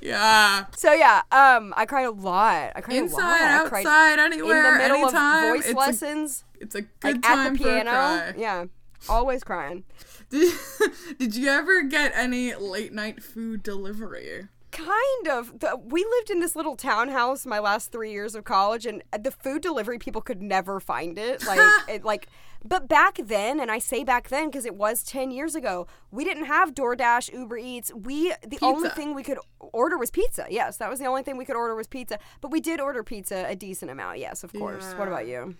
Yeah. 0.00 0.66
So 0.76 0.92
yeah, 0.92 1.22
um, 1.32 1.74
I 1.76 1.86
cried 1.86 2.06
a 2.06 2.10
lot. 2.10 2.72
I 2.74 2.80
cried 2.80 2.98
a 2.98 3.00
lot. 3.00 3.10
Inside, 3.10 3.64
I 3.64 3.68
cried 3.68 3.86
outside, 3.86 4.12
in 4.14 4.20
anywhere, 4.20 4.72
the 4.72 4.78
middle 4.78 4.96
anytime. 4.98 5.44
of 5.44 5.56
voice 5.56 5.66
it's 5.66 5.76
lessons, 5.78 6.44
A, 6.60 6.62
it's 6.62 6.74
a 6.74 6.82
good 6.82 6.90
like 7.02 7.22
time 7.22 7.38
at 7.38 7.52
the 7.52 7.58
piano. 7.58 8.34
Yeah, 8.36 8.64
always 9.08 9.44
crying. 9.44 9.84
Did, 10.30 10.54
did 11.18 11.34
you 11.34 11.48
ever 11.48 11.82
get 11.82 12.12
any 12.14 12.54
late 12.54 12.92
night 12.92 13.22
food 13.22 13.62
delivery? 13.62 14.48
Kind 14.70 15.28
of. 15.28 15.60
The, 15.60 15.76
we 15.82 16.04
lived 16.04 16.30
in 16.30 16.40
this 16.40 16.54
little 16.54 16.76
townhouse 16.76 17.46
my 17.46 17.58
last 17.58 17.90
three 17.90 18.12
years 18.12 18.34
of 18.34 18.44
college, 18.44 18.84
and 18.86 19.02
the 19.18 19.30
food 19.30 19.62
delivery 19.62 19.98
people 19.98 20.20
could 20.20 20.42
never 20.42 20.78
find 20.80 21.18
it. 21.18 21.46
Like, 21.46 21.60
it, 21.88 22.04
like 22.04 22.28
But 22.64 22.88
back 22.88 23.18
then, 23.22 23.60
and 23.60 23.70
I 23.70 23.78
say 23.78 24.04
back 24.04 24.28
then 24.28 24.46
because 24.46 24.66
it 24.66 24.74
was 24.74 25.02
10 25.02 25.30
years 25.30 25.54
ago, 25.54 25.86
we 26.10 26.24
didn't 26.24 26.46
have 26.46 26.74
DoorDash, 26.74 27.32
Uber 27.32 27.56
Eats. 27.56 27.92
We 27.94 28.34
the 28.46 28.58
only 28.62 28.90
thing 28.90 29.14
we 29.14 29.22
could 29.22 29.38
order 29.60 29.96
was 29.96 30.10
pizza. 30.10 30.46
Yes, 30.50 30.76
that 30.78 30.90
was 30.90 30.98
the 30.98 31.06
only 31.06 31.22
thing 31.22 31.36
we 31.36 31.44
could 31.44 31.56
order 31.56 31.74
was 31.74 31.86
pizza. 31.86 32.18
But 32.40 32.50
we 32.50 32.60
did 32.60 32.80
order 32.80 33.02
pizza 33.02 33.46
a 33.48 33.54
decent 33.54 33.90
amount. 33.90 34.18
Yes, 34.18 34.42
of 34.44 34.52
course. 34.52 34.92
What 34.94 35.08
about 35.08 35.26
you? 35.26 35.54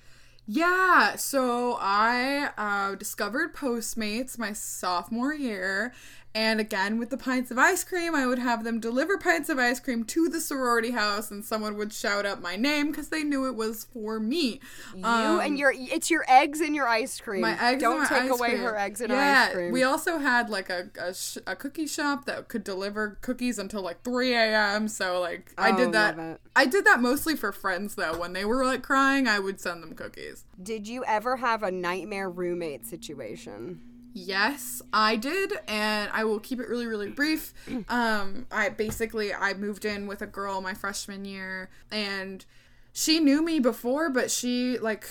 Yeah, 0.51 1.17
so 1.17 1.77
I 1.79 2.49
uh, 2.57 2.95
discovered 2.95 3.55
Postmates 3.55 4.39
my 4.39 4.55
sophomore 4.55 5.35
year. 5.35 5.93
And 6.35 6.61
again, 6.61 6.99
with 6.99 7.11
the 7.11 7.17
pints 7.17 7.51
of 7.51 7.59
ice 7.59 7.83
cream, 7.83 8.15
I 8.15 8.27
would 8.27 8.39
have 8.39 8.63
them 8.63 8.79
deliver 8.79 9.19
pints 9.19 9.49
of 9.49 9.59
ice 9.59 9.81
cream 9.81 10.05
to 10.05 10.29
the 10.29 10.41
sorority 10.41 10.91
house, 10.93 11.31
and 11.33 11.45
someone 11.45 11.77
would 11.79 11.93
shout 11.93 12.27
out 12.27 12.41
my 12.43 12.55
name 12.55 12.89
because 12.91 13.09
they 13.09 13.25
knew 13.25 13.47
it 13.47 13.57
was 13.57 13.85
for 13.93 14.21
me. 14.21 14.61
you 14.95 15.05
Um, 15.05 15.41
and 15.41 15.59
your 15.59 15.73
it's 15.75 16.11
your 16.11 16.25
eggs 16.29 16.61
and 16.61 16.77
your 16.77 16.87
ice 16.87 17.19
cream. 17.21 17.41
my 17.41 17.61
eggs 17.61 17.81
Don't 17.83 18.07
take 18.07 18.31
away 18.31 18.51
cream. 18.51 18.61
her 18.61 18.77
eggs 18.79 19.01
and 19.01 19.11
her 19.11 19.17
yeah, 19.19 19.47
ice 19.49 19.55
cream. 19.55 19.73
we 19.73 19.83
also 19.83 20.19
had 20.19 20.49
like 20.51 20.71
a 20.71 20.91
a, 21.01 21.13
sh- 21.15 21.39
a 21.47 21.57
cookie 21.57 21.87
shop 21.87 22.27
that 22.27 22.49
could 22.49 22.63
deliver 22.63 23.19
cookies 23.21 23.59
until 23.59 23.83
like 23.83 24.03
3 24.05 24.33
a.m. 24.35 24.87
So 24.87 25.21
like 25.21 25.53
I 25.59 25.71
Oh, 25.73 25.77
did 25.77 25.93
that. 25.93 26.41
I 26.55 26.67
did 26.67 26.85
that 26.85 27.01
mostly 27.01 27.35
for 27.37 27.53
friends 27.53 27.95
though. 27.97 28.17
When 28.19 28.33
they 28.35 28.45
were 28.45 28.65
like 28.65 28.83
crying, 28.83 29.27
I 29.27 29.39
would 29.41 29.61
send 29.61 29.83
them 29.83 29.95
cookies. 29.95 30.45
Did 30.63 30.87
you 30.87 31.05
ever 31.05 31.39
have 31.39 31.63
a 31.63 31.71
nightmare 31.73 32.29
roommate 32.31 32.87
situation? 32.87 33.81
Yes, 34.15 34.83
I 34.93 35.17
did, 35.17 35.53
and 35.67 36.11
I 36.13 36.25
will 36.25 36.41
keep 36.41 36.61
it 36.61 36.69
really, 36.69 36.87
really 36.87 37.11
brief. 37.11 37.53
Um, 37.89 38.47
I 38.51 38.69
basically 38.69 39.33
I 39.33 39.55
moved 39.55 39.85
in 39.85 40.07
with 40.07 40.21
a 40.21 40.27
girl 40.27 40.61
my 40.61 40.75
freshman 40.75 41.25
year, 41.25 41.71
and 41.91 42.45
she 42.93 43.21
knew 43.21 43.43
me 43.43 43.61
before, 43.61 44.11
but 44.11 44.31
she 44.31 44.79
like 44.79 45.07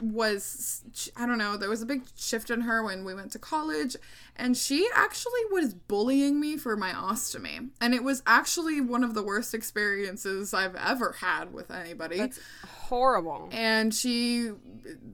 was 0.00 0.82
I 1.16 1.26
don't 1.26 1.38
know. 1.38 1.56
There 1.56 1.68
was 1.68 1.82
a 1.82 1.86
big 1.86 2.02
shift 2.16 2.50
in 2.50 2.62
her 2.62 2.82
when 2.82 3.04
we 3.04 3.14
went 3.14 3.32
to 3.32 3.38
college, 3.38 3.96
and 4.36 4.56
she 4.56 4.88
actually 4.94 5.44
was 5.50 5.74
bullying 5.74 6.40
me 6.40 6.56
for 6.56 6.76
my 6.76 6.92
ostomy, 6.92 7.70
and 7.80 7.94
it 7.94 8.02
was 8.04 8.22
actually 8.26 8.80
one 8.80 9.04
of 9.04 9.14
the 9.14 9.22
worst 9.22 9.54
experiences 9.54 10.54
I've 10.54 10.76
ever 10.76 11.16
had 11.20 11.52
with 11.52 11.70
anybody 11.70 12.18
That's 12.18 12.40
horrible. 12.88 13.48
and 13.52 13.94
she 13.94 14.50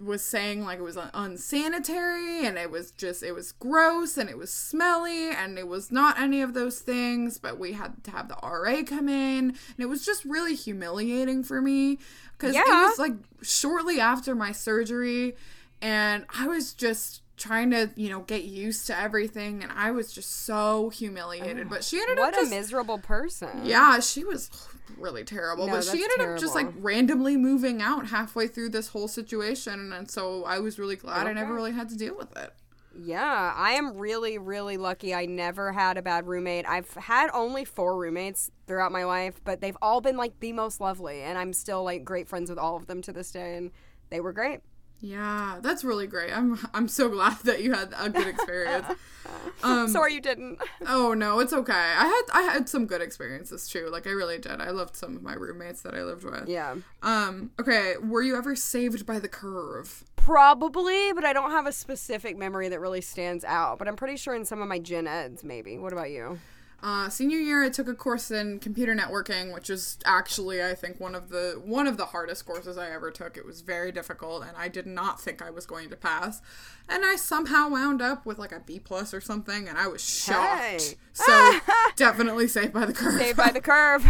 was 0.00 0.22
saying 0.22 0.64
like 0.64 0.78
it 0.78 0.82
was 0.82 0.96
unsanitary 1.14 2.46
and 2.46 2.56
it 2.56 2.70
was 2.70 2.92
just 2.92 3.22
it 3.22 3.32
was 3.32 3.52
gross 3.52 4.16
and 4.16 4.30
it 4.30 4.38
was 4.38 4.52
smelly 4.52 5.30
and 5.30 5.58
it 5.58 5.66
was 5.66 5.90
not 5.90 6.18
any 6.18 6.40
of 6.42 6.54
those 6.54 6.78
things 6.78 7.38
but 7.38 7.58
we 7.58 7.72
had 7.72 8.02
to 8.04 8.10
have 8.12 8.28
the 8.28 8.36
RA 8.42 8.82
come 8.86 9.08
in 9.08 9.48
and 9.48 9.78
it 9.78 9.86
was 9.86 10.04
just 10.04 10.24
really 10.24 10.54
humiliating 10.54 11.42
for 11.42 11.60
me 11.60 11.98
cuz 12.38 12.54
it 12.54 12.88
was 12.90 12.98
like 13.00 13.14
shortly 13.42 13.98
after 13.98 14.34
my 14.34 14.52
surgery 14.52 15.34
and 15.82 16.24
I 16.38 16.46
was 16.46 16.72
just 16.72 17.22
trying 17.36 17.70
to 17.70 17.90
you 17.96 18.08
know 18.08 18.20
get 18.20 18.44
used 18.44 18.86
to 18.86 18.98
everything 18.98 19.62
and 19.62 19.72
I 19.72 19.90
was 19.90 20.12
just 20.12 20.44
so 20.44 20.88
humiliated 20.90 21.68
but 21.68 21.82
she 21.82 22.00
ended 22.00 22.18
What 22.18 22.34
up 22.34 22.40
what 22.40 22.46
a 22.46 22.50
miserable 22.50 22.98
person. 22.98 23.62
yeah, 23.64 23.98
she 24.00 24.24
was 24.24 24.50
really 24.96 25.24
terrible. 25.24 25.66
No, 25.66 25.74
but 25.74 25.84
she 25.84 26.02
ended 26.02 26.20
up 26.20 26.38
just 26.38 26.54
like 26.54 26.68
randomly 26.78 27.36
moving 27.36 27.82
out 27.82 28.06
halfway 28.08 28.46
through 28.46 28.68
this 28.70 28.88
whole 28.88 29.08
situation. 29.08 29.92
And 29.92 30.10
so 30.10 30.44
I 30.44 30.58
was 30.60 30.78
really 30.78 30.96
glad 30.96 31.26
I 31.26 31.32
never 31.32 31.54
really 31.54 31.72
had 31.72 31.88
to 31.88 31.96
deal 31.96 32.16
with 32.16 32.36
it. 32.36 32.52
Yeah, 32.96 33.52
I 33.56 33.72
am 33.72 33.96
really, 33.96 34.38
really 34.38 34.76
lucky. 34.76 35.14
I 35.14 35.26
never 35.26 35.72
had 35.72 35.96
a 35.96 36.02
bad 36.02 36.28
roommate. 36.28 36.64
I've 36.68 36.92
had 36.94 37.28
only 37.34 37.64
four 37.64 37.96
roommates 37.96 38.52
throughout 38.68 38.92
my 38.92 39.04
life, 39.04 39.40
but 39.42 39.60
they've 39.60 39.76
all 39.82 40.00
been 40.00 40.16
like 40.16 40.38
the 40.38 40.52
most 40.52 40.80
lovely, 40.80 41.22
and 41.22 41.36
I'm 41.36 41.52
still 41.52 41.82
like 41.82 42.04
great 42.04 42.28
friends 42.28 42.48
with 42.50 42.58
all 42.58 42.76
of 42.76 42.86
them 42.86 43.02
to 43.02 43.12
this 43.12 43.32
day, 43.32 43.56
and 43.56 43.72
they 44.10 44.20
were 44.20 44.32
great. 44.32 44.60
Yeah, 45.04 45.58
that's 45.60 45.84
really 45.84 46.06
great. 46.06 46.32
I'm 46.32 46.58
I'm 46.72 46.88
so 46.88 47.10
glad 47.10 47.38
that 47.40 47.62
you 47.62 47.74
had 47.74 47.92
a 47.98 48.08
good 48.08 48.26
experience. 48.26 48.86
um, 49.62 49.86
Sorry 49.88 50.14
you 50.14 50.20
didn't. 50.22 50.58
oh 50.88 51.12
no, 51.12 51.40
it's 51.40 51.52
okay. 51.52 51.72
I 51.72 52.06
had 52.06 52.22
I 52.32 52.42
had 52.42 52.70
some 52.70 52.86
good 52.86 53.02
experiences 53.02 53.68
too. 53.68 53.90
Like 53.92 54.06
I 54.06 54.10
really 54.10 54.38
did. 54.38 54.62
I 54.62 54.70
loved 54.70 54.96
some 54.96 55.14
of 55.14 55.22
my 55.22 55.34
roommates 55.34 55.82
that 55.82 55.94
I 55.94 56.02
lived 56.02 56.24
with. 56.24 56.48
Yeah. 56.48 56.76
Um. 57.02 57.50
Okay. 57.60 57.96
Were 58.02 58.22
you 58.22 58.34
ever 58.34 58.56
saved 58.56 59.04
by 59.04 59.18
the 59.18 59.28
curve? 59.28 60.04
Probably, 60.16 61.12
but 61.12 61.26
I 61.26 61.34
don't 61.34 61.50
have 61.50 61.66
a 61.66 61.72
specific 61.72 62.38
memory 62.38 62.70
that 62.70 62.80
really 62.80 63.02
stands 63.02 63.44
out. 63.44 63.78
But 63.78 63.88
I'm 63.88 63.96
pretty 63.96 64.16
sure 64.16 64.34
in 64.34 64.46
some 64.46 64.62
of 64.62 64.68
my 64.68 64.78
gen 64.78 65.06
eds, 65.06 65.44
maybe. 65.44 65.76
What 65.76 65.92
about 65.92 66.10
you? 66.12 66.38
Uh, 66.84 67.08
senior 67.08 67.38
year, 67.38 67.64
I 67.64 67.70
took 67.70 67.88
a 67.88 67.94
course 67.94 68.30
in 68.30 68.58
computer 68.58 68.94
networking, 68.94 69.54
which 69.54 69.70
is 69.70 69.96
actually, 70.04 70.62
I 70.62 70.74
think, 70.74 71.00
one 71.00 71.14
of 71.14 71.30
the 71.30 71.58
one 71.64 71.86
of 71.86 71.96
the 71.96 72.04
hardest 72.04 72.44
courses 72.44 72.76
I 72.76 72.90
ever 72.90 73.10
took. 73.10 73.38
It 73.38 73.46
was 73.46 73.62
very 73.62 73.90
difficult, 73.90 74.42
and 74.42 74.54
I 74.54 74.68
did 74.68 74.86
not 74.86 75.18
think 75.18 75.40
I 75.40 75.48
was 75.48 75.64
going 75.64 75.88
to 75.88 75.96
pass. 75.96 76.42
And 76.86 77.02
I 77.02 77.16
somehow 77.16 77.70
wound 77.70 78.02
up 78.02 78.26
with 78.26 78.38
like 78.38 78.52
a 78.52 78.60
B 78.60 78.78
plus 78.78 79.14
or 79.14 79.22
something, 79.22 79.66
and 79.66 79.78
I 79.78 79.86
was 79.86 80.04
shocked. 80.04 80.60
Hey. 80.60 80.78
So 81.14 81.58
definitely 81.96 82.48
saved 82.48 82.74
by 82.74 82.84
the 82.84 82.92
curve. 82.92 83.18
Saved 83.18 83.38
by 83.38 83.50
the 83.50 83.62
curve. 83.62 84.06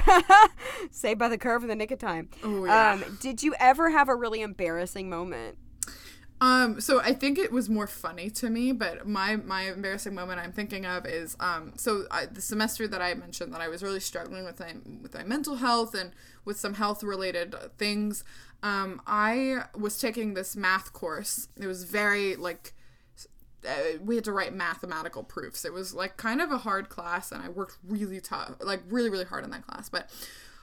Saved 0.91 1.21
by 1.21 1.29
the 1.29 1.39
curve 1.39 1.63
in 1.63 1.69
the 1.69 1.77
nick 1.77 1.93
of 1.93 2.01
time. 2.01 2.29
Oh, 2.43 2.65
yeah. 2.65 2.93
Um, 2.95 3.19
did 3.21 3.45
you 3.45 3.55
ever 3.61 3.91
have 3.91 4.09
a 4.09 4.17
really 4.17 4.43
embarrassing 4.43 5.09
moment? 5.09 5.59
Um, 6.45 6.79
so 6.79 7.01
I 7.01 7.15
think 7.15 7.39
it 7.39 7.51
was 7.51 7.71
more 7.71 7.87
funny 7.87 8.29
to 8.29 8.51
me, 8.51 8.71
but 8.73 9.09
my 9.09 9.37
my 9.37 9.63
embarrassing 9.63 10.15
moment 10.15 10.41
I'm 10.41 10.53
thinking 10.53 10.85
of 10.85 11.07
is 11.07 11.39
um, 11.41 11.73
so 11.77 12.05
I, 12.11 12.27
the 12.27 12.43
semester 12.43 12.87
that 12.87 13.01
I 13.01 13.15
mentioned 13.15 13.55
that 13.55 13.63
I 13.63 13.69
was 13.69 13.83
really 13.83 13.99
struggling 13.99 14.45
with 14.45 14.61
my 14.61 14.75
with 15.01 15.15
my 15.15 15.25
mental 15.25 15.57
health 15.57 15.95
and 15.95 16.13
with 16.45 16.59
some 16.61 16.75
health 16.75 17.03
related 17.03 17.55
things. 17.79 18.25
Um, 18.63 19.01
I 19.07 19.65
was 19.75 19.99
taking 19.99 20.35
this 20.35 20.55
math 20.55 20.93
course. 20.93 21.49
It 21.59 21.67
was 21.67 21.85
very 21.85 22.37
like 22.37 22.75
uh, 23.67 23.97
we 24.03 24.17
had 24.17 24.25
to 24.25 24.33
write 24.33 24.55
mathematical 24.55 25.23
proofs. 25.23 25.65
It 25.65 25.73
was 25.73 25.95
like 25.95 26.19
kind 26.19 26.43
of 26.43 26.53
a 26.53 26.59
hard 26.59 26.91
class, 26.91 27.33
and 27.33 27.43
I 27.43 27.49
worked 27.49 27.79
really 27.83 28.21
tough, 28.21 28.57
like 28.61 28.83
really, 28.91 29.09
really 29.09 29.25
hard 29.25 29.45
in 29.45 29.51
that 29.53 29.67
class. 29.67 29.89
But 29.89 30.11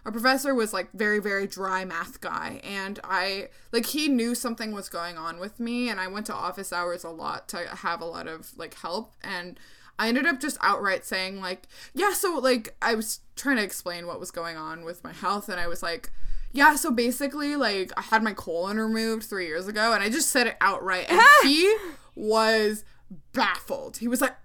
our 0.06 0.12
professor 0.12 0.56
was 0.56 0.74
like 0.74 0.92
very, 0.94 1.20
very 1.20 1.48
dry 1.48 1.86
math 1.86 2.22
guy, 2.22 2.60
and 2.64 3.00
I 3.04 3.50
like 3.72 3.88
he 3.88 4.08
knew 4.08 4.34
something 4.34 4.72
was 4.72 4.90
going 4.90 5.18
on 5.18 5.40
with 5.40 5.60
me, 5.60 5.90
and 5.90 6.00
I 6.00 6.08
went 6.08 6.26
to 6.28 6.34
office 6.34 6.74
hours 6.74 7.04
a 7.04 7.10
lot 7.10 7.48
to 7.50 7.58
have 7.58 8.02
a 8.02 8.06
lot 8.06 8.28
of 8.28 8.58
like 8.58 8.74
help, 8.76 9.14
and 9.24 9.60
I 10.00 10.08
ended 10.08 10.26
up 10.26 10.40
just 10.40 10.58
outright 10.62 11.06
saying 11.06 11.40
like, 11.40 11.68
yeah, 11.94 12.14
so 12.14 12.40
like 12.40 12.76
I 12.82 12.96
was 12.96 13.20
trying 13.36 13.58
to 13.58 13.64
explain 13.64 14.08
what 14.08 14.20
was 14.20 14.32
going 14.32 14.58
on 14.58 14.84
with 14.84 15.04
my 15.04 15.14
health, 15.14 15.50
and 15.50 15.60
I 15.60 15.68
was 15.68 15.84
like. 15.84 16.12
Yeah, 16.54 16.76
so 16.76 16.92
basically, 16.92 17.56
like, 17.56 17.94
I 17.96 18.02
had 18.02 18.22
my 18.24 18.34
colon 18.34 18.78
removed 18.78 19.24
three 19.24 19.46
years 19.48 19.70
ago, 19.70 19.94
and 19.94 20.04
I 20.04 20.10
just 20.10 20.30
said 20.32 20.48
it 20.48 20.58
outright, 20.60 21.10
and 21.10 21.22
he 21.44 21.74
was 22.14 22.84
baffled. 23.32 23.96
He 23.98 24.10
was 24.10 24.20
like, 24.20 24.36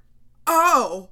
"Oh, 0.47 1.09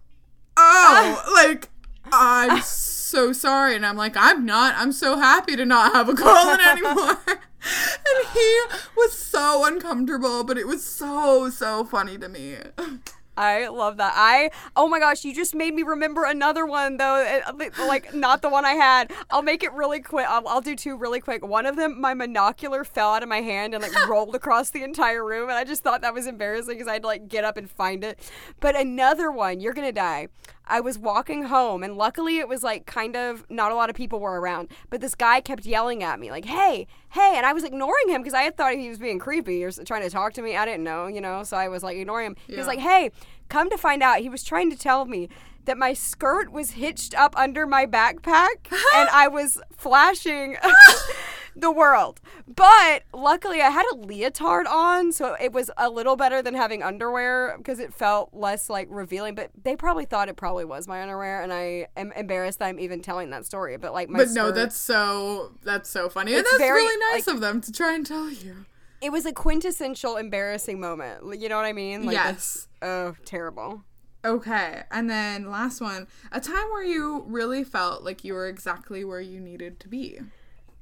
oh, 0.57 1.33
like 1.35 1.69
I'm 2.13 2.61
so 2.65 3.33
sorry," 3.33 3.77
and 3.77 3.85
I'm 3.85 3.97
like, 3.97 4.17
"I'm 4.17 4.45
not. 4.45 4.75
I'm 4.77 4.93
so 4.93 5.19
happy 5.19 5.57
to 5.57 5.65
not 5.65 5.93
have 5.93 6.09
a 6.09 6.15
colon 6.15 6.61
anymore." 6.67 7.19
and 7.27 8.29
he 8.33 8.61
was 8.97 9.17
so 9.17 9.65
uncomfortable, 9.67 10.45
but 10.45 10.59
it 10.59 10.67
was 10.67 10.85
so 10.85 11.51
so 11.51 11.85
funny 11.85 12.19
to 12.19 12.29
me. 12.29 12.57
I 13.37 13.67
love 13.67 13.97
that. 13.97 14.13
I 14.15 14.51
oh 14.77 14.89
my 14.89 14.99
gosh, 14.99 15.25
you 15.25 15.35
just 15.35 15.55
made 15.55 15.75
me 15.75 15.83
remember 15.83 16.25
another 16.25 16.67
one 16.67 16.99
though. 16.99 17.43
Uh, 17.47 17.53
like 17.87 18.15
not 18.15 18.43
the 18.43 18.49
one 18.49 18.65
I 18.65 18.75
had. 18.75 19.13
I'll 19.31 19.43
make 19.43 19.63
it 19.63 19.73
really 19.73 20.01
quick. 20.01 20.27
I'll, 20.29 20.47
I'll 20.47 20.61
do 20.61 20.77
two 20.77 20.97
really 20.97 21.21
quick. 21.21 21.45
One 21.45 21.67
of 21.67 21.77
them, 21.77 22.01
my 22.01 22.15
monocular 22.15 22.87
fell 22.87 23.11
out 23.15 23.23
of 23.23 23.29
my 23.29 23.41
hand 23.41 23.75
and 23.75 23.83
like 23.83 24.09
rolled 24.09 24.35
across 24.35 24.71
the 24.71 24.83
entire 24.83 25.25
room, 25.25 25.49
and 25.49 25.59
I 25.59 25.65
just 25.65 25.83
thought 25.83 26.03
that 26.03 26.15
was 26.15 26.27
embarrassing 26.27 26.75
because 26.75 26.87
I 26.87 26.95
had 26.95 27.03
to 27.03 27.09
like 27.09 27.29
get 27.29 27.45
up 27.45 27.57
and 27.57 27.69
find 27.69 28.05
it. 28.05 28.19
But 28.61 28.77
another 28.77 29.33
one, 29.33 29.61
you're 29.61 29.75
gonna 29.75 29.93
die. 29.93 30.29
I 30.67 30.81
was 30.81 30.99
walking 30.99 31.45
home, 31.45 31.83
and 31.83 31.97
luckily 31.97 32.39
it 32.39 32.49
was 32.49 32.63
like 32.63 32.87
kind 32.87 33.17
of 33.17 33.45
not 33.51 33.71
a 33.71 33.75
lot 33.75 33.91
of 33.91 33.97
people 33.97 34.21
were 34.21 34.41
around. 34.41 34.69
But 34.91 35.01
this 35.01 35.15
guy 35.15 35.41
kept 35.41 35.67
yelling 35.67 36.03
at 36.03 36.19
me 36.19 36.31
like, 36.31 36.45
"Hey, 36.45 36.87
hey!" 37.11 37.35
And 37.37 37.45
I 37.45 37.53
was 37.53 37.65
ignoring 37.65 38.09
him 38.09 38.23
because 38.23 38.35
I 38.35 38.43
had 38.43 38.57
thought 38.57 38.75
he 38.75 38.89
was 38.89 38.99
being 38.99 39.19
creepy 39.19 39.65
or 39.65 39.71
trying 39.71 40.03
to 40.03 40.11
talk 40.11 40.33
to 40.35 40.43
me. 40.43 40.57
I 40.57 40.65
didn't 40.65 40.85
know, 40.85 41.07
you 41.07 41.21
know. 41.21 41.43
So 41.43 41.57
I 41.57 41.69
was 41.69 41.83
like 41.83 41.97
ignoring 41.97 42.29
him. 42.29 42.37
He 42.47 42.57
was 42.57 42.67
like, 42.67 42.79
"Hey." 42.79 43.11
Come 43.51 43.69
to 43.69 43.77
find 43.77 44.03
out, 44.03 44.21
he 44.21 44.31
was 44.31 44.43
trying 44.43 44.71
to 44.71 44.77
tell 44.77 45.05
me 45.05 45.29
that 45.67 45.77
my 45.77 45.93
skirt 45.93 46.51
was 46.51 46.73
hitched 46.73 47.15
up 47.15 47.37
under 47.37 47.67
my 47.67 47.85
backpack 47.87 48.73
and 48.95 49.09
I 49.13 49.29
was 49.29 49.61
flashing 49.77 50.57
the 51.57 51.71
world. 51.71 52.21
But 52.47 53.05
luckily, 53.13 53.61
I 53.61 53.71
had 53.71 53.87
a 53.93 53.97
leotard 53.97 54.67
on, 54.67 55.13
so 55.13 55.37
it 55.41 55.53
was 55.53 55.71
a 55.77 55.89
little 55.89 56.17
better 56.17 56.43
than 56.43 56.55
having 56.55 56.83
underwear 56.83 57.55
because 57.59 57.79
it 57.79 57.93
felt 57.95 58.31
less 58.33 58.69
like 58.71 58.89
revealing. 58.91 59.35
But 59.35 59.51
they 59.63 59.77
probably 59.77 60.05
thought 60.05 60.29
it 60.29 60.37
probably 60.37 60.65
was 60.65 60.87
my 60.89 61.03
underwear, 61.03 61.43
and 61.43 61.53
I 61.53 61.87
am 61.97 62.13
embarrassed 62.13 62.59
that 62.59 62.67
I'm 62.67 62.81
even 62.81 63.01
telling 63.01 63.31
that 63.31 63.47
story. 63.47 63.77
But 63.77 63.93
like 63.93 64.09
my 64.09 64.19
But 64.21 64.29
no, 64.29 64.47
skirt- 64.47 64.55
that's 64.57 64.77
so 64.77 65.53
that's 65.63 65.89
so 65.91 66.09
funny, 66.09 66.35
and 66.35 66.45
that's 66.45 66.59
very, 66.59 66.83
really 66.83 67.13
nice 67.13 67.27
like- 67.27 67.35
of 67.35 67.41
them 67.41 67.61
to 67.61 67.73
try 67.73 67.95
and 67.95 68.05
tell 68.07 68.31
you. 68.31 68.67
it 69.01 69.13
was 69.13 69.27
a 69.27 69.33
quintessential 69.33 70.17
embarrassing 70.17 70.81
moment. 70.81 71.39
You 71.41 71.49
know 71.49 71.57
what 71.57 71.67
I 71.67 71.73
mean? 71.75 72.07
Like, 72.07 72.15
yes. 72.15 72.69
Oh, 72.81 73.15
terrible. 73.27 73.83
Okay, 74.25 74.85
and 74.91 75.11
then 75.11 75.51
last 75.51 75.83
one, 75.83 76.07
a 76.33 76.41
time 76.41 76.69
where 76.73 76.83
you 76.83 77.25
really 77.29 77.63
felt 77.63 78.03
like 78.03 78.25
you 78.25 78.33
were 78.33 78.47
exactly 78.47 79.05
where 79.05 79.21
you 79.21 79.39
needed 79.39 79.79
to 79.81 79.89
be. 79.89 80.19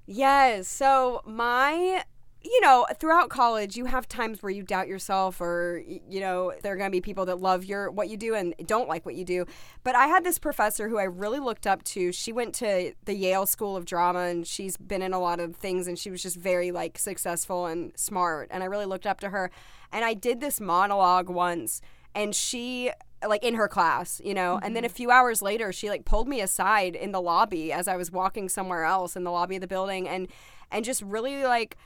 Yes. 0.06 0.68
So 0.68 1.22
my 1.24 2.04
you 2.44 2.60
know, 2.60 2.86
throughout 2.98 3.28
college, 3.28 3.76
you 3.76 3.86
have 3.86 4.08
times 4.08 4.42
where 4.42 4.50
you 4.50 4.62
doubt 4.62 4.88
yourself, 4.88 5.40
or 5.40 5.82
you 5.86 6.20
know, 6.20 6.52
there 6.62 6.72
are 6.72 6.76
going 6.76 6.90
to 6.90 6.92
be 6.92 7.00
people 7.00 7.24
that 7.26 7.40
love 7.40 7.64
your 7.64 7.90
what 7.90 8.08
you 8.08 8.16
do 8.16 8.34
and 8.34 8.54
don't 8.66 8.88
like 8.88 9.06
what 9.06 9.14
you 9.14 9.24
do. 9.24 9.46
But 9.84 9.94
I 9.94 10.06
had 10.08 10.24
this 10.24 10.38
professor 10.38 10.88
who 10.88 10.98
I 10.98 11.04
really 11.04 11.38
looked 11.38 11.66
up 11.66 11.84
to. 11.84 12.12
She 12.12 12.32
went 12.32 12.54
to 12.56 12.94
the 13.04 13.14
Yale 13.14 13.46
School 13.46 13.76
of 13.76 13.84
Drama, 13.84 14.20
and 14.20 14.46
she's 14.46 14.76
been 14.76 15.02
in 15.02 15.12
a 15.12 15.20
lot 15.20 15.40
of 15.40 15.56
things, 15.56 15.86
and 15.86 15.98
she 15.98 16.10
was 16.10 16.22
just 16.22 16.36
very 16.36 16.72
like 16.72 16.98
successful 16.98 17.66
and 17.66 17.92
smart. 17.96 18.48
And 18.50 18.62
I 18.62 18.66
really 18.66 18.86
looked 18.86 19.06
up 19.06 19.20
to 19.20 19.30
her. 19.30 19.50
And 19.92 20.04
I 20.04 20.14
did 20.14 20.40
this 20.40 20.60
monologue 20.60 21.28
once, 21.28 21.80
and 22.14 22.34
she 22.34 22.90
like 23.28 23.44
in 23.44 23.54
her 23.54 23.68
class, 23.68 24.20
you 24.24 24.34
know. 24.34 24.56
Mm-hmm. 24.56 24.66
And 24.66 24.76
then 24.76 24.84
a 24.84 24.88
few 24.88 25.10
hours 25.10 25.42
later, 25.42 25.72
she 25.72 25.88
like 25.88 26.04
pulled 26.04 26.28
me 26.28 26.40
aside 26.40 26.94
in 26.96 27.12
the 27.12 27.20
lobby 27.20 27.72
as 27.72 27.88
I 27.88 27.96
was 27.96 28.10
walking 28.10 28.48
somewhere 28.48 28.84
else 28.84 29.16
in 29.16 29.24
the 29.24 29.30
lobby 29.30 29.56
of 29.56 29.60
the 29.60 29.66
building, 29.66 30.08
and 30.08 30.28
and 30.70 30.84
just 30.84 31.02
really 31.02 31.44
like 31.44 31.76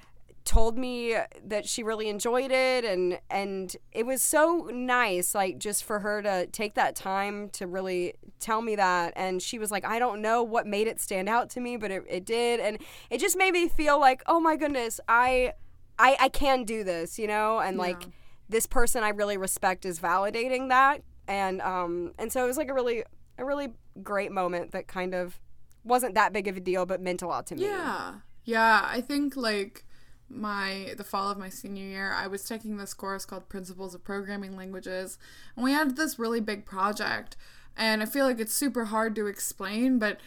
told 0.47 0.79
me 0.79 1.17
that 1.45 1.69
she 1.69 1.83
really 1.83 2.09
enjoyed 2.09 2.53
it 2.53 2.85
and 2.85 3.19
and 3.29 3.77
it 3.91 4.07
was 4.07 4.23
so 4.23 4.71
nice 4.73 5.35
like 5.35 5.59
just 5.59 5.83
for 5.83 5.99
her 5.99 6.23
to 6.23 6.47
take 6.47 6.75
that 6.75 6.95
time 6.95 7.51
to 7.51 7.67
really 7.67 8.15
tell 8.39 8.63
me 8.63 8.77
that 8.77 9.13
and 9.17 9.43
she 9.43 9.59
was 9.59 9.73
like 9.73 9.85
i 9.85 9.99
don't 9.99 10.23
know 10.23 10.45
what 10.45 10.65
made 10.65 10.87
it 10.87 11.01
stand 11.01 11.29
out 11.29 11.51
to 11.51 11.59
me 11.59 11.77
but 11.77 11.91
it, 11.91 12.05
it 12.09 12.25
did 12.25 12.61
and 12.61 12.79
it 13.11 13.19
just 13.19 13.37
made 13.37 13.53
me 13.53 13.69
feel 13.69 13.99
like 13.99 14.23
oh 14.27 14.39
my 14.39 14.55
goodness 14.55 15.01
i 15.09 15.53
i 15.99 16.17
i 16.21 16.29
can 16.29 16.63
do 16.63 16.85
this 16.85 17.19
you 17.19 17.27
know 17.27 17.59
and 17.59 17.77
yeah. 17.77 17.83
like 17.83 18.07
this 18.49 18.67
person 18.67 19.03
i 19.03 19.09
really 19.09 19.37
respect 19.37 19.85
is 19.85 19.99
validating 19.99 20.69
that 20.69 21.03
and 21.29 21.61
um 21.63 22.13
and 22.19 22.33
so 22.33 22.45
it 22.45 22.47
was 22.47 22.57
like 22.57 22.69
a 22.69 22.75
really 22.75 23.03
a 23.39 23.45
really 23.45 23.69
great 24.03 24.33
moment 24.33 24.73
that 24.73 24.87
kind 24.87 25.15
of 25.15 25.41
wasn't 25.85 26.15
that 26.15 26.33
big 26.33 26.49
of 26.49 26.57
a 26.57 26.61
deal 26.61 26.87
but 26.87 27.01
meant 27.01 27.23
a 27.23 27.27
lot 27.27 27.47
to 27.47 27.55
me 27.55 27.63
yeah 27.63 28.15
yeah 28.45 28.87
i 28.91 29.01
think 29.01 29.37
like 29.37 29.85
my 30.29 30.95
the 30.97 31.05
fall 31.05 31.31
of 31.31 31.39
my 31.39 31.49
senior 31.49 31.85
year, 31.85 32.13
I 32.13 32.27
was 32.27 32.45
taking 32.45 32.77
this 32.77 32.95
course 32.95 33.25
called 33.25 33.49
Principles 33.49 33.95
of 33.95 34.05
Programming 34.05 34.57
Languages, 34.57 35.19
and 35.55 35.65
we 35.65 35.73
had 35.73 35.97
this 35.97 36.19
really 36.19 36.41
big 36.41 36.67
project. 36.67 37.37
And 37.77 38.03
I 38.03 38.07
feel 38.07 38.25
like 38.25 38.41
it's 38.41 38.55
super 38.55 38.87
hard 38.87 39.15
to 39.17 39.27
explain, 39.27 39.99
but 39.99 40.19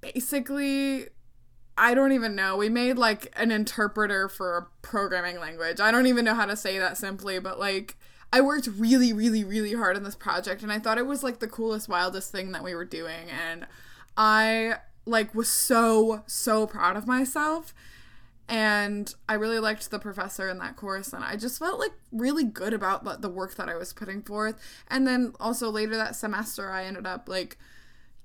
basically 0.00 1.08
I 1.78 1.94
don't 1.94 2.12
even 2.12 2.34
know. 2.34 2.56
We 2.56 2.70
made 2.70 2.96
like 2.96 3.32
an 3.36 3.50
interpreter 3.50 4.28
for 4.28 4.56
a 4.56 4.66
programming 4.80 5.38
language. 5.38 5.78
I 5.80 5.90
don't 5.90 6.06
even 6.06 6.24
know 6.24 6.34
how 6.34 6.46
to 6.46 6.56
say 6.56 6.78
that 6.78 6.96
simply, 6.96 7.38
but 7.38 7.58
like 7.58 7.96
I 8.36 8.42
worked 8.42 8.66
really, 8.66 9.14
really, 9.14 9.44
really 9.44 9.72
hard 9.72 9.96
on 9.96 10.02
this 10.02 10.14
project 10.14 10.62
and 10.62 10.70
I 10.70 10.78
thought 10.78 10.98
it 10.98 11.06
was 11.06 11.22
like 11.22 11.38
the 11.38 11.48
coolest, 11.48 11.88
wildest 11.88 12.30
thing 12.30 12.52
that 12.52 12.62
we 12.62 12.74
were 12.74 12.84
doing. 12.84 13.30
And 13.30 13.66
I 14.14 14.74
like 15.06 15.34
was 15.34 15.50
so, 15.50 16.22
so 16.26 16.66
proud 16.66 16.96
of 16.96 17.06
myself 17.06 17.72
and 18.46 19.14
I 19.26 19.34
really 19.34 19.58
liked 19.58 19.90
the 19.90 19.98
professor 19.98 20.50
in 20.50 20.58
that 20.58 20.76
course, 20.76 21.12
and 21.12 21.24
I 21.24 21.34
just 21.34 21.58
felt 21.58 21.80
like 21.80 21.94
really 22.12 22.44
good 22.44 22.74
about 22.74 23.22
the 23.22 23.28
work 23.28 23.56
that 23.56 23.68
I 23.68 23.74
was 23.74 23.92
putting 23.92 24.22
forth. 24.22 24.60
And 24.86 25.04
then 25.06 25.32
also 25.40 25.68
later 25.70 25.96
that 25.96 26.14
semester, 26.14 26.70
I 26.70 26.84
ended 26.84 27.06
up 27.06 27.28
like 27.28 27.58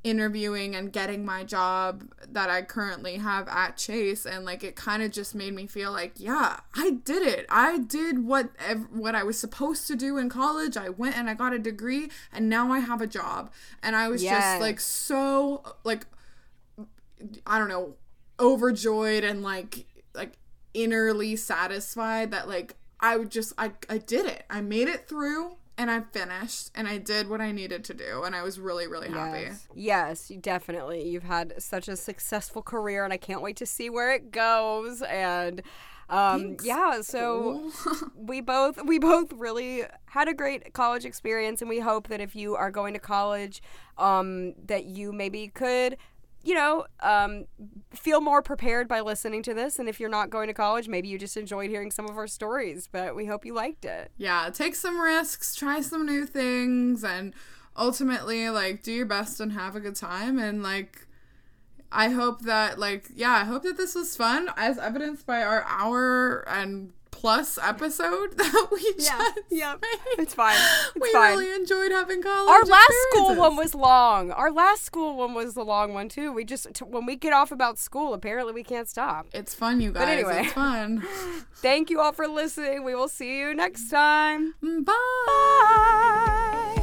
interviewing 0.03 0.75
and 0.75 0.91
getting 0.91 1.23
my 1.23 1.43
job 1.43 2.03
that 2.27 2.49
I 2.49 2.63
currently 2.63 3.17
have 3.17 3.47
at 3.47 3.77
Chase, 3.77 4.25
and 4.25 4.45
like 4.45 4.63
it 4.63 4.75
kind 4.75 5.03
of 5.03 5.11
just 5.11 5.35
made 5.35 5.53
me 5.53 5.67
feel 5.67 5.91
like, 5.91 6.13
yeah, 6.15 6.59
I 6.75 6.91
did 7.03 7.21
it. 7.21 7.45
I 7.49 7.79
did 7.79 8.25
what 8.25 8.49
what 8.91 9.15
I 9.15 9.23
was 9.23 9.39
supposed 9.39 9.87
to 9.87 9.95
do 9.95 10.17
in 10.17 10.29
college. 10.29 10.77
I 10.77 10.89
went 10.89 11.17
and 11.17 11.29
I 11.29 11.33
got 11.33 11.53
a 11.53 11.59
degree, 11.59 12.09
and 12.31 12.49
now 12.49 12.71
I 12.71 12.79
have 12.79 13.01
a 13.01 13.07
job. 13.07 13.51
And 13.83 13.95
I 13.95 14.07
was 14.07 14.23
yes. 14.23 14.33
just 14.33 14.61
like 14.61 14.79
so 14.79 15.63
like 15.83 16.07
I 17.45 17.59
don't 17.59 17.69
know 17.69 17.95
overjoyed 18.39 19.23
and 19.23 19.43
like 19.43 19.85
like 20.15 20.33
innerly 20.73 21.37
satisfied 21.37 22.31
that 22.31 22.47
like 22.47 22.75
I 22.99 23.17
would 23.17 23.29
just 23.29 23.53
I 23.57 23.71
I 23.89 23.99
did 23.99 24.25
it. 24.25 24.45
I 24.49 24.61
made 24.61 24.87
it 24.87 25.07
through 25.07 25.57
and 25.77 25.89
I 25.89 26.01
finished 26.01 26.71
and 26.75 26.87
I 26.87 26.97
did 26.97 27.29
what 27.29 27.41
I 27.41 27.51
needed 27.51 27.83
to 27.85 27.93
do 27.93 28.23
and 28.23 28.35
I 28.35 28.43
was 28.43 28.59
really 28.59 28.87
really 28.87 29.09
happy. 29.09 29.43
Yes, 29.43 29.67
yes 29.73 30.31
definitely. 30.41 31.07
You've 31.07 31.23
had 31.23 31.61
such 31.61 31.87
a 31.87 31.95
successful 31.95 32.61
career 32.61 33.03
and 33.03 33.13
I 33.13 33.17
can't 33.17 33.41
wait 33.41 33.57
to 33.57 33.65
see 33.65 33.89
where 33.89 34.11
it 34.13 34.31
goes 34.31 35.01
and 35.01 35.61
um, 36.11 36.41
Thanks. 36.41 36.65
yeah, 36.65 37.01
so 37.01 37.71
we 38.15 38.41
both 38.41 38.77
we 38.83 38.99
both 38.99 39.31
really 39.31 39.85
had 40.07 40.27
a 40.27 40.33
great 40.33 40.73
college 40.73 41.05
experience 41.05 41.61
and 41.61 41.69
we 41.69 41.79
hope 41.79 42.09
that 42.09 42.19
if 42.19 42.35
you 42.35 42.55
are 42.55 42.69
going 42.69 42.93
to 42.93 42.99
college 42.99 43.61
um, 43.97 44.53
that 44.65 44.85
you 44.85 45.13
maybe 45.13 45.47
could 45.47 45.95
you 46.43 46.55
know, 46.55 46.85
um, 47.01 47.45
feel 47.93 48.21
more 48.21 48.41
prepared 48.41 48.87
by 48.87 49.01
listening 49.01 49.43
to 49.43 49.53
this. 49.53 49.79
And 49.79 49.87
if 49.87 49.99
you're 49.99 50.09
not 50.09 50.29
going 50.29 50.47
to 50.47 50.53
college, 50.53 50.87
maybe 50.87 51.07
you 51.07 51.19
just 51.19 51.37
enjoyed 51.37 51.69
hearing 51.69 51.91
some 51.91 52.09
of 52.09 52.17
our 52.17 52.27
stories, 52.27 52.89
but 52.91 53.15
we 53.15 53.25
hope 53.25 53.45
you 53.45 53.53
liked 53.53 53.85
it. 53.85 54.11
Yeah, 54.17 54.49
take 54.51 54.75
some 54.75 54.99
risks, 54.99 55.55
try 55.55 55.81
some 55.81 56.05
new 56.05 56.25
things, 56.25 57.03
and 57.03 57.33
ultimately, 57.77 58.49
like, 58.49 58.83
do 58.83 58.91
your 58.91 59.05
best 59.05 59.39
and 59.39 59.53
have 59.53 59.75
a 59.75 59.79
good 59.79 59.95
time. 59.95 60.39
And, 60.39 60.63
like, 60.63 61.07
I 61.91 62.09
hope 62.09 62.41
that, 62.41 62.79
like, 62.79 63.09
yeah, 63.13 63.31
I 63.33 63.43
hope 63.43 63.63
that 63.63 63.77
this 63.77 63.95
was 63.95 64.15
fun, 64.15 64.49
as 64.57 64.77
evidenced 64.77 65.25
by 65.25 65.43
our 65.43 65.63
hour 65.67 66.47
and 66.47 66.93
plus 67.11 67.59
episode 67.61 68.31
that 68.37 68.67
we 68.71 68.95
yeah, 68.97 69.17
just 69.17 69.39
yeah, 69.49 69.75
it's 70.17 70.33
fine. 70.33 70.57
It's 70.95 71.01
we 71.01 71.11
fine. 71.11 71.37
really 71.37 71.53
enjoyed 71.53 71.91
having 71.91 72.21
college. 72.23 72.49
Our 72.49 72.63
last 72.63 72.93
school 73.11 73.35
one 73.35 73.55
was 73.55 73.75
long. 73.75 74.31
Our 74.31 74.51
last 74.51 74.83
school 74.83 75.17
one 75.17 75.33
was 75.33 75.53
the 75.53 75.63
long 75.63 75.93
one 75.93 76.09
too. 76.09 76.31
We 76.31 76.43
just 76.45 76.73
t- 76.73 76.85
when 76.85 77.05
we 77.05 77.15
get 77.15 77.33
off 77.33 77.51
about 77.51 77.77
school, 77.77 78.13
apparently 78.13 78.53
we 78.53 78.63
can't 78.63 78.87
stop. 78.87 79.27
It's 79.33 79.53
fun, 79.53 79.81
you 79.81 79.91
guys. 79.91 80.01
But 80.01 80.09
anyway, 80.09 80.41
it's 80.45 80.53
fun. 80.53 81.03
Thank 81.55 81.89
you 81.89 81.99
all 81.99 82.13
for 82.13 82.27
listening. 82.27 82.83
We 82.83 82.95
will 82.95 83.09
see 83.09 83.37
you 83.37 83.53
next 83.53 83.89
time. 83.89 84.55
Mm, 84.63 84.85
bye. 84.85 84.93
Bye. 85.27 86.80